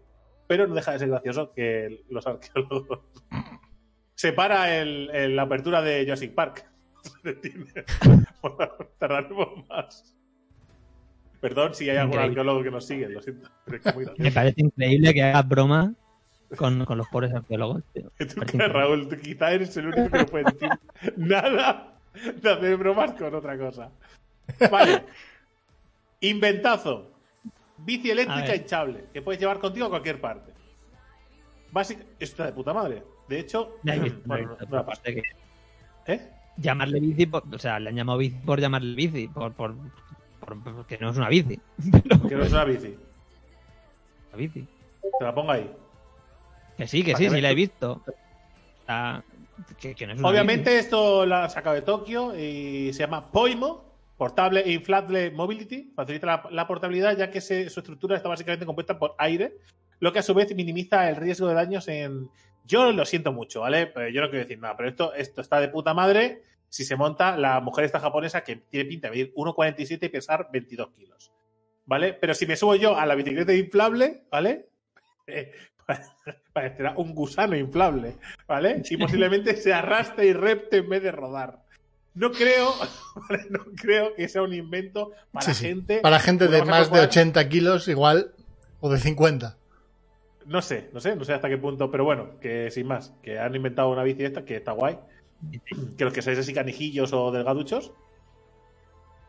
pero 0.47 0.67
no 0.69 0.75
deja 0.75 0.93
de 0.93 1.01
ser 1.01 1.09
gracioso 1.09 1.53
que 1.53 2.05
los 2.09 2.25
arqueólogos. 2.27 3.01
Separa 4.15 4.77
el, 4.79 5.11
el- 5.13 5.37
la 5.37 5.43
apertura 5.43 5.83
de 5.83 6.05
Jurassic 6.05 6.33
Park. 6.33 6.65
Más. 9.69 10.15
Perdón 11.41 11.75
si 11.75 11.89
hay 11.91 11.97
algún 11.99 12.15
Increíble. 12.15 12.41
arqueólogo 12.41 12.63
que 12.63 12.71
nos 12.71 12.87
sigue, 12.87 13.09
lo 13.09 13.21
siento. 13.23 13.49
Pero 13.65 13.77
es 13.77 13.83
que 13.83 13.93
muy 13.93 14.07
Me 14.19 14.33
parece 14.33 14.61
increíble 14.63 15.13
que 15.15 15.23
hagas 15.23 15.47
broma 15.49 15.93
con, 16.57 16.85
con 16.85 16.97
los 16.99 17.07
pobres 17.09 17.33
arqueólogos. 17.35 17.83
tío. 17.93 18.11
Tú. 18.19 18.59
Raúl, 18.59 19.09
tú 19.09 19.17
quizá 19.17 19.53
eres 19.53 19.77
el 19.77 19.87
único 19.89 20.11
que 20.11 20.19
no 20.19 20.27
puede 20.27 20.45
decir 20.45 20.69
nada 21.17 21.96
de 22.43 22.51
hacer 22.53 22.77
bromas 22.77 23.13
con 23.13 23.35
otra 23.35 23.57
cosa. 23.59 23.91
Vale. 24.71 25.05
Inventazo. 26.21 27.11
Bici 27.79 28.11
eléctrica 28.11 28.57
hinchable, 28.57 29.05
que 29.13 29.21
puedes 29.23 29.39
llevar 29.41 29.59
contigo 29.59 29.87
a 29.87 29.91
cualquier 29.91 30.21
parte. 30.21 30.53
Básica, 31.71 32.03
esto 32.03 32.25
está 32.25 32.47
de 32.47 32.53
puta 32.53 32.73
madre. 32.73 33.03
De 33.29 33.39
hecho, 33.41 33.77
he 33.85 33.99
visto, 34.01 34.21
bueno, 34.25 34.57
no, 34.69 34.79
aparte 34.79 35.15
que 35.15 35.23
¿eh? 36.07 36.31
llamarle 36.57 37.01
bici, 37.01 37.27
por- 37.27 37.43
o 37.55 37.59
sea, 37.59 37.79
le 37.79 37.91
han 37.91 37.97
llamado 37.97 38.19
bici 38.19 38.37
por 38.45 38.61
llamarle 38.61 38.95
bici, 38.95 39.29
por, 39.29 39.53
por, 39.53 39.75
por- 40.41 40.63
porque 40.63 40.97
no 40.99 41.11
es 41.11 41.17
una 41.19 41.29
bici. 41.29 41.61
Que 42.29 42.35
no 42.35 42.45
es 42.45 42.53
una 42.53 42.65
bici. 42.65 42.97
Una 44.29 44.37
bici. 44.39 44.67
Te 45.19 45.25
la 45.25 45.35
pongo 45.35 45.53
ahí. 45.53 45.71
Que 46.79 46.87
sí, 46.87 47.03
que 47.03 47.15
sí, 47.15 47.25
que 47.25 47.31
sí 47.31 47.41
la 47.41 47.51
he 47.51 47.55
visto. 47.55 48.03
Sea, 48.87 49.23
que, 49.81 49.95
que 49.95 50.07
no 50.07 50.13
es 50.15 50.19
una 50.21 50.29
Obviamente 50.29 50.79
esto 50.79 51.25
lo 51.27 51.35
han 51.37 51.51
sacado 51.51 51.75
de 51.75 51.83
Tokio 51.83 52.37
y 52.39 52.93
se 52.93 53.01
llama 53.01 53.31
Poimo, 53.31 53.85
Portable 54.17 54.61
e 54.61 54.73
Inflatable 54.73 55.31
Mobility. 55.31 55.93
Facilita 55.95 56.27
la, 56.27 56.49
la 56.51 56.67
portabilidad 56.67 57.17
ya 57.17 57.31
que 57.31 57.41
se- 57.41 57.69
su 57.71 57.81
estructura 57.81 58.17
está 58.17 58.29
básicamente 58.29 58.67
compuesta 58.67 58.99
por 58.99 59.15
aire, 59.19 59.57
lo 60.01 60.13
que 60.13 60.19
a 60.19 60.23
su 60.23 60.35
vez 60.35 60.55
minimiza 60.55 61.09
el 61.09 61.17
riesgo 61.17 61.49
de 61.49 61.55
daños 61.55 61.89
en... 61.89 62.29
Yo 62.65 62.91
lo 62.93 63.05
siento 63.05 63.33
mucho, 63.33 63.61
¿vale? 63.61 63.87
Pero 63.87 64.09
yo 64.09 64.21
no 64.21 64.29
quiero 64.29 64.45
decir 64.45 64.59
nada, 64.59 64.77
pero 64.77 64.89
esto, 64.89 65.15
esto 65.15 65.41
está 65.41 65.61
de 65.61 65.69
puta 65.69 65.95
madre 65.95 66.43
si 66.69 66.85
se 66.85 66.97
monta 66.97 67.37
la 67.37 67.61
mujer 67.61 67.85
esta 67.85 68.01
japonesa 68.01 68.43
que 68.43 68.57
tiene 68.57 68.87
pinta 68.89 69.07
de 69.07 69.13
medir 69.13 69.35
1,47 69.35 70.07
y 70.07 70.09
pesar 70.09 70.49
22 70.53 70.91
kilos, 70.91 71.33
¿vale? 71.85 72.13
Pero 72.15 72.35
si 72.35 72.45
me 72.45 72.57
subo 72.57 72.75
yo 72.75 72.97
a 72.97 73.07
la 73.07 73.15
bicicleta 73.15 73.55
inflable, 73.55 74.25
¿vale? 74.31 74.69
Parecerá 76.53 76.95
un 76.97 77.15
gusano 77.15 77.57
inflable, 77.57 78.17
¿vale? 78.49 78.83
Y 78.89 78.97
posiblemente 78.97 79.57
se 79.57 79.73
arrastre 79.73 80.27
y 80.27 80.33
repte 80.33 80.79
en 80.79 80.89
vez 80.89 81.03
de 81.03 81.13
rodar. 81.13 81.63
No 82.15 82.33
creo, 82.33 82.71
no 83.51 83.61
creo 83.77 84.15
que 84.15 84.29
sea 84.29 84.43
un 84.43 84.55
invento 84.55 85.13
para 85.33 85.45
Sí, 85.47 85.55
sí. 85.55 85.67
gente. 85.67 85.99
Para 86.01 86.19
gente 86.19 86.49
de 86.49 86.61
más 86.65 86.87
de 86.87 86.91
corporal- 86.91 87.07
80 87.09 87.49
kilos, 87.49 87.89
igual, 87.89 88.33
o 88.81 88.89
de 88.91 88.99
50. 88.99 89.57
no 90.47 90.63
sé, 90.63 90.89
no 90.93 91.01
sé, 91.01 91.15
no 91.17 91.25
sé 91.25 91.35
hasta 91.35 91.49
qué 91.49 91.59
punto, 91.59 91.91
pero 91.91 92.05
bueno, 92.05 92.39
que 92.41 92.71
sin 92.71 92.87
más, 92.87 93.13
que 93.23 93.39
han 93.39 93.55
inventado 93.55 93.91
una 93.91 94.03
bici 94.05 94.25
esta 94.25 94.45
que 94.45 94.57
está 94.57 94.73
guay. 94.73 94.99
Que 95.99 96.05
los 96.05 96.13
que 96.15 96.23
seáis 96.23 96.39
así 96.39 96.55
canijillos 96.55 97.13
o 97.13 97.31
delgaduchos, 97.33 97.93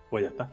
pues 0.09 0.23
ya 0.23 0.29
está. 0.29 0.51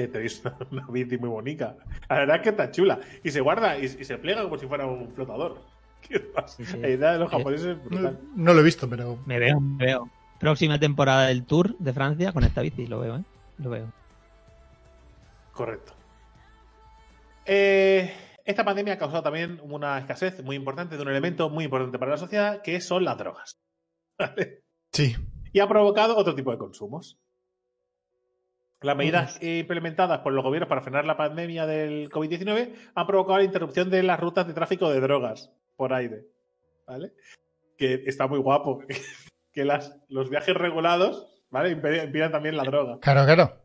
Que 0.00 0.08
tenéis 0.08 0.42
una, 0.44 0.56
una 0.70 0.86
bici 0.88 1.18
muy 1.18 1.28
bonita. 1.28 1.76
La 2.08 2.18
verdad 2.20 2.36
es 2.36 2.42
que 2.42 2.48
está 2.50 2.70
chula. 2.70 3.00
Y 3.22 3.30
se 3.30 3.40
guarda 3.40 3.78
y, 3.78 3.84
y 3.84 4.04
se 4.04 4.18
pliega 4.18 4.42
como 4.42 4.58
si 4.58 4.66
fuera 4.66 4.86
un 4.86 5.12
flotador. 5.12 5.60
¿Qué 6.08 6.20
pasa? 6.20 6.56
Sí, 6.56 6.64
sí. 6.64 6.78
La 6.78 6.88
idea 6.88 7.12
de 7.12 7.18
los 7.18 7.28
Eh, 7.28 7.36
japoneses 7.36 7.66
es 7.76 7.84
brutal. 7.84 8.18
No, 8.34 8.44
no 8.44 8.54
lo 8.54 8.60
he 8.60 8.64
visto, 8.64 8.88
pero. 8.88 9.18
Me 9.26 9.38
veo, 9.38 9.60
me 9.60 9.84
veo. 9.86 10.10
Próxima 10.38 10.78
temporada 10.78 11.26
del 11.26 11.44
Tour 11.44 11.76
de 11.78 11.92
Francia 11.92 12.32
con 12.32 12.44
esta 12.44 12.62
bici, 12.62 12.86
lo 12.86 13.00
veo, 13.00 13.16
¿eh? 13.18 13.24
Lo 13.58 13.68
veo. 13.70 13.92
Correcto. 15.52 15.92
Eh, 17.44 18.12
esta 18.44 18.64
pandemia 18.64 18.94
ha 18.94 18.98
causado 18.98 19.22
también 19.22 19.60
una 19.62 19.98
escasez 19.98 20.42
muy 20.42 20.56
importante 20.56 20.96
de 20.96 21.02
un 21.02 21.08
elemento 21.08 21.50
muy 21.50 21.64
importante 21.64 21.98
para 21.98 22.12
la 22.12 22.16
sociedad, 22.16 22.62
que 22.62 22.80
son 22.80 23.04
las 23.04 23.18
drogas. 23.18 23.58
¿Vale? 24.18 24.62
Sí. 24.92 25.14
y 25.52 25.60
ha 25.60 25.68
provocado 25.68 26.16
otro 26.16 26.34
tipo 26.34 26.50
de 26.50 26.58
consumos. 26.58 27.18
Las 28.82 28.96
medidas 28.96 29.38
implementadas 29.42 30.20
por 30.20 30.32
los 30.32 30.42
gobiernos 30.42 30.68
para 30.68 30.80
frenar 30.80 31.04
la 31.04 31.16
pandemia 31.16 31.66
del 31.66 32.08
COVID-19 32.10 32.72
han 32.94 33.06
provocado 33.06 33.38
la 33.38 33.44
interrupción 33.44 33.90
de 33.90 34.02
las 34.02 34.18
rutas 34.18 34.46
de 34.46 34.54
tráfico 34.54 34.88
de 34.90 35.00
drogas 35.00 35.50
por 35.76 35.92
aire. 35.92 36.24
¿Vale? 36.86 37.12
Que 37.76 38.02
está 38.06 38.26
muy 38.26 38.38
guapo. 38.38 38.82
que 39.52 39.64
las, 39.64 39.96
los 40.08 40.30
viajes 40.30 40.54
regulados 40.56 41.26
¿vale? 41.50 41.70
impidan 41.70 42.32
también 42.32 42.56
la 42.56 42.62
droga. 42.64 42.98
Claro, 43.00 43.24
claro. 43.26 43.56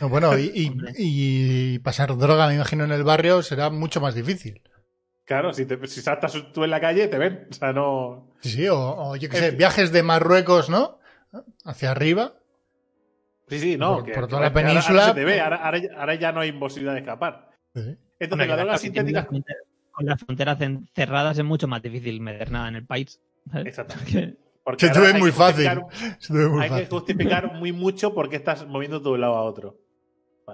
No, 0.00 0.08
bueno, 0.08 0.38
y, 0.38 0.50
y- 0.54 0.68
Hombre. 0.70 0.92
y 0.96 1.78
pasar 1.80 2.16
droga, 2.16 2.46
me 2.48 2.54
imagino, 2.54 2.84
en 2.84 2.92
el 2.92 3.04
barrio 3.04 3.42
será 3.42 3.68
mucho 3.68 4.00
más 4.00 4.14
difícil. 4.14 4.62
Claro, 5.26 5.52
si, 5.52 5.66
te, 5.66 5.86
si 5.86 6.00
saltas 6.00 6.32
tú 6.52 6.64
en 6.64 6.70
la 6.70 6.80
calle, 6.80 7.06
te 7.08 7.18
ven. 7.18 7.46
O 7.50 7.54
sea, 7.54 7.72
no. 7.74 8.32
Sí, 8.40 8.50
sí, 8.50 8.68
o, 8.68 8.78
o 8.78 9.16
yo 9.16 9.28
qué 9.28 9.36
sé, 9.36 9.48
Es- 9.48 9.56
viajes 9.58 9.92
de 9.92 10.02
Marruecos, 10.02 10.70
¿no? 10.70 10.98
Hacia 11.64 11.90
arriba. 11.90 12.32
Sí, 13.52 13.72
sí, 13.72 13.76
no. 13.78 13.96
Por- 13.96 14.04
que- 14.04 14.12
por 14.12 14.24
que 14.24 14.28
toda 14.30 14.40
la 14.42 14.46
ahora- 14.48 14.60
ahora 14.60 14.68
península, 14.72 15.04
se 15.06 15.14
te 15.14 15.24
ve, 15.24 15.40
ahora, 15.40 15.56
ahora 15.56 15.78
ya- 15.78 15.90
ahora 15.98 16.14
ya 16.14 16.32
no 16.32 16.40
hay 16.40 16.52
posibilidad 16.52 16.94
de 16.94 17.00
escapar. 17.00 17.50
Sí. 17.74 17.96
Entonces, 18.18 18.48
las 18.48 18.80
sintética. 18.80 19.24
fronteras- 19.24 19.62
Con 19.92 20.06
las 20.06 20.20
fronteras 20.20 20.58
cerradas 20.94 21.38
es 21.38 21.44
mucho 21.44 21.68
más 21.68 21.82
difícil 21.82 22.20
meter 22.20 22.50
nada 22.50 22.68
en 22.68 22.76
el 22.76 22.86
país. 22.86 23.20
¿sabes? 23.50 23.66
Exactamente. 23.66 24.36
Porque 24.64 24.86
Se 24.86 24.92
te 24.92 25.00
ve 25.00 25.06
hay 25.08 25.20
muy 25.20 25.30
que 25.30 25.36
fácil. 25.36 25.68
justificar- 25.68 26.16
Se 26.20 26.32
te 26.32 26.38
ve 26.38 26.48
muy 26.48 26.62
hay 26.62 26.70
que 26.70 26.86
justificar 26.86 27.52
muy 27.54 27.72
mucho 27.72 28.14
por 28.14 28.28
qué 28.30 28.36
estás 28.36 28.66
moviendo 28.66 29.00
de 29.00 29.08
un 29.10 29.20
lado 29.20 29.34
a 29.34 29.42
otro. 29.42 29.76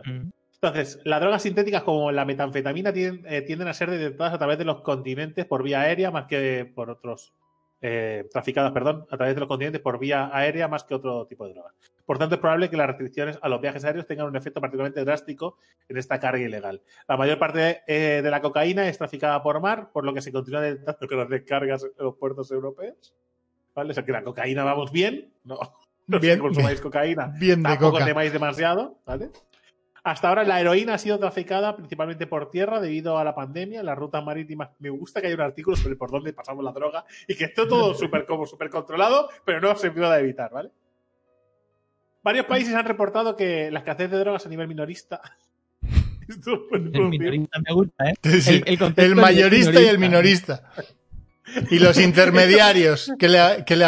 Mm. 0.05 0.31
Entonces, 0.55 0.99
las 1.05 1.21
drogas 1.21 1.43
sintéticas 1.43 1.83
como 1.85 2.11
la 2.11 2.25
metanfetamina 2.25 2.93
tienden, 2.93 3.25
eh, 3.33 3.43
tienden 3.43 3.69
a 3.69 3.75
ser 3.75 3.91
detectadas 3.91 4.35
a 4.35 4.39
través 4.39 4.59
de 4.59 4.65
los 4.65 4.81
continentes 4.81 5.45
por 5.47 5.63
vía 5.63 5.83
aérea 5.83 6.11
más 6.11 6.27
que 6.27 6.65
por 6.75 6.91
otros. 6.91 7.33
Eh, 7.81 8.29
traficadas, 8.33 8.72
perdón, 8.72 9.07
a 9.11 9.16
través 9.16 9.35
de 9.35 9.41
los 9.41 9.49
continentes 9.49 9.81
por 9.81 9.99
vía 9.99 10.31
aérea 10.33 10.66
más 10.68 10.85
que 10.85 10.95
otro 10.95 11.26
tipo 11.26 11.47
de 11.47 11.55
drogas. 11.55 11.74
Por 12.05 12.18
tanto, 12.18 12.35
es 12.37 12.41
probable 12.41 12.70
que 12.70 12.76
las 12.76 12.87
restricciones 12.87 13.39
a 13.41 13.49
los 13.49 13.61
viajes 13.61 13.85
aéreos 13.85 14.07
tengan 14.07 14.26
un 14.26 14.37
efecto 14.37 14.61
particularmente 14.61 15.05
drástico 15.05 15.59
en 15.89 15.97
esta 15.97 16.18
carga 16.18 16.43
ilegal. 16.43 16.81
La 17.07 17.16
mayor 17.16 17.39
parte 17.39 17.83
eh, 17.87 18.20
de 18.22 18.31
la 18.31 18.41
cocaína 18.41 18.89
es 18.89 18.99
traficada 18.99 19.43
por 19.43 19.61
mar, 19.61 19.91
por 19.93 20.05
lo 20.05 20.12
que 20.14 20.22
se 20.22 20.33
continúa 20.33 20.61
detectando 20.62 21.07
con 21.07 21.18
las 21.18 21.29
descargas 21.29 21.85
en 21.85 22.05
los 22.05 22.16
puertos 22.16 22.51
europeos. 22.51 23.14
¿Vale? 23.74 23.91
O 23.91 23.95
sea 23.95 24.05
que 24.05 24.12
la 24.12 24.22
cocaína 24.24 24.64
vamos 24.64 24.91
bien, 24.91 25.33
no, 25.45 25.57
no 26.07 26.18
Bien, 26.18 26.20
bien, 26.20 26.39
consumáis 26.41 26.81
cocaína. 26.81 27.33
Bien 27.39 27.62
de 27.62 27.68
Tampoco 27.68 27.93
coca. 27.93 28.05
temáis 28.05 28.33
demasiado, 28.33 28.99
¿vale? 29.07 29.31
Hasta 30.05 30.29
ahora 30.29 30.45
la 30.45 30.61
heroína 30.61 30.95
ha 30.95 30.99
sido 30.99 31.19
traficada 31.19 31.77
principalmente 31.77 32.27
por 32.27 32.51
tierra 32.51 32.81
debido 32.81 33.19
a 33.19 33.25
la 33.25 33.35
pandemia, 33.35 33.83
las 33.83 33.99
rutas 33.99 34.25
marítimas. 34.25 34.71
Me 34.79 34.91
gusta 34.91 35.21
que 35.21 35.27
haya 35.27 35.37
un 35.37 35.43
artículo 35.43 35.77
sobre 35.77 35.97
por 35.97 36.11
dónde 36.11 36.33
pasamos 36.33 36.65
la 36.65 36.73
droga 36.73 37.05
y 37.27 37.35
que 37.35 37.45
esté 37.45 37.67
todo 37.67 37.95
súper 37.95 38.27
como 38.27 38.47
súper 38.47 38.71
controlado, 38.71 39.29
pero 39.45 39.61
no 39.61 39.75
se 39.77 39.91
pueda 39.91 40.19
evitar, 40.19 40.51
¿vale? 40.53 40.71
Varios 42.23 42.47
países 42.47 42.75
han 42.75 42.85
reportado 42.85 43.37
que 43.37 43.71
la 43.71 43.81
escasez 43.81 44.11
de 44.11 44.19
drogas 44.19 44.45
a 44.45 44.49
nivel 44.49 44.69
minorista. 44.69 45.21
El 46.93 47.09
minorista 47.09 47.59
me 47.59 47.73
gusta, 47.73 48.11
¿eh? 48.11 48.15
Sí, 48.23 48.43
sí. 48.43 48.63
El, 48.67 48.95
el 48.97 49.17
mayorista 49.17 49.81
y 49.81 49.87
el 49.87 49.99
minorista. 49.99 50.71
Y 51.71 51.79
los 51.79 51.99
intermediarios, 52.01 53.11
que, 53.19 53.29
le, 53.29 53.65
que, 53.65 53.77
le 53.77 53.87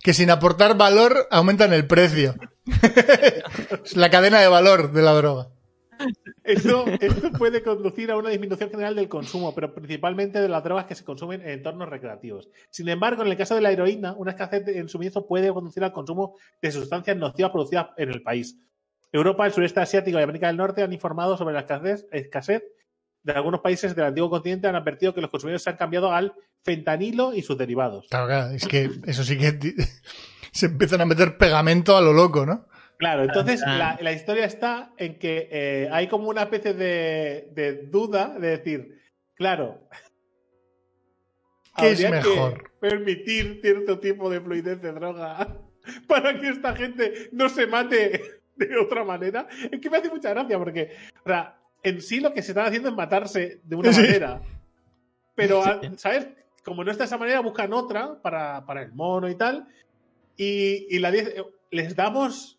que 0.00 0.14
sin 0.14 0.30
aportar 0.30 0.76
valor 0.76 1.26
aumentan 1.32 1.72
el 1.72 1.86
precio. 1.86 2.36
Es 2.66 3.96
la 3.96 4.10
cadena 4.10 4.40
de 4.40 4.48
valor 4.48 4.92
de 4.92 5.02
la 5.02 5.12
droga. 5.12 5.48
Esto, 6.42 6.86
esto 7.00 7.30
puede 7.32 7.62
conducir 7.62 8.10
a 8.10 8.16
una 8.16 8.30
disminución 8.30 8.70
general 8.70 8.96
del 8.96 9.08
consumo, 9.08 9.54
pero 9.54 9.74
principalmente 9.74 10.40
de 10.40 10.48
las 10.48 10.62
drogas 10.64 10.86
que 10.86 10.94
se 10.94 11.04
consumen 11.04 11.40
en 11.42 11.50
entornos 11.50 11.88
recreativos. 11.88 12.48
Sin 12.70 12.88
embargo, 12.88 13.22
en 13.22 13.28
el 13.28 13.36
caso 13.36 13.54
de 13.54 13.60
la 13.60 13.70
heroína, 13.70 14.12
una 14.14 14.32
escasez 14.32 14.66
en 14.68 14.88
suministro 14.88 15.26
puede 15.26 15.52
conducir 15.52 15.84
al 15.84 15.92
consumo 15.92 16.36
de 16.60 16.72
sustancias 16.72 17.16
nocivas 17.16 17.52
producidas 17.52 17.88
en 17.96 18.10
el 18.10 18.22
país. 18.22 18.58
Europa, 19.12 19.46
el 19.46 19.52
sureste 19.52 19.80
asiático 19.80 20.18
y 20.18 20.22
América 20.22 20.48
del 20.48 20.56
Norte 20.56 20.82
han 20.82 20.92
informado 20.92 21.36
sobre 21.36 21.54
la 21.54 21.60
escasez, 21.60 22.06
escasez 22.10 22.64
de 23.22 23.32
algunos 23.32 23.60
países 23.60 23.94
del 23.94 24.06
antiguo 24.06 24.28
continente. 24.28 24.66
Han 24.66 24.76
advertido 24.76 25.14
que 25.14 25.20
los 25.20 25.30
consumidores 25.30 25.62
se 25.62 25.70
han 25.70 25.76
cambiado 25.76 26.12
al 26.12 26.34
fentanilo 26.62 27.32
y 27.32 27.42
sus 27.42 27.56
derivados. 27.56 28.06
Claro, 28.10 28.26
claro, 28.26 28.50
es 28.50 28.66
que 28.66 28.90
eso 29.06 29.22
sí 29.22 29.38
que 29.38 29.52
se 30.54 30.66
empiezan 30.66 31.00
a 31.00 31.04
meter 31.04 31.36
pegamento 31.36 31.96
a 31.96 32.00
lo 32.00 32.12
loco, 32.12 32.46
¿no? 32.46 32.66
Claro, 32.96 33.24
entonces 33.24 33.60
Ah. 33.66 33.76
la, 33.76 33.98
la 34.00 34.12
historia 34.12 34.44
está 34.44 34.92
en 34.96 35.18
que 35.18 35.48
eh, 35.50 35.88
hay 35.92 36.06
como 36.08 36.28
una 36.28 36.42
especie 36.42 36.72
de, 36.74 37.48
de 37.52 37.82
duda 37.88 38.38
de 38.38 38.48
decir, 38.58 39.00
claro, 39.34 39.88
¿Qué 41.76 41.90
es 41.90 42.04
habría 42.04 42.20
que 42.22 42.28
mejor? 42.28 42.70
permitir 42.80 43.58
cierto 43.60 43.98
tipo 43.98 44.30
de 44.30 44.40
fluidez 44.40 44.80
de 44.80 44.92
droga 44.92 45.48
para 46.08 46.40
que 46.40 46.48
esta 46.50 46.74
gente 46.76 47.28
no 47.32 47.48
se 47.48 47.66
mate 47.66 48.22
de 48.56 48.78
otra 48.78 49.02
manera. 49.04 49.48
Es 49.72 49.80
que 49.80 49.90
me 49.90 49.96
hace 49.98 50.08
mucha 50.08 50.30
gracia 50.30 50.56
porque, 50.58 50.92
o 51.24 51.28
sea, 51.28 51.58
en 51.82 52.00
sí 52.00 52.20
lo 52.20 52.32
que 52.32 52.42
se 52.42 52.52
están 52.52 52.66
haciendo 52.66 52.88
es 52.90 52.94
matarse 52.94 53.60
de 53.64 53.76
una 53.76 53.92
Sí. 53.92 54.02
manera. 54.02 54.40
Pero, 55.34 55.62
Sí. 55.64 55.88
¿sabes? 55.96 56.28
Como 56.64 56.84
no 56.84 56.92
está 56.92 57.02
de 57.02 57.06
esa 57.06 57.18
manera, 57.18 57.40
buscan 57.40 57.72
otra 57.72 58.22
para, 58.22 58.64
para 58.64 58.82
el 58.82 58.92
mono 58.92 59.28
y 59.28 59.34
tal. 59.34 59.66
Y, 60.36 60.86
y 60.94 60.98
la 60.98 61.10
diez- 61.12 61.34
les 61.70 61.94
damos 61.96 62.58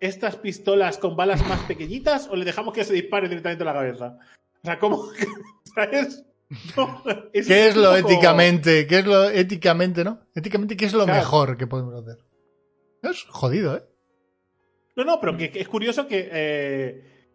estas 0.00 0.36
pistolas 0.36 0.98
con 0.98 1.16
balas 1.16 1.46
más 1.48 1.60
pequeñitas 1.62 2.28
o 2.28 2.36
le 2.36 2.44
dejamos 2.44 2.74
que 2.74 2.84
se 2.84 2.92
dispare 2.94 3.28
directamente 3.28 3.62
en 3.62 3.66
la 3.66 3.72
cabeza. 3.74 4.18
O 4.62 4.66
sea, 4.66 4.78
¿cómo? 4.78 5.08
¿Sabes? 5.74 6.24
No, 6.76 7.02
¿Qué 7.32 7.68
es 7.68 7.74
lo 7.76 7.94
poco- 7.94 7.96
éticamente? 7.96 8.86
¿Qué 8.86 8.98
es 8.98 9.06
lo 9.06 9.28
éticamente, 9.30 10.04
no? 10.04 10.20
Éticamente, 10.34 10.76
¿qué 10.76 10.84
es 10.86 10.92
lo 10.92 11.04
Claro. 11.04 11.18
mejor 11.20 11.56
que 11.56 11.66
podemos 11.66 11.94
hacer? 11.94 12.18
Es 13.02 13.24
jodido, 13.24 13.76
¿eh? 13.76 13.82
No, 14.96 15.04
no, 15.04 15.20
pero 15.20 15.36
que, 15.36 15.50
que 15.50 15.60
es 15.60 15.68
curioso 15.68 16.06
que, 16.06 16.28
eh, 16.30 17.28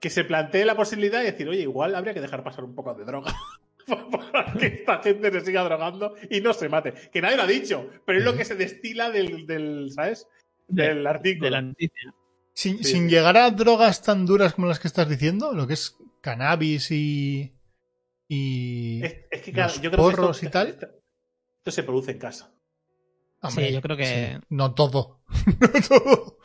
que 0.00 0.08
se 0.08 0.24
plantee 0.24 0.64
la 0.64 0.76
posibilidad 0.76 1.18
de 1.18 1.32
decir, 1.32 1.48
oye, 1.48 1.60
igual 1.62 1.94
habría 1.94 2.14
que 2.14 2.20
dejar 2.22 2.42
pasar 2.42 2.64
un 2.64 2.74
poco 2.74 2.94
de 2.94 3.04
droga 3.04 3.32
para 4.32 4.52
que 4.54 4.66
esta 4.66 5.02
gente 5.02 5.30
se 5.30 5.40
siga 5.42 5.64
drogando 5.64 6.14
y 6.30 6.40
no 6.40 6.52
se 6.52 6.68
mate. 6.68 6.92
Que 7.12 7.20
nadie 7.20 7.36
lo 7.36 7.42
ha 7.42 7.46
dicho, 7.46 7.88
pero 8.06 8.18
es 8.18 8.24
lo 8.24 8.36
que 8.36 8.44
se 8.44 8.54
destila 8.54 9.10
del, 9.10 9.46
del 9.46 9.90
¿sabes? 9.92 10.26
Del 10.68 11.02
De 11.02 11.08
artículo. 11.08 11.50
la 11.50 11.62
noticia. 11.62 12.14
Sin, 12.54 12.78
Sí, 12.78 12.84
sin 12.84 13.04
sí. 13.04 13.14
llegar 13.14 13.36
a 13.36 13.50
drogas 13.50 14.02
tan 14.02 14.24
duras 14.26 14.54
como 14.54 14.66
las 14.68 14.78
que 14.78 14.88
estás 14.88 15.08
diciendo, 15.08 15.52
lo 15.52 15.66
que 15.66 15.74
es 15.74 15.96
cannabis 16.20 16.90
y. 16.92 17.52
y. 18.28 19.04
Es, 19.04 19.16
es 19.30 19.42
que, 19.42 19.52
claro, 19.52 19.72
los 19.72 19.80
yo 19.82 19.90
creo 19.90 20.04
que 20.04 20.10
esto, 20.10 20.20
porros 20.22 20.42
y 20.42 20.48
tal. 20.48 20.68
Esto, 20.68 20.86
esto 21.58 21.70
se 21.70 21.82
produce 21.82 22.12
en 22.12 22.18
casa. 22.18 22.50
Hombre, 23.42 23.66
Sí, 23.68 23.74
yo 23.74 23.82
creo 23.82 23.96
que- 23.96 24.06
sí. 24.40 24.46
No 24.50 24.72
todo. 24.74 25.20
no 25.60 25.68
todo. 25.88 26.38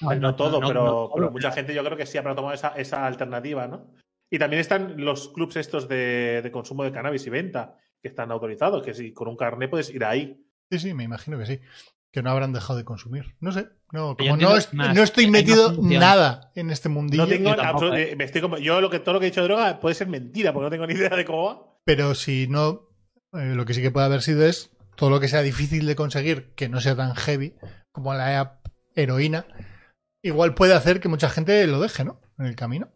No, 0.00 0.36
todo, 0.36 0.60
no, 0.60 0.68
pero, 0.68 0.84
no, 0.84 1.10
pero 1.14 1.26
no. 1.26 1.30
mucha 1.32 1.50
gente 1.52 1.74
yo 1.74 1.82
creo 1.84 1.96
que 1.96 2.06
sí 2.06 2.16
habrá 2.16 2.34
tomado 2.34 2.54
esa, 2.54 2.68
esa 2.76 3.06
alternativa, 3.06 3.66
¿no? 3.66 3.90
Y 4.30 4.38
también 4.38 4.60
están 4.60 4.94
los 5.04 5.28
clubs 5.28 5.56
estos 5.56 5.88
de, 5.88 6.40
de 6.42 6.50
consumo 6.50 6.82
de 6.84 6.92
cannabis 6.92 7.26
y 7.26 7.30
venta, 7.30 7.76
que 8.02 8.08
están 8.08 8.30
autorizados, 8.32 8.82
que 8.84 8.92
si 8.94 9.12
con 9.12 9.28
un 9.28 9.36
carnet 9.36 9.70
puedes 9.70 9.90
ir 9.90 10.04
ahí. 10.04 10.44
Sí, 10.70 10.78
sí, 10.80 10.94
me 10.94 11.04
imagino 11.04 11.38
que 11.38 11.46
sí. 11.46 11.60
Que 12.12 12.22
no 12.22 12.30
habrán 12.30 12.52
dejado 12.52 12.76
de 12.78 12.84
consumir. 12.84 13.36
No 13.40 13.52
sé. 13.52 13.68
No, 13.92 14.16
como 14.16 14.36
no, 14.36 14.56
est- 14.56 14.72
más 14.72 14.94
no 14.96 15.02
estoy 15.02 15.30
metido 15.30 15.76
nada 15.80 16.50
en 16.54 16.70
este 16.70 16.88
mundillo. 16.88 17.24
No 17.24 17.28
tengo 17.28 17.54
yo 17.54 17.94
eh, 17.94 18.16
me 18.16 18.24
estoy 18.24 18.40
como- 18.40 18.58
yo 18.58 18.80
lo 18.80 18.90
que 18.90 18.98
todo 19.00 19.14
lo 19.14 19.20
que 19.20 19.26
he 19.26 19.30
dicho 19.30 19.42
de 19.42 19.48
droga 19.48 19.78
puede 19.80 19.94
ser 19.94 20.08
mentira, 20.08 20.52
porque 20.52 20.64
no 20.64 20.70
tengo 20.70 20.86
ni 20.86 20.94
idea 20.94 21.14
de 21.14 21.24
cómo 21.24 21.44
va. 21.44 21.76
Pero 21.84 22.14
si 22.14 22.48
no, 22.48 22.88
eh, 23.34 23.54
lo 23.54 23.64
que 23.64 23.74
sí 23.74 23.82
que 23.82 23.90
puede 23.92 24.06
haber 24.06 24.22
sido 24.22 24.44
es 24.46 24.70
todo 24.96 25.10
lo 25.10 25.20
que 25.20 25.28
sea 25.28 25.42
difícil 25.42 25.86
de 25.86 25.94
conseguir, 25.94 26.52
que 26.54 26.68
no 26.68 26.80
sea 26.80 26.96
tan 26.96 27.14
heavy 27.14 27.54
como 27.92 28.12
la 28.14 28.58
heroína, 28.94 29.46
igual 30.22 30.54
puede 30.54 30.74
hacer 30.74 31.00
que 31.00 31.08
mucha 31.08 31.28
gente 31.28 31.66
lo 31.66 31.80
deje, 31.80 32.04
¿no? 32.04 32.20
En 32.38 32.46
el 32.46 32.56
camino. 32.56 32.88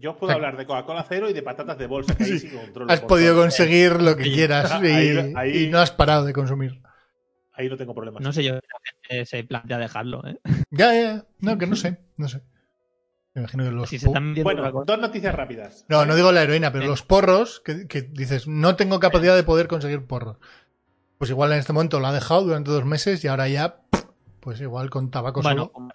Yo 0.00 0.12
os 0.12 0.16
puedo 0.16 0.32
hablar 0.32 0.56
de 0.56 0.64
Coca-Cola 0.66 1.04
cero 1.08 1.28
y 1.28 1.32
de 1.32 1.42
patatas 1.42 1.76
de 1.78 1.86
bolsa, 1.86 2.16
que 2.16 2.24
ahí 2.24 2.38
Sí. 2.38 2.48
sí 2.48 2.56
controlo. 2.56 2.92
Has 2.92 3.00
podido 3.00 3.32
todo. 3.32 3.42
conseguir 3.42 4.00
lo 4.00 4.16
que 4.16 4.24
quieras 4.24 4.70
y, 4.82 4.86
ahí- 4.86 5.32
ahí- 5.36 5.64
y 5.64 5.68
no 5.68 5.78
has 5.80 5.90
parado 5.90 6.24
de 6.24 6.32
consumir. 6.32 6.80
Ahí 7.52 7.68
no 7.68 7.76
tengo 7.76 7.94
problemas. 7.94 8.22
No 8.22 8.32
sé 8.32 8.44
yo, 8.44 8.54
la 8.54 8.60
gente 9.08 9.26
se 9.26 9.42
plantea 9.44 9.78
dejarlo, 9.78 10.24
¿eh? 10.26 10.38
Ya, 10.70 10.94
ya, 10.94 11.02
ya. 11.02 11.24
No, 11.40 11.58
que 11.58 11.66
no 11.66 11.74
sé, 11.74 11.98
no 12.16 12.28
sé. 12.28 12.42
Me 13.34 13.42
imagino 13.42 13.64
que 13.64 13.70
los 13.72 13.88
Si 13.88 13.98
se 13.98 14.06
están 14.06 14.34
Bueno, 14.42 14.70
dos 14.84 14.98
noticias 15.00 15.34
rápidas. 15.34 15.84
No, 15.88 16.04
no 16.06 16.14
digo 16.14 16.30
la 16.32 16.42
heroína, 16.42 16.70
pero 16.72 16.84
Eh. 16.84 16.88
los 16.88 17.02
porros, 17.02 17.60
que, 17.64 17.86
que 17.88 18.02
dices, 18.02 18.46
no 18.46 18.76
tengo 18.76 19.00
capacidad 19.00 19.34
de 19.34 19.42
poder 19.42 19.66
conseguir 19.68 20.06
porros. 20.06 20.36
Pues 21.18 21.30
igual 21.30 21.52
en 21.52 21.58
este 21.58 21.72
momento 21.72 21.98
lo 21.98 22.06
ha 22.06 22.12
dejado 22.12 22.42
durante 22.44 22.70
dos 22.70 22.84
meses 22.84 23.24
y 23.24 23.28
ahora 23.28 23.48
ya, 23.48 23.80
pues 24.40 24.60
igual 24.60 24.88
con 24.90 25.10
tabaco 25.10 25.42
Bueno, 25.42 25.72
solo. 25.74 25.88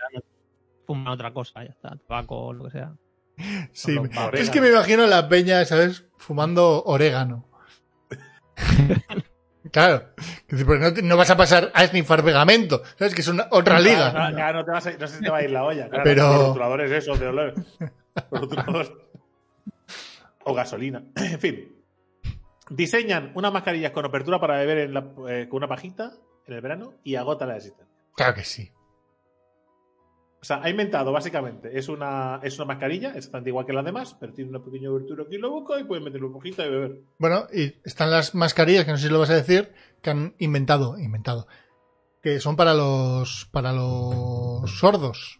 fuman 0.85 1.07
otra 1.13 1.33
cosa, 1.33 1.63
ya 1.63 1.69
está. 1.71 1.97
Tabaco 2.07 2.47
o 2.47 2.53
lo 2.53 2.65
que 2.65 2.71
sea. 2.71 2.93
Sí, 3.71 3.97
es 4.33 4.49
que 4.49 4.61
me 4.61 4.69
imagino 4.69 5.07
la 5.07 5.27
peña, 5.27 5.65
¿sabes? 5.65 6.05
Fumando 6.17 6.83
orégano. 6.85 7.45
claro, 9.71 10.09
pero 10.47 10.77
no, 10.79 10.89
no 11.01 11.17
vas 11.17 11.29
a 11.31 11.37
pasar 11.37 11.71
a 11.73 11.85
snifar 11.87 12.23
pegamento, 12.23 12.83
¿sabes? 12.97 13.15
Que 13.15 13.21
es 13.21 13.27
una, 13.27 13.47
otra 13.51 13.79
liga. 13.79 14.11
claro, 14.11 14.35
claro, 14.35 14.59
no, 14.59 14.65
te 14.65 14.71
vas 14.71 14.87
a- 14.87 14.91
no 14.97 15.07
sé 15.07 15.17
si 15.17 15.23
te 15.23 15.29
va 15.29 15.37
a 15.37 15.43
ir 15.43 15.51
la 15.51 15.63
olla. 15.63 15.89
Claro, 15.89 16.03
Pero- 16.03 16.47
rotuladores 16.47 16.91
esos 16.91 17.19
de 17.19 17.27
olor. 17.27 17.53
O 20.45 20.53
gasolina. 20.53 21.03
En 21.15 21.39
fin. 21.39 21.75
Diseñan 22.69 23.31
unas 23.35 23.51
mascarillas 23.51 23.91
con 23.91 24.05
apertura 24.05 24.39
para 24.39 24.57
beber 24.57 24.77
en 24.79 24.93
la- 24.93 25.11
eh, 25.29 25.47
con 25.49 25.57
una 25.57 25.67
pajita 25.67 26.13
en 26.47 26.53
el 26.53 26.61
verano 26.61 26.93
y 27.03 27.15
agota 27.15 27.45
la 27.45 27.57
existencia. 27.57 27.93
Claro 28.15 28.35
que 28.35 28.43
sí. 28.43 28.71
O 30.43 30.45
sea, 30.45 30.61
ha 30.61 30.69
inventado 30.69 31.13
básicamente, 31.13 31.79
es 31.79 31.87
una, 31.87 32.41
es 32.43 32.57
una 32.57 32.65
mascarilla, 32.65 33.11
es 33.11 33.27
bastante 33.27 33.49
igual 33.49 33.65
que 33.65 33.71
las 33.71 33.85
demás, 33.85 34.17
pero 34.19 34.33
tiene 34.33 34.49
una 34.49 34.61
pequeña 34.61 34.89
abertura 34.89 35.23
aquí 35.23 35.35
en 35.35 35.41
la 35.41 35.47
boca 35.47 35.79
y 35.79 35.85
puedes 35.85 36.03
meterle 36.03 36.27
una 36.27 36.37
pajita 36.37 36.65
y 36.65 36.69
beber. 36.69 36.99
Bueno, 37.17 37.47
y 37.53 37.75
están 37.85 38.11
las 38.11 38.35
mascarillas, 38.35 38.83
que 38.83 38.91
no 38.91 38.97
sé 38.97 39.07
si 39.07 39.13
lo 39.13 39.19
vas 39.19 39.29
a 39.29 39.35
decir, 39.35 39.71
que 40.01 40.09
han 40.09 40.35
inventado, 40.39 40.99
inventado, 40.99 41.47
que 42.21 42.41
son 42.41 42.57
para 42.57 42.73
los, 42.73 43.47
para 43.53 43.71
los 43.71 44.69
sordos. 44.79 45.39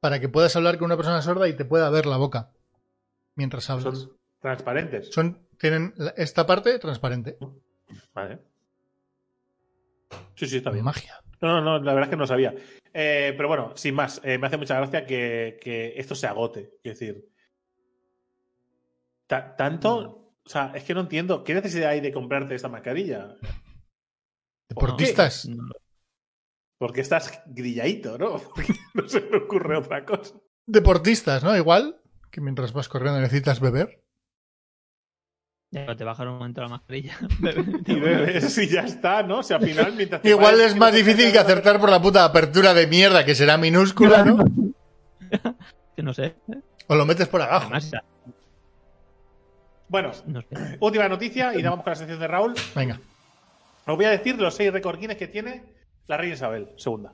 Para 0.00 0.18
que 0.18 0.30
puedas 0.30 0.56
hablar 0.56 0.78
con 0.78 0.86
una 0.86 0.96
persona 0.96 1.20
sorda 1.20 1.48
y 1.48 1.52
te 1.52 1.66
pueda 1.66 1.90
ver 1.90 2.06
la 2.06 2.16
boca 2.16 2.52
mientras 3.34 3.68
hablas. 3.68 3.98
Son 3.98 4.16
transparentes. 4.40 5.10
Son, 5.12 5.46
tienen 5.58 5.92
esta 6.16 6.46
parte 6.46 6.78
transparente. 6.78 7.36
Vale. 8.14 8.38
Sí, 10.34 10.46
sí, 10.46 10.56
está 10.56 10.70
bien. 10.70 10.86
Magia. 10.86 11.20
No, 11.40 11.48
no, 11.48 11.60
no, 11.60 11.78
la 11.78 11.94
verdad 11.94 12.08
es 12.08 12.10
que 12.10 12.16
no 12.16 12.26
sabía. 12.26 12.54
Eh, 12.92 13.34
pero 13.36 13.48
bueno, 13.48 13.72
sin 13.76 13.94
más, 13.94 14.20
eh, 14.24 14.38
me 14.38 14.46
hace 14.46 14.56
mucha 14.56 14.76
gracia 14.76 15.06
que, 15.06 15.58
que 15.60 15.94
esto 15.96 16.14
se 16.14 16.26
agote. 16.26 16.72
Es 16.82 16.98
decir, 16.98 17.28
ta- 19.26 19.54
tanto. 19.56 20.32
O 20.44 20.48
sea, 20.48 20.72
es 20.74 20.82
que 20.84 20.94
no 20.94 21.00
entiendo. 21.00 21.44
¿Qué 21.44 21.54
necesidad 21.54 21.90
hay 21.90 22.00
de 22.00 22.12
comprarte 22.12 22.54
esta 22.54 22.68
mascarilla? 22.68 23.36
Deportistas. 24.68 25.48
Porque 26.78 27.00
estás 27.00 27.42
grilladito, 27.46 28.16
¿no? 28.18 28.38
Porque 28.54 28.72
no 28.94 29.08
se 29.08 29.20
me 29.20 29.36
ocurre 29.38 29.76
otra 29.76 30.04
cosa. 30.04 30.34
Deportistas, 30.66 31.42
¿no? 31.44 31.56
Igual 31.56 32.00
que 32.30 32.40
mientras 32.40 32.72
vas 32.72 32.88
corriendo 32.88 33.20
necesitas 33.20 33.60
beber. 33.60 34.02
Ya 35.70 35.94
te 35.96 36.04
bajaron 36.04 36.32
un 36.34 36.38
momento 36.38 36.60
la 36.62 36.68
mascarilla. 36.68 37.16
Y 37.86 37.94
bebes 38.00 38.56
y 38.58 38.68
ya 38.68 38.82
está, 38.82 39.22
¿no? 39.22 39.38
O 39.38 39.42
sea, 39.42 39.58
al 39.58 39.64
final, 39.64 39.92
mientras. 39.96 40.22
te 40.22 40.30
Igual 40.30 40.54
vayas- 40.56 40.70
es 40.72 40.76
más 40.76 40.94
difícil 40.94 41.30
que 41.32 41.38
acertar 41.38 41.78
por 41.80 41.90
la 41.90 42.00
puta 42.00 42.24
apertura 42.24 42.72
de 42.74 42.86
mierda 42.86 43.24
que 43.24 43.34
será 43.34 43.56
minúscula, 43.56 44.24
¿no? 44.24 44.38
Que 45.96 46.02
no 46.02 46.14
sé. 46.14 46.36
O 46.86 46.94
lo 46.94 47.04
metes 47.04 47.26
por 47.28 47.42
abajo. 47.42 47.64
Además, 47.66 47.90
ya, 47.90 48.02
Bueno, 49.88 50.12
no 50.26 50.40
sé. 50.42 50.76
última 50.80 51.08
noticia 51.08 51.52
y 51.54 51.62
ya 51.62 51.70
vamos 51.70 51.82
con 51.84 51.90
la 51.90 51.96
sección 51.96 52.20
de 52.20 52.26
Raúl. 52.28 52.54
Venga. 52.74 53.00
Os 53.84 53.96
voy 53.96 54.04
a 54.04 54.10
decir 54.10 54.38
los 54.40 54.54
seis 54.54 54.72
recordines 54.72 55.16
que 55.16 55.26
tiene 55.28 55.64
la 56.06 56.16
reina 56.16 56.34
Isabel 56.34 56.68
II. 56.84 57.08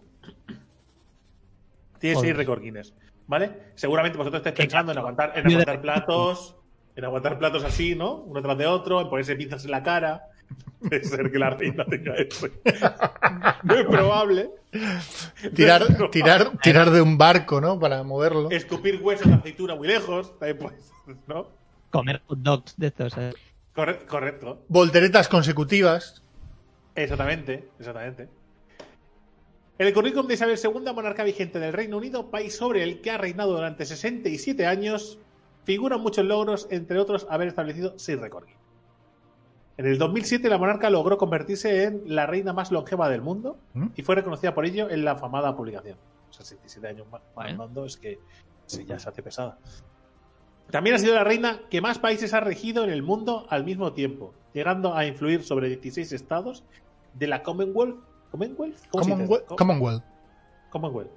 Tiene 1.99 2.15
Joder. 2.17 2.29
seis 2.29 2.37
recordines, 2.37 2.95
¿vale? 3.27 3.71
Seguramente 3.75 4.19
vosotros 4.19 4.41
estáis 4.41 4.57
pensando 4.57 4.93
en 4.93 4.99
aguantar, 4.99 5.33
en 5.39 5.47
aguantar 5.47 5.81
platos, 5.81 6.57
en 6.97 7.05
aguantar 7.05 7.39
platos 7.39 7.65
así, 7.65 7.95
¿no? 7.95 8.17
Uno 8.17 8.41
tras 8.43 8.57
de 8.59 8.67
otro, 8.67 9.01
en 9.01 9.09
ponerse 9.09 9.37
pinzas 9.37 9.65
en 9.65 9.71
la 9.71 9.83
cara. 9.83 10.29
Puede 10.81 11.03
ser 11.05 11.31
que 11.33 11.39
la 11.39 11.51
reina 11.51 11.85
tenga 11.87 12.15
eso. 12.15 12.47
No 13.65 13.75
es 13.75 13.87
probable. 13.87 14.51
Tirar, 15.55 15.81
No 15.83 15.87
es 15.87 15.95
probable. 15.95 16.09
tirar, 16.11 16.59
tirar 16.63 16.91
de 16.91 17.01
un 17.01 17.17
barco, 17.17 17.61
¿no? 17.61 17.79
Para 17.81 18.03
moverlo. 18.03 18.51
Escupir 18.51 19.01
huesos 19.03 19.27
de 19.29 19.35
aceituna 19.35 19.75
muy 19.75 19.89
lejos. 19.89 20.39
También 20.39 20.59
puede 20.59 20.77
ser, 20.81 21.17
¿no? 21.27 21.49
Comer 21.91 22.21
hot 22.27 22.39
dogs 22.41 22.75
de 22.77 22.87
estos. 22.89 23.17
eh. 23.17 23.33
Corre- 23.75 24.05
correcto. 24.07 24.63
Volteretas 24.69 25.29
consecutivas. 25.29 26.23
Exactamente, 26.95 27.69
exactamente. 27.79 28.29
El 29.79 29.93
currículum 29.93 30.29
de 30.29 30.35
Isabel 30.35 30.59
II, 30.63 30.93
monarca 30.95 31.25
vigente 31.25 31.59
del 31.59 31.73
Reino 31.73 31.97
Unido, 31.97 32.31
país 32.31 32.55
sobre 32.57 32.83
el 32.85 33.01
que 33.01 33.11
ha 33.11 33.19
reinado 33.19 33.55
durante 33.55 33.85
67 33.85 34.67
años, 34.67 35.19
figuran 35.65 36.01
muchos 36.01 36.25
logros, 36.25 36.67
entre 36.71 36.99
otros 36.99 37.27
haber 37.31 37.49
establecido 37.49 37.95
seis 37.99 38.19
récords. 38.21 38.49
En 39.77 39.87
el 39.87 39.99
2007 39.99 40.49
la 40.49 40.59
monarca 40.59 40.89
logró 40.89 41.19
convertirse 41.19 41.85
en 41.85 42.03
la 42.07 42.27
reina 42.27 42.53
más 42.53 42.71
longeva 42.71 43.09
del 43.09 43.23
mundo 43.23 43.57
¿Mm? 43.75 43.89
y 43.97 44.03
fue 44.03 44.15
reconocida 44.15 44.55
por 44.55 44.65
ello 44.67 44.89
en 44.89 45.05
la 45.05 45.13
afamada 45.13 45.57
publicación. 45.57 45.99
O 46.31 46.33
sea, 46.33 46.45
67 46.45 46.87
años 46.87 47.07
más 47.11 47.23
mandando 47.35 47.85
es 47.85 47.97
que 47.97 48.21
sí, 48.67 48.85
ya 48.85 48.99
se 48.99 49.09
hace 49.09 49.23
pesada. 49.23 49.59
También 50.71 50.97
ha 50.97 50.99
sido 50.99 51.15
la 51.15 51.25
reina 51.25 51.61
que 51.71 51.81
más 51.81 51.99
países 51.99 52.33
ha 52.35 52.41
regido 52.41 52.85
en 52.85 52.91
el 52.91 53.03
mundo 53.03 53.47
al 53.51 53.65
mismo 53.65 53.93
tiempo, 53.93 54.33
llegando 54.55 54.95
a 54.95 55.07
influir 55.07 55.43
sobre 55.45 55.69
16 55.69 56.13
estados 56.13 56.65
de 57.15 57.27
la 57.27 57.43
Commonwealth. 57.43 57.97
¿Commonwealth? 58.31 58.77
¿Cómo 58.91 59.05
se 59.05 59.11
dice? 59.11 59.23
Commonwealth. 59.23 59.47
Co- 59.47 59.57
Commonwealth. 59.57 60.05
Commonwealth. 60.71 61.11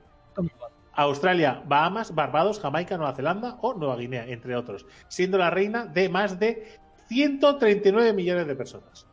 Australia, 1.03 1.61
Bahamas, 1.67 2.13
Barbados, 2.13 2.59
Jamaica, 2.59 2.97
Nueva 2.97 3.13
Zelanda 3.13 3.57
o 3.61 3.73
Nueva 3.75 3.95
Guinea, 3.97 4.25
entre 4.27 4.55
otros, 4.55 4.85
siendo 5.07 5.37
la 5.37 5.49
reina 5.49 5.85
de 5.85 6.09
más 6.09 6.39
de 6.39 6.79
139 7.07 8.13
millones 8.13 8.47
de 8.47 8.55
personas. 8.55 9.05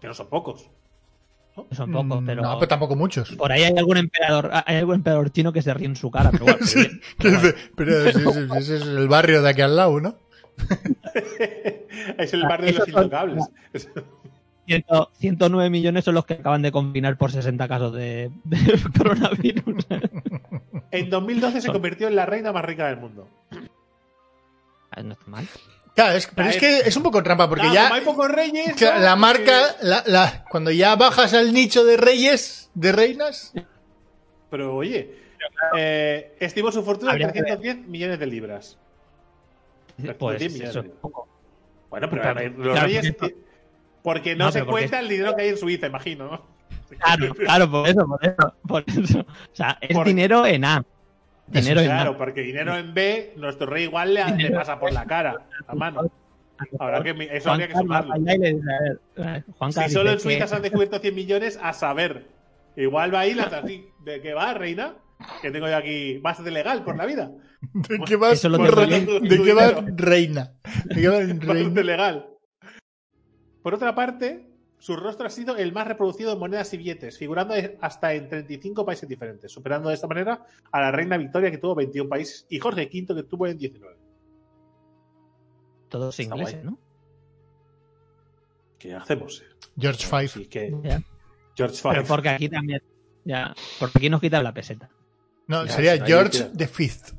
Que 0.00 0.06
no 0.06 0.14
son 0.14 0.28
pocos. 0.28 0.70
Son 1.72 1.92
pocos, 1.92 2.22
Mm, 2.22 2.26
pero. 2.26 2.42
No, 2.42 2.54
pero 2.58 2.68
tampoco 2.68 2.96
muchos. 2.96 3.32
Por 3.32 3.52
ahí 3.52 3.64
hay 3.64 3.76
algún 3.76 3.98
emperador, 3.98 4.50
hay 4.64 4.76
algún 4.76 4.94
emperador 4.96 5.30
chino 5.30 5.52
que 5.52 5.60
se 5.60 5.74
ríe 5.74 5.86
en 5.86 5.96
su 5.96 6.10
cara, 6.10 6.30
pero 6.30 6.44
bueno, 6.44 6.58
pero 6.64 6.66
Sí, 6.66 6.78
bien. 6.78 7.00
Pero 7.18 7.40
bueno. 7.40 7.54
pero 7.76 8.04
ese, 8.56 8.76
es 8.76 8.82
el 8.82 9.08
barrio 9.08 9.42
de 9.42 9.50
aquí 9.50 9.60
al 9.60 9.76
lado, 9.76 10.00
¿no? 10.00 10.16
es 12.18 12.32
el 12.32 12.42
barrio 12.44 12.66
de 12.66 12.70
Eso 12.72 12.78
los 12.80 12.88
intocables. 12.88 13.44
109 15.18 15.70
millones 15.70 16.04
son 16.04 16.14
los 16.14 16.24
que 16.26 16.34
acaban 16.34 16.62
de 16.62 16.70
confinar 16.72 17.16
por 17.18 17.32
60 17.32 17.68
casos 17.68 17.92
de, 17.94 18.30
de 18.44 18.58
coronavirus. 18.98 19.86
En 20.92 21.08
2012 21.08 21.60
se 21.60 21.70
convirtió 21.70 22.08
en 22.08 22.16
la 22.16 22.26
reina 22.26 22.50
más 22.52 22.64
rica 22.64 22.88
del 22.88 22.96
mundo. 22.96 23.28
Ah, 24.90 25.02
no 25.04 25.12
está 25.12 25.24
mal. 25.30 25.46
Claro, 25.94 26.16
es, 26.16 26.26
pero 26.34 26.48
es 26.48 26.56
que 26.56 26.78
es 26.80 26.96
un 26.96 27.04
poco 27.04 27.22
trampa, 27.22 27.48
porque 27.48 27.62
Claro, 27.68 27.74
ya 27.74 27.82
como 27.84 27.94
hay 27.94 28.00
pocos 28.04 28.28
reyes. 28.28 28.80
la 28.80 29.14
marca, 29.14 29.76
la, 29.82 30.02
la- 30.06 30.44
cuando 30.50 30.72
ya 30.72 30.96
bajas 30.96 31.32
al 31.34 31.52
nicho 31.52 31.84
de 31.84 31.96
reyes, 31.96 32.70
de 32.74 32.90
reinas, 32.90 33.52
Pero 34.50 34.74
oye, 34.74 35.14
eh, 35.76 36.34
estimó 36.40 36.72
su 36.72 36.82
fortuna 36.82 37.12
en 37.12 37.22
Habría 37.22 37.32
que 37.32 37.40
310 37.42 37.86
millones 37.88 38.18
de 38.18 38.26
libras. 38.26 38.78
Pues 40.18 40.38
110 40.38 40.52
millones 40.52 40.70
eso 40.70 40.82
de 40.82 40.88
es 40.88 40.92
libras. 40.94 41.00
poco. 41.02 41.28
Bueno, 41.88 42.10
pero 42.10 42.22
Claro, 42.22 42.40
los 42.48 42.72
claro, 42.72 42.86
reyes. 42.86 43.14
porque 43.16 43.36
Porque 44.02 44.34
no, 44.36 44.46
No, 44.46 44.52
se 44.52 44.60
porque- 44.60 44.70
cuenta 44.72 45.00
el 45.00 45.08
dinero 45.08 45.36
que 45.36 45.42
hay 45.42 45.48
en 45.50 45.56
Suiza, 45.58 45.86
imagino, 45.86 46.30
¿no? 46.30 46.46
Claro, 46.98 47.34
claro, 47.34 47.70
por 47.70 47.88
eso, 47.88 48.06
por 48.06 48.24
eso, 48.24 48.54
por 48.66 48.84
eso. 48.86 49.20
O 49.20 49.54
sea, 49.54 49.78
es 49.80 49.94
Por- 49.96 50.06
dinero 50.06 50.46
en 50.46 50.64
A. 50.64 50.84
Dinero 51.46 51.80
en 51.80 51.86
Claro, 51.86 52.10
A. 52.12 52.16
porque 52.16 52.42
dinero 52.42 52.76
en 52.76 52.94
B, 52.94 53.32
nuestro 53.36 53.66
rey 53.66 53.84
igual 53.84 54.14
le, 54.14 54.50
pasa 54.52 54.78
por 54.78 54.92
la 54.92 55.04
cara, 55.06 55.46
a 55.66 55.74
mano. 55.74 56.10
Habrá 56.78 57.02
que, 57.02 57.10
eso 57.32 57.50
habría 57.50 57.68
que 57.68 57.72
Juan 57.72 57.86
Carlos 57.88 58.04
sumarlo. 58.06 58.24
va 59.18 59.42
Juan 59.58 59.72
Si 59.72 59.88
solo 59.90 60.10
en 60.12 60.20
Suiza 60.20 60.42
que- 60.42 60.48
se 60.48 60.56
han 60.56 60.62
descubierto 60.62 60.98
100 60.98 61.14
millones, 61.14 61.58
a 61.62 61.72
saber. 61.72 62.26
Igual 62.76 63.12
va 63.14 63.20
ahí 63.20 63.34
la 63.34 63.44
así. 63.44 63.86
¿De 64.04 64.20
qué 64.20 64.32
va, 64.34 64.54
reina? 64.54 64.94
Que 65.42 65.50
tengo 65.50 65.68
yo 65.68 65.76
aquí 65.76 66.18
bastante 66.18 66.50
legal 66.50 66.84
por 66.84 66.96
la 66.96 67.06
vida. 67.06 67.30
¿de 67.72 67.98
qué 68.06 68.16
Eso 68.32 68.48
yo. 68.48 69.20
¿de 69.20 69.42
qué 69.42 69.52
vas 69.54 69.74
reina? 69.96 70.52
¿De 70.84 70.94
qué 71.00 71.08
Bastante 71.46 71.46
reina? 71.52 71.82
legal. 71.82 72.26
Por 73.62 73.74
otra 73.74 73.94
parte, 73.94 74.46
su 74.78 74.96
rostro 74.96 75.26
ha 75.26 75.30
sido 75.30 75.56
el 75.56 75.72
más 75.72 75.86
reproducido 75.86 76.32
en 76.32 76.38
monedas 76.38 76.72
y 76.72 76.78
billetes, 76.78 77.18
figurando 77.18 77.54
hasta 77.80 78.14
en 78.14 78.28
35 78.28 78.84
países 78.84 79.08
diferentes, 79.08 79.52
superando 79.52 79.88
de 79.88 79.94
esta 79.94 80.06
manera 80.06 80.46
a 80.72 80.80
la 80.80 80.90
reina 80.90 81.16
Victoria, 81.18 81.50
que 81.50 81.58
tuvo 81.58 81.74
21 81.74 82.08
países, 82.08 82.46
y 82.48 82.58
Jorge 82.58 82.88
V, 82.92 83.14
que 83.14 83.22
tuvo 83.24 83.46
en 83.46 83.58
19. 83.58 83.96
Todos 85.88 86.18
Está 86.18 86.34
ingleses, 86.34 86.62
guay. 86.62 86.64
¿no? 86.72 86.78
¿Qué 88.78 88.94
hacemos? 88.94 89.42
George. 89.78 90.28
Sí, 90.28 90.46
que. 90.46 90.70
George 91.54 91.78
Pero 91.82 91.94
Five. 91.94 92.04
porque 92.06 92.28
aquí 92.30 92.48
también. 92.48 92.82
Ya, 93.24 93.54
porque 93.78 93.98
aquí 93.98 94.08
nos 94.08 94.20
quitan 94.22 94.42
la 94.42 94.54
peseta. 94.54 94.88
No, 95.46 95.66
Ya, 95.66 95.72
sería 95.72 96.06
George 96.06 96.44
the 96.56 96.66
Fifth. 96.66 97.12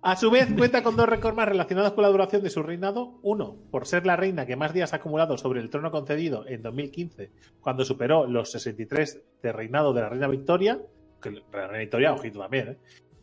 A 0.00 0.14
su 0.14 0.30
vez, 0.30 0.48
cuenta 0.56 0.84
con 0.84 0.96
dos 0.96 1.08
récords 1.08 1.36
más 1.36 1.48
relacionados 1.48 1.92
con 1.92 2.02
la 2.02 2.08
duración 2.08 2.42
de 2.42 2.50
su 2.50 2.62
reinado. 2.62 3.18
Uno, 3.22 3.56
por 3.70 3.86
ser 3.86 4.06
la 4.06 4.16
reina 4.16 4.46
que 4.46 4.54
más 4.54 4.72
días 4.72 4.92
ha 4.92 4.96
acumulado 4.96 5.36
sobre 5.38 5.60
el 5.60 5.70
trono 5.70 5.90
concedido 5.90 6.46
en 6.46 6.62
2015, 6.62 7.30
cuando 7.60 7.84
superó 7.84 8.26
los 8.26 8.52
63 8.52 9.20
de 9.42 9.52
reinado 9.52 9.92
de 9.92 10.02
la 10.02 10.08
reina 10.08 10.28
Victoria. 10.28 10.80
Que 11.20 11.32
la 11.32 11.66
reina 11.66 11.78
Victoria, 11.78 12.12
ojito 12.12 12.38
también, 12.38 12.68
¿eh? 12.68 12.76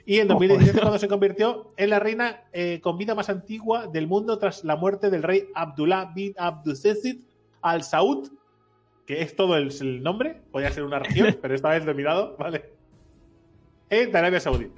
Y 0.08 0.20
en 0.20 0.28
2017, 0.28 0.80
cuando 0.82 1.00
se 1.00 1.08
convirtió 1.08 1.74
en 1.78 1.90
la 1.90 1.98
reina 1.98 2.44
eh, 2.54 2.80
con 2.82 2.98
vida 2.98 3.16
más 3.16 3.30
antigua 3.30 3.88
del 3.88 4.06
mundo 4.06 4.38
tras 4.38 4.64
la 4.64 4.76
muerte 4.76 5.10
del 5.10 5.24
rey 5.24 5.48
Abdullah 5.56 6.12
bin 6.14 6.36
Abdulaziz 6.38 7.18
al 7.62 7.82
Saud, 7.82 8.30
que 9.08 9.24
es 9.24 9.36
todo 9.36 9.58
el, 9.58 9.74
el 9.82 10.04
nombre, 10.04 10.42
podría 10.52 10.70
ser 10.72 10.84
una 10.84 11.00
región, 11.00 11.36
pero 11.42 11.56
esta 11.56 11.70
vez 11.70 11.86
dominado, 11.86 12.36
¿vale? 12.38 12.70
En 13.90 14.16
Arabia 14.16 14.40
Saudí. 14.40 14.70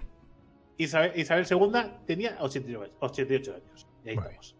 Isabel, 0.77 1.11
Isabel 1.15 1.45
II 1.49 1.71
tenía 2.05 2.37
88, 2.39 2.95
88 2.99 3.53
años. 3.55 3.87
Y 4.05 4.09
ahí 4.09 4.15
Bueno. 4.15 4.29
estamos. 4.29 4.55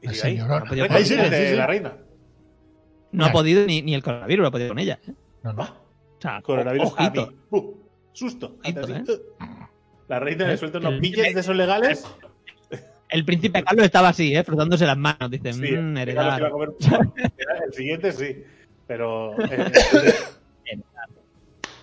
Y 0.00 0.06
La 0.06 0.12
sigue 0.14 0.26
ahí. 0.28 0.36
No 0.38 0.94
Ahí 0.96 1.04
sigue, 1.04 1.30
de 1.30 1.44
sí, 1.44 1.50
sí. 1.52 1.56
la 1.56 1.66
reina. 1.66 1.96
No 3.12 3.26
ha 3.26 3.32
podido 3.32 3.66
ni, 3.66 3.82
ni 3.82 3.94
el 3.94 4.02
coronavirus, 4.02 4.42
lo 4.42 4.48
ha 4.48 4.50
podido 4.50 4.68
con 4.70 4.78
ella. 4.78 4.98
¿eh? 5.06 5.12
No, 5.42 5.52
no. 5.52 5.62
Ah, 5.62 5.76
O 6.18 6.20
sea, 6.20 6.42
coronavirus 6.42 6.88
a 6.96 7.02
ojito. 7.04 7.26
mí. 7.26 7.36
Uh, 7.50 7.74
susto. 8.12 8.56
Ojito, 8.64 8.88
¿eh? 8.88 9.02
uh. 9.08 9.44
La 10.08 10.18
reina 10.18 10.46
le 10.48 10.56
suelta 10.56 10.78
unos 10.78 10.94
El- 10.94 11.00
billetes 11.00 11.34
de 11.34 11.40
esos 11.40 11.56
legales. 11.56 12.04
El 13.08 13.24
príncipe 13.26 13.62
Carlos 13.62 13.84
estaba 13.84 14.08
así, 14.08 14.34
¿eh? 14.34 14.42
frotándose 14.42 14.86
las 14.86 14.96
manos. 14.96 15.30
Dice, 15.30 15.52
Sí, 15.52 15.60
mmm, 15.60 15.96
era 15.98 16.04
lo 16.04 16.04
que 16.04 16.10
heredar. 16.12 16.38
iba 16.40 16.48
a 16.48 16.50
comer. 16.50 16.70
El 17.66 17.72
siguiente 17.74 18.12
sí. 18.12 18.42
Pero. 18.86 19.34
eh, 19.50 19.70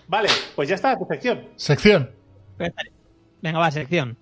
vale, 0.07 0.29
pues 0.55 0.67
ya 0.69 0.75
está, 0.75 0.97
tu 0.97 1.05
sección. 1.05 1.45
Sección. 1.55 2.09
Venga, 3.41 3.59
va, 3.59 3.71
sección. 3.71 4.17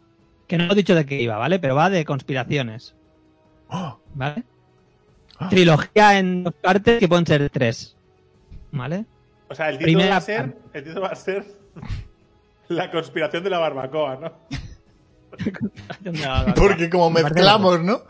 Que 0.47 0.57
no 0.57 0.65
hemos 0.65 0.75
dicho 0.75 0.95
de 0.95 1.05
qué 1.05 1.21
iba, 1.21 1.37
¿vale? 1.37 1.59
Pero 1.59 1.75
va 1.75 1.89
de 1.89 2.05
conspiraciones, 2.05 2.95
¿vale? 4.13 4.43
Trilogía 5.49 6.17
en 6.17 6.43
dos 6.43 6.53
partes 6.55 6.99
que 6.99 7.07
pueden 7.07 7.25
ser 7.27 7.49
tres, 7.49 7.95
¿vale? 8.71 9.05
O 9.49 9.55
sea, 9.55 9.69
el 9.69 9.77
título 9.77 9.97
Primera 9.97 10.11
va 10.11 10.17
a 10.17 10.21
ser. 10.21 10.57
El 10.73 10.83
título 10.83 11.01
va 11.01 11.09
a 11.09 11.15
ser. 11.15 11.45
La 12.69 12.91
conspiración 12.91 13.43
de 13.43 13.49
la 13.49 13.59
barbacoa, 13.59 14.17
¿no? 14.17 14.33
porque 16.55 16.89
como 16.89 17.09
mezclamos, 17.11 17.81
¿no? 17.81 18.01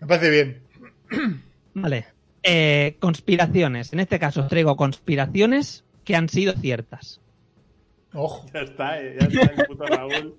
Me 0.00 0.06
parece 0.06 0.30
bien. 0.30 0.62
Vale. 1.74 2.06
Eh, 2.42 2.96
conspiraciones. 3.00 3.94
En 3.94 4.00
este 4.00 4.18
caso 4.18 4.42
os 4.42 4.48
traigo 4.48 4.76
conspiraciones 4.76 5.84
que 6.04 6.14
han 6.14 6.28
sido 6.28 6.52
ciertas. 6.54 7.20
Ojo. 8.12 8.46
Ya 8.54 8.60
está, 8.60 9.00
eh, 9.00 9.16
ya 9.20 9.26
está 9.26 9.52
el 9.62 9.66
puto 9.66 9.84
Raúl. 9.86 10.36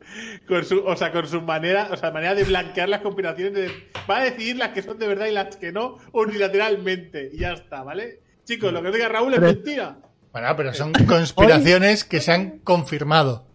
Con 0.48 0.66
su, 0.66 0.80
o 0.80 0.96
sea, 0.96 1.12
con 1.12 1.28
su 1.28 1.42
manera, 1.42 1.90
o 1.92 1.98
sea, 1.98 2.12
manera 2.12 2.34
de 2.34 2.44
blanquear 2.44 2.90
las 2.90 3.02
conspiraciones. 3.02 3.54
de- 3.54 3.72
va 4.10 4.18
a 4.18 4.24
decidir 4.24 4.56
las 4.58 4.70
que 4.70 4.82
son 4.82 4.98
de 4.98 5.08
verdad 5.08 5.28
y 5.28 5.32
las 5.34 5.58
que 5.58 5.72
no, 5.72 5.98
unilateralmente. 6.14 7.30
Y 7.34 7.40
ya 7.40 7.54
está, 7.54 7.84
¿vale? 7.84 8.22
Chicos, 8.46 8.72
lo 8.74 8.82
que 8.82 8.92
diga 8.92 9.10
Raúl 9.10 9.34
es 9.34 9.40
Pero- 9.40 9.54
mentira. 9.54 9.98
Bueno, 10.32 10.56
pero 10.56 10.74
son 10.74 10.94
conspiraciones 10.94 12.04
que 12.04 12.20
se 12.22 12.32
han 12.32 12.60
confirmado. 12.60 13.46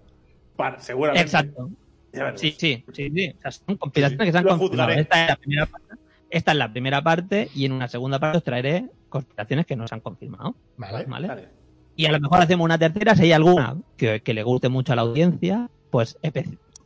Para, 0.57 0.81
seguramente. 0.81 1.23
Exacto. 1.27 1.71
Sí, 2.37 2.55
sí, 2.59 2.85
sí, 2.93 3.11
sí. 3.15 3.35
O 3.39 3.41
sea, 3.41 3.51
son 3.51 3.77
conspiraciones 3.77 4.27
que 4.27 4.33
se 4.33 4.39
han 4.39 4.45
Lo 4.45 4.59
confirmado. 4.59 4.91
Esta 4.93 5.23
es, 5.23 5.29
la 5.31 5.37
primera 5.37 5.67
parte, 5.67 5.95
esta 6.31 6.53
es 6.53 6.59
la 6.59 6.73
primera 6.73 7.03
parte 7.03 7.49
y 7.55 7.65
en 7.65 7.73
una 7.73 7.89
segunda 7.89 8.19
parte 8.19 8.39
os 8.39 8.45
traeré 8.45 8.87
conspiraciones 9.09 9.65
que 9.67 9.77
no 9.77 9.89
se 9.89 9.95
han 9.95 10.01
confirmado. 10.01 10.55
Vale. 10.77 11.05
¿Vale? 11.07 11.29
Vale. 11.29 11.49
Y 11.97 12.07
a 12.07 12.13
lo 12.13 12.21
mejor 12.21 12.41
hacemos 12.41 12.65
una 12.65 12.79
tercera, 12.79 13.15
si 13.15 13.25
hay 13.25 13.33
alguna 13.33 13.77
que, 13.97 14.23
que 14.23 14.35
le 14.35 14.43
guste 14.43 14.69
mucho 14.69 14.93
a 14.93 14.97
la 14.97 15.03
audiencia, 15.03 15.71
pues 15.91 16.19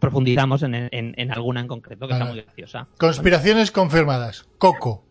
profundizamos 0.01 0.63
en, 0.63 0.75
en- 0.75 0.91
en 1.17 1.33
alguna 1.33 1.61
en 1.61 1.69
concreto 1.69 2.07
que 2.07 2.13
Vale. 2.15 2.25
está 2.25 2.35
muy 2.35 2.43
graciosa. 2.43 2.89
Conspiraciones 2.99 3.71
confirmadas. 3.71 4.49
Coco. 4.59 5.05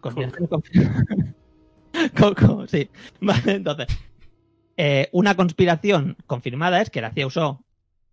Conspiraciones 0.00 0.48
confirmadas. 0.48 1.04
Coco, 2.18 2.66
sí. 2.68 2.88
Vale, 3.20 3.52
entonces. 3.54 3.86
eh, 4.76 5.08
una 5.12 5.34
conspiración 5.34 6.16
confirmada 6.26 6.80
es 6.82 6.90
que 6.90 7.00
la 7.00 7.10
CIA 7.12 7.26
usó 7.26 7.64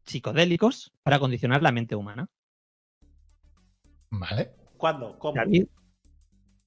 psicodélicos 0.05 0.91
para 1.03 1.19
condicionar 1.19 1.61
la 1.61 1.71
mente 1.71 1.95
humana. 1.95 2.27
Vale. 4.09 4.51
¿Cuándo? 4.77 5.17
¿Cómo? 5.19 5.35
David, 5.35 5.67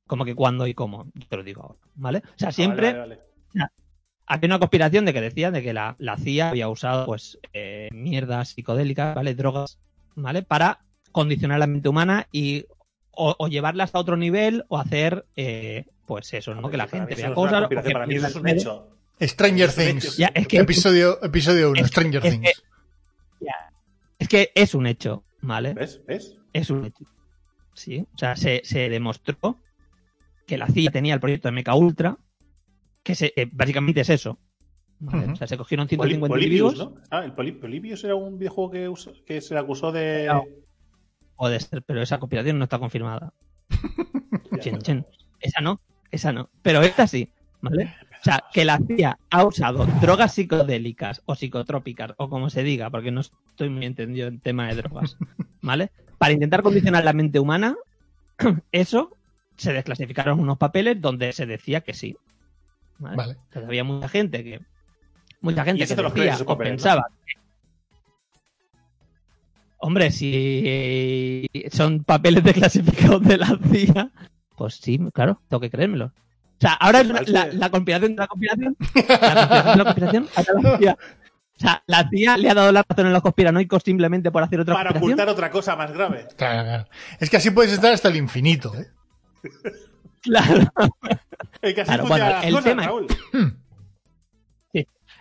como 0.07 0.24
que 0.24 0.34
cuándo 0.34 0.66
y 0.66 0.74
cómo, 0.74 1.07
yo 1.14 1.26
te 1.28 1.36
lo 1.36 1.42
digo 1.42 1.62
ahora, 1.62 1.78
¿vale? 1.94 2.18
O 2.24 2.38
sea, 2.38 2.52
siempre 2.52 2.88
Vale, 2.92 2.98
vale, 2.98 3.20
vale. 3.54 3.70
había 4.26 4.46
una 4.48 4.59
conspiración 4.59 5.04
de 5.04 5.12
que 5.12 5.20
decía 5.20 5.50
de 5.50 5.62
que 5.62 5.72
la, 5.72 5.96
la 5.98 6.16
CIA 6.16 6.50
había 6.50 6.68
usado, 6.68 7.07
pues, 7.07 7.38
eh, 7.52 7.88
mierdas 7.92 8.50
psicodélicas, 8.50 9.14
¿vale? 9.14 9.34
Drogas, 9.34 9.78
¿vale? 10.14 10.42
Para 10.42 10.80
condicionar 11.12 11.59
la 11.59 11.66
mente 11.66 11.88
humana 11.88 12.28
y 12.32 12.66
o, 13.11 13.34
o 13.38 13.48
llevarlas 13.48 13.94
a 13.94 13.98
otro 13.98 14.16
nivel 14.16 14.64
o 14.68 14.78
hacer, 14.78 15.24
eh, 15.36 15.86
pues 16.04 16.32
eso, 16.34 16.54
¿no? 16.54 16.68
Que 16.70 16.76
la 16.76 16.86
gente 16.88 17.14
vea 17.14 17.32
cosas. 17.34 17.68
Para 17.68 18.07
mí 18.07 18.14
eso 18.16 18.26
es 18.26 18.36
un 18.36 18.48
hecho. 18.48 18.88
Stranger 19.20 19.72
Things. 19.72 20.18
Ya, 20.18 20.30
es 20.34 20.46
que, 20.46 20.59
Episodio, 20.59 21.22
episodio 21.24 21.70
1, 21.70 21.80
es- 21.80 21.86
Stranger 21.88 22.26
es 22.26 22.32
Things. 22.32 22.62
ya, 23.40 23.54
es 24.18 24.28
que 24.28 24.52
es 24.54 24.74
un 24.74 24.86
hecho, 24.86 25.24
¿vale? 25.40 25.72
¿Ves? 25.72 26.02
¿Ves? 26.07 26.36
Es 26.52 26.68
un 26.70 26.84
hecho. 26.84 27.04
Sí, 27.72 28.07
o 28.14 28.18
sea, 28.18 28.36
se, 28.36 28.61
se 28.64 28.88
demostró 28.90 29.59
que 30.47 30.57
la 30.59 30.68
CIA 30.68 30.90
tenía 30.90 31.14
el 31.14 31.20
proyecto 31.20 31.51
de 31.51 31.61
MK 31.61 31.74
Ultra, 31.74 32.18
que 33.03 33.14
se, 33.14 33.32
que 33.32 33.49
básicamente 33.53 34.01
es 34.01 34.11
eso. 34.11 34.38
O 35.05 35.36
sea, 35.36 35.47
se 35.47 35.59
cogieron 35.59 35.86
Poli- 35.86 36.14
150 36.14 36.28
Polybius, 36.28 36.72
individuos. 36.72 36.94
¿no? 36.94 37.03
Ah, 37.11 37.24
el 37.24 37.32
Poli- 37.34 37.53
Polybius 37.53 38.03
era 38.05 38.14
un 38.14 38.38
videojuego 38.38 38.70
que, 38.70 38.88
usó- 38.88 39.12
que 39.26 39.40
se 39.42 39.53
le 39.55 39.61
acusó 39.61 39.92
de. 39.92 40.26
No. 40.26 40.44
Puede 41.36 41.61
ser, 41.61 41.82
pero 41.82 42.01
esa 42.01 42.18
conspiración 42.18 42.59
no 42.59 42.64
está 42.64 42.78
confirmada. 42.78 43.32
Chen, 44.61 44.78
chen. 44.78 45.07
Esa 45.40 45.61
no, 45.61 45.80
esa 46.11 46.32
no. 46.32 46.49
Pero 46.62 46.80
esta 46.82 47.07
sí, 47.07 47.30
¿vale? 47.61 47.94
O 48.20 48.24
sea, 48.24 48.42
que 48.53 48.64
la 48.64 48.78
CIA 48.78 49.18
ha 49.30 49.44
usado 49.44 49.84
drogas 50.01 50.32
psicodélicas 50.32 51.22
o 51.26 51.34
psicotrópicas, 51.34 52.12
o 52.16 52.30
como 52.30 52.49
se 52.49 52.62
diga, 52.62 52.88
porque 52.90 53.11
no 53.11 53.20
estoy 53.20 53.68
muy 53.68 53.84
entendido 53.84 54.28
en 54.28 54.40
tema 54.40 54.66
de 54.68 54.76
drogas, 54.76 55.18
¿vale? 55.61 55.90
Para 56.16 56.32
intentar 56.32 56.62
condicionar 56.62 57.05
la 57.05 57.12
mente 57.12 57.38
humana, 57.38 57.76
eso 58.72 59.11
se 59.57 59.72
desclasificaron 59.72 60.40
unos 60.40 60.59
papeles 60.59 61.00
donde 61.00 61.32
se 61.32 61.46
decía 61.46 61.80
que 61.80 61.94
sí. 61.94 62.16
¿vale? 62.98 63.16
Vale. 63.16 63.32
Entonces 63.32 63.64
había 63.68 63.84
mucha 63.84 64.09
gente 64.09 64.42
que. 64.44 64.61
Mucha 65.40 65.64
gente 65.64 65.86
que 65.86 65.94
decía 65.94 66.02
o 66.02 66.09
papeles, 66.09 66.40
¿no? 66.40 66.57
pensaba. 66.59 67.07
que- 67.26 67.34
Hombre, 69.78 70.11
si 70.11 71.46
son 71.70 72.02
papeles 72.04 72.42
desclasificados 72.44 73.22
de 73.22 73.36
la 73.36 73.59
CIA, 73.70 74.11
pues 74.57 74.74
sí, 74.76 74.98
claro, 75.12 75.40
tengo 75.48 75.61
que 75.61 75.70
creérmelo. 75.70 76.07
O 76.07 76.61
sea, 76.61 76.72
ahora 76.72 77.02
es 77.02 77.11
una- 77.11 77.46
la, 77.52 77.70
conspiración 77.70 78.16
de 78.16 78.20
la 78.20 78.26
conspiración. 78.26 78.76
La 78.94 79.84
conspiración 79.84 80.24
de 80.24 80.30
la 80.36 80.44
conspiración. 80.44 80.96
o 81.57 81.59
sea, 81.61 81.82
la 81.86 82.09
CIA 82.09 82.36
le 82.38 82.50
ha 82.50 82.54
dado 82.54 82.72
la 82.72 82.84
razón 82.88 83.07
a 83.07 83.11
los 83.11 83.22
conspiranoicos 83.22 83.82
simplemente 83.82 84.30
por 84.30 84.42
hacer 84.42 84.61
otra 84.61 84.74
Para 84.74 84.90
ocultar 84.90 85.28
otra 85.28 85.50
cosa 85.50 85.76
más 85.76 85.92
grave. 85.92 86.26
Claro, 86.36 86.64
claro. 86.64 86.88
Es 87.20 87.28
que 87.28 87.36
así 87.36 87.50
puedes 87.50 87.72
estar 87.72 87.92
hasta 87.92 88.09
el 88.09 88.16
infinito. 88.16 88.74
¿eh? 88.74 88.86
Claro. 90.22 90.72
El 91.62 91.74
que 91.74 91.80
así 91.82 91.88
Claro, 91.88 92.07
bueno, 92.07 92.24
las 92.28 92.44
el 92.44 92.51
cosas, 92.53 92.64
tema- 92.64 92.82
Raúl. 92.84 93.07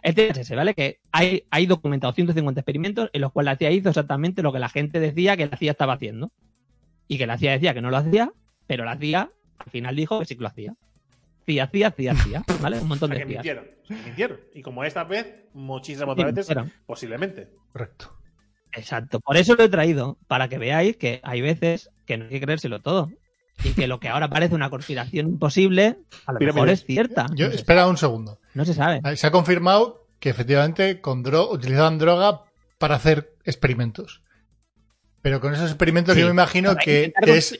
El 0.01 0.13
tema 0.13 0.31
es 0.33 0.37
ese, 0.37 0.55
¿vale? 0.55 0.75
Que 0.75 0.99
hay, 1.11 1.45
hay 1.49 1.65
documentados 1.65 2.13
150 2.15 2.59
experimentos 2.61 3.09
en 3.11 3.21
los 3.21 3.31
cuales 3.31 3.53
la 3.53 3.57
CIA 3.57 3.71
hizo 3.71 3.89
exactamente 3.89 4.43
lo 4.43 4.53
que 4.53 4.59
la 4.59 4.69
gente 4.69 4.99
decía 4.99 5.35
que 5.35 5.47
la 5.47 5.57
CIA 5.57 5.71
estaba 5.71 5.93
haciendo. 5.93 6.31
Y 7.07 7.17
que 7.17 7.25
la 7.25 7.37
CIA 7.39 7.53
decía 7.53 7.73
que 7.73 7.81
no 7.81 7.89
lo 7.89 7.97
hacía, 7.97 8.31
pero 8.67 8.85
la 8.85 8.97
CIA 8.97 9.31
al 9.57 9.71
final 9.71 9.95
dijo 9.95 10.19
que 10.19 10.25
sí 10.25 10.35
que 10.35 10.41
lo 10.41 10.47
hacía. 10.47 10.75
CIA, 11.47 11.67
CIA, 11.67 11.91
CIA, 11.91 12.15
CIA, 12.15 12.43
¿vale? 12.61 12.77
Un 12.77 12.83
O 12.83 12.87
montón 12.87 13.09
sea, 13.09 13.17
de 13.17 13.23
que 13.25 13.29
CIAs. 13.29 13.43
mintieron. 13.45 13.65
O 13.83 13.85
sea, 13.87 13.97
que 13.97 14.03
mintieron. 14.03 14.39
Y 14.53 14.61
como 14.61 14.83
esta 14.83 15.03
vez, 15.05 15.33
muchísimas 15.53 16.05
Sí, 16.15 16.21
otras 16.21 16.33
veces, 16.35 16.55
mintieron. 16.55 16.81
posiblemente. 16.85 17.49
Correcto. 17.71 18.15
Exacto. 18.73 19.19
Por 19.21 19.37
eso 19.37 19.55
lo 19.55 19.63
he 19.63 19.69
traído, 19.69 20.19
para 20.27 20.49
que 20.49 20.57
veáis 20.59 20.97
que 20.97 21.19
hay 21.23 21.41
veces 21.41 21.89
que 22.05 22.17
no 22.17 22.25
hay 22.25 22.31
que 22.31 22.41
creérselo 22.41 22.79
todo. 22.81 23.11
Y 23.63 23.71
que 23.73 23.87
lo 23.87 23.99
que 23.99 24.09
ahora 24.09 24.29
parece 24.29 24.53
una 24.55 24.69
conspiración 24.69 25.27
imposible, 25.27 25.97
a 26.25 26.33
lo 26.33 26.39
mejor 26.39 26.69
es 26.69 26.83
cierta. 26.85 27.25
Yo, 27.35 27.45
no, 27.45 27.51
se, 27.51 27.57
espera 27.57 27.87
un 27.87 27.97
segundo. 27.97 28.39
no 28.53 28.65
se 28.65 28.73
sabe. 28.73 29.01
Se 29.17 29.27
ha 29.27 29.31
confirmado 29.31 30.07
que 30.19 30.29
efectivamente 30.29 31.01
con 31.01 31.23
dro- 31.23 31.49
utilizaban 31.51 31.97
droga 31.97 32.41
para 32.77 32.95
hacer 32.95 33.33
experimentos. 33.43 34.21
Pero 35.21 35.41
con 35.41 35.53
esos 35.53 35.69
experimentos 35.69 36.13
Sí, 36.15 36.19
yo 36.21 36.27
me 36.27 36.33
imagino 36.33 36.75
que, 36.75 37.13
es, 37.25 37.57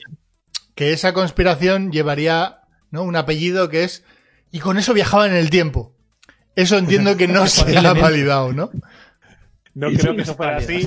que 0.74 0.92
esa 0.92 1.12
conspiración 1.12 1.90
llevaría 1.90 2.60
¿no? 2.90 3.02
un 3.02 3.16
apellido 3.16 3.68
que 3.68 3.84
es... 3.84 4.04
Y 4.52 4.60
con 4.60 4.78
eso 4.78 4.94
viajaban 4.94 5.30
en 5.32 5.36
el 5.38 5.50
tiempo. 5.50 5.92
Eso 6.54 6.78
entiendo 6.78 7.16
que 7.16 7.26
no 7.26 7.46
se 7.48 7.76
ha 7.76 7.92
validado, 7.92 8.52
¿no? 8.52 8.70
No 9.74 9.88
creo 9.90 10.14
que 10.14 10.22
eso 10.22 10.34
fuera 10.36 10.56
así. 10.58 10.86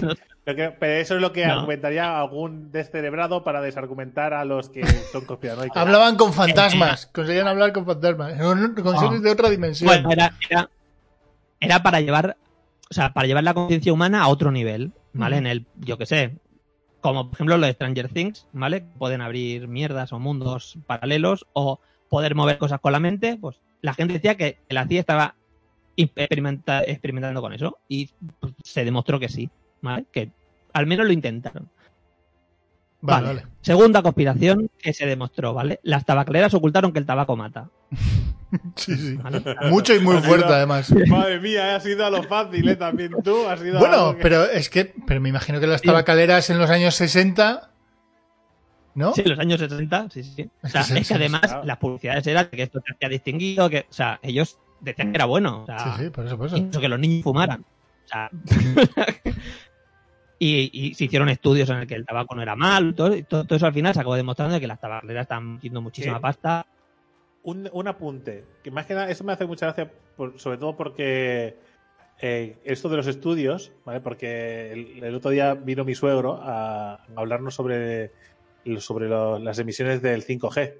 Pero 0.55 0.93
eso 0.93 1.15
es 1.15 1.21
lo 1.21 1.31
que 1.31 1.45
No. 1.45 1.53
argumentaría 1.53 2.19
algún 2.19 2.71
descerebrado 2.71 3.43
para 3.43 3.61
desargumentar 3.61 4.33
a 4.33 4.45
los 4.45 4.69
que 4.69 4.85
son 5.11 5.25
conspiranoicos. 5.25 5.75
Hablaban 5.77 6.15
con 6.15 6.33
fantasmas. 6.33 7.05
Conseguían 7.07 7.47
hablar 7.47 7.73
con 7.73 7.85
fantasmas. 7.85 8.33
Con, 8.41 8.95
Ah. 8.95 8.99
seres 8.99 9.21
de 9.21 9.31
otra 9.31 9.49
dimensión. 9.49 9.87
Bueno, 9.87 10.11
era, 10.11 10.33
era, 10.49 10.69
era 11.59 11.83
para 11.83 12.01
llevar 12.01 12.37
o 12.91 12.93
sea, 12.93 13.13
para 13.13 13.27
llevar 13.27 13.43
la 13.43 13.53
conciencia 13.53 13.93
humana 13.93 14.23
a 14.23 14.27
otro 14.29 14.51
nivel, 14.51 14.93
¿vale? 15.13 15.37
En 15.37 15.45
el, 15.45 15.67
yo 15.77 15.99
qué 15.99 16.07
sé, 16.07 16.37
como 17.01 17.25
por 17.27 17.35
ejemplo 17.35 17.57
lo 17.57 17.67
de 17.67 17.73
Stranger 17.73 18.09
Things, 18.09 18.47
¿vale? 18.51 18.81
Pueden 18.97 19.21
abrir 19.21 19.67
mierdas 19.67 20.11
o 20.11 20.17
mundos 20.17 20.79
paralelos 20.87 21.45
o 21.53 21.79
poder 22.09 22.33
mover 22.33 22.57
cosas 22.57 22.79
con 22.79 22.91
la 22.91 22.99
mente, 22.99 23.37
pues 23.39 23.57
la 23.81 23.93
gente 23.93 24.13
decía 24.13 24.35
que 24.37 24.57
la 24.69 24.87
CIA 24.87 25.01
estaba 25.01 25.35
experimenta- 25.97 26.81
experimentando 26.83 27.41
con 27.41 27.53
eso 27.53 27.77
y 27.87 28.09
pues, 28.39 28.53
se 28.63 28.83
demostró 28.85 29.19
que 29.19 29.29
sí, 29.29 29.49
¿vale? 29.81 30.05
Que 30.11 30.31
al 30.73 30.85
menos 30.87 31.05
lo 31.07 31.13
intentaron. 31.13 31.69
Vale, 33.01 33.27
Vale. 33.27 33.39
vale. 33.41 33.53
Segunda 33.61 34.01
conspiración 34.01 34.69
que 34.77 34.93
se 34.93 35.05
demostró, 35.05 35.53
¿vale? 35.53 35.79
Las 35.83 36.05
tabacaleras 36.05 36.53
ocultaron 36.53 36.91
que 36.91 36.99
el 36.99 37.05
tabaco 37.05 37.35
mata. 37.35 37.69
Sí, 38.75 38.95
sí. 38.97 39.13
¿vale? 39.15 39.43
Mucho 39.69 39.93
y 39.93 39.99
muy 39.99 40.17
fuerte, 40.21 40.45
sido- 40.47 40.55
además. 40.55 40.91
Madre 41.07 41.39
mía, 41.39 41.75
has 41.75 41.85
ido 41.85 42.03
a 42.03 42.09
lo 42.09 42.23
fácil, 42.23 42.67
¿eh? 42.67 42.75
También 42.75 43.11
tú 43.23 43.45
has 43.47 43.61
ido 43.61 43.77
a 43.77 43.79
Bueno, 43.79 43.95
algo 43.97 44.15
que- 44.15 44.23
pero 44.23 44.43
es 44.45 44.71
que, 44.71 44.91
pero 45.05 45.21
me 45.21 45.29
imagino 45.29 45.59
que 45.59 45.67
las 45.67 45.83
tabacaleras 45.83 46.49
en 46.49 46.57
los 46.57 46.67
años 46.71 46.95
60, 46.95 47.69
¿no? 48.95 49.13
Sí, 49.13 49.21
en 49.21 49.29
los 49.29 49.37
años 49.37 49.59
60, 49.59 50.07
sí, 50.09 50.23
sí, 50.23 50.33
sí. 50.35 50.49
O 50.63 50.65
Es 50.65 50.71
sea, 50.71 50.83
que 50.83 50.99
es 50.99 51.07
que 51.07 51.13
además 51.13 51.41
claro. 51.41 51.63
las 51.63 51.77
publicidades 51.77 52.25
eran 52.25 52.45
de 52.49 52.57
que 52.57 52.63
esto 52.63 52.79
te 52.81 52.91
hacía 52.91 53.09
distinguido, 53.09 53.69
que, 53.69 53.85
o 53.87 53.93
sea, 53.93 54.19
ellos 54.23 54.57
decían 54.81 55.11
que 55.11 55.17
era 55.17 55.25
bueno. 55.25 55.61
O 55.61 55.65
sea, 55.67 55.77
Sí, 55.97 56.05
sí, 56.05 56.09
por 56.09 56.25
eso, 56.25 56.35
por 56.35 56.47
eso. 56.47 56.81
que 56.81 56.89
los 56.89 56.99
niños 56.99 57.23
fumaran. 57.23 57.61
O 57.61 58.07
sea, 58.07 58.31
y, 60.39 60.69
y 60.73 60.93
se 60.93 61.05
hicieron 61.05 61.29
estudios 61.29 61.69
en 61.69 61.77
el 61.79 61.87
que 61.87 61.95
el 61.95 62.05
tabaco 62.05 62.33
no 62.33 62.41
era 62.41 62.55
mal, 62.55 62.95
todo, 62.95 63.15
y 63.15 63.23
todo, 63.23 63.43
todo 63.45 63.57
eso 63.57 63.65
al 63.67 63.73
final 63.73 63.93
se 63.93 63.99
acabó 63.99 64.15
demostrando 64.15 64.59
que 64.59 64.67
las 64.67 64.79
tabacaleras 64.79 65.23
están 65.23 65.53
metiendo 65.55 65.81
muchísima 65.81 66.19
pasta. 66.21 66.65
un, 67.43 67.69
un 67.73 67.87
apunte, 67.87 68.45
que 68.63 68.71
más 68.71 68.85
que 68.85 68.93
nada, 68.93 69.09
eso 69.09 69.23
me 69.23 69.33
hace 69.33 69.45
mucha 69.45 69.65
gracia, 69.67 69.91
por- 70.15 70.39
sobre 70.39 70.57
todo 70.57 70.75
porque 70.77 71.55
eh, 72.21 72.57
esto 72.63 72.89
de 72.89 72.97
los 72.97 73.07
estudios, 73.07 73.71
¿vale? 73.85 73.99
Porque 74.01 74.71
el, 74.71 75.03
el 75.03 75.15
otro 75.15 75.31
día 75.31 75.53
vino 75.55 75.83
mi 75.85 75.95
suegro 75.95 76.39
a, 76.41 76.95
a 76.95 76.99
hablarnos 77.15 77.55
sobre, 77.55 78.11
sobre 78.79 79.07
lo- 79.09 79.39
las 79.39 79.57
emisiones 79.59 80.01
del 80.01 80.25
5G, 80.25 80.73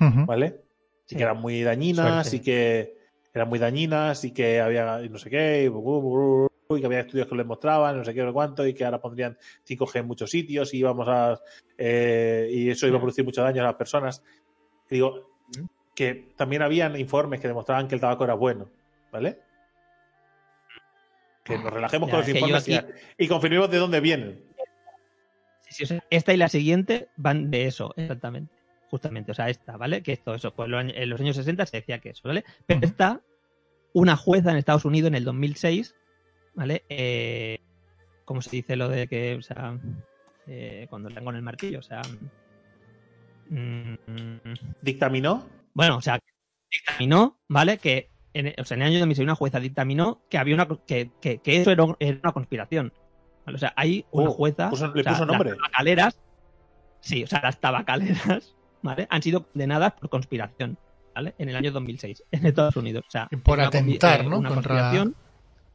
Ujú. 0.00 0.26
¿vale? 0.26 0.60
Y 1.06 1.10
Sí. 1.10 1.16
que 1.16 1.22
eran 1.24 1.38
muy 1.40 1.62
dañinas 1.62 2.28
Suerte. 2.28 2.36
y 2.36 2.40
que 2.40 2.94
eran 3.34 3.48
muy 3.48 3.58
dañinas 3.58 4.24
y 4.24 4.30
que 4.32 4.60
había 4.60 5.02
y 5.04 5.08
no 5.08 5.18
sé 5.18 5.28
qué, 5.28 5.64
y, 5.64 6.49
y 6.76 6.80
que 6.80 6.86
había 6.86 7.00
estudios 7.00 7.26
que 7.26 7.34
lo 7.34 7.42
demostraban, 7.42 7.96
no 7.96 8.04
sé 8.04 8.14
qué, 8.14 8.20
no 8.22 8.28
sé 8.28 8.32
cuánto, 8.32 8.66
y 8.66 8.74
que 8.74 8.84
ahora 8.84 9.00
pondrían 9.00 9.36
5G 9.64 10.00
en 10.00 10.06
muchos 10.06 10.30
sitios 10.30 10.72
y 10.74 10.78
íbamos 10.78 11.06
a 11.08 11.40
eh, 11.76 12.48
y 12.52 12.70
eso 12.70 12.86
iba 12.86 12.96
a 12.96 13.00
producir 13.00 13.24
mucho 13.24 13.42
daño 13.42 13.62
a 13.62 13.66
las 13.66 13.74
personas. 13.74 14.22
Y 14.88 14.94
digo 14.96 15.30
que 15.94 16.34
también 16.36 16.62
habían 16.62 16.98
informes 16.98 17.40
que 17.40 17.48
demostraban 17.48 17.88
que 17.88 17.94
el 17.94 18.00
tabaco 18.00 18.24
era 18.24 18.34
bueno, 18.34 18.70
¿vale? 19.10 19.38
Que 21.44 21.58
nos 21.58 21.72
relajemos 21.72 22.08
Ya, 22.08 22.12
con 22.12 22.20
los 22.20 22.28
informes 22.28 22.68
y- 22.68 22.74
aquí- 22.74 22.92
y, 23.18 23.28
confirmemos 23.28 23.70
de 23.70 23.78
dónde 23.78 24.00
vienen. 24.00 24.44
Sí, 25.68 25.86
sí, 25.86 25.98
esta 26.10 26.32
y 26.32 26.36
la 26.36 26.48
siguiente 26.48 27.08
van 27.16 27.50
de 27.50 27.66
eso, 27.66 27.92
exactamente. 27.96 28.52
Justamente, 28.90 29.30
o 29.30 29.34
sea, 29.34 29.48
esta, 29.48 29.76
¿vale? 29.76 30.02
Que 30.02 30.12
esto, 30.12 30.34
eso, 30.34 30.52
pues 30.52 30.68
en 30.72 31.10
los 31.10 31.20
años 31.20 31.36
60 31.36 31.64
se 31.64 31.76
decía 31.78 32.00
que 32.00 32.10
eso, 32.10 32.22
¿vale? 32.24 32.44
Pero 32.66 32.78
Ujú. 32.78 32.86
esta, 32.88 33.20
una 33.92 34.16
jueza 34.16 34.50
en 34.50 34.56
Estados 34.56 34.84
Unidos 34.84 35.08
en 35.08 35.14
el 35.14 35.24
2006, 35.24 35.94
¿vale? 36.60 36.84
Eh, 36.90 37.58
¿Cómo 38.26 38.42
se 38.42 38.50
dice 38.50 38.76
lo 38.76 38.88
de 38.88 39.08
que, 39.08 39.34
o 39.34 39.42
sea, 39.42 39.76
eh, 40.46 40.86
cuando 40.90 41.08
le 41.08 41.14
dan 41.16 41.24
con 41.24 41.34
el 41.34 41.42
martillo? 41.42 41.78
O 41.80 41.82
sea, 41.82 42.02
mm, 43.48 43.94
Dictaminó 44.82 45.46
bueno, 45.72 45.96
o 45.96 46.00
sea, 46.00 46.18
dictaminó, 46.70 47.38
¿vale? 47.48 47.78
Que 47.78 48.10
en, 48.34 48.52
o 48.60 48.64
sea, 48.64 48.74
en 48.76 48.82
el 48.82 48.88
año 48.88 48.98
2006 48.98 49.24
una 49.24 49.34
jueza 49.36 49.60
dictaminó 49.60 50.20
que 50.28 50.36
había 50.36 50.54
una 50.54 50.66
que, 50.86 51.10
que, 51.20 51.38
que 51.38 51.60
eso 51.60 51.70
era, 51.70 51.84
era 52.00 52.18
una 52.22 52.32
conspiración. 52.32 52.92
¿vale? 53.46 53.56
O 53.56 53.58
sea, 53.58 53.72
hay 53.76 54.04
una 54.10 54.30
Oh, 54.30 54.32
jueza. 54.32 54.68
puso- 54.70 54.92
le 54.92 55.00
o 55.00 55.04
sea, 55.04 55.12
puso 55.12 55.26
nombre. 55.26 55.50
Las 55.50 55.58
tabacaleras. 55.58 56.20
Sí, 57.00 57.22
o 57.22 57.26
sea, 57.26 57.40
las 57.42 57.58
tabacaleras, 57.60 58.54
¿vale? 58.82 59.06
Han 59.10 59.22
sido 59.22 59.44
condenadas 59.46 59.92
por 59.94 60.10
conspiración, 60.10 60.76
¿vale? 61.14 61.34
En 61.38 61.48
el 61.48 61.56
año 61.56 61.70
2006, 61.72 62.24
en 62.32 62.46
Estados 62.46 62.76
Unidos. 62.76 63.04
O 63.06 63.10
sea, 63.10 63.28
por 63.44 63.58
una 63.58 63.68
atentar, 63.68 64.20
eh, 64.20 64.28
¿no? 64.28 64.38
Una 64.38 64.48
Contra- 64.50 64.54
conspiración. 64.74 65.16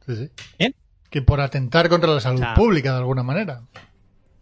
Sí, 0.06 0.16
sí. 0.16 0.30
¿Eh? 0.58 0.72
Que 1.10 1.22
por 1.22 1.40
atentar 1.40 1.88
contra 1.88 2.10
la 2.12 2.20
salud 2.20 2.40
O 2.40 2.44
sea, 2.44 2.54
pública 2.54 2.92
de 2.92 2.98
alguna 2.98 3.22
manera. 3.22 3.62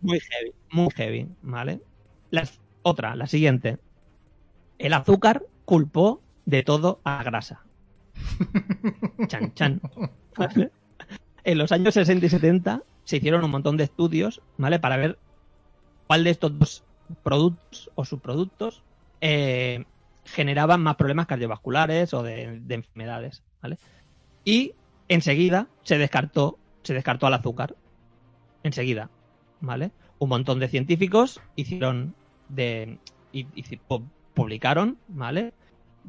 Muy 0.01 0.21
heavy, 0.21 0.53
muy 0.71 0.89
heavy, 0.95 1.29
¿vale? 1.43 1.81
Las- 2.31 2.61
otra, 2.83 3.17
la 3.17 3.27
siguiente. 3.27 3.79
El 4.79 4.93
azúcar 4.93 5.43
culpó 5.65 6.21
de 6.45 6.63
todo 6.63 7.01
a 7.05 7.19
la 7.19 7.23
grasa. 7.25 7.63
Chan, 9.29 9.55
chan. 9.55 9.81
¿Vale? 10.37 10.71
En 11.45 11.59
los 11.59 11.73
años 11.73 11.95
60 11.95 12.27
y 12.27 12.29
70 12.29 12.83
se 13.05 13.17
hicieron 13.19 13.45
un 13.45 13.51
montón 13.51 13.77
de 13.77 13.85
estudios, 13.85 14.43
¿vale? 14.57 14.79
Para 14.79 14.97
ver 14.97 15.19
cuál 16.07 16.25
de 16.25 16.31
estos 16.31 16.59
dos 16.59 16.85
productos 17.23 17.91
o 17.95 18.05
subproductos 18.05 18.83
eh, 19.21 19.85
generaban 20.25 20.83
más 20.83 20.97
problemas 20.97 21.27
cardiovasculares 21.27 22.15
o 22.15 22.23
de, 22.23 22.61
de 22.61 22.75
enfermedades, 22.75 23.43
¿vale? 23.63 23.79
Y 24.45 24.75
enseguida 25.09 25.69
se 25.83 25.99
descartó, 25.99 26.59
se 26.83 26.95
descartó 26.95 27.27
al 27.27 27.35
azúcar. 27.35 27.75
Enseguida, 28.63 29.11
¿vale? 29.61 29.91
Un 30.19 30.29
montón 30.31 30.59
de 30.61 30.69
científicos 30.69 31.41
hicieron 31.57 32.15
de 32.49 32.99
y, 33.33 33.47
y 33.55 33.63
pu- 33.89 34.07
publicaron, 34.33 34.99
¿vale? 35.09 35.53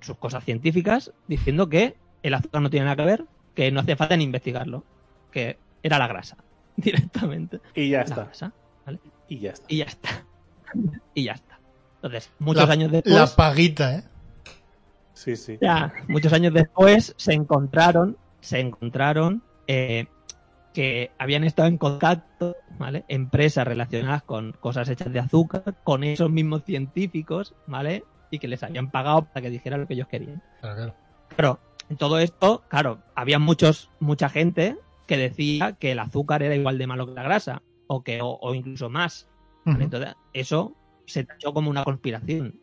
Sus 0.02 0.18
cosas 0.18 0.44
científicas 0.44 1.12
diciendo 1.28 1.70
que 1.70 1.96
el 2.24 2.34
azúcar 2.34 2.62
no 2.62 2.70
tiene 2.70 2.86
nada 2.86 2.96
que 2.98 3.06
ver, 3.10 3.26
que 3.54 3.72
no 3.72 3.80
hacía 3.82 3.98
falta 3.98 4.16
ni 4.18 4.24
investigarlo, 4.24 4.84
que 5.32 5.58
era 5.84 5.98
la 6.00 6.08
grasa 6.08 6.38
directamente. 6.78 7.60
y 7.74 7.90
ya 7.90 8.00
La 8.00 8.04
está. 8.04 8.24
grasa, 8.26 8.54
Y 9.28 9.40
ya 9.40 9.52
está. 9.52 9.66
y 9.70 9.78
ya 9.78 9.86
está. 9.86 10.10
y 11.14 11.24
ya 11.24 11.32
está. 11.34 11.60
Entonces, 11.96 12.32
muchos 12.40 12.68
la, 12.68 12.74
años 12.74 12.92
después, 12.92 13.16
La 13.16 13.28
paguita, 13.28 13.96
¿eh? 13.96 14.04
Sí, 15.14 15.36
sí. 15.36 15.58
ya, 15.62 15.94
muchos 16.08 16.32
años 16.34 16.54
después 16.54 17.14
se 17.18 17.34
encontraron, 17.34 18.18
se 18.46 18.60
encontraron 18.60 19.44
eh, 19.68 20.06
que 20.74 21.12
habían 21.18 21.44
estado 21.44 21.68
en 21.68 21.78
contacto, 21.78 22.56
¿vale? 22.78 23.06
Empresas 23.08 23.66
relacionadas 23.66 24.24
con 24.24 24.52
cosas 24.54 24.90
hechas 24.90 25.12
de 25.12 25.20
azúcar, 25.20 25.76
con 25.84 26.04
esos 26.04 26.30
mismos 26.30 26.64
científicos, 26.64 27.56
¿vale? 27.66 28.04
Y 28.30 28.40
que 28.40 28.48
les 28.48 28.62
habían 28.64 28.92
pagado 28.92 29.26
para 29.26 29.42
que 29.42 29.50
dijeran 29.50 29.82
lo 29.82 29.88
que 29.88 29.94
ellos 29.94 30.08
querían. 30.08 30.42
Claro, 30.62 30.76
claro. 30.76 30.96
Pero 31.36 31.60
en 31.90 31.98
todo 31.98 32.20
esto, 32.20 32.64
claro, 32.68 33.00
había 33.16 33.40
muchos, 33.40 33.90
mucha 34.00 34.30
gente 34.30 34.78
que 35.08 35.18
decía 35.18 35.74
que 35.74 35.92
el 35.92 36.00
azúcar 36.00 36.44
era 36.44 36.56
igual 36.56 36.78
de 36.78 36.88
malo 36.88 37.06
que 37.06 37.14
la 37.14 37.24
grasa, 37.24 37.62
o 37.88 38.04
que, 38.04 38.22
o, 38.22 38.38
o 38.42 38.54
incluso 38.54 38.90
más. 38.90 39.30
Entonces, 39.66 40.14
eso 40.34 40.76
se 41.06 41.24
tachó 41.24 41.54
como 41.54 41.72
una 41.72 41.84
conspiración. 41.84 42.60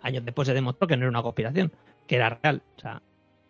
Años 0.00 0.24
después 0.24 0.48
se 0.48 0.54
demostró 0.54 0.88
que 0.88 0.96
no 0.96 1.02
era 1.02 1.10
una 1.10 1.22
conspiración, 1.22 1.72
que 2.06 2.16
era 2.16 2.30
real. 2.30 2.62
O 2.76 2.80
sea, 2.80 3.02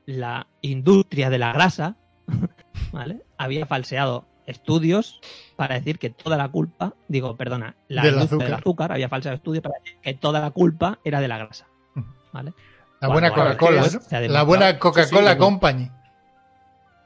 la 0.07 0.47
industria 0.63 1.31
de 1.31 1.39
la 1.39 1.53
grasa, 1.53 1.97
¿vale? 2.93 3.23
Había 3.37 3.67
falseado 3.67 4.25
estudios 4.47 5.21
para 5.57 5.75
decir 5.75 5.99
que 5.99 6.11
toda 6.11 6.37
la 6.37 6.49
culpa, 6.49 6.95
digo, 7.09 7.37
perdona, 7.37 7.75
la 7.89 8.03
Del 8.03 8.15
industria 8.15 8.39
del 8.45 8.55
azúcar. 8.55 8.61
azúcar 8.61 8.93
había 8.93 9.09
falseado 9.09 9.35
estudios 9.37 9.63
para 9.63 9.75
decir 9.81 9.99
que 10.01 10.15
toda 10.15 10.41
la 10.41 10.51
culpa 10.51 10.99
era 11.05 11.21
de 11.21 11.29
la 11.29 11.39
grasa, 11.39 11.67
¿vale? 12.33 12.53
La 13.01 13.09
buena 13.09 13.31
Coca-Cola, 13.31 13.85
ha 14.11 14.21
La 14.21 14.43
buena 14.43 14.79
Coca-Cola 14.79 15.31
Sí, 15.31 15.35
sí, 15.35 15.39
Company. 15.39 15.91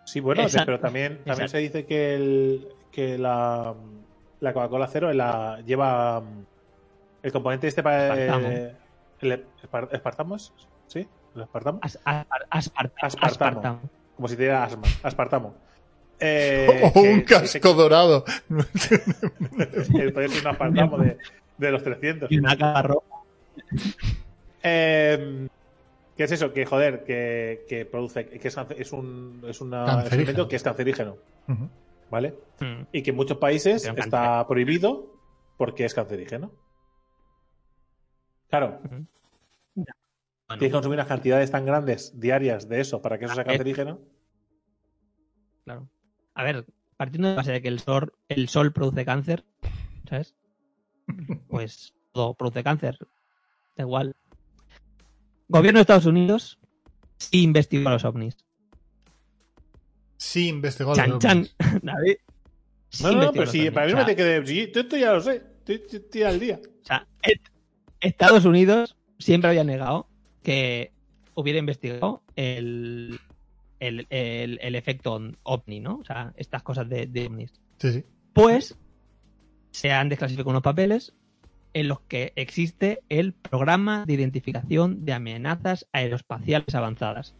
Sí, 0.04 0.20
bueno, 0.20 0.42
Exacto. 0.42 0.66
pero 0.66 0.80
también, 0.80 1.16
también 1.24 1.32
Exacto. 1.46 1.50
se 1.52 1.58
dice 1.58 1.86
que, 1.86 2.14
el, 2.14 2.68
que 2.92 3.18
la, 3.18 3.74
la 4.40 4.52
Coca-Cola 4.52 4.88
cero 4.88 5.12
la, 5.12 5.60
lleva 5.66 6.20
mm, 6.20 6.44
el 7.22 7.32
componente 7.32 7.68
este 7.68 7.82
para 7.82 8.14
eh, 8.16 8.76
el 9.26 9.44
espar- 9.62 9.88
espartamos, 9.92 10.52
¿sí? 10.86 11.06
¿El 11.34 11.42
espartamo? 11.42 11.78
As- 11.82 11.98
as- 12.04 12.26
aspartamo. 12.50 12.90
Aspartamo. 13.02 13.26
aspartamo. 13.26 13.80
Como 14.16 14.28
si 14.28 14.36
te 14.36 14.42
diera 14.42 14.64
asma, 14.64 14.82
aspartamo. 15.02 15.54
Eh, 16.22 16.82
o 16.84 16.92
que- 16.92 16.98
un 17.00 17.18
que- 17.20 17.24
casco 17.24 17.72
dorado. 17.72 18.24
que 18.50 20.10
puede 20.12 20.28
ser 20.28 20.42
un 20.42 20.46
aspartamo 20.48 20.98
de, 20.98 21.16
de 21.56 21.70
los 21.70 21.82
300. 21.82 22.30
Y 22.30 22.38
una 22.38 22.58
caja 22.58 22.82
roja. 22.82 23.06
Eh, 24.62 25.48
¿Qué 26.16 26.24
es 26.24 26.32
eso? 26.32 26.52
Que 26.52 26.66
joder, 26.66 27.04
que, 27.04 27.64
que 27.68 27.86
produce, 27.86 28.26
que 28.26 28.48
es, 28.48 28.56
es 28.76 28.92
un, 28.92 29.42
es 29.48 29.60
una- 29.62 30.02
es 30.02 30.12
elemento 30.12 30.46
que 30.46 30.56
es 30.56 30.62
cancerígeno, 30.62 31.16
Ujú. 31.48 31.68
¿vale? 32.10 32.34
Mm. 32.60 32.82
Y 32.92 33.02
que 33.02 33.10
en 33.10 33.16
muchos 33.16 33.38
países 33.38 33.90
está 33.96 34.46
prohibido 34.46 35.06
porque 35.56 35.86
es 35.86 35.94
cancerígeno. 35.94 36.50
Claro, 38.50 38.80
Bueno, 38.82 39.06
tienes 40.48 40.58
que 40.58 40.70
consumir 40.70 40.96
unas 40.96 41.06
cantidades 41.06 41.50
tan 41.50 41.64
grandes 41.64 42.18
diarias 42.18 42.68
de 42.68 42.80
eso 42.80 43.00
para 43.00 43.18
que 43.18 43.24
eso 43.26 43.34
sea 43.34 43.42
Ah, 43.42 43.46
cancerígeno. 43.46 44.00
claro. 45.64 45.88
A 46.34 46.42
ver, 46.42 46.66
partiendo 46.96 47.28
de 47.28 47.34
la 47.34 47.40
base 47.40 47.52
de 47.52 47.62
que 47.62 47.68
el 47.68 47.78
sol, 47.80 48.12
el 48.28 48.48
sol 48.48 48.72
produce 48.72 49.04
cáncer, 49.04 49.44
¿sabes? 50.08 50.34
Pues 51.48 51.94
todo 52.12 52.34
produce 52.34 52.62
cáncer. 52.64 52.98
Da 53.76 53.84
igual. 53.84 54.14
Gobierno 55.48 55.78
de 55.78 55.82
Estados 55.82 56.06
Unidos 56.06 56.58
sí 57.18 57.42
investigó 57.42 57.88
a 57.88 57.92
los 57.92 58.04
ovnis. 58.04 58.36
Sí, 60.16 60.48
investigó 60.48 60.94
Chan, 60.94 61.10
los 61.10 61.18
chan. 61.20 61.38
ovnis. 61.38 61.56
David. 61.82 62.16
sí 62.90 63.02
No, 63.04 63.12
no, 63.12 63.32
pero 63.32 63.48
ovnis. 63.50 63.70
para 63.72 63.86
mí 63.86 63.92
me 63.92 63.98
sea, 63.98 64.04
tiene 64.06 64.16
que 64.16 64.24
decir. 64.24 64.70
Sí, 64.74 64.80
esto 64.80 64.96
ya 64.96 65.12
lo 65.12 65.20
sé. 65.20 65.36
Estoy, 65.36 65.74
estoy- 65.76 65.98
estoy 66.00 66.22
al 66.24 66.40
día. 66.40 66.60
O 66.82 66.84
sea, 66.86 67.06
Estados 68.00 68.44
Unidos 68.44 68.96
siempre 69.18 69.50
había 69.50 69.64
negado 69.64 70.06
que 70.42 70.92
hubiera 71.34 71.58
investigado 71.58 72.22
el, 72.36 73.18
el, 73.78 74.06
el- 74.10 74.58
el 74.62 74.74
efecto 74.74 75.20
ovni, 75.42 75.80
¿no? 75.80 75.96
O 75.96 76.04
sea, 76.04 76.32
estas 76.36 76.62
cosas 76.62 76.88
de, 76.88 77.06
de 77.06 77.26
ovnis. 77.26 77.52
Sí, 77.78 77.92
sí. 77.92 78.04
Pues 78.32 78.76
se 79.70 79.92
han 79.92 80.08
desclasificado 80.08 80.50
unos 80.50 80.62
papeles 80.62 81.14
en 81.72 81.88
los 81.88 82.00
que 82.00 82.32
existe 82.36 83.00
el 83.08 83.32
programa 83.32 84.04
de 84.06 84.14
identificación 84.14 85.04
de 85.04 85.12
amenazas 85.12 85.86
aeroespaciales 85.92 86.74
avanzadas. 86.74 87.34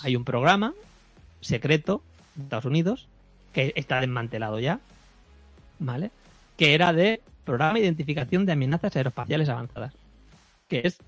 Hay 0.00 0.14
un 0.16 0.24
programa 0.24 0.74
secreto 1.40 2.02
de 2.34 2.42
Estados 2.44 2.64
Unidos 2.66 3.08
que 3.52 3.72
está 3.76 4.00
desmantelado 4.00 4.60
ya, 4.60 4.80
¿vale? 5.78 6.10
Que 6.56 6.74
era 6.74 6.92
de 6.92 7.20
programa 7.48 7.74
de 7.74 7.80
identificación 7.84 8.46
de 8.46 8.52
amenazas 8.52 8.94
aeroespaciales 8.96 9.48
avanzadas, 9.48 9.94
que 10.68 10.82
es 10.84 10.98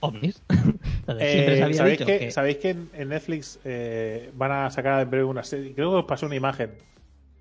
ovnis. 0.00 0.42
Entonces, 0.48 1.30
siempre 1.32 1.54
se 1.54 1.60
Eh, 1.60 1.62
había 1.62 1.76
¿sabéis, 1.76 1.98
dicho 1.98 2.06
que, 2.06 2.18
que 2.18 2.30
¿Sabéis 2.30 2.56
que 2.56 2.70
en, 2.70 2.90
en 2.94 3.08
Netflix 3.10 3.58
eh, 3.64 4.30
van 4.34 4.52
a 4.52 4.70
sacar 4.70 5.00
en 5.02 5.10
breve 5.10 5.24
una 5.24 5.42
serie? 5.44 5.74
Creo 5.74 5.90
que 5.90 5.96
os 5.98 6.04
pasó 6.06 6.26
una 6.26 6.34
imagen. 6.36 6.70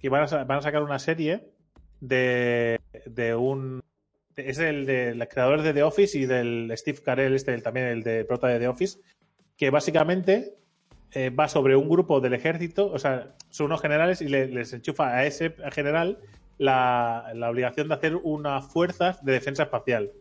Que 0.01 0.09
van 0.09 0.23
a, 0.23 0.27
sa- 0.27 0.43
van 0.43 0.57
a 0.59 0.61
sacar 0.61 0.83
una 0.83 0.99
serie 0.99 1.45
de, 1.99 2.79
de 3.05 3.35
un. 3.35 3.81
de- 4.35 4.49
Es 4.49 4.57
el 4.59 4.85
del 4.85 5.27
creador 5.27 5.61
de 5.61 5.73
The 5.73 5.83
Office 5.83 6.17
y 6.17 6.25
del 6.25 6.71
Steve 6.75 6.99
Carell, 7.03 7.33
este 7.35 7.53
el- 7.53 7.63
también 7.63 7.87
el 7.87 8.03
de 8.03 8.25
prota 8.25 8.47
de 8.47 8.59
The 8.59 8.67
Office. 8.67 8.99
Que 9.57 9.69
básicamente 9.69 10.55
eh, 11.13 11.29
va 11.29 11.47
sobre 11.47 11.75
un 11.75 11.87
grupo 11.89 12.19
del 12.21 12.33
ejército, 12.33 12.91
o 12.91 12.97
sea, 12.97 13.35
son 13.49 13.67
unos 13.67 13.81
generales 13.81 14.21
y 14.21 14.27
le- 14.27 14.47
les 14.47 14.73
enchufa 14.73 15.09
a 15.15 15.25
ese 15.25 15.53
general 15.71 16.17
la, 16.61 17.31
la 17.33 17.49
obligación 17.49 17.87
de 17.87 17.95
hacer 17.95 18.15
unas 18.15 18.65
fuerzas 18.71 19.23
de 19.25 19.33
defensa 19.33 19.63
espacial. 19.63 20.11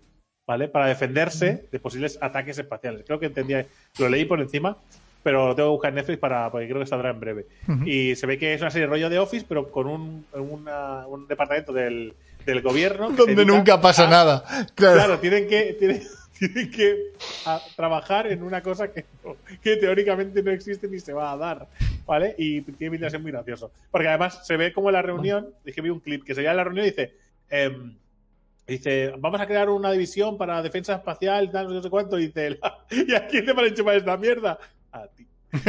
¿vale? 0.49 0.67
Para 0.69 0.87
defenderse 0.87 1.69
de 1.71 1.79
posibles 1.79 2.19
ataques 2.21 2.59
espaciales. 2.59 3.05
Creo 3.07 3.21
que 3.21 3.27
entendía, 3.27 3.67
lo 3.99 4.09
leí 4.09 4.25
por 4.25 4.41
encima, 4.41 4.77
pero 5.23 5.47
lo 5.47 5.55
tengo 5.55 5.69
que 5.69 5.73
buscar 5.75 5.91
en 5.91 5.95
Netflix 5.97 6.19
para, 6.19 6.51
porque 6.51 6.67
creo 6.67 6.81
que 6.81 6.87
saldrá 6.87 7.11
en 7.11 7.21
breve. 7.21 7.47
Y 7.85 8.17
se 8.17 8.27
ve 8.27 8.37
que 8.37 8.55
es 8.55 8.61
una 8.61 8.71
serie 8.73 8.89
rollo 8.89 9.09
de 9.09 9.19
Office, 9.21 9.47
pero 9.49 9.71
con 9.71 9.87
un, 9.87 10.27
una- 10.33 11.07
un 11.07 11.29
departamento 11.29 11.73
del, 11.73 12.15
del 12.45 12.63
gobierno. 12.63 13.11
Donde 13.11 13.45
nunca 13.45 13.81
pasa 13.81 14.09
a- 14.09 14.11
nada. 14.11 14.45
Claro. 14.75 14.97
Claro, 14.97 15.19
tienen 15.21 15.47
que, 15.47 15.77
tienen, 15.79 16.03
tienen 16.49 16.71
que 16.71 16.97
a- 17.47 17.61
trabajar 17.77 18.27
en 18.27 18.43
una 18.43 18.63
cosa 18.63 18.93
que, 18.93 19.05
no- 19.25 19.37
que 19.63 19.77
teóricamente 19.77 20.43
no 20.43 20.51
existe 20.51 20.89
ni 20.89 20.99
se 20.99 21.13
va 21.13 21.31
a 21.33 21.37
dar, 21.37 21.69
¿vale? 22.07 22.35
Y 22.39 22.63
tiene 22.63 22.91
pinta 22.93 23.07
de 23.07 23.11
ser 23.11 23.21
muy 23.21 23.31
gracioso. 23.31 23.71
Porque 23.91 24.09
además 24.09 24.47
se 24.47 24.57
ve 24.57 24.73
como 24.73 24.89
en 24.89 24.95
la 24.95 25.03
reunión, 25.03 25.51
es 25.65 25.75
que 25.75 25.81
vi 25.83 25.91
un 25.91 26.01
clip 26.01 26.25
que 26.25 26.35
se 26.35 26.41
veía 26.41 26.51
en 26.53 26.57
la 26.57 26.65
reunión 26.65 26.87
y 26.87 26.91
dice, 26.91 27.15
em, 27.49 27.97
dice, 28.67 29.13
vamos 29.19 29.41
a 29.41 29.47
crear 29.47 29.69
una 29.69 29.93
división 29.93 30.37
para 30.39 30.63
defensa 30.63 30.95
espacial, 30.95 31.51
tal, 31.51 31.69
no 31.73 31.83
sé, 31.83 31.91
cuánto, 31.91 32.19
y 32.19 32.27
dice, 32.29 32.59
¿y 32.91 33.15
a 33.15 33.27
quién 33.27 33.45
te 33.45 33.53
van 33.53 33.65
a 33.67 33.69
enchufar 33.69 33.97
esta 33.97 34.17
mierda? 34.17 34.59
A 34.93 35.07
ti. 35.09 35.27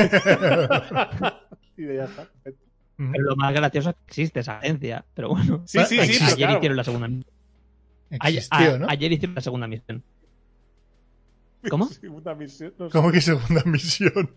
y 1.78 1.84
de 1.84 1.96
ya 1.96 2.04
está. 2.06 2.26
perfecto. 2.26 2.66
Pero 2.98 3.24
lo 3.24 3.36
más 3.36 3.52
gracioso 3.54 3.90
es 3.90 3.96
que 3.96 4.02
existe 4.08 4.40
esa 4.42 4.60
agencia. 4.60 5.04
Pero 5.16 5.30
bueno, 5.30 5.64
Sí, 5.66 5.80
sí, 5.86 5.96
sí, 5.96 6.00
ayer 6.00 6.18
pero 6.20 6.36
claro. 6.36 6.58
hicieron 6.58 6.78
la 6.78 6.84
segunda. 6.84 7.08
Ayer, 8.20 8.38
Existió, 8.44 8.76
a- 8.76 8.78
¿no? 8.78 8.88
ayer 8.90 9.12
hicieron 9.12 9.36
la 9.36 9.42
segunda 9.42 9.68
misión. 9.68 10.04
¿Cómo? 11.70 11.86
Segunda 11.92 12.34
misión, 12.36 12.74
no 12.80 12.88
sé. 12.88 12.92
¿Cómo 12.92 13.12
que 13.12 13.22
segunda 13.22 13.64
misión? 13.66 14.32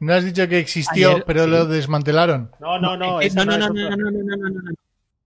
No 0.00 0.14
has 0.14 0.24
dicho 0.24 0.46
que 0.48 0.58
existió, 0.58 1.10
Ayer, 1.10 1.24
pero 1.26 1.44
sí. 1.44 1.50
lo 1.50 1.66
desmantelaron. 1.66 2.50
No, 2.60 2.78
no, 2.78 2.96
no. 2.96 3.20
Eh, 3.20 3.30
no, 3.34 3.44
no, 3.44 3.52
es 3.54 3.58
no, 3.58 3.66
otra. 3.66 3.90
no, 3.90 3.96
no, 3.96 4.10
no, 4.10 4.10
no, 4.10 4.36
no, 4.36 4.48
no. 4.60 4.70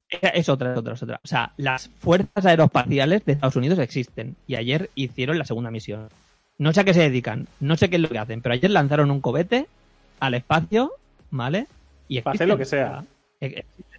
Era- 0.09 0.28
Es 0.30 0.48
otra, 0.48 0.72
es 0.72 0.78
otra, 0.78 0.94
es 0.94 1.03
otra. 1.03 1.20
O 1.24 1.28
sea, 1.28 1.53
las 1.57 1.88
fuerzas 1.88 2.44
aeroespaciales 2.46 3.24
de 3.24 3.32
Estados 3.32 3.57
Unidos 3.57 3.78
existen 3.78 4.36
y 4.46 4.57
ayer 4.57 4.90
hicieron 4.94 5.38
la 5.38 5.44
segunda 5.44 5.70
misión. 5.70 6.09
No 6.59 6.72
sé 6.72 6.80
a 6.80 6.84
qué 6.84 6.94
se 6.94 7.00
dedican, 7.00 7.48
no 7.61 7.76
sé 7.76 7.88
qué 7.90 7.96
es 7.96 8.03
lo 8.03 8.09
que 8.09 8.18
hacen, 8.18 8.40
pero 8.42 8.53
ayer 8.55 8.70
lanzaron 8.70 9.11
un 9.11 9.20
cohete 9.20 9.66
al 10.20 10.34
espacio, 10.34 10.92
¿vale? 11.30 11.66
Y 12.09 12.20
Para 12.20 12.34
hacer 12.34 12.48
existen, 12.48 12.48
lo 12.48 12.57
que 12.59 12.64
sea. 12.66 13.05
e- 13.40 13.46
existen. 13.46 13.91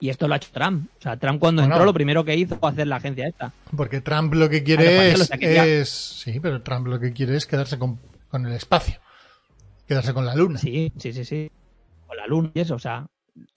Y 0.00 0.08
esto 0.08 0.26
lo 0.26 0.34
ha 0.34 0.38
hecho 0.38 0.48
Trump. 0.52 0.88
O 0.98 1.02
sea, 1.02 1.16
Trump 1.18 1.38
cuando 1.40 1.60
Bueno. 1.62 1.74
entró 1.74 1.84
lo 1.84 1.92
primero 1.92 2.24
que 2.24 2.34
hizo 2.34 2.56
fue 2.56 2.70
hacer 2.70 2.86
la 2.86 2.96
agencia 2.96 3.28
esta. 3.28 3.52
Porque 3.76 4.00
Trump 4.00 4.32
lo 4.34 4.48
que 4.48 4.58
Ah, 4.58 4.64
quiere 4.64 5.80
es, 5.82 5.90
Sí, 5.90 6.40
pero 6.40 6.62
Trump 6.62 6.86
lo 6.86 6.98
que 6.98 7.12
quiere 7.12 7.36
es 7.36 7.46
quedarse 7.46 7.78
con, 7.78 7.98
con 8.30 8.46
el 8.46 8.52
espacio. 8.54 8.98
Quedarse 9.86 10.14
con 10.14 10.24
la 10.24 10.34
luna. 10.34 10.58
Sí, 10.58 10.90
sí, 10.98 11.12
sí, 11.12 11.24
sí. 11.24 11.50
O 12.08 12.14
la 12.14 12.26
luna 12.26 12.50
y 12.54 12.60
eso, 12.60 12.74
o 12.76 12.78
sea. 12.78 13.06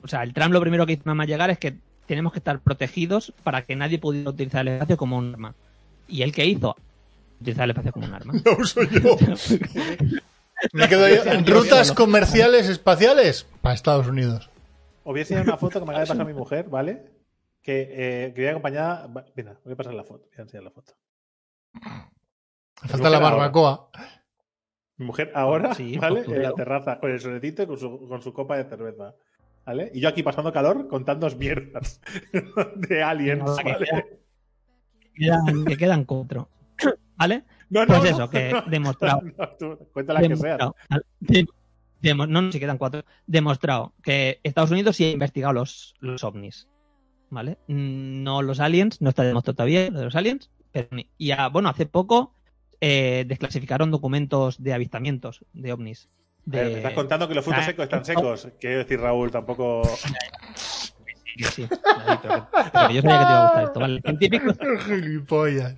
O 0.02 0.08
sea, 0.08 0.24
el 0.24 0.34
Trump 0.34 0.54
lo 0.54 0.62
primero 0.62 0.86
que 0.86 0.94
hizo 0.94 1.04
nada 1.06 1.16
más 1.16 1.28
llegar 1.28 1.50
es 1.50 1.58
que 1.60 1.76
tenemos 2.08 2.34
que 2.34 2.40
estar 2.40 2.60
protegidos 2.60 3.34
para 3.44 3.64
que 3.64 3.76
nadie 3.76 3.98
pudiera 4.00 4.30
utilizar 4.30 4.62
el 4.68 4.74
espacio 4.74 4.98
como 4.98 5.18
un 5.18 5.34
arma. 5.34 5.56
¿Y 6.08 6.22
él 6.24 6.32
qué 6.34 6.46
hizo? 6.46 6.76
Utilizar 7.40 7.64
el 7.66 7.72
espacio 7.72 7.92
como 7.94 8.06
un 8.08 8.14
arma. 8.14 8.34
Lo 8.46 8.58
uso 8.58 8.84
yo. 8.84 9.18
Me 10.74 10.88
quedo 10.88 11.08
yo. 11.08 11.24
Rutas 11.46 11.92
comerciales 11.92 12.68
espaciales 12.70 13.46
para 13.62 13.76
Estados 13.76 14.08
Unidos. 14.08 14.50
Os 15.04 15.12
voy 15.12 15.20
a 15.20 15.22
enseñar 15.24 15.44
una 15.44 15.58
foto 15.58 15.80
que 15.80 15.86
me 15.86 15.92
acaba 15.92 16.04
de 16.06 16.08
pasar 16.08 16.26
mi 16.26 16.34
mujer, 16.34 16.70
¿vale? 16.70 17.12
Que, 17.62 17.82
eh, 17.92 18.34
que 18.34 18.42
viene 18.42 18.52
acompañada. 18.52 19.08
va- 19.08 19.26
Mira, 19.36 19.60
voy 19.64 19.74
a 19.74 19.76
pasar 19.76 19.94
la 19.94 20.04
foto. 20.04 20.26
Voy 20.30 20.40
a 20.40 20.42
enseñar 20.42 20.64
la 20.64 20.72
foto. 20.72 20.94
Me 21.74 22.90
falta 22.90 23.10
la 23.10 23.18
ahora. 23.18 23.30
barbacoa. 23.30 23.90
Mi 24.98 25.06
mujer 25.06 25.32
ahora, 25.36 25.74
Sí, 25.74 25.98
¿vale? 25.98 26.22
En 26.26 26.42
la 26.42 26.54
terraza, 26.54 27.00
con 27.00 27.12
el 27.12 27.20
solecito 27.20 27.64
y 27.64 27.68
con 27.68 27.78
su, 27.78 28.08
con 28.08 28.22
su 28.22 28.34
copa 28.34 28.58
de 28.58 28.66
cerveza. 28.66 29.16
¿Vale? 29.66 29.90
Y 29.94 30.02
yo 30.02 30.10
aquí 30.10 30.24
pasando 30.24 30.52
calor 30.52 30.88
contando 30.90 31.30
mierdas 31.38 32.02
de 32.76 33.02
aliens, 33.02 33.44
No, 33.46 33.56
que 33.56 33.72
¿vale? 33.72 33.88
Quedan- 35.16 35.66
que 35.66 35.78
quedan 35.78 36.04
cuatro. 36.06 36.50
¿Vale? 37.16 37.44
No, 37.70 37.86
Pues 37.86 38.00
no, 38.00 38.06
eso, 38.06 38.20
no, 38.20 38.30
que 38.30 38.52
no, 38.52 38.62
demostrado. 38.64 39.22
no, 39.38 39.50
tú, 39.58 39.78
cuéntala 39.94 40.20
que 40.22 40.28
demo- 40.30 40.76
no, 42.04 42.28
no, 42.28 42.52
si 42.52 42.60
quedan 42.60 42.78
cuatro. 42.78 43.06
Demostrado 43.26 43.94
que 44.04 44.40
Estados 44.44 44.72
Unidos 44.72 44.96
sí 44.96 45.06
ha 45.06 45.12
investigado 45.12 45.54
los, 45.54 45.96
los 46.00 46.24
ovnis. 46.24 46.68
¿Vale? 47.30 47.58
Mm, 47.68 48.24
No 48.24 48.42
los 48.42 48.60
aliens, 48.60 49.02
no 49.02 49.10
está 49.10 49.24
demostrado 49.24 49.56
todavía 49.56 49.90
lo 49.90 50.00
de 50.00 50.06
los 50.06 50.16
aliens. 50.16 50.52
Pero, 50.72 50.88
y 51.18 51.32
bueno, 51.52 51.70
hace 51.70 51.86
poco 51.86 52.34
eh, 52.82 53.26
desclasificaron 53.28 53.92
documentos 53.92 54.62
de 54.62 54.74
avistamientos 54.74 55.46
de 55.54 55.72
ovnis. 55.72 56.10
Ver, 56.46 56.66
me 56.66 56.74
estás 56.78 56.94
contando 56.94 57.28
que 57.28 57.36
los 57.36 57.46
frutos 57.46 57.64
secos 57.64 57.84
están 57.84 58.04
secos. 58.04 58.50
Quiero 58.60 58.80
decir, 58.80 59.00
Raúl, 59.00 59.32
tampoco. 59.32 59.84
Sí, 61.36 61.46
sí, 61.46 61.68
pero, 62.22 62.48
yo 62.92 63.02
sabía 63.02 63.02
que 63.02 63.02
te 63.02 63.08
iba 63.08 63.40
a 63.40 63.44
gustar 63.44 63.64
esto, 63.64 63.80
¿vale? 63.80 64.02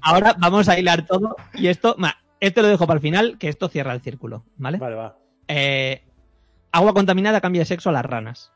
Ahora 0.02 0.36
vamos 0.38 0.68
a 0.68 0.78
hilar 0.78 1.06
todo 1.06 1.38
y 1.54 1.68
esto, 1.68 1.96
ma, 1.98 2.14
esto 2.42 2.62
lo 2.62 2.68
dejo 2.68 2.86
para 2.86 2.98
el 2.98 3.02
final, 3.02 3.38
que 3.38 3.48
esto 3.48 3.70
cierra 3.70 3.94
el 3.94 4.02
círculo, 4.02 4.44
¿vale? 4.58 4.80
Vale, 4.80 4.96
va. 4.96 5.18
Eh, 5.48 6.05
agua 6.76 6.94
contaminada 6.94 7.40
cambia 7.40 7.62
de 7.62 7.66
sexo 7.66 7.90
a 7.90 7.94
las 7.94 8.06
ranas, 8.06 8.52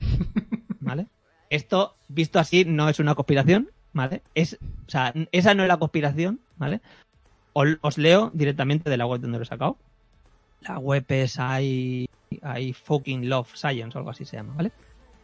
¿vale? 0.80 1.06
Esto, 1.50 1.96
visto 2.08 2.38
así, 2.38 2.64
no 2.64 2.88
es 2.88 2.98
una 2.98 3.14
conspiración, 3.14 3.70
¿vale? 3.92 4.22
Es, 4.34 4.58
o 4.86 4.90
sea, 4.90 5.12
esa 5.32 5.52
no 5.52 5.62
es 5.62 5.68
la 5.68 5.76
conspiración, 5.76 6.40
¿vale? 6.56 6.80
Os, 7.52 7.68
os 7.82 7.98
leo 7.98 8.30
directamente 8.32 8.88
de 8.88 8.96
la 8.96 9.04
web 9.04 9.20
donde 9.20 9.36
lo 9.36 9.42
he 9.42 9.46
sacado. 9.46 9.76
La 10.62 10.78
web 10.78 11.04
es 11.08 11.38
I, 11.38 12.08
I 12.30 12.72
fucking 12.72 13.28
love 13.28 13.54
science 13.54 13.96
o 13.96 13.98
algo 13.98 14.10
así 14.10 14.24
se 14.24 14.36
llama, 14.36 14.54
¿vale? 14.54 14.72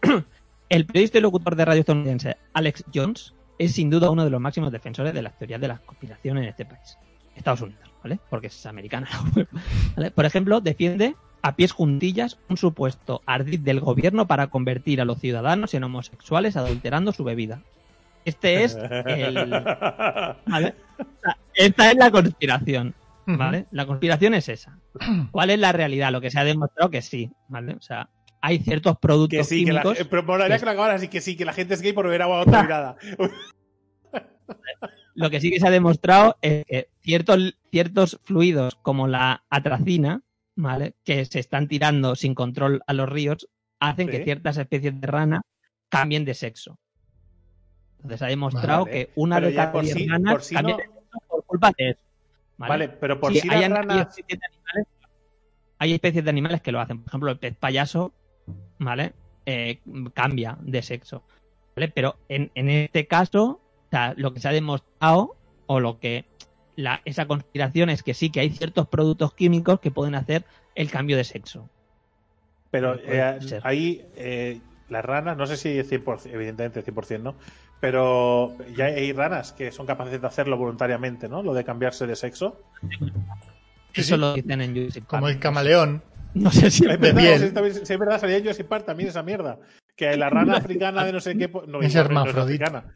El 0.69 0.85
periodista 0.85 1.17
y 1.17 1.23
locutor 1.23 1.57
de 1.57 1.65
radio 1.65 1.81
estadounidense 1.81 2.37
Alex 2.53 2.85
Jones 2.95 3.35
es 3.59 3.73
sin 3.73 3.89
duda 3.89 4.11
uno 4.11 4.25
de 4.25 4.31
los 4.31 4.41
máximos 4.41 4.71
defensores 4.71 5.15
de 5.15 5.23
las 5.23 5.39
teorías 5.39 5.63
de 5.63 5.69
la 5.69 5.79
conspiración 5.79 6.37
en 6.37 6.45
este 6.45 6.67
país. 6.67 6.99
Estados 7.35 7.63
Unidos, 7.63 7.91
¿vale? 8.03 8.21
Porque 8.29 8.49
es 8.49 8.67
americana 8.67 9.09
la 9.11 9.31
web. 9.35 9.49
¿vale? 9.97 10.11
Por 10.11 10.27
ejemplo, 10.27 10.61
defiende 10.61 11.17
a 11.43 11.57
pies 11.57 11.73
juntillas 11.73 12.39
un 12.49 12.57
supuesto 12.57 13.23
ardid 13.27 13.61
del 13.61 13.81
gobierno 13.81 14.27
para 14.27 14.49
convertir 14.49 15.01
a 15.01 15.05
los 15.05 15.19
ciudadanos 15.21 15.75
en 15.75 15.85
homosexuales 15.85 16.57
adulterando 16.57 17.13
su 17.13 17.25
bebida. 17.25 17.63
Este 18.25 18.65
es 18.65 18.77
el... 18.77 19.37
esta 21.55 21.91
es 21.91 21.97
la 21.97 22.11
conspiración, 22.11 22.95
¿vale? 23.27 23.67
La 23.71 23.87
conspiración 23.87 24.35
es 24.35 24.49
esa. 24.49 24.79
¿Cuál 25.31 25.51
es 25.51 25.59
la 25.59 25.73
realidad? 25.73 26.13
Lo 26.13 26.21
que 26.21 26.31
se 26.31 26.39
ha 26.39 26.45
demostrado 26.45 26.91
que 26.91 27.03
sí, 27.03 27.31
¿vale? 27.49 27.75
O 27.75 27.81
sea, 27.81 28.11
hay 28.41 28.59
ciertos 28.59 28.99
productos 28.99 29.39
Que 29.39 29.45
sí, 29.45 29.65
que 29.65 29.73
la, 29.73 29.83
químicos... 29.83 30.01
eh, 30.01 30.09
pero 30.11 30.23
que- 30.27 30.43
que 30.59 30.65
lo 30.65 30.71
acabaras 30.73 30.97
así 30.97 31.09
que 31.09 31.21
sí, 31.21 31.37
que 31.37 31.45
la 31.45 31.53
gente 31.53 31.75
es 31.75 31.83
gay 31.83 31.93
por 31.93 32.05
beber 32.07 32.23
agua 32.23 32.45
contaminada. 32.45 32.97
Lo 35.15 35.31
que 35.31 35.41
sí 35.41 35.51
que 35.51 35.59
se 35.59 35.67
ha 35.67 35.71
demostrado 35.71 36.37
es 36.43 36.65
que 36.67 36.89
ciertos, 37.03 37.57
ciertos 37.71 38.21
fluidos 38.23 38.77
como 38.77 39.09
la 39.09 39.43
atracina, 39.51 40.23
¿vale? 40.59 40.95
Que 41.05 41.25
se 41.25 41.39
están 41.39 41.69
tirando 41.69 42.17
sin 42.17 42.35
control 42.35 42.83
a 42.87 42.93
los 42.93 43.09
ríos, 43.09 43.49
hacen 43.79 44.09
Sí. 44.09 44.13
que 44.19 44.25
ciertas 44.25 44.57
especies 44.57 45.01
de 45.01 45.07
rana 45.07 45.41
cambien 45.89 46.25
de 46.25 46.35
sexo. 46.35 46.79
Entonces 47.99 48.23
ha 48.23 48.27
demostrado 48.27 48.85
Vale. 48.85 49.07
que 49.07 49.13
una 49.15 49.37
Pero 49.37 49.49
de 49.49 49.55
cada 49.55 49.81
diez 49.81 49.95
sí- 49.95 50.09
ranas 50.09 50.33
por 50.35 50.43
sí 50.43 50.55
cambia 50.57 50.73
no- 50.75 50.79
de 50.79 50.85
sexo 50.89 51.19
por 51.29 51.45
culpa 51.45 51.73
de 51.79 51.91
eso. 51.91 52.01
Vale, 52.57 52.89
pero 52.89 53.21
por 53.21 53.33
Sí, 53.33 53.41
si 53.41 53.49
hay 53.49 53.63
hay 53.63 53.69
ranas. 53.71 54.09
especies 54.09 54.41
de 54.41 54.47
animales- 54.47 54.87
hay 55.79 55.93
especies 55.95 56.25
de 56.25 56.31
animales 56.31 56.61
que 56.63 56.73
lo 56.73 56.81
hacen. 56.81 56.99
Por 56.99 57.09
ejemplo, 57.09 57.31
el 57.31 57.39
pez 57.39 57.57
payaso, 57.57 58.13
¿vale? 58.81 59.13
Eh, 59.47 59.81
cambia 60.13 60.59
de 60.61 60.83
sexo. 60.83 61.23
¿Vale? 61.77 61.89
Pero 61.89 62.19
en, 62.29 62.51
en 62.57 62.69
este 62.69 63.07
caso, 63.07 63.45
o 63.47 63.89
sea, 63.91 64.13
lo 64.17 64.35
que 64.35 64.41
se 64.41 64.49
ha 64.49 64.53
demostrado, 64.53 65.37
o 65.67 65.79
lo 65.79 66.01
que 66.01 66.25
la, 66.79 67.01
esa 67.05 67.27
conspiración 67.27 67.91
es 67.91 68.05
que 68.05 68.15
sí 68.15 68.31
que 68.31 68.39
hay 68.39 68.51
ciertos 68.51 68.87
productos 68.87 69.35
químicos 69.35 69.81
que 69.81 69.91
pueden 69.91 70.15
hacer 70.15 70.45
el 70.77 70.91
cambio 70.93 71.17
de 71.17 71.25
sexo. 71.25 71.69
Pero 72.71 72.95
eh, 72.95 73.41
ahí 73.65 74.07
eh, 74.15 74.61
las 74.89 75.05
ranas, 75.05 75.37
no 75.37 75.45
sé 75.47 75.57
si 75.57 75.71
100%, 75.77 76.31
evidentemente 76.33 76.85
100% 76.85 77.21
no, 77.21 77.35
pero 77.81 78.57
ya 78.77 78.85
hay 78.87 79.13
ranas 79.13 79.53
que 79.53 79.73
son 79.73 79.87
capaces 79.87 80.21
de 80.21 80.27
hacerlo 80.29 80.57
voluntariamente, 80.57 81.29
¿no? 81.29 81.43
Lo 81.43 81.53
de 81.53 81.65
cambiarse 81.65 82.07
de 82.07 82.15
sexo. 82.15 82.63
Eso 83.93 84.15
sí. 84.15 84.21
lo 84.21 84.35
dicen 84.35 84.61
en 84.61 84.75
Jurassic 84.77 85.03
Park. 85.05 85.11
Como 85.11 85.29
el 85.29 85.41
camaleón. 85.41 86.03
No 86.35 86.53
sé 86.53 86.71
si 86.71 86.85
Es 86.85 86.93
es 86.93 87.01
verdad, 87.01 87.73
sí, 87.73 87.93
es 87.93 87.99
verdad, 87.99 88.21
salía 88.21 88.37
en 88.37 88.43
Jurassic 88.43 88.67
Park 88.69 88.85
también 88.87 89.09
esa 89.09 89.25
mierda. 89.25 89.59
Que 89.97 90.17
la 90.17 90.31
rana 90.31 90.59
africana 90.59 91.05
de 91.05 91.13
no 91.13 91.21
sé 91.21 91.37
qué. 91.37 91.49
po- 91.49 91.63
No, 91.67 91.81
Es 91.81 91.93
no 91.95 92.01
hermafrodita. 92.03 92.67
africana. 92.67 92.95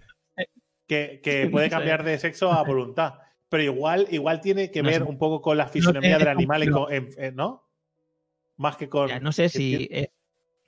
Que, 0.87 1.21
que 1.23 1.49
puede 1.49 1.69
cambiar 1.69 2.05
de 2.05 2.19
sexo 2.19 2.53
a 2.53 2.63
voluntad. 2.63 3.15
Pero 3.53 3.65
igual, 3.65 4.07
igual 4.11 4.41
tiene 4.41 4.71
que 4.71 4.83
No 4.83 4.89
ver 4.89 5.03
sé. 5.03 5.09
un 5.11 5.19
poco 5.19 5.43
con 5.43 5.59
la 5.59 5.69
fisonomía 5.69 6.15
sé, 6.15 6.19
del 6.21 6.29
animal, 6.29 6.67
no. 6.71 6.85
con- 6.87 6.93
en- 6.95 7.11
en- 7.19 7.37
¿no? 7.37 7.69
Más 8.57 8.79
que 8.79 8.89
con. 8.89 9.09
Ya, 9.09 9.21
no 9.21 9.31
sé 9.31 9.51
si. 9.51 9.89
eh, 9.91 10.11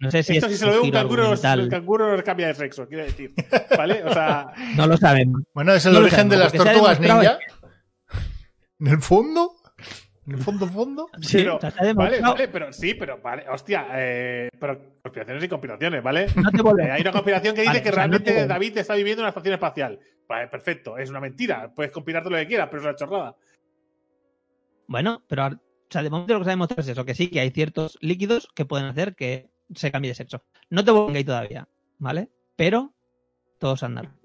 no 0.01 0.11
sé 0.11 0.23
si 0.23 0.35
Esto 0.35 0.49
es 0.49 0.53
si 0.53 0.59
se 0.59 0.67
lo 0.67 0.73
ve 0.73 0.79
un 0.81 0.91
canguro, 0.91 1.33
el 1.33 1.69
canguro 1.71 2.15
no 2.15 2.23
cambia 2.23 2.49
de 2.49 2.55
sexo, 2.55 2.87
quiero 2.87 3.05
decir. 3.05 3.33
¿Vale? 3.75 4.05
O 4.05 4.13
sea, 4.13 4.53
No 4.77 4.87
lo 4.87 4.99
sabemos. 4.99 5.41
Bueno, 5.55 5.73
es 5.73 5.87
el 5.87 5.95
No 5.95 6.01
origen 6.01 6.29
de 6.29 6.37
las 6.37 6.53
tortugas 6.53 7.01
ninja. 7.01 7.39
¿En 8.81 8.87
el 8.89 9.01
fondo? 9.01 9.54
¿En 10.27 10.33
el 10.35 10.39
fondo, 10.39 10.67
fondo? 10.67 11.09
Sí, 11.21 11.39
pero, 11.39 11.59
vale, 11.95 12.21
vale, 12.21 12.49
pero 12.49 12.73
sí, 12.73 12.95
pero 12.95 13.21
vale, 13.21 13.45
hostia, 13.49 13.87
eh, 13.93 14.49
pero 14.59 14.81
conspiraciones 15.03 15.45
y 15.45 15.49
conspiraciones, 15.49 16.03
¿vale? 16.03 16.27
No 16.37 16.51
te. 16.51 16.83
Eh, 16.83 16.91
hay 16.93 17.03
una 17.03 17.13
conspiración 17.13 17.55
que 17.55 17.61
dice 17.61 17.71
Vale, 17.73 17.83
que 17.83 17.89
o 17.91 17.93
sea, 17.93 18.07
no 18.07 18.11
realmente 18.13 18.33
te- 18.33 18.47
David 18.47 18.79
está 18.79 18.95
viviendo 18.95 19.21
en 19.21 19.25
una 19.25 19.29
estación 19.31 19.55
espacial. 19.55 19.99
Vale, 20.27 20.49
perfecto, 20.49 20.97
es 20.97 21.11
una 21.11 21.21
mentira, 21.21 21.73
puedes 21.75 21.93
conspirarte 21.93 22.31
lo 22.31 22.37
que 22.37 22.47
quieras, 22.47 22.69
pero 22.71 22.81
es 22.81 22.87
una 22.87 22.97
chorrada. 22.97 23.37
Bueno, 24.87 25.23
pero 25.29 25.47
o 25.47 25.51
sea, 25.91 26.03
de 26.03 26.09
momento 26.11 26.33
lo 26.33 26.41
que 26.41 26.45
se 26.45 26.51
ha 26.51 26.53
demostrado 26.53 26.81
es 26.83 26.89
eso, 26.89 27.05
que 27.05 27.15
sí, 27.15 27.29
que 27.29 27.41
hay 27.41 27.51
ciertos 27.51 27.99
líquidos 28.01 28.49
que 28.55 28.65
pueden 28.65 28.87
hacer 28.87 29.15
que 29.15 29.51
se 29.75 29.93
cambie 29.93 30.11
de 30.11 30.15
sexo. 30.15 30.43
No 30.71 30.85
te 30.85 30.91
vuelven 30.91 31.13
gay 31.15 31.25
todavía, 31.25 31.69
¿vale? 31.99 32.31
Pero 32.57 32.95
todos 33.59 33.83
andan. 33.83 34.17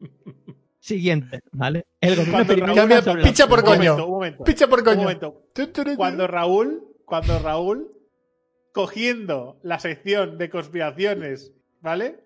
Siguiente, 0.82 1.38
¿vale? 1.52 1.86
El 2.00 2.16
gobierno 2.16 2.74
Cambia, 2.74 3.00
picha 3.22 3.46
por 3.46 3.62
coño. 3.62 3.92
momento, 3.92 4.06
un 4.06 4.12
momento. 4.14 4.42
Picha 4.44 4.66
por 4.66 4.80
Un 4.80 4.84
coño. 4.84 5.02
momento. 5.02 5.44
Cuando 5.96 6.26
Raúl, 6.26 6.82
cuando 7.04 7.38
Raúl, 7.38 7.92
cogiendo 8.72 9.60
la 9.62 9.78
sección 9.78 10.38
de 10.38 10.50
conspiraciones, 10.50 11.52
¿vale? 11.80 12.24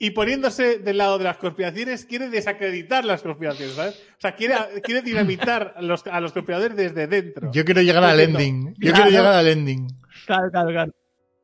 Y 0.00 0.10
poniéndose 0.10 0.80
del 0.80 0.98
lado 0.98 1.18
de 1.18 1.24
las 1.24 1.36
conspiraciones, 1.36 2.04
quiere 2.06 2.28
desacreditar 2.28 3.04
las 3.04 3.22
conspiraciones, 3.22 3.76
¿sabes? 3.76 3.94
O 4.18 4.20
sea, 4.20 4.34
quiere, 4.34 4.56
quiere 4.82 5.02
dinamitar 5.02 5.74
a 5.76 5.80
los, 5.82 6.04
a 6.08 6.20
los 6.20 6.32
conspiradores 6.32 6.76
desde 6.76 7.06
dentro. 7.06 7.52
Yo 7.52 7.64
quiero 7.64 7.82
llegar 7.82 8.02
al 8.02 8.18
ending. 8.18 8.74
Yo 8.78 8.90
Claro. 8.90 8.94
quiero 9.04 9.10
llegar 9.10 9.34
al 9.34 9.46
ending. 9.46 9.86
Claro, 10.26 10.50
claro, 10.50 10.68
claro. 10.70 10.92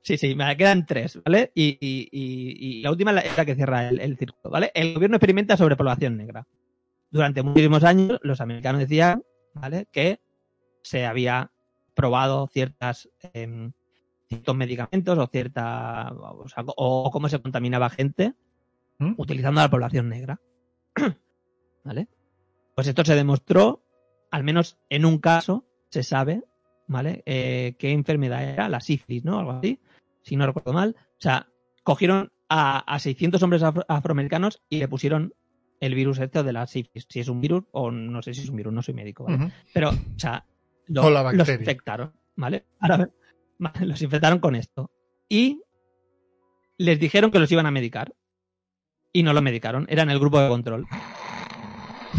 Sí, 0.03 0.17
sí, 0.17 0.35
me 0.35 0.57
quedan 0.57 0.87
tres, 0.87 1.21
¿vale? 1.25 1.53
Y, 1.55 1.77
y- 1.81 2.09
y- 2.11 2.79
y 2.79 2.83
la 2.83 2.91
última 2.91 3.19
es 3.21 3.37
la 3.37 3.45
que 3.45 3.55
cierra 3.55 3.89
el, 3.89 4.01
el 4.01 4.17
círculo, 4.17 4.51
¿vale? 4.51 4.71
El 4.75 4.95
gobierno 4.95 5.17
experimenta 5.17 5.57
sobre 5.57 5.77
población 5.77 6.17
negra. 6.17 6.47
Durante 7.11 7.43
muchísimos 7.43 7.85
años, 7.85 8.19
los 8.23 8.41
americanos 8.41 8.81
decían, 8.81 9.23
¿vale? 9.55 9.89
Que 9.93 10.21
se 10.83 11.05
había 11.05 11.51
probado 11.95 12.47
ciertas 12.47 13.11
em, 13.35 13.73
ciertos 14.29 14.57
medicamentos 14.57 15.19
o 15.19 15.27
cierta 15.27 16.13
o, 16.13 16.49
sea, 16.49 16.65
o 16.67 17.11
cómo 17.11 17.29
se 17.29 17.41
contaminaba 17.43 17.91
gente 17.91 18.33
¿Mm? 18.99 19.15
utilizando 19.19 19.61
a 19.61 19.65
la 19.65 19.71
población 19.71 20.09
negra. 20.09 20.41
¿Vale? 21.85 22.09
Pues 22.75 22.87
esto 22.87 23.05
se 23.05 23.17
demostró, 23.17 23.83
al 24.31 24.45
menos 24.45 24.79
en 24.89 25.05
un 25.05 25.19
caso, 25.19 25.67
se 25.91 26.03
sabe, 26.03 26.43
¿vale? 26.87 27.23
Eh, 27.27 27.75
qué 27.79 27.91
enfermedad 27.91 28.45
era, 28.45 28.69
la 28.69 28.81
sífilis, 28.81 29.25
¿no? 29.25 29.39
Algo 29.41 29.51
así, 29.53 29.81
si 30.31 30.37
no 30.37 30.47
recuerdo 30.47 30.73
mal. 30.73 30.97
O 30.99 31.21
sea, 31.21 31.49
cogieron 31.83 32.33
a, 32.49 32.79
a 32.79 32.99
600 32.99 33.43
hombres 33.43 33.63
afro- 33.63 33.85
afroamericanos 33.89 34.63
y 34.69 34.79
le 34.79 34.89
pusieron 34.89 35.35
el 35.81 35.95
virus 35.95 36.19
este 36.21 36.43
de 36.43 36.53
la 36.53 36.67
sífilis. 36.67 37.07
Si 37.09 37.21
es 37.21 37.29
un 37.29 37.41
virus 37.41 37.65
o 37.73 37.91
no 37.91 38.23
sé 38.23 38.35
si 38.35 38.43
es 38.43 38.49
un 38.49 38.57
virus, 38.57 38.73
no 38.73 38.83
soy 38.83 38.95
médico, 38.95 39.25
¿vale? 39.25 39.39
Pero, 39.75 39.91
o 39.91 40.19
sea, 40.19 40.47
lo- 40.87 41.05
O 41.05 41.11
la 41.11 41.33
los 41.33 41.49
infectaron, 41.49 42.13
¿vale? 42.37 42.67
Ahora, 42.81 43.11
los 43.81 44.03
infectaron 44.03 44.39
con 44.39 44.55
esto. 44.55 44.91
Y 45.29 45.63
les 46.79 46.99
dijeron 47.01 47.31
que 47.31 47.39
los 47.39 47.51
iban 47.53 47.67
a 47.67 47.71
medicar. 47.71 48.15
Y 49.13 49.23
no 49.25 49.33
lo 49.33 49.43
medicaron, 49.43 49.87
eran 49.89 50.09
el 50.11 50.21
grupo 50.21 50.41
de 50.41 50.49
control. 50.49 50.87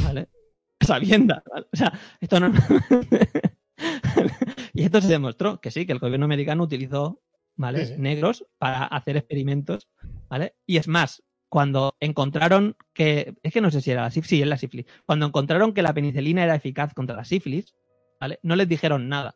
¿Vale? 0.04 0.28
Sabienda, 0.82 1.42
¿vale? 1.50 1.68
O 1.72 1.78
sea, 1.78 1.94
esto 2.20 2.40
no. 2.40 2.52
y 4.74 4.84
esto 4.84 5.00
se 5.02 5.08
demostró 5.08 5.62
que 5.62 5.72
sí, 5.72 5.86
que 5.86 5.94
el 5.94 6.00
gobierno 6.00 6.26
americano 6.26 6.64
utilizó, 6.64 7.22
¿vale? 7.62 7.86
Sí. 7.86 7.94
Negros 7.98 8.46
para 8.58 8.86
hacer 8.86 9.16
experimentos, 9.18 9.88
¿vale? 10.30 10.56
Y 10.66 10.78
es 10.78 10.88
más, 10.88 11.24
cuando 11.48 11.96
encontraron 12.00 12.76
que. 12.94 13.34
Es 13.44 13.54
que 13.54 13.62
no 13.62 13.72
sé 13.72 13.82
si 13.82 13.92
era 13.92 14.02
la 14.02 14.12
sífilis. 14.12 14.30
Sí, 14.30 14.42
es 14.42 14.48
la 14.48 14.58
sífilis. 14.58 14.86
Cuando 15.06 15.26
encontraron 15.26 15.74
que 15.74 15.82
la 15.82 15.94
penicilina 15.94 16.44
era 16.44 16.56
eficaz 16.56 16.94
contra 16.94 17.16
la 17.16 17.24
sífilis, 17.26 17.74
¿vale? 18.20 18.40
No 18.44 18.56
les 18.56 18.68
dijeron 18.68 19.08
nada. 19.10 19.36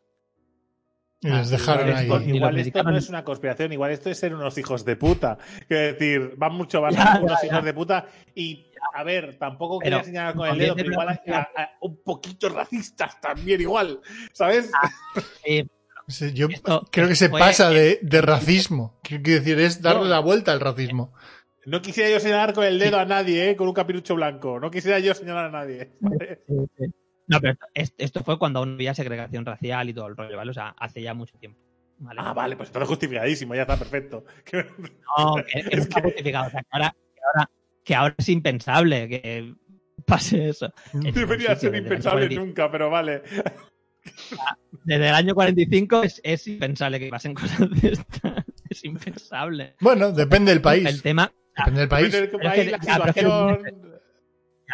Y 1.22 1.28
les 1.28 1.48
dejaron 1.48 1.88
igual 2.04 2.22
ahí. 2.22 2.36
igual 2.36 2.58
esto 2.58 2.82
no 2.82 2.96
es 2.96 3.08
una 3.08 3.24
conspiración, 3.24 3.72
igual 3.72 3.90
esto 3.90 4.10
es 4.10 4.18
ser 4.18 4.34
unos 4.34 4.56
hijos 4.58 4.84
de 4.84 4.96
puta. 4.96 5.38
Quiero 5.66 5.94
decir, 5.94 6.34
van 6.36 6.54
mucho 6.54 6.82
más 6.82 6.94
Ya, 6.94 7.18
unos 7.22 7.40
ya, 7.40 7.46
hijos 7.46 7.58
ya. 7.60 7.64
de 7.64 7.74
puta. 7.74 8.06
Y, 8.34 8.66
a 8.94 9.02
ver, 9.02 9.38
tampoco 9.38 9.78
Pero, 9.78 9.96
quería 9.96 10.04
señalar 10.04 10.34
con 10.34 10.48
el 10.50 10.58
dedo, 10.58 10.76
pero 10.76 10.90
igual 10.92 11.08
a- 11.08 11.20
a- 11.56 11.70
un 11.80 12.02
poquito 12.04 12.50
racistas 12.50 13.18
también, 13.20 13.60
igual. 13.62 13.98
¿Sabes? 14.32 14.70
Eh, 15.44 15.64
Sí, 15.64 15.70
Yo 16.34 16.46
Esto 16.48 16.86
creo 16.92 17.08
que 17.08 17.16
se 17.16 17.28
fue- 17.28 17.40
pasa 17.40 17.70
de, 17.70 17.98
de 18.02 18.20
racismo. 18.22 19.00
Quiero 19.02 19.22
decir, 19.24 19.58
es 19.58 19.82
darle 19.82 20.02
No. 20.04 20.08
la 20.08 20.20
vuelta 20.20 20.52
al 20.52 20.60
racismo. 20.60 21.12
No 21.64 21.82
quisiera 21.82 22.08
yo 22.10 22.20
señalar 22.20 22.52
con 22.54 22.64
el 22.64 22.78
dedo 22.78 22.98
a 23.00 23.04
nadie, 23.04 23.50
¿eh? 23.50 23.56
Con 23.56 23.66
un 23.66 23.74
capirucho 23.74 24.14
blanco. 24.14 24.60
No 24.60 24.70
quisiera 24.70 25.00
yo 25.00 25.14
señalar 25.14 25.46
a 25.46 25.50
nadie. 25.50 25.90
No, 27.26 27.40
pero 27.40 27.56
esto, 27.74 28.22
fue 28.22 28.38
cuando 28.38 28.60
aún 28.60 28.74
había 28.74 28.94
segregación 28.94 29.44
racial 29.44 29.88
y 29.88 29.92
todo 29.94 30.06
el 30.06 30.16
rollo, 30.16 30.36
¿vale? 30.36 30.52
O 30.52 30.54
sea, 30.54 30.76
hace 30.78 31.02
ya 31.02 31.12
mucho 31.12 31.36
tiempo. 31.38 31.58
¿vale? 31.98 32.20
Ah, 32.22 32.32
vale, 32.34 32.54
pues 32.56 32.68
entonces 32.68 32.88
justificadísimo, 32.88 33.54
ya 33.56 33.62
está 33.62 33.76
perfecto. 33.76 34.24
No, 35.18 35.34
que, 35.44 35.68
que 35.68 35.76
no 35.76 35.82
está 35.82 36.02
justificado. 36.02 36.46
O 36.46 36.50
sea, 36.50 36.60
que 36.62 36.68
ahora, 36.70 36.94
que, 37.14 37.20
ahora, 37.34 37.50
que 37.82 37.94
ahora 37.96 38.14
es 38.16 38.28
impensable 38.28 39.08
que 39.08 39.54
pase 40.04 40.48
eso. 40.50 40.72
Ningún 40.92 41.14
Debería 41.14 41.56
ser 41.56 41.74
impensable 41.74 42.26
año 42.26 42.36
45. 42.36 42.46
nunca, 42.46 42.70
pero 42.70 42.90
vale. 42.90 43.22
Desde 44.84 45.08
el 45.08 45.14
año 45.14 45.34
45 45.34 46.02
es, 46.02 46.20
es 46.24 46.46
impensable 46.46 46.98
que 47.00 47.08
pasen 47.08 47.34
cosas 47.34 47.68
de 47.70 47.88
estas. 47.92 48.44
Es 48.68 48.84
impensable. 48.84 49.76
Bueno, 49.80 50.10
depende 50.12 50.50
del 50.52 50.60
país. 50.60 50.84
El 50.86 51.00
tema. 51.00 51.32
Depende 51.56 51.80
del 51.80 51.88
país. 51.88 52.12
Depende 52.12 52.30
del 52.32 52.38
Pero 52.40 52.48
es 52.50 52.56
país, 52.56 52.64
que- 52.64 52.70
la 52.72 52.78
ya, 52.84 52.98
pero 52.98 53.08
es 53.08 53.14
que 53.14 53.20
situación. 53.20 53.58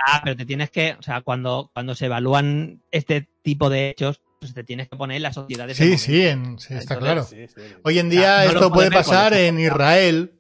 Ah, 0.07 0.21
pero 0.25 0.37
te 0.37 0.47
tienes 0.47 0.71
que. 0.71 0.97
O 0.99 1.03
sea, 1.03 1.21
cuando, 1.21 1.71
cuando 1.75 1.95
se 1.95 2.07
evalúan 2.07 2.83
este 2.91 3.29
tipo 3.43 3.69
de 3.69 3.91
hechos, 3.91 4.23
pues 4.41 4.55
te 4.55 4.65
tienes 4.65 4.89
que 4.89 4.97
poner 4.97 5.19
en 5.19 5.23
la 5.25 5.33
sociedad 5.35 5.67
de 5.67 5.75
Sí, 5.75 5.83
momento. 5.85 6.03
sí, 6.03 6.27
en- 6.27 6.59
sí, 6.59 6.75
está 6.75 6.99
claro. 6.99 7.23
Sí, 7.25 7.47
sí. 7.49 7.61
Hoy 7.85 7.99
en 7.99 8.09
día 8.09 8.45
no 8.47 8.51
esto 8.51 8.73
puede 8.73 8.91
pasar 8.91 9.35
en 9.35 9.61
Israel. 9.61 10.39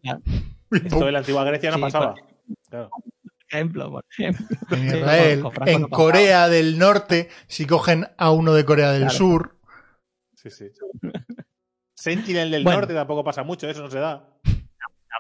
Esto 0.70 1.06
en 1.06 1.12
la 1.12 1.18
antigua 1.20 1.44
Grecia 1.44 1.70
no 1.70 1.76
Sí, 1.76 1.82
pasaba. 1.82 2.14
Claro. 2.70 2.90
Por 3.52 3.58
ejemplo, 3.58 3.90
por 3.90 4.04
ejemplo. 4.18 4.46
En 4.70 4.86
Israel, 4.86 5.44
en. 5.66 5.82
Corea 5.84 6.48
del 6.48 6.78
Norte, 6.78 7.28
si 7.48 7.66
cogen 7.66 8.06
a 8.16 8.30
uno 8.30 8.54
de 8.54 8.64
Corea 8.64 8.92
del 8.92 9.02
Claro. 9.02 9.16
Sur, 9.16 9.58
Sí, 10.34 10.50
sí. 10.50 10.70
Sentinel 11.94 12.50
del 12.50 12.64
Bueno. 12.64 12.80
Norte 12.80 12.94
tampoco 12.94 13.22
pasa 13.22 13.44
mucho, 13.44 13.68
eso 13.68 13.82
no 13.82 13.90
se 13.90 13.98
da. 14.00 14.26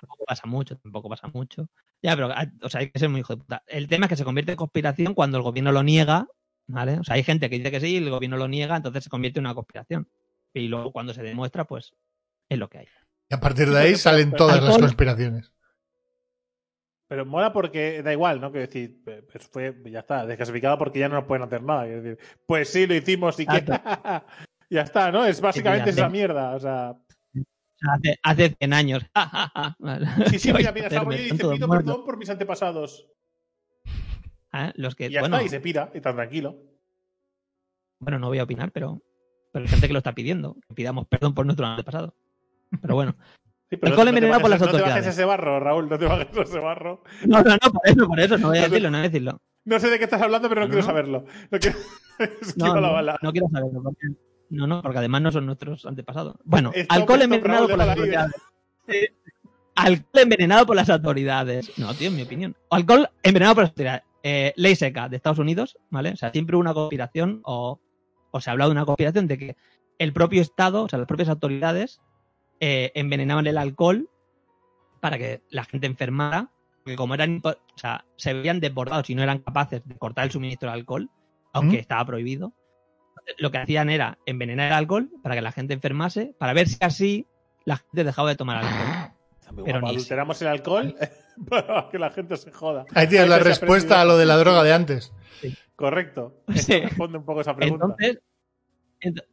Tampoco 0.00 0.24
pasa 0.26 0.46
mucho, 0.46 0.76
tampoco 0.78 1.08
pasa 1.08 1.28
mucho. 1.32 1.68
Ya, 2.02 2.16
pero 2.16 2.32
ah, 2.32 2.50
o 2.62 2.68
sea, 2.68 2.80
hay 2.80 2.90
que 2.90 2.98
ser 2.98 3.08
muy 3.08 3.20
hijo 3.20 3.34
de 3.34 3.42
puta. 3.42 3.62
El 3.68 3.86
tema 3.86 4.06
es 4.06 4.10
que 4.10 4.16
se 4.16 4.24
convierte 4.24 4.52
en 4.52 4.56
conspiración 4.56 5.14
cuando 5.14 5.36
el 5.36 5.44
gobierno 5.44 5.70
lo 5.70 5.82
niega, 5.84 6.26
¿vale? 6.66 6.98
O 6.98 7.04
sea, 7.04 7.14
hay 7.14 7.22
gente 7.22 7.48
que 7.48 7.58
dice 7.58 7.70
que 7.70 7.80
sí 7.80 7.88
y 7.88 7.96
el 7.98 8.10
gobierno 8.10 8.36
lo 8.36 8.48
niega, 8.48 8.76
entonces 8.76 9.04
se 9.04 9.10
convierte 9.10 9.38
en 9.38 9.46
una 9.46 9.54
conspiración. 9.54 10.08
Y 10.54 10.66
luego 10.66 10.90
cuando 10.90 11.14
se 11.14 11.22
demuestra, 11.22 11.66
pues 11.66 11.92
es 12.48 12.58
lo 12.58 12.68
que 12.68 12.78
hay. 12.78 12.88
y 13.30 13.34
a 13.34 13.40
partir 13.40 13.70
de 13.70 13.78
ahí 13.78 13.94
salen 13.94 14.32
todas 14.32 14.60
las 14.62 14.76
conspiraciones. 14.78 15.52
Pero 17.12 17.26
mola 17.26 17.52
porque 17.52 18.02
da 18.02 18.10
igual, 18.10 18.40
¿no? 18.40 18.50
Quiero 18.50 18.66
decir, 18.66 19.02
eso 19.34 19.48
fue, 19.52 19.76
ya 19.84 19.98
está, 19.98 20.24
desclasificado 20.24 20.78
porque 20.78 20.98
ya 20.98 21.10
no 21.10 21.16
nos 21.16 21.26
pueden 21.26 21.42
hacer 21.42 21.62
nada. 21.62 21.84
Quiero 21.84 22.00
decir, 22.00 22.26
pues 22.46 22.70
sí, 22.70 22.86
lo 22.86 22.94
hicimos 22.94 23.38
y 23.38 23.44
que. 23.44 23.62
ya 24.70 24.80
está, 24.80 25.12
¿no? 25.12 25.26
Es 25.26 25.38
básicamente 25.38 25.90
esa 25.90 26.08
mierda. 26.08 26.54
O 26.54 26.58
sea, 26.58 26.96
hace, 27.82 28.18
hace 28.22 28.56
100 28.58 28.72
años. 28.72 29.02
Sí, 30.30 30.38
sí, 30.38 30.48
¿Qué 30.48 30.52
vais 30.54 30.64
mira, 30.64 30.70
a 30.70 30.72
mira, 30.72 30.86
Están 30.86 31.08
dice: 31.10 31.34
pido 31.36 31.68
perdón 31.68 32.04
por 32.06 32.16
mis 32.16 32.30
antepasados. 32.30 33.06
Ah, 34.50 34.72
Los 34.76 34.94
que, 34.94 35.08
Y 35.08 35.10
ya 35.10 35.20
bueno, 35.20 35.36
está, 35.36 35.46
y 35.46 35.50
se 35.50 35.60
pira, 35.60 35.90
y 35.92 36.00
tan 36.00 36.16
tranquilo. 36.16 36.56
bueno, 37.98 38.20
no 38.20 38.28
voy 38.28 38.38
a 38.38 38.44
opinar, 38.44 38.72
pero 38.72 39.02
Pero 39.52 39.66
hay 39.66 39.70
gente 39.70 39.86
que 39.86 39.92
lo 39.92 39.98
está 39.98 40.14
pidiendo, 40.14 40.56
que 40.66 40.74
pidamos 40.74 41.06
perdón 41.08 41.34
por 41.34 41.44
nuestro 41.44 41.66
antepasado. 41.66 42.14
Pero 42.80 42.94
bueno. 42.94 43.14
Sí, 43.72 43.78
pero 43.78 43.96
no 43.96 44.02
envenenado 44.02 44.42
por 44.42 44.50
las 44.50 44.60
No 44.60 44.66
te 44.66 44.72
bajes 44.72 44.82
autoridades. 44.84 45.14
ese 45.14 45.24
barro, 45.24 45.58
Raúl, 45.58 45.88
no 45.88 45.98
te 45.98 46.04
bajes 46.04 46.28
ese 46.36 46.58
barro. 46.58 47.02
No, 47.24 47.40
no, 47.40 47.52
no, 47.52 47.72
por 47.72 47.80
eso, 47.88 48.06
por 48.06 48.20
eso, 48.20 48.36
no 48.36 48.48
voy 48.48 48.58
a 48.58 48.68
decirlo, 48.68 48.90
no 48.90 48.98
voy 48.98 49.06
a 49.06 49.08
decirlo. 49.08 49.40
No 49.64 49.80
sé 49.80 49.88
de 49.88 49.96
qué 49.96 50.04
estás 50.04 50.20
hablando, 50.20 50.46
pero 50.50 50.60
no, 50.60 50.66
quiero 50.68 50.82
saberlo. 50.82 51.24
No 51.50 51.58
quiero... 51.58 51.78
No, 52.56 52.80
la 52.82 52.90
bala. 52.90 53.18
no 53.22 53.32
quiero 53.32 53.48
saberlo. 53.48 53.82
Porque, 53.82 54.06
no, 54.50 54.66
no, 54.66 54.82
porque 54.82 54.98
además 54.98 55.22
no 55.22 55.32
son 55.32 55.46
nuestros 55.46 55.86
antepasados. 55.86 56.36
Bueno, 56.44 56.70
Stop, 56.74 56.92
alcohol 56.92 57.22
envenenado 57.22 57.60
Raúl, 57.60 57.70
por 57.70 57.78
las 57.78 57.88
autoridades. 57.88 58.34
Sí. 58.88 59.08
Alcohol 59.74 60.22
envenenado 60.22 60.66
por 60.66 60.76
las 60.76 60.90
autoridades. 60.90 61.78
No, 61.78 61.94
tío, 61.94 62.08
en 62.08 62.16
mi 62.16 62.22
opinión. 62.22 62.54
Alcohol 62.68 63.08
envenenado 63.22 63.54
por 63.54 63.64
las 63.64 63.70
autoridades. 63.70 64.02
Eh, 64.22 64.52
ley 64.56 64.76
seca 64.76 65.08
de 65.08 65.16
Estados 65.16 65.38
Unidos, 65.38 65.78
¿vale? 65.88 66.10
O 66.10 66.16
sea, 66.16 66.30
siempre 66.30 66.56
hubo 66.56 66.60
una 66.60 66.74
conspiración 66.74 67.40
o, 67.44 67.80
o 68.32 68.40
se 68.42 68.50
ha 68.50 68.52
hablado 68.52 68.68
de 68.68 68.76
una 68.76 68.84
conspiración 68.84 69.26
de 69.28 69.38
que 69.38 69.56
el 69.98 70.12
propio 70.12 70.42
Estado, 70.42 70.82
o 70.82 70.88
sea, 70.90 70.98
las 70.98 71.08
propias 71.08 71.30
autoridades, 71.30 72.02
eh, 72.64 72.92
envenenaban 72.94 73.48
el 73.48 73.58
alcohol 73.58 74.08
para 75.00 75.18
que 75.18 75.42
la 75.50 75.64
gente 75.64 75.88
enfermara, 75.88 76.52
porque 76.84 76.94
como 76.94 77.12
eran, 77.14 77.40
o 77.42 77.54
sea, 77.74 78.04
se 78.14 78.32
veían 78.34 78.60
desbordados 78.60 79.10
y 79.10 79.16
no 79.16 79.22
eran 79.24 79.40
capaces 79.40 79.82
de 79.84 79.98
cortar 79.98 80.26
el 80.26 80.30
suministro 80.30 80.68
de 80.68 80.74
alcohol, 80.74 81.10
aunque 81.52 81.78
¿Mm? 81.78 81.80
estaba 81.80 82.04
prohibido, 82.06 82.52
lo 83.38 83.50
que 83.50 83.58
hacían 83.58 83.90
era 83.90 84.16
envenenar 84.26 84.68
el 84.68 84.74
alcohol 84.74 85.10
para 85.24 85.34
que 85.34 85.42
la 85.42 85.50
gente 85.50 85.74
enfermase, 85.74 86.36
para 86.38 86.52
ver 86.52 86.68
si 86.68 86.76
así 86.82 87.26
la 87.64 87.78
gente 87.78 88.04
dejaba 88.04 88.28
de 88.28 88.36
tomar 88.36 88.58
alcohol. 88.58 89.64
Pero 89.64 89.80
ni 89.80 89.88
adulteramos 89.88 90.40
el 90.40 90.48
alcohol 90.48 90.94
para 91.48 91.88
que 91.90 91.98
la 91.98 92.10
gente 92.10 92.36
se 92.36 92.52
joda. 92.52 92.86
Ahí 92.94 93.08
tienes 93.08 93.28
la 93.28 93.40
respuesta 93.40 94.00
a 94.00 94.04
lo 94.04 94.16
de 94.16 94.26
la 94.26 94.36
droga 94.36 94.62
de 94.62 94.72
antes. 94.72 95.12
Correcto. 95.74 96.44
Sí. 96.54 96.78
Responde 96.78 97.18
un 97.18 97.24
poco 97.24 97.40
esa 97.40 97.56
pregunta. 97.56 97.86
Entonces, 97.86 98.22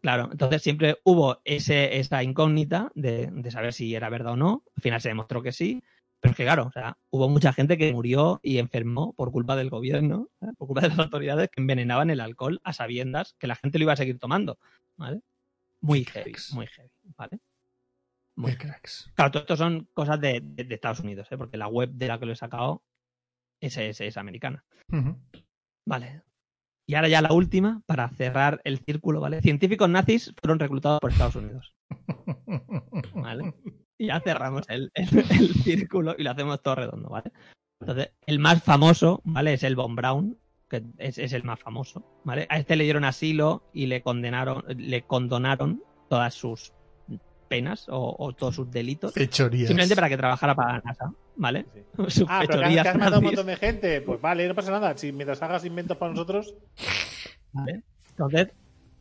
claro, 0.02 0.30
entonces 0.32 0.62
siempre 0.62 0.98
hubo 1.04 1.42
ese, 1.46 2.00
esa 2.00 2.24
incógnita 2.24 2.92
de, 2.96 3.28
de 3.32 3.52
saber 3.52 3.74
si 3.74 3.94
era 3.96 4.10
verdad 4.10 4.34
o 4.34 4.38
no. 4.38 4.64
Al 4.76 4.82
final 4.82 5.02
se 5.02 5.10
demostró 5.10 5.42
que 5.42 5.52
sí. 5.52 5.84
Pero 6.22 6.32
es 6.32 6.38
que, 6.38 6.44
claro, 6.44 6.66
o 6.68 6.72
sea, 6.72 6.98
hubo 7.12 7.30
mucha 7.30 7.54
gente 7.54 7.78
que 7.78 7.94
murió 7.94 8.42
y 8.44 8.58
enfermó 8.58 9.14
por 9.14 9.32
culpa 9.32 9.56
del 9.56 9.70
gobierno, 9.70 10.28
¿eh? 10.42 10.48
por 10.58 10.68
culpa 10.68 10.82
de 10.82 10.90
las 10.90 11.00
autoridades 11.00 11.50
que 11.50 11.62
envenenaban 11.62 12.10
el 12.10 12.20
alcohol 12.20 12.60
a 12.66 12.74
sabiendas 12.74 13.36
que 13.40 13.48
la 13.48 13.56
gente 13.56 13.80
lo 13.80 13.84
iba 13.84 13.94
a 13.94 13.98
seguir 13.98 14.20
tomando. 14.20 14.60
¿Vale? 14.98 15.22
Muy 15.82 16.04
heavy, 16.04 16.34
muy 16.54 16.68
heavy, 16.68 16.90
¿vale? 17.16 17.40
Muy 18.36 18.56
cracks. 18.58 19.10
Claro, 19.16 19.32
todo 19.32 19.44
esto 19.44 19.56
son 19.56 19.88
cosas 19.94 20.20
de, 20.20 20.42
de- 20.44 20.64
de 20.66 20.76
Estados 20.76 21.00
Unidos, 21.00 21.28
¿eh? 21.32 21.38
porque 21.38 21.56
la 21.58 21.68
web 21.68 21.90
de 21.92 22.08
la 22.08 22.20
que 22.20 22.26
lo 22.26 22.34
he 22.34 22.36
sacado 22.36 22.84
es, 23.62 23.78
es, 23.78 24.02
es 24.02 24.18
americana. 24.18 24.66
Vale. 25.86 26.22
Y 26.90 26.96
ahora 26.96 27.08
ya 27.08 27.22
la 27.22 27.32
última, 27.34 27.84
para 27.86 28.10
cerrar 28.10 28.62
el 28.64 28.80
círculo, 28.80 29.20
¿vale? 29.22 29.44
Científicos 29.44 29.88
nazis 29.88 30.34
fueron 30.42 30.58
reclutados 30.58 31.00
por 31.00 31.12
Estados 31.12 31.36
Unidos. 31.36 31.76
¿Vale? 33.14 33.54
Y 34.00 34.08
ya 34.08 34.20
cerramos 34.22 34.64
el, 34.70 34.90
el- 34.96 35.08
el 35.30 35.54
círculo 35.54 36.16
y 36.18 36.24
lo 36.24 36.32
hacemos 36.32 36.64
todo 36.64 36.74
redondo, 36.74 37.10
¿vale? 37.10 37.32
Entonces, 37.80 38.12
el 38.26 38.40
más 38.40 38.64
famoso, 38.64 39.22
¿vale? 39.24 39.54
Es 39.54 39.62
el 39.62 39.76
Von 39.76 39.96
Braun, 39.96 40.40
que 40.68 40.84
es, 40.98 41.20
es 41.20 41.34
el 41.34 41.44
más 41.44 41.60
famoso, 41.60 42.04
¿vale? 42.24 42.48
A 42.50 42.58
este 42.58 42.76
le 42.76 42.86
dieron 42.86 43.06
asilo 43.06 43.62
y 43.72 43.86
le 43.86 44.02
condenaron, 44.02 44.64
le 44.76 45.04
condonaron 45.04 45.84
todas 46.10 46.34
sus 46.34 46.74
penas 47.50 47.88
o, 47.88 48.16
o 48.18 48.34
todos 48.34 48.56
sus 48.56 48.72
delitos. 48.72 49.14
Fechorías. 49.14 49.68
Simplemente 49.68 49.94
para 49.96 50.10
que 50.10 50.18
trabajara 50.18 50.56
para 50.56 50.74
la 50.74 50.82
NASA, 50.84 51.14
¿vale? 51.40 51.66
Sí. 52.10 52.26
Ah, 52.30 52.44
pero 52.46 52.60
que 52.60 52.66
has, 52.66 52.74
que 52.84 52.90
has 52.90 52.98
matado 52.98 53.16
a 53.16 53.20
un 53.20 53.26
montón 53.26 53.48
de 53.48 53.56
gente. 53.56 54.02
Pues 54.02 54.22
vale, 54.22 54.48
no 54.48 54.54
pasa 54.56 54.72
nada. 54.72 54.96
Si 54.98 55.12
mientras 55.12 55.42
hagas 55.42 55.66
inventos 55.66 55.98
para 55.98 56.12
nosotros. 56.12 56.54
¿vale? 57.52 57.82
Entonces, 58.12 58.50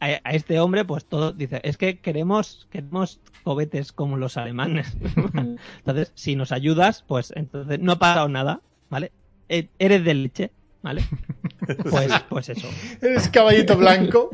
a, 0.01 0.07
a 0.25 0.31
este 0.33 0.59
hombre, 0.61 0.85
pues 0.85 1.05
todo 1.05 1.33
dice, 1.33 1.61
es 1.65 1.77
que 1.77 1.99
queremos, 1.99 2.67
queremos 2.71 3.21
cohetes 3.45 3.93
como 3.93 4.17
los 4.17 4.37
alemanes. 4.37 4.97
¿vale? 5.35 5.57
Entonces, 5.79 6.13
si 6.15 6.37
nos 6.37 6.53
ayudas, 6.53 7.05
pues 7.07 7.33
entonces 7.37 7.81
no 7.81 7.93
ha 7.93 7.99
pasado 7.99 8.29
nada, 8.29 8.61
¿vale? 8.89 9.13
E- 9.49 9.69
Eres 9.79 10.05
de 10.05 10.15
leche, 10.15 10.51
¿vale? 10.83 11.03
Pues, 11.91 12.11
pues 12.31 12.49
eso, 12.49 12.67
Eres 13.03 13.29
caballito 13.29 13.77
blanco. 13.77 14.31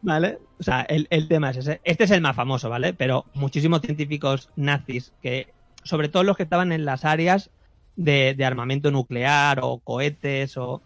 ¿vale? 0.00 0.38
O 0.58 0.62
sea, 0.62 0.82
el, 0.82 1.06
el 1.10 1.28
tema 1.28 1.50
es 1.50 1.58
ese. 1.58 1.80
Este 1.84 2.04
es 2.04 2.10
el 2.12 2.20
más 2.22 2.34
famoso, 2.34 2.70
¿vale? 2.70 2.94
Pero 2.94 3.26
muchísimos 3.34 3.82
científicos 3.82 4.48
nazis 4.56 5.12
que, 5.20 5.52
sobre 5.82 6.08
todo 6.08 6.22
los 6.22 6.36
que 6.36 6.42
estaban 6.44 6.72
en 6.72 6.84
las 6.84 7.04
áreas 7.04 7.50
de, 7.96 8.34
de 8.34 8.44
armamento 8.44 8.90
nuclear 8.90 9.60
o 9.62 9.78
cohetes 9.78 10.56
o 10.56 10.82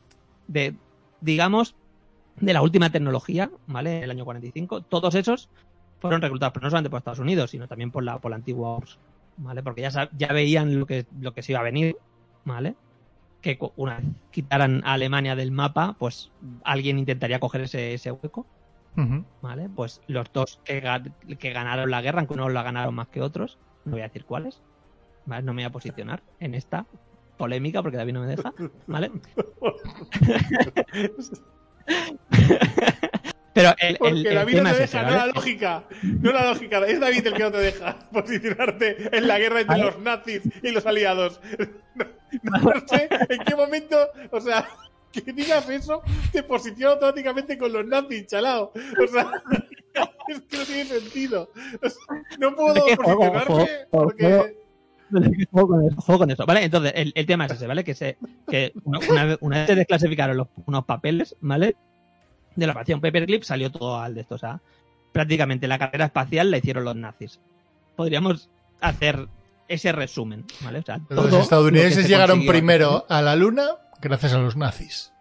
de, 0.48 0.74
digamos, 1.20 1.76
de 2.40 2.52
la 2.52 2.62
última 2.62 2.90
tecnología, 2.90 3.50
¿vale? 3.66 4.02
El 4.02 4.10
año 4.10 4.24
45, 4.24 4.82
todos 4.82 5.14
esos 5.14 5.48
fueron 6.00 6.20
reclutados, 6.20 6.52
pero 6.52 6.64
no 6.64 6.70
solamente 6.70 6.90
por 6.90 6.98
Estados 6.98 7.18
Unidos, 7.18 7.50
sino 7.50 7.66
también 7.68 7.90
por 7.90 8.04
la, 8.04 8.18
por 8.18 8.30
la 8.30 8.36
antigua 8.36 8.76
URSS, 8.76 8.98
¿vale? 9.38 9.62
Porque 9.62 9.82
ya, 9.82 10.10
ya 10.16 10.32
veían 10.32 10.78
lo 10.78 10.86
que, 10.86 11.06
lo 11.20 11.32
que 11.32 11.42
se 11.42 11.52
iba 11.52 11.60
a 11.60 11.64
venir, 11.64 11.96
¿vale? 12.44 12.74
Que 13.40 13.58
una 13.76 13.96
vez 13.96 14.04
quitaran 14.30 14.82
a 14.84 14.94
Alemania 14.94 15.36
del 15.36 15.52
mapa, 15.52 15.96
pues 15.98 16.30
alguien 16.64 16.98
intentaría 16.98 17.40
coger 17.40 17.62
ese, 17.62 17.94
ese 17.94 18.10
hueco. 18.10 18.46
¿vale? 19.42 19.68
Pues 19.68 20.00
los 20.06 20.32
dos 20.32 20.58
que, 20.64 20.82
que 21.38 21.52
ganaron 21.52 21.90
la 21.90 22.00
guerra, 22.00 22.20
aunque 22.20 22.32
unos 22.32 22.50
la 22.50 22.62
ganaron 22.62 22.94
más 22.94 23.08
que 23.08 23.20
otros, 23.20 23.58
no 23.84 23.92
voy 23.92 24.00
a 24.00 24.04
decir 24.04 24.24
cuáles, 24.24 24.62
¿vale? 25.26 25.42
No 25.44 25.52
me 25.52 25.62
voy 25.62 25.68
a 25.68 25.72
posicionar 25.72 26.22
en 26.40 26.54
esta 26.54 26.86
polémica 27.36 27.82
porque 27.82 27.98
David 27.98 28.14
no 28.14 28.20
me 28.22 28.28
deja, 28.28 28.52
¿vale? 28.86 29.10
Pero 33.54 33.74
el, 33.78 33.96
Porque 33.96 34.12
el- 34.20 34.26
el 34.26 34.34
David 34.34 34.56
no 34.56 34.62
te 34.64 34.70
ese, 34.84 34.98
deja, 34.98 35.02
no 35.10 35.16
la 35.16 35.26
lógica. 35.28 35.84
No 36.02 36.32
la 36.32 36.44
lógica. 36.52 36.78
Es 36.86 37.00
David 37.00 37.26
el 37.26 37.32
que 37.34 37.42
no 37.42 37.50
te 37.52 37.58
deja 37.58 37.96
posicionarte 38.12 39.16
en 39.16 39.26
la 39.26 39.38
guerra 39.38 39.60
entre 39.62 39.78
los 39.78 39.98
nazis 39.98 40.42
y 40.62 40.70
los 40.72 40.84
aliados. 40.86 41.40
No, 42.42 42.58
no 42.58 42.72
sé 42.88 43.08
en 43.28 43.38
qué 43.44 43.54
momento, 43.54 43.96
o 44.32 44.40
sea, 44.40 44.68
que 45.12 45.20
digas 45.32 45.70
eso 45.70 46.02
te 46.32 46.42
posiciona 46.42 46.94
automáticamente 46.94 47.56
con 47.56 47.72
los 47.72 47.86
nazis, 47.86 48.26
chalao. 48.26 48.72
O 48.74 49.06
sea, 49.06 49.30
es 50.28 50.40
que 50.42 50.56
no 50.58 50.64
tiene 50.64 50.84
sentido. 50.86 51.50
O 51.80 51.88
sea, 51.88 52.24
no 52.40 52.54
puedo 52.56 52.74
posicionarme 52.74 53.68
porque. 53.90 54.56
Juego 55.50 55.68
con 55.68 55.86
eso, 55.86 56.00
juego 56.00 56.18
con 56.20 56.30
eso, 56.30 56.46
¿vale? 56.46 56.64
Entonces, 56.64 56.92
el, 56.96 57.12
el 57.14 57.26
tema 57.26 57.46
es 57.46 57.52
ese, 57.52 57.66
¿vale? 57.66 57.84
Que, 57.84 57.94
se, 57.94 58.18
que 58.48 58.72
una, 58.84 58.98
una 59.08 59.24
vez, 59.24 59.38
una 59.40 59.58
vez 59.58 59.66
se 59.68 59.74
desclasificaron 59.74 60.36
los, 60.36 60.48
unos 60.66 60.84
papeles, 60.84 61.36
¿vale? 61.40 61.76
De 62.54 62.66
la 62.66 62.72
operación 62.72 63.00
Paperclip 63.00 63.42
salió 63.42 63.70
todo 63.70 64.00
al 64.00 64.14
de 64.14 64.22
esto, 64.22 64.34
o 64.34 64.38
sea, 64.38 64.60
prácticamente 65.12 65.68
la 65.68 65.78
carrera 65.78 66.06
espacial 66.06 66.50
la 66.50 66.58
hicieron 66.58 66.84
los 66.84 66.96
nazis. 66.96 67.40
Podríamos 67.94 68.50
hacer 68.80 69.28
ese 69.68 69.92
resumen, 69.92 70.44
¿vale? 70.62 70.80
O 70.80 70.82
sea, 70.82 71.00
todo 71.08 71.22
Los 71.28 71.34
estadounidenses 71.34 72.02
se 72.02 72.08
llegaron 72.08 72.36
consiguió 72.36 72.52
primero 72.52 73.06
a 73.08 73.22
la 73.22 73.36
luna 73.36 73.66
gracias 74.00 74.34
a 74.34 74.38
los 74.38 74.56
nazis. 74.56 75.12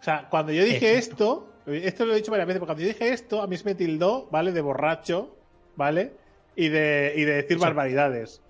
O 0.00 0.02
sea, 0.02 0.28
cuando 0.30 0.52
yo 0.52 0.64
dije 0.64 0.96
Exacto. 0.96 1.50
esto, 1.64 1.72
esto 1.72 2.06
lo 2.06 2.12
he 2.12 2.16
dicho 2.16 2.30
varias 2.30 2.48
veces, 2.48 2.60
porque 2.60 2.70
cuando 2.70 2.82
yo 2.82 2.88
dije 2.88 3.12
esto, 3.12 3.42
a 3.42 3.46
mí 3.46 3.56
se 3.56 3.64
me 3.64 3.74
tildó, 3.74 4.28
¿vale? 4.30 4.52
De 4.52 4.60
borracho, 4.60 5.36
¿vale? 5.76 6.12
Y 6.56 6.68
de, 6.68 7.12
y 7.16 7.22
de 7.22 7.32
decir 7.34 7.56
Eso. 7.56 7.60
barbaridades. 7.60 8.40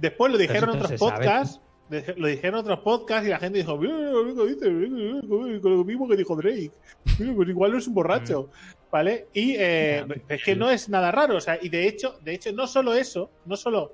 Después 0.00 0.32
lo 0.32 0.38
dijeron 0.38 0.70
otros 0.70 0.92
podcasts, 0.98 1.60
de- 1.88 2.14
lo 2.16 2.26
dijeron 2.28 2.60
otros 2.60 2.78
podcasts 2.80 3.26
y 3.26 3.30
la 3.30 3.38
gente 3.38 3.58
dijo, 3.58 3.76
mira, 3.76 3.94
lo 3.98 4.34
que 4.34 4.54
dice, 4.54 5.60
con 5.60 5.76
lo 5.76 5.84
mismo 5.84 6.08
que 6.08 6.16
dijo 6.16 6.36
Drake. 6.36 6.70
Mira, 7.18 7.34
pues 7.34 7.48
igual 7.48 7.72
no 7.72 7.78
es 7.78 7.86
un 7.86 7.94
borracho, 7.94 8.48
¿vale? 8.90 9.26
Y 9.34 9.56
eh, 9.58 10.04
es 10.28 10.42
que 10.44 10.56
no 10.56 10.70
es 10.70 10.88
nada 10.88 11.10
raro, 11.10 11.36
o 11.36 11.40
sea, 11.40 11.58
y 11.60 11.68
de 11.68 11.86
hecho, 11.86 12.18
de 12.24 12.32
hecho, 12.34 12.52
no 12.52 12.66
solo 12.66 12.94
eso, 12.94 13.30
no 13.44 13.56
solo 13.56 13.92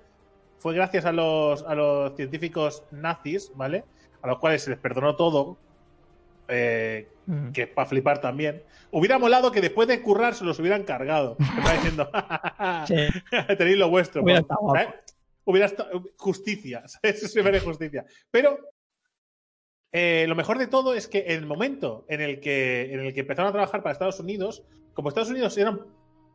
fue 0.59 0.75
gracias 0.75 1.05
a 1.05 1.13
los, 1.13 1.63
a 1.65 1.75
los 1.75 2.15
científicos 2.17 2.83
nazis, 2.91 3.51
¿vale? 3.55 3.85
A 4.23 4.29
los 4.29 4.39
cuales 4.39 4.63
se 4.63 4.71
les 4.71 4.79
perdonó 4.79 5.17
todo, 5.17 5.57
eh, 6.49 7.09
Mm. 7.29 7.51
que 7.51 7.63
es 7.63 7.69
para 7.69 7.89
flipar 7.89 8.21
también. 8.21 8.63
Hubiera 8.93 9.19
molado 9.19 9.51
que 9.51 9.61
después 9.61 9.89
de 9.89 10.01
currar 10.01 10.37
se 10.37 10.45
los 10.45 10.61
hubieran 10.61 10.85
cargado. 10.85 11.37
Estaba 11.41 11.73
diciendo, 11.73 12.09
Sí. 12.87 13.57
tenéis 13.59 13.79
lo 13.79 13.89
vuestro. 13.91 14.23
Pues. 14.23 14.45
Hubiera 15.47 15.73
justicia, 16.19 16.83
¿sabes? 16.87 17.23
Eso 17.23 17.29
se 17.29 17.43
ve 17.43 17.61
justicia. 17.61 18.05
Pero 18.31 18.59
eh, 19.93 20.27
lo 20.29 20.35
mejor 20.35 20.59
de 20.59 20.67
todo 20.67 20.93
es 20.93 21.09
que 21.09 21.25
en 21.29 21.39
el 21.39 21.47
momento 21.47 22.05
en 22.09 22.21
el 22.21 22.41
que, 22.41 22.93
en 22.93 23.01
el 23.01 23.15
que 23.15 23.21
empezaron 23.21 23.49
a 23.49 23.53
trabajar 23.53 23.83
para 23.83 23.95
Estados 23.95 24.21
Unidos, 24.21 24.63
como 24.93 25.09
Estados 25.09 25.31
Unidos 25.31 25.57
era 25.57 25.71
un 25.71 25.87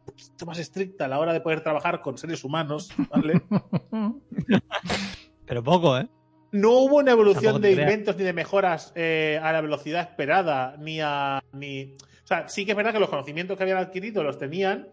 poquito 0.04 0.46
más 0.48 0.58
estricta 0.58 1.06
a 1.06 1.08
la 1.08 1.20
hora 1.20 1.34
de 1.34 1.42
poder 1.42 1.62
trabajar 1.62 2.02
con 2.02 2.18
seres 2.18 2.44
humanos, 2.44 2.90
¿vale? 3.12 3.42
Pero 5.46 5.64
poco, 5.64 5.98
¿eh? 5.98 6.08
No 6.52 6.72
hubo 6.80 6.98
una 6.98 7.12
evolución 7.12 7.62
de 7.62 7.72
inventos 7.72 8.18
ni 8.18 8.24
de 8.24 8.34
mejoras 8.34 8.92
eh, 8.96 9.40
a 9.42 9.52
la 9.54 9.62
velocidad 9.62 10.02
esperada, 10.02 10.76
ni 10.78 11.00
a. 11.00 11.42
ni. 11.54 11.94
O 12.24 12.28
sea, 12.28 12.50
sí 12.50 12.66
que 12.66 12.72
es 12.72 12.78
verdad 12.78 12.92
que 12.92 13.00
los 13.00 13.10
conocimientos 13.10 13.58
que 13.58 13.64
habían 13.64 13.78
adquirido 13.78 14.24
los 14.24 14.38
tenían, 14.38 14.90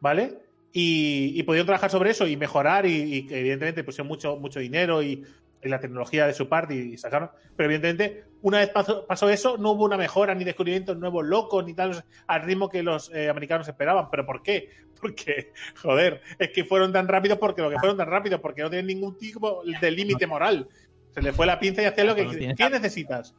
¿vale? 0.00 0.38
Y, 0.72 1.32
y 1.38 1.42
podían 1.42 1.66
trabajar 1.66 1.90
sobre 1.90 2.10
eso 2.10 2.26
y 2.26 2.36
mejorar, 2.36 2.86
y, 2.86 3.14
y 3.16 3.26
que 3.26 3.40
evidentemente 3.40 3.84
pusieron 3.84 4.08
mucho, 4.08 4.36
mucho 4.36 4.58
dinero 4.58 5.02
y, 5.02 5.22
y 5.62 5.68
la 5.68 5.78
tecnología 5.80 6.26
de 6.26 6.32
su 6.32 6.48
parte 6.48 6.74
y 6.74 6.96
sacaron. 6.96 7.30
Pero 7.56 7.70
evidentemente, 7.70 8.24
una 8.40 8.58
vez 8.60 8.70
pasó, 8.70 9.06
pasó 9.06 9.28
eso, 9.28 9.58
no 9.58 9.72
hubo 9.72 9.84
una 9.84 9.98
mejora 9.98 10.34
ni 10.34 10.44
descubrimientos 10.44 10.96
nuevos 10.96 11.26
locos 11.26 11.64
ni 11.66 11.74
tal 11.74 12.02
al 12.26 12.42
ritmo 12.42 12.68
que 12.70 12.82
los 12.82 13.12
eh, 13.14 13.28
americanos 13.28 13.68
esperaban. 13.68 14.08
¿Pero 14.10 14.24
por 14.24 14.42
qué? 14.42 14.70
Porque, 15.02 15.52
joder, 15.82 16.20
es 16.38 16.50
que 16.50 16.64
fueron 16.64 16.92
tan 16.92 17.08
rápidos 17.08 17.36
porque 17.38 17.60
lo 17.60 17.68
que 17.68 17.76
fueron 17.78 17.96
tan 17.96 18.06
rápidos, 18.08 18.40
porque 18.40 18.62
no 18.62 18.70
tienen 18.70 18.86
ningún 18.86 19.18
tipo 19.18 19.62
de 19.80 19.90
límite 19.90 20.28
moral. 20.28 20.68
Se 21.12 21.20
le 21.20 21.32
fue 21.32 21.44
la 21.44 21.58
pinza 21.58 21.82
y 21.82 21.86
hacía 21.86 22.04
lo 22.04 22.14
que. 22.14 22.22
Claro, 22.22 22.38
tienes- 22.38 22.56
¿Qué 22.56 22.70
necesitas? 22.70 23.34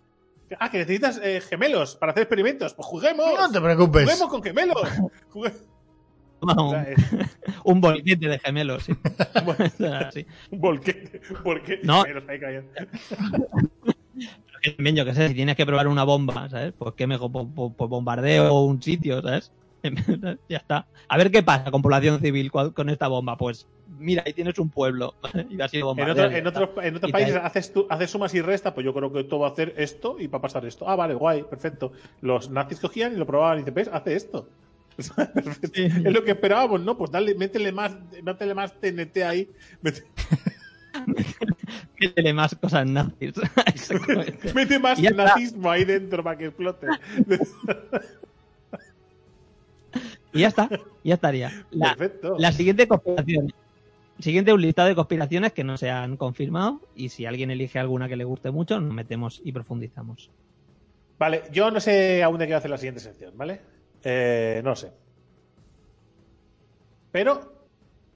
Ah, 0.60 0.70
que 0.70 0.80
necesitas 0.80 1.22
eh, 1.24 1.40
gemelos 1.42 1.96
para 1.96 2.12
hacer 2.12 2.24
experimentos. 2.24 2.74
Pues 2.74 2.86
juguemos. 2.86 3.26
No 3.40 3.50
te 3.50 3.62
preocupes. 3.62 4.04
Juguemos 4.04 4.28
con 4.30 4.44
gemelos. 4.44 4.76
Jugue- 5.32 5.54
Un, 6.44 6.76
un 7.64 7.82
bolquete 7.82 8.28
de 8.28 8.40
gemelos. 8.40 8.84
sí. 8.84 8.94
Sí. 10.14 10.26
un 10.52 10.60
volquete. 10.60 11.22
Porque 11.44 11.80
No. 11.84 12.04
gemelos. 12.04 12.24
Pero 12.26 12.68
que 14.62 14.72
también, 14.72 14.96
yo 14.96 15.06
qué 15.06 15.14
sé, 15.14 15.28
si 15.30 15.34
tienes 15.34 15.56
que 15.56 15.66
probar 15.66 15.88
una 15.88 16.04
bomba, 16.04 16.50
¿sabes? 16.50 16.74
Pues 16.78 16.94
que 16.96 17.08
mejor 17.08 17.32
pues, 17.32 17.48
pues- 17.56 17.90
bombardeo 17.90 18.62
un 18.64 18.82
sitio, 18.82 19.22
¿sabes? 19.22 19.52
ya 20.48 20.58
está. 20.58 20.88
A 21.10 21.18
ver 21.18 21.30
qué 21.30 21.44
pasa 21.44 21.70
con 21.70 21.82
población 21.82 22.20
civil 22.22 22.50
con 22.52 22.90
esta 22.90 23.10
bomba. 23.10 23.36
Pues 23.38 23.68
mira, 24.00 24.24
ahí 24.26 24.32
tienes 24.32 24.58
un 24.58 24.70
pueblo. 24.70 25.16
y 25.50 25.60
así 25.62 25.78
En, 25.80 25.84
bombardeas, 25.84 26.28
otro- 26.28 26.38
en, 26.38 26.48
otros, 26.48 26.70
en 26.86 26.96
otros 26.96 27.12
países 27.12 27.34
te- 27.34 27.40
haces, 27.40 27.74
tú- 27.74 27.88
haces 27.90 28.10
sumas 28.10 28.34
y 28.34 28.42
restas, 28.42 28.72
pues 28.74 28.86
yo 28.86 28.94
creo 28.94 29.12
que 29.12 29.20
esto 29.22 29.40
va 29.40 29.50
a 29.50 29.52
hacer 29.52 29.74
esto 29.78 30.16
y 30.20 30.28
va 30.28 30.38
a 30.38 30.42
pasar 30.42 30.66
esto. 30.66 30.88
Ah, 30.88 30.96
vale, 30.96 31.14
guay, 31.16 31.44
perfecto. 31.44 31.92
Los 32.22 32.50
nazis 32.50 32.80
cogían 32.80 33.14
y 33.14 33.18
lo 33.18 33.26
probaban 33.26 33.58
y 33.58 33.62
dices, 33.62 33.74
¿ves? 33.74 33.90
Hace 33.92 34.16
esto. 34.16 34.48
Sí. 34.98 35.84
Es 35.86 36.14
lo 36.14 36.24
que 36.24 36.32
esperábamos, 36.32 36.82
¿no? 36.82 36.98
Pues 36.98 37.12
dale, 37.12 37.36
métele 37.36 37.72
más, 37.72 37.96
métele 38.22 38.54
más 38.54 38.74
TNT 38.80 39.18
ahí. 39.24 39.50
Métele 42.00 42.34
más 42.34 42.56
cosas 42.56 42.86
nazis. 42.86 43.34
Mete 44.56 44.78
más 44.80 45.00
Y 45.00 45.04
ya 45.04 45.10
está. 45.10 45.26
nazismo 45.26 45.72
ahí 45.72 45.86
dentro 45.86 46.24
para 46.24 46.38
que 46.38 46.46
explote. 46.46 46.88
y 50.34 50.40
ya 50.42 50.48
está. 50.48 50.70
Ya 51.04 51.16
estaría. 51.16 51.66
La, 51.72 51.96
Perfecto. 51.96 52.36
La 52.38 52.52
siguiente 52.52 52.88
conspiración. 52.88 53.54
Siguiente 54.20 54.54
un 54.54 54.62
listado 54.62 54.88
de 54.88 54.96
conspiraciones 54.96 55.54
que 55.54 55.64
no 55.64 55.78
se 55.78 55.90
han 55.90 56.18
confirmado 56.18 56.82
y 56.96 57.10
si 57.10 57.26
alguien 57.26 57.50
elige 57.50 57.80
alguna 57.80 58.08
que 58.08 58.16
le 58.16 58.24
guste 58.24 58.52
mucho, 58.52 58.80
nos 58.80 58.94
metemos 58.94 59.42
y 59.44 59.52
profundizamos. 59.52 60.30
Vale, 61.18 61.44
yo 61.52 61.72
no 61.72 61.80
sé 61.80 62.22
aún 62.22 62.38
de 62.38 62.46
qué 62.46 62.52
va 62.54 62.58
a 62.58 62.60
hacer 62.60 62.72
la 62.72 62.78
siguiente 62.78 63.00
sección, 63.02 63.34
¿vale? 63.36 63.62
Eh, 64.04 64.62
no 64.64 64.76
sé. 64.76 64.92
Pero 67.12 67.54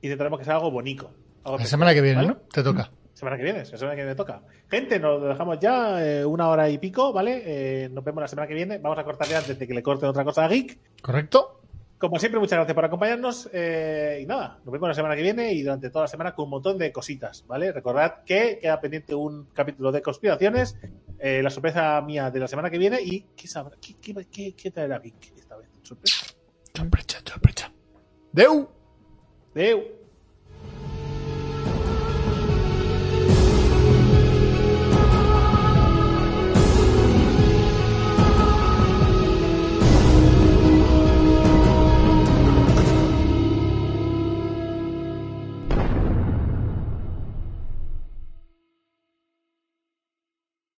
intentaremos 0.02 0.40
que 0.40 0.46
sea 0.46 0.56
algo 0.56 0.72
bonito. 0.72 1.12
Algo 1.44 1.58
La 1.60 1.66
semana 1.66 1.94
que 1.94 2.02
viene, 2.02 2.18
¿vale? 2.18 2.28
¿no? 2.30 2.38
Te 2.52 2.64
toca. 2.64 2.92
Semana 3.14 3.38
que 3.38 3.44
viene, 3.44 3.60
la 3.60 3.66
semana 3.66 3.96
que 3.96 4.02
viene 4.02 4.16
toca. 4.16 4.42
Gente, 4.70 5.00
nos 5.00 5.20
lo 5.20 5.28
dejamos 5.28 5.58
ya 5.60 6.06
eh, 6.06 6.24
una 6.24 6.50
hora 6.50 6.70
y 6.70 6.78
pico, 6.78 7.12
¿vale? 7.12 7.42
Eh, 7.46 7.90
nos 7.90 8.04
vemos 8.04 8.22
la 8.22 8.28
semana 8.28 8.48
que 8.48 8.54
viene. 8.54 8.78
Vamos 8.78 9.00
a 9.00 9.04
cortar 9.04 9.28
ya 9.28 9.40
antes 9.40 9.58
de 9.58 9.68
que 9.68 9.74
le 9.74 9.82
corten 9.82 10.10
otra 10.10 10.24
cosa 10.24 10.46
a 10.46 10.48
Geek. 10.48 10.78
¿Correcto? 11.02 11.62
Como 11.98 12.20
siempre, 12.20 12.40
muchas 12.40 12.58
gracias 12.58 12.76
por 12.76 12.86
acompañarnos. 12.86 13.50
eh, 13.54 14.20
y 14.22 14.26
nada, 14.28 14.60
nos 14.64 14.72
vemos 14.72 14.88
la 14.88 14.94
semana 14.94 15.16
que 15.16 15.24
viene 15.24 15.52
y 15.52 15.64
durante 15.64 15.90
toda 15.90 16.04
la 16.04 16.08
semana 16.08 16.36
con 16.36 16.44
un 16.46 16.52
montón 16.52 16.78
de 16.78 16.92
cositas, 16.92 17.44
¿vale? 17.48 17.72
Recordad 17.72 18.24
que 18.24 18.60
queda 18.62 18.80
pendiente 18.80 19.16
un 19.16 19.46
capítulo 19.52 19.92
de 19.92 20.04
conspiraciones, 20.04 20.78
eh, 21.18 21.42
la 21.42 21.50
sorpresa 21.50 22.00
mía 22.02 22.30
de 22.30 22.40
la 22.40 22.48
semana 22.48 22.70
que 22.70 22.78
viene 22.78 23.02
y 23.02 23.22
¿qué 23.36 23.48
sabrá? 23.48 23.78
¿Qué, 23.82 23.96
qué, 24.00 24.14
qué, 24.32 24.54
qué 24.54 24.70
traerá 24.70 25.00
Geek 25.00 25.16
esta 25.88 25.96
vez? 25.96 26.12
¿Sorpresa? 26.12 26.26
Sorpresa, 26.76 27.22
sorpresa. 27.26 27.72
Deu. 28.34 28.70
Deu. 29.54 29.97